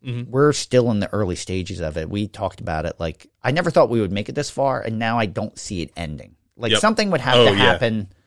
Mm-hmm. 0.05 0.31
We're 0.31 0.51
still 0.53 0.89
in 0.91 0.99
the 0.99 1.13
early 1.13 1.35
stages 1.35 1.79
of 1.79 1.95
it. 1.97 2.09
We 2.09 2.27
talked 2.27 2.59
about 2.59 2.85
it. 2.85 2.95
Like 2.99 3.27
I 3.43 3.51
never 3.51 3.69
thought 3.69 3.89
we 3.89 4.01
would 4.01 4.11
make 4.11 4.29
it 4.29 4.35
this 4.35 4.49
far, 4.49 4.81
and 4.81 4.97
now 4.99 5.19
I 5.19 5.25
don't 5.27 5.57
see 5.59 5.81
it 5.81 5.91
ending. 5.95 6.35
Like 6.57 6.71
Yep. 6.71 6.81
something 6.81 7.11
would 7.11 7.21
have 7.21 7.35
Oh, 7.35 7.45
to 7.45 7.53
happen 7.53 7.95
yeah. 8.09 8.17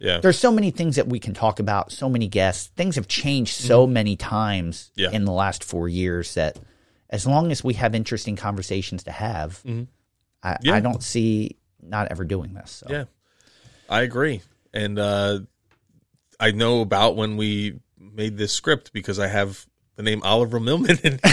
There's 0.00 0.38
so 0.38 0.50
many 0.50 0.70
things 0.70 0.96
that 0.96 1.06
we 1.08 1.18
can 1.20 1.34
talk 1.34 1.60
about, 1.60 1.92
so 1.92 2.08
many 2.08 2.26
guests. 2.26 2.70
Things 2.76 2.96
have 2.96 3.06
changed 3.06 3.54
so 3.54 3.86
many 3.86 4.16
times 4.16 4.90
Mm-hmm. 4.96 5.00
Yeah. 5.02 5.10
in 5.16 5.24
the 5.24 5.32
last 5.32 5.62
four 5.62 5.88
years 5.88 6.34
that 6.34 6.58
as 7.10 7.26
long 7.26 7.52
as 7.52 7.62
we 7.62 7.74
have 7.74 7.94
interesting 7.94 8.36
conversations 8.36 9.04
to 9.04 9.10
have, 9.12 9.60
I, 9.64 9.68
Mm-hmm. 9.68 10.52
Yeah. 10.62 10.74
I 10.74 10.80
don't 10.80 11.02
see 11.02 11.56
not 11.82 12.08
ever 12.10 12.24
doing 12.24 12.54
this. 12.54 12.70
So. 12.70 12.86
Yeah, 12.90 13.04
I 13.88 14.02
agree, 14.02 14.40
and 14.72 14.98
uh, 14.98 15.40
I 16.38 16.50
know 16.52 16.80
about 16.80 17.16
when 17.16 17.36
we 17.36 17.80
made 17.98 18.36
this 18.36 18.52
script 18.52 18.92
because 18.92 19.18
I 19.18 19.26
have 19.28 19.66
the 20.04 20.10
name 20.10 20.22
Oliver 20.24 20.58
Millman 20.60 20.98
in 21.04 21.12
here. 21.12 21.20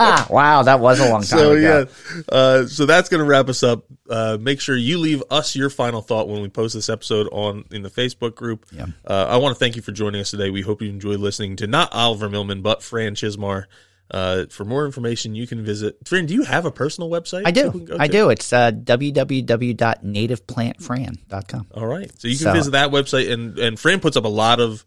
Ah, 0.00 0.26
wow, 0.30 0.62
that 0.62 0.80
was 0.80 1.00
a 1.00 1.08
long 1.08 1.22
time 1.22 1.38
so 1.38 1.52
ago. 1.52 1.60
yeah, 1.60 1.84
uh, 2.30 2.66
so 2.66 2.86
that's 2.86 3.08
going 3.08 3.18
to 3.20 3.24
wrap 3.24 3.48
us 3.48 3.62
up. 3.62 3.84
Uh, 4.08 4.36
make 4.40 4.60
sure 4.60 4.76
you 4.76 4.98
leave 4.98 5.22
us 5.30 5.56
your 5.56 5.70
final 5.70 6.02
thought 6.02 6.28
when 6.28 6.42
we 6.42 6.48
post 6.48 6.74
this 6.74 6.88
episode 6.88 7.28
on 7.32 7.64
in 7.70 7.82
the 7.82 7.90
Facebook 7.90 8.34
group. 8.34 8.66
Yeah. 8.70 8.86
Uh, 9.04 9.26
I 9.28 9.36
want 9.38 9.54
to 9.56 9.58
thank 9.58 9.76
you 9.76 9.82
for 9.82 9.92
joining 9.92 10.20
us 10.20 10.30
today. 10.30 10.50
We 10.50 10.62
hope 10.62 10.82
you 10.82 10.88
enjoyed 10.88 11.20
listening 11.20 11.56
to 11.56 11.66
not 11.66 11.92
Oliver 11.92 12.28
Millman 12.28 12.62
but 12.62 12.82
Fran 12.82 13.14
Chismar. 13.14 13.64
Uh, 14.10 14.46
for 14.48 14.64
more 14.64 14.86
information, 14.86 15.34
you 15.34 15.46
can 15.46 15.62
visit. 15.62 15.98
Fran, 16.06 16.24
do 16.26 16.32
you 16.32 16.42
have 16.42 16.64
a 16.64 16.70
personal 16.70 17.10
website? 17.10 17.42
I 17.44 17.50
do. 17.50 17.86
I 17.98 18.06
to? 18.06 18.12
do. 18.12 18.30
It's 18.30 18.50
uh, 18.54 18.70
www.nativeplantfran.com. 18.70 21.66
All 21.74 21.86
right. 21.86 22.10
So 22.20 22.28
you 22.28 22.36
can 22.36 22.44
So- 22.44 22.52
visit 22.52 22.70
that 22.72 22.90
website 22.90 23.30
and 23.32 23.58
and 23.58 23.78
Fran 23.78 24.00
puts 24.00 24.16
up 24.16 24.24
a 24.24 24.28
lot 24.28 24.60
of 24.60 24.84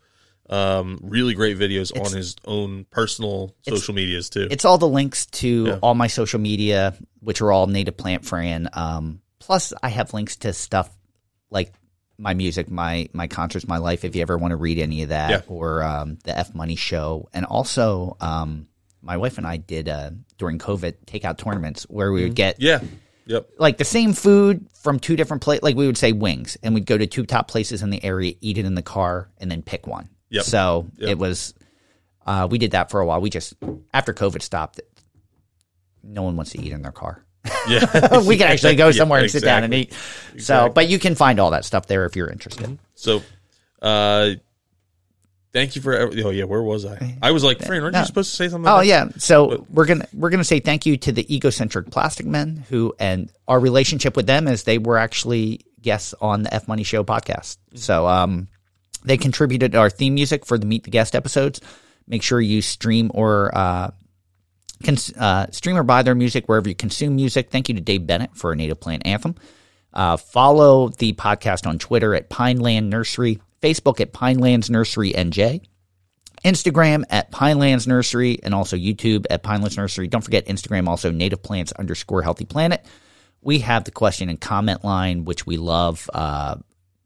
um, 0.52 1.00
really 1.02 1.34
great 1.34 1.58
videos 1.58 1.92
on 1.98 2.12
his 2.16 2.36
own 2.46 2.86
personal 2.92 3.56
social 3.68 3.94
medias 3.96 4.30
too. 4.30 4.48
It's 4.52 4.66
all 4.66 4.78
the 4.78 4.88
links 4.88 5.26
to 5.28 5.66
Yeah. 5.68 5.80
all 5.82 5.96
my 5.96 6.08
social 6.08 6.40
media, 6.40 6.94
which 7.22 7.42
are 7.42 7.52
all 7.52 7.68
Native 7.68 7.96
Plant 7.98 8.26
Fran. 8.26 8.70
Um, 8.74 9.22
plus, 9.40 9.74
I 9.82 9.90
have 9.90 10.14
links 10.14 10.36
to 10.38 10.54
stuff 10.54 10.90
like 11.50 11.74
my 12.18 12.34
music, 12.34 12.70
my 12.70 13.08
my 13.14 13.28
concerts, 13.28 13.68
my 13.68 13.78
life. 13.78 14.04
If 14.04 14.16
you 14.16 14.22
ever 14.22 14.38
want 14.38 14.52
to 14.52 14.58
read 14.58 14.78
any 14.78 15.04
of 15.04 15.10
that, 15.10 15.30
Yeah. 15.32 15.42
or 15.48 15.84
um, 15.84 16.18
the 16.24 16.38
F 16.38 16.54
Money 16.54 16.76
Show, 16.76 17.30
and 17.34 17.46
also 17.46 18.18
um, 18.20 18.68
my 19.02 19.18
wife 19.18 19.38
and 19.38 19.48
I 19.48 19.58
did 19.58 19.90
uh, 19.90 20.12
during 20.38 20.60
COVID 20.60 21.06
takeout 21.08 21.38
tournaments 21.38 21.84
where 21.90 22.12
we 22.12 22.24
would 22.24 22.36
get 22.36 22.62
yeah. 22.62 22.82
Yep. 23.26 23.50
like 23.58 23.78
the 23.78 23.86
same 23.86 24.14
food 24.14 24.68
from 24.84 25.00
two 25.00 25.16
different 25.16 25.42
places. 25.42 25.64
Like 25.64 25.76
we 25.76 25.86
would 25.88 25.98
say 25.98 26.12
wings, 26.12 26.58
and 26.62 26.74
we'd 26.76 26.86
go 26.86 26.98
to 26.98 27.08
two 27.08 27.26
top 27.26 27.48
places 27.48 27.82
in 27.82 27.90
the 27.90 28.04
area, 28.04 28.34
eat 28.42 28.58
it 28.58 28.66
in 28.66 28.76
the 28.76 28.82
car, 28.84 29.30
and 29.40 29.50
then 29.50 29.62
pick 29.62 29.88
one. 29.88 30.10
Yep. 30.32 30.44
So 30.46 30.88
Yep. 30.98 31.10
it 31.12 31.18
was. 31.20 31.54
Uh, 32.26 32.48
we 32.50 32.58
did 32.58 32.72
that 32.72 32.90
for 32.92 33.00
a 33.02 33.06
while. 33.06 33.22
We 33.22 33.30
just 33.30 33.54
after 33.94 34.14
COVID 34.14 34.42
stopped, 34.42 34.80
no 36.04 36.24
one 36.24 36.36
wants 36.36 36.52
to 36.52 36.62
eat 36.62 36.72
in 36.72 36.82
their 36.82 36.92
car. 36.92 37.24
Yeah. 37.68 38.20
we 38.28 38.38
can 38.38 38.48
actually 38.48 38.76
go 38.76 38.88
Yeah, 38.90 38.92
somewhere 38.94 39.22
and 39.22 39.32
sit 39.32 39.44
down 39.44 39.64
and 39.64 39.74
exactly. 39.74 40.38
eat. 40.38 40.44
So, 40.44 40.70
but 40.70 40.88
you 40.88 41.00
can 41.00 41.16
find 41.16 41.40
all 41.40 41.52
that 41.52 41.66
stuff 41.66 41.88
there 41.88 42.06
if 42.06 42.16
you're 42.16 42.30
interested. 42.30 42.78
So, 42.96 43.22
uh, 43.82 44.32
thank 45.54 45.76
you 45.76 45.82
for. 45.82 45.98
Oh 46.00 46.30
yeah, 46.30 46.44
where 46.46 46.62
was 46.62 46.86
I? 46.86 47.18
I 47.22 47.32
was 47.32 47.44
like, 47.44 47.60
Fran, 47.64 47.82
aren't 47.82 47.94
No. 47.94 48.00
you 48.02 48.06
supposed 48.06 48.30
to 48.30 48.36
say 48.36 48.50
something? 48.50 48.72
Oh 48.72 48.82
yeah. 48.82 49.10
So 49.18 49.66
we're 49.70 49.86
gonna 49.88 50.08
we're 50.14 50.30
gonna 50.30 50.44
say 50.44 50.60
thank 50.60 50.86
you 50.86 50.98
to 50.98 51.12
the 51.12 51.34
egocentric 51.36 51.90
plastic 51.90 52.26
men 52.26 52.64
who 52.70 52.94
and 53.00 53.32
our 53.48 53.60
relationship 53.60 54.16
with 54.16 54.28
them 54.28 54.48
is 54.48 54.64
they 54.64 54.78
were 54.78 54.98
actually 54.98 55.62
guests 55.82 56.14
on 56.22 56.44
the 56.44 56.54
F 56.54 56.68
Money 56.68 56.84
Show 56.84 57.04
podcast. 57.04 57.58
So 57.76 58.06
um, 58.08 58.48
they 59.04 59.18
contributed 59.18 59.76
our 59.76 59.90
theme 59.90 60.16
music 60.16 60.46
for 60.46 60.58
the 60.58 60.66
Meet 60.66 60.84
the 60.84 60.92
Guest 60.92 61.16
episodes. 61.16 61.62
Make 62.08 62.24
sure 62.24 62.42
you 62.42 62.62
stream 62.62 63.12
or 63.14 63.56
uh, 63.56 63.92
cons- 64.84 65.14
uh, 65.14 65.48
stream 65.52 65.78
or 65.78 65.84
buy 65.84 66.04
their 66.04 66.16
music 66.16 66.48
wherever 66.48 66.68
you 66.68 66.76
consume 66.76 67.16
music. 67.16 67.50
Thank 67.50 67.70
you 67.70 67.76
to 67.76 67.82
Dave 67.82 68.06
Bennett 68.06 68.36
for 68.36 68.52
a 68.52 68.56
native 68.56 68.80
plant 68.80 69.04
anthem. 69.06 69.36
Uh, 69.94 70.18
follow 70.18 70.90
the 70.90 71.14
podcast 71.14 71.68
on 71.68 71.80
Twitter 71.80 72.16
at 72.16 72.30
Pineland 72.30 72.90
Nursery, 72.90 73.42
Facebook 73.62 74.00
at 74.00 74.14
Pinelands 74.14 74.70
Nursery 74.70 75.14
NJ. 75.14 75.62
Instagram 76.46 77.04
at 77.10 77.32
Pinelands 77.32 77.88
Nursery 77.88 78.40
and 78.42 78.56
also 78.56 78.76
YouTube 78.76 79.26
at 79.30 79.44
Pinelands 79.44 79.78
Nursery. 79.78 80.08
Don't 80.08 80.24
forget 80.24 80.48
Instagram 80.48 80.88
also 80.88 81.12
native 81.12 81.44
plants 81.44 81.72
underscore 81.74 82.24
healthy 82.24 82.46
planet. 82.46 82.84
We 83.42 83.60
have 83.60 83.84
the 83.84 83.92
question 83.92 84.30
and 84.30 84.42
comment 84.42 84.84
line, 84.84 85.26
which 85.26 85.46
we 85.46 85.58
love. 85.58 86.10
Uh, 86.12 86.56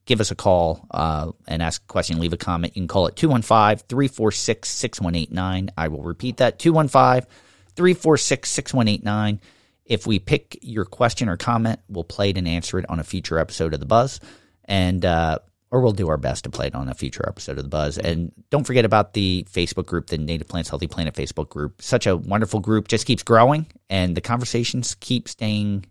give 0.05 0.21
us 0.21 0.31
a 0.31 0.35
call 0.35 0.85
uh, 0.91 1.31
and 1.47 1.61
ask 1.61 1.81
a 1.83 1.87
question, 1.87 2.19
leave 2.19 2.33
a 2.33 2.37
comment. 2.37 2.75
You 2.75 2.81
can 2.81 2.87
call 2.87 3.07
it 3.07 3.15
215 3.15 3.85
346 3.87 4.69
6189. 4.69 5.71
I 5.77 5.87
will 5.87 6.03
repeat 6.03 6.37
that 6.37 6.59
215 6.59 7.29
346 7.75 8.49
6189. 8.49 9.41
If 9.85 10.07
we 10.07 10.19
pick 10.19 10.57
your 10.61 10.85
question 10.85 11.29
or 11.29 11.37
comment, 11.37 11.79
we'll 11.89 12.03
play 12.03 12.29
it 12.29 12.37
and 12.37 12.47
answer 12.47 12.79
it 12.79 12.85
on 12.89 12.99
a 12.99 13.03
future 13.03 13.37
episode 13.37 13.73
of 13.73 13.79
The 13.79 13.85
Buzz. 13.85 14.19
And, 14.65 15.05
uh, 15.05 15.39
or 15.69 15.81
we'll 15.81 15.91
do 15.91 16.09
our 16.09 16.17
best 16.17 16.45
to 16.45 16.49
play 16.49 16.67
it 16.67 16.75
on 16.75 16.87
a 16.89 16.95
future 16.95 17.23
episode 17.27 17.57
of 17.57 17.63
The 17.63 17.69
Buzz. 17.69 17.97
And 17.97 18.31
don't 18.49 18.63
forget 18.63 18.85
about 18.85 19.13
the 19.13 19.45
Facebook 19.51 19.85
group, 19.85 20.07
the 20.07 20.17
Native 20.17 20.47
Plants 20.47 20.69
Healthy 20.69 20.87
Planet 20.87 21.13
Facebook 21.13 21.49
group. 21.49 21.81
Such 21.81 22.07
a 22.07 22.15
wonderful 22.15 22.59
group, 22.59 22.87
just 22.87 23.05
keeps 23.05 23.23
growing, 23.23 23.67
and 23.89 24.15
the 24.15 24.21
conversations 24.21 24.95
keep 24.99 25.27
staying 25.27 25.85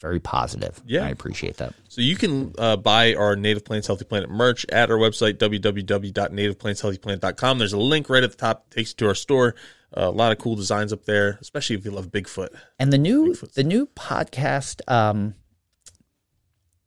very 0.00 0.20
positive. 0.20 0.80
Yeah. 0.86 1.04
I 1.04 1.10
appreciate 1.10 1.58
that. 1.58 1.74
So 1.88 2.00
you 2.00 2.16
can 2.16 2.54
uh, 2.58 2.76
buy 2.76 3.14
our 3.14 3.36
Native 3.36 3.64
Plants 3.64 3.86
Healthy 3.86 4.04
Planet 4.06 4.30
merch 4.30 4.64
at 4.70 4.90
our 4.90 4.96
website 4.96 5.34
www.nativeplantshealthyplanet.com. 5.34 7.58
There's 7.58 7.72
a 7.72 7.78
link 7.78 8.08
right 8.08 8.22
at 8.22 8.30
the 8.30 8.36
top 8.36 8.68
that 8.70 8.76
takes 8.76 8.90
you 8.90 8.96
to 8.96 9.08
our 9.08 9.14
store. 9.14 9.54
Uh, 9.96 10.08
a 10.08 10.10
lot 10.10 10.32
of 10.32 10.38
cool 10.38 10.56
designs 10.56 10.92
up 10.92 11.04
there, 11.04 11.38
especially 11.40 11.76
if 11.76 11.84
you 11.84 11.90
love 11.90 12.10
Bigfoot. 12.10 12.48
And 12.78 12.92
the 12.92 12.98
new 12.98 13.34
the 13.54 13.64
new 13.64 13.86
podcast 13.88 14.80
um, 14.90 15.34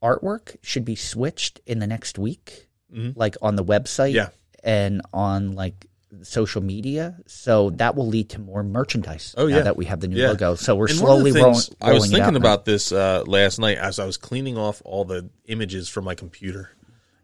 artwork 0.01 0.55
should 0.61 0.85
be 0.85 0.95
switched 0.95 1.59
in 1.65 1.79
the 1.79 1.87
next 1.87 2.17
week, 2.17 2.67
like 3.15 3.35
on 3.41 3.55
the 3.55 3.63
website 3.65 4.13
Mm-hmm. 4.13 4.15
Yeah. 4.15 4.29
and 4.63 5.01
on 5.13 5.53
like 5.53 5.87
social 6.21 6.61
media. 6.61 7.17
So 7.27 7.71
that 7.71 7.95
will 7.95 8.07
lead 8.07 8.29
to 8.31 8.39
more 8.39 8.63
merchandise. 8.63 9.33
Oh, 9.37 9.47
now 9.47 9.57
yeah. 9.57 9.61
that 9.63 9.77
we 9.77 9.85
have 9.85 9.99
the 9.99 10.07
new 10.07 10.17
Yeah. 10.21 10.29
logo. 10.29 10.55
So 10.55 10.75
we're 10.75 10.87
And 10.87 10.97
slowly 10.97 11.31
the 11.31 11.39
rolling. 11.39 11.53
things- 11.55 11.69
I 11.81 11.87
was 11.91 11.93
rolling 11.99 12.11
thinking 12.11 12.23
out 12.27 12.33
now. 12.33 12.37
about 12.39 12.65
this 12.65 12.91
uh, 12.91 13.23
last 13.25 13.59
night 13.59 13.77
as 13.77 13.99
I 13.99 14.05
was 14.05 14.17
cleaning 14.17 14.57
off 14.57 14.81
all 14.85 15.05
the 15.05 15.29
images 15.47 15.89
from 15.89 16.05
my 16.05 16.15
computer, 16.15 16.69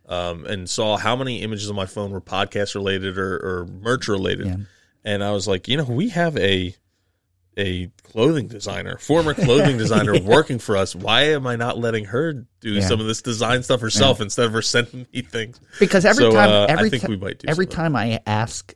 um, 0.08 0.46
and 0.46 0.70
saw 0.70 0.98
how 0.98 1.16
many 1.16 1.42
images 1.42 1.70
on 1.70 1.76
my 1.76 1.86
phone 1.86 2.12
were 2.12 2.22
podcast 2.22 2.74
related 2.76 3.18
or, 3.18 3.36
or 3.36 3.66
merch 3.68 4.08
related, 4.08 4.66
and 5.06 5.24
I 5.24 5.32
was 5.32 5.48
like, 5.48 5.68
you 5.68 5.78
know, 5.78 5.84
we 5.84 6.10
have 6.10 6.36
a 6.38 6.76
a 7.58 7.92
clothing 8.04 8.48
designer, 8.48 8.98
former 9.00 9.34
clothing 9.34 9.78
designer, 9.84 10.18
working 10.22 10.60
for 10.60 10.78
us. 10.78 10.96
Why 10.96 11.24
am 11.34 11.46
I 11.46 11.58
not 11.58 11.78
letting 11.78 12.06
her 12.06 12.32
do 12.62 12.70
Yeah. 12.70 12.88
some 12.88 13.02
of 13.02 13.08
this 13.08 13.22
design 13.22 13.64
stuff 13.64 13.82
herself 13.82 14.22
instead 14.22 14.46
of 14.46 14.54
her 14.54 14.62
sending 14.62 15.08
me 15.14 15.22
things? 15.24 15.60
because 15.78 16.06
every 16.06 16.24
So, 16.24 16.32
time 16.32 16.50
uh, 16.50 16.68
I 16.70 16.88
think 16.90 17.04
ti- 17.04 17.10
we 17.10 17.18
might 17.18 17.40
do 17.40 17.50
every 17.50 17.66
time 17.66 17.98
I 17.98 18.22
ask 18.26 18.74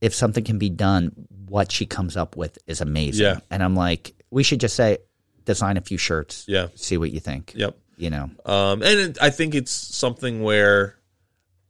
if 0.00 0.14
something 0.14 0.44
can 0.44 0.58
be 0.58 0.70
done, 0.70 1.12
what 1.48 1.72
she 1.72 1.86
comes 1.86 2.16
up 2.16 2.36
with 2.36 2.58
is 2.66 2.80
amazing. 2.80 3.26
Yeah. 3.26 3.40
And 3.50 3.62
I'm 3.62 3.74
like, 3.74 4.14
we 4.30 4.42
should 4.42 4.60
just 4.60 4.76
say 4.76 4.98
design 5.44 5.76
a 5.76 5.80
few 5.80 5.98
shirts. 5.98 6.44
Yeah. 6.46 6.68
See 6.74 6.96
what 6.96 7.10
you 7.10 7.20
think. 7.20 7.52
Yep. 7.56 7.76
You 7.96 8.10
know. 8.10 8.30
Um, 8.44 8.82
and 8.82 9.00
it, 9.00 9.18
I 9.20 9.30
think 9.30 9.54
it's 9.54 9.72
something 9.72 10.42
where 10.42 10.96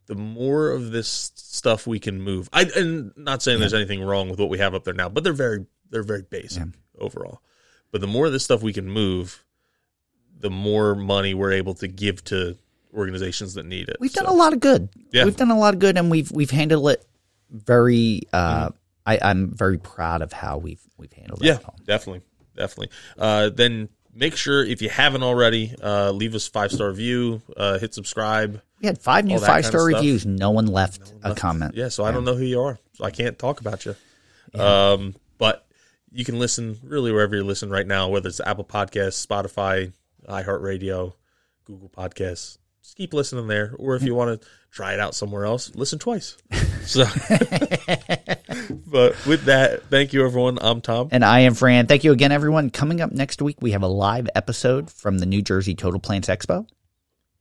the 0.05 0.15
more 0.15 0.71
of 0.71 0.91
this 0.91 1.31
stuff 1.35 1.87
we 1.87 1.99
can 1.99 2.21
move, 2.21 2.49
I 2.53 2.65
and 2.75 3.11
not 3.15 3.41
saying 3.41 3.59
there's 3.59 3.73
anything 3.73 4.03
wrong 4.03 4.29
with 4.29 4.39
what 4.39 4.49
we 4.49 4.57
have 4.59 4.75
up 4.75 4.83
there 4.83 4.93
now, 4.93 5.09
but 5.09 5.23
they're 5.23 5.33
very 5.33 5.65
they're 5.89 6.03
very 6.03 6.23
basic 6.23 6.63
overall. 6.99 7.41
But 7.91 8.01
the 8.01 8.07
more 8.07 8.27
of 8.27 8.31
this 8.31 8.43
stuff 8.43 8.61
we 8.61 8.73
can 8.73 8.89
move, 8.89 9.43
the 10.39 10.51
more 10.51 10.93
money 10.93 11.33
we're 11.33 11.53
able 11.53 11.73
to 11.75 11.87
give 11.87 12.23
to 12.25 12.57
organizations 12.93 13.55
that 13.55 13.65
need 13.65 13.89
it. 13.89 13.97
We've 13.99 14.13
done 14.13 14.25
a 14.25 14.33
lot 14.33 14.53
of 14.53 14.59
good. 14.59 14.89
Yeah. 15.11 15.25
We've 15.25 15.35
done 15.35 15.51
a 15.51 15.57
lot 15.57 15.73
of 15.73 15.79
good, 15.79 15.97
and 15.97 16.11
we've 16.11 16.31
we've 16.31 16.51
handled 16.51 16.89
it 16.89 17.05
very. 17.49 18.21
Uh, 18.33 18.67
Mm-hmm. 18.69 18.75
I, 19.05 19.17
I'm 19.23 19.49
very 19.55 19.79
proud 19.79 20.21
of 20.21 20.31
how 20.31 20.59
we've 20.59 20.81
we've 20.97 21.11
handled 21.13 21.43
Yeah, 21.43 21.55
it. 21.55 21.61
Yeah, 21.63 21.69
definitely, 21.87 22.21
definitely. 22.55 22.89
Uh, 23.17 23.49
then 23.49 23.89
make 24.13 24.35
sure 24.35 24.63
if 24.63 24.83
you 24.83 24.89
haven't 24.89 25.23
already, 25.23 25.73
uh, 25.81 26.11
leave 26.11 26.35
us 26.35 26.47
five 26.47 26.71
star 26.71 26.89
review, 26.89 27.41
uh, 27.57 27.79
hit 27.79 27.95
subscribe. 27.95 28.61
We 28.81 28.85
had 28.87 28.99
five 29.01 29.25
new 29.25 29.39
that 29.39 29.47
five 29.47 29.65
star 29.65 29.83
reviews. 29.83 30.27
No 30.27 30.51
one 30.51 30.67
left 30.67 31.13
a 31.23 31.33
comment. 31.33 31.73
Yeah, 31.75 31.87
so 31.87 32.03
I 32.03 32.11
don't 32.11 32.23
know 32.23 32.35
who 32.35 32.43
you 32.43 32.61
are, 32.61 32.77
so 32.93 33.03
I 33.05 33.09
can't 33.09 33.39
talk 33.39 33.61
about 33.61 33.83
you. 33.85 33.95
Um, 34.53 35.15
but 35.39 35.65
you 36.11 36.23
can 36.23 36.37
listen 36.37 36.77
really 36.83 37.11
wherever 37.11 37.35
you 37.35 37.43
listen 37.43 37.71
right 37.71 37.87
now, 37.87 38.09
whether 38.09 38.29
it's 38.29 38.41
Apple 38.41 38.65
Podcasts, 38.65 39.25
Spotify, 39.25 39.91
iHeartRadio, 40.27 41.13
Google 41.65 41.89
Podcasts. 41.89 42.57
Just 42.83 42.95
keep 42.95 43.13
listening 43.13 43.47
there, 43.47 43.73
or 43.79 43.95
if 43.95 44.03
you 44.03 44.13
want 44.13 44.39
to 44.39 44.47
try 44.71 44.93
it 44.93 44.99
out 44.99 45.15
somewhere 45.15 45.45
else, 45.45 45.73
listen 45.75 45.99
twice. 45.99 46.37
So, 46.85 47.03
but 48.87 49.13
with 49.25 49.43
that, 49.45 49.83
thank 49.89 50.13
you 50.13 50.25
everyone. 50.25 50.57
I'm 50.59 50.81
Tom. 50.81 51.09
And 51.11 51.23
I 51.23 51.41
am 51.41 51.53
Fran. 51.53 51.85
Thank 51.87 52.03
you 52.03 52.11
again, 52.11 52.31
everyone. 52.31 52.69
Coming 52.71 53.01
up 53.01 53.11
next 53.11 53.41
week, 53.43 53.57
we 53.61 53.71
have 53.71 53.83
a 53.83 53.87
live 53.87 54.27
episode 54.33 54.89
from 54.89 55.19
the 55.19 55.25
New 55.27 55.41
Jersey 55.41 55.75
Total 55.75 55.99
Plants 55.99 56.27
Expo. 56.29 56.67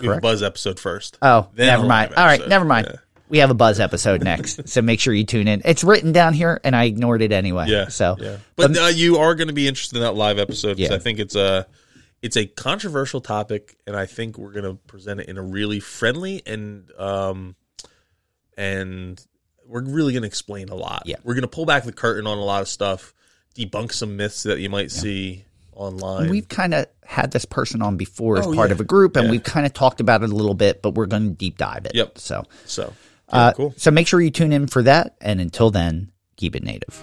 We 0.01 0.07
have 0.07 0.11
a 0.11 0.15
correct. 0.15 0.23
Buzz 0.23 0.43
episode 0.43 0.79
first. 0.79 1.17
Oh, 1.23 1.49
Then 1.55 1.69
never 1.69 1.87
mind. 1.87 2.15
All 2.15 2.27
right, 2.27 2.47
never 2.47 2.65
mind. 2.65 2.89
Yeah. 2.91 2.97
We 3.31 3.39
have 3.39 3.51
a 3.51 3.55
buzz 3.55 3.79
episode 3.81 4.23
next, 4.23 4.69
so 4.71 4.81
make 4.83 5.01
sure 5.01 5.13
you 5.13 5.25
tune 5.25 5.49
in. 5.49 5.63
It's 5.65 5.85
written 5.85 6.13
down 6.13 6.35
here, 6.35 6.61
and 6.65 6.75
I 6.77 6.85
ignored 6.85 7.23
it 7.23 7.33
anyway. 7.33 7.67
Yeah. 7.69 7.89
So, 7.89 8.17
yeah. 8.19 8.37
But 8.57 8.77
uh, 8.77 8.87
you 8.87 9.17
are 9.19 9.35
going 9.35 9.49
to 9.49 9.55
be 9.55 9.67
interested 9.69 9.97
in 9.97 10.03
that 10.03 10.15
live 10.15 10.39
episode 10.39 10.77
because 10.77 10.91
Yeah. 10.91 10.97
I 10.97 10.99
think 10.99 11.19
it's 11.19 11.37
a 11.37 11.67
it's 12.23 12.36
a 12.36 12.47
controversial 12.47 13.20
topic, 13.20 13.77
and 13.86 13.95
I 13.97 14.07
think 14.07 14.39
we're 14.39 14.53
going 14.53 14.65
to 14.65 14.74
present 14.86 15.20
it 15.20 15.28
in 15.28 15.39
a 15.39 15.43
really 15.43 15.81
friendly 15.81 16.43
and 16.47 16.90
um 16.99 17.55
and 18.57 19.24
we're 19.66 19.82
really 19.85 20.12
going 20.12 20.23
to 20.23 20.27
explain 20.27 20.69
a 20.70 20.74
lot. 20.74 21.03
Yeah. 21.07 21.16
We're 21.23 21.35
going 21.35 21.43
to 21.43 21.49
pull 21.49 21.66
back 21.66 21.85
the 21.85 21.93
curtain 21.93 22.27
on 22.27 22.39
a 22.39 22.45
lot 22.45 22.62
of 22.62 22.69
stuff, 22.69 23.12
debunk 23.55 23.93
some 23.93 24.16
myths 24.16 24.45
that 24.45 24.61
you 24.61 24.70
might 24.70 24.90
see 24.90 25.45
online. 25.74 26.28
we've 26.31 26.49
kind 26.49 26.73
of 26.74 26.86
had 27.05 27.31
this 27.31 27.45
person 27.45 27.82
on 27.82 27.97
before 27.97 28.39
as 28.39 28.47
Oh, 28.47 28.55
part 28.55 28.70
yeah. 28.70 28.74
of 28.74 28.81
a 28.81 28.85
group, 28.85 29.16
and 29.16 29.27
Yeah. 29.27 29.31
we've 29.32 29.43
kind 29.45 29.66
of 29.66 29.73
talked 29.74 30.01
about 30.01 30.23
it 30.23 30.31
a 30.31 30.35
little 30.35 30.55
bit, 30.55 30.81
but 30.82 30.95
we're 30.95 31.07
going 31.07 31.28
to 31.28 31.35
deep 31.35 31.59
dive 31.59 31.85
it. 31.86 31.95
Yep. 31.95 32.19
So, 32.19 32.45
so 32.65 32.95
yeah, 33.32 33.39
uh, 33.39 33.53
cool. 33.53 33.74
So 33.77 33.90
make 33.90 34.07
sure 34.09 34.20
you 34.20 34.31
tune 34.31 34.53
in 34.53 34.66
for 34.69 34.82
that, 34.82 35.16
and 35.20 35.40
until 35.40 35.70
then, 35.70 36.11
keep 36.36 36.57
it 36.57 36.62
native. 36.65 37.01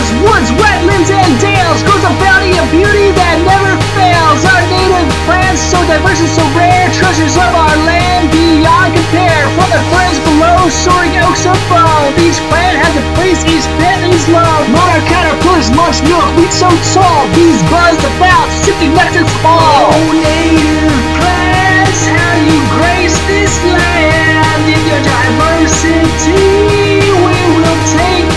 Meadows, 0.00 0.16
woods, 0.24 0.48
wetlands, 0.56 1.12
and 1.12 1.28
dales 1.44 1.84
grows 1.84 2.00
a 2.08 2.12
bounty 2.24 2.56
of 2.56 2.64
beauty 2.72 3.12
that 3.20 3.36
never 3.44 3.76
fails. 3.92 4.40
Our 4.48 4.64
native 4.72 5.04
plants, 5.28 5.60
so 5.60 5.76
diverse 5.84 6.24
and 6.24 6.32
so 6.32 6.40
rare, 6.56 6.88
treasures 6.88 7.36
of 7.36 7.52
our 7.52 7.76
land 7.84 8.32
beyond 8.32 8.96
compare. 8.96 9.44
From 9.60 9.68
the 9.68 9.82
ferns 9.92 10.16
below, 10.24 10.72
soaring 10.72 11.12
oaks 11.20 11.44
above, 11.44 12.16
each 12.16 12.40
plant 12.48 12.80
has 12.80 12.96
a 12.96 13.04
place, 13.12 13.44
each 13.44 13.68
plant 13.76 14.08
is 14.08 14.24
love. 14.32 14.64
Monarch 14.72 15.04
caterpillars 15.04 15.68
launch 15.76 16.00
milkweed 16.08 16.48
so 16.48 16.72
tall, 16.96 17.28
bees 17.36 17.60
buzz 17.68 18.00
about, 18.16 18.48
sipping 18.64 18.96
nectar 18.96 19.28
from 19.28 19.52
all. 19.52 19.84
Oh, 19.84 20.16
native 20.16 20.96
plants, 21.20 22.08
how 22.08 22.40
you 22.48 22.56
grace 22.72 23.20
this 23.28 23.52
land 23.68 24.64
in 24.64 24.80
your 24.80 25.02
diversity. 25.04 27.04
We 27.04 27.36
will 27.52 27.80
take 27.92 28.32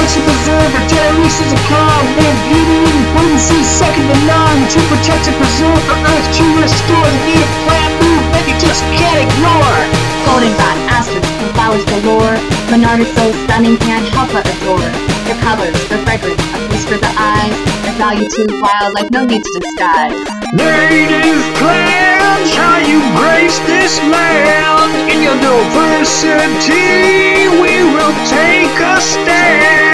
to 0.00 0.06
protect 0.08 0.16
and 0.16 0.24
preserve 0.24 0.72
our 0.80 0.86
generations 0.88 1.50
to 1.52 1.58
come. 1.68 2.06
Their 2.16 2.36
beauty 2.48 2.80
and 2.88 3.04
potency 3.12 3.60
second 3.64 4.08
to 4.08 4.16
none. 4.24 4.60
To 4.72 4.80
protect 4.88 5.28
and 5.28 5.36
preserve 5.36 5.82
the 5.84 5.96
earth 6.08 6.28
to 6.40 6.44
restore 6.56 7.04
the 7.04 7.20
native 7.28 7.52
plant 7.68 7.92
movement 8.00 8.44
you 8.48 8.56
just 8.60 8.82
can't 8.96 9.20
ignore. 9.20 9.78
Goldenrod, 10.24 10.76
asters, 10.88 11.26
and 11.44 11.50
flowers 11.52 11.84
galore. 11.84 12.36
Monarda 12.72 13.04
is 13.04 13.12
so 13.12 13.24
stunning, 13.44 13.76
can't 13.78 14.06
help 14.16 14.32
but 14.32 14.46
adore. 14.48 14.88
Their 15.28 15.38
colors, 15.44 15.76
their 15.88 16.00
fragrance, 16.04 16.40
a 16.40 16.58
feast 16.70 16.88
for 16.88 16.96
the 16.96 17.12
eyes. 17.18 17.56
Their 17.84 17.96
value 18.00 18.28
to 18.28 18.42
wildlife, 18.62 19.10
no 19.10 19.24
need 19.26 19.42
to 19.42 19.52
disguise. 19.60 20.16
Native 20.54 22.09
how 22.54 22.78
you 22.78 23.00
grace 23.18 23.58
this 23.60 23.98
land. 23.98 25.10
In 25.10 25.22
your 25.22 25.38
diversity, 25.40 27.48
we 27.62 27.82
will 27.94 28.14
take 28.28 28.78
a 28.80 29.00
stand. 29.00 29.90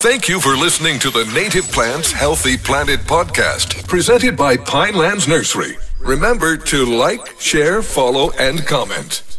Thank 0.00 0.28
you 0.28 0.38
for 0.38 0.54
listening 0.54 0.98
to 0.98 1.08
the 1.08 1.24
Native 1.34 1.64
Plants 1.72 2.12
Healthy 2.12 2.58
Planet 2.58 3.00
podcast, 3.00 3.88
presented 3.88 4.36
by 4.36 4.58
Pinelands 4.58 5.26
Nursery. 5.26 5.78
Remember 5.98 6.58
to 6.58 6.84
like, 6.84 7.40
share, 7.40 7.80
follow, 7.80 8.30
and 8.32 8.66
comment. 8.66 9.33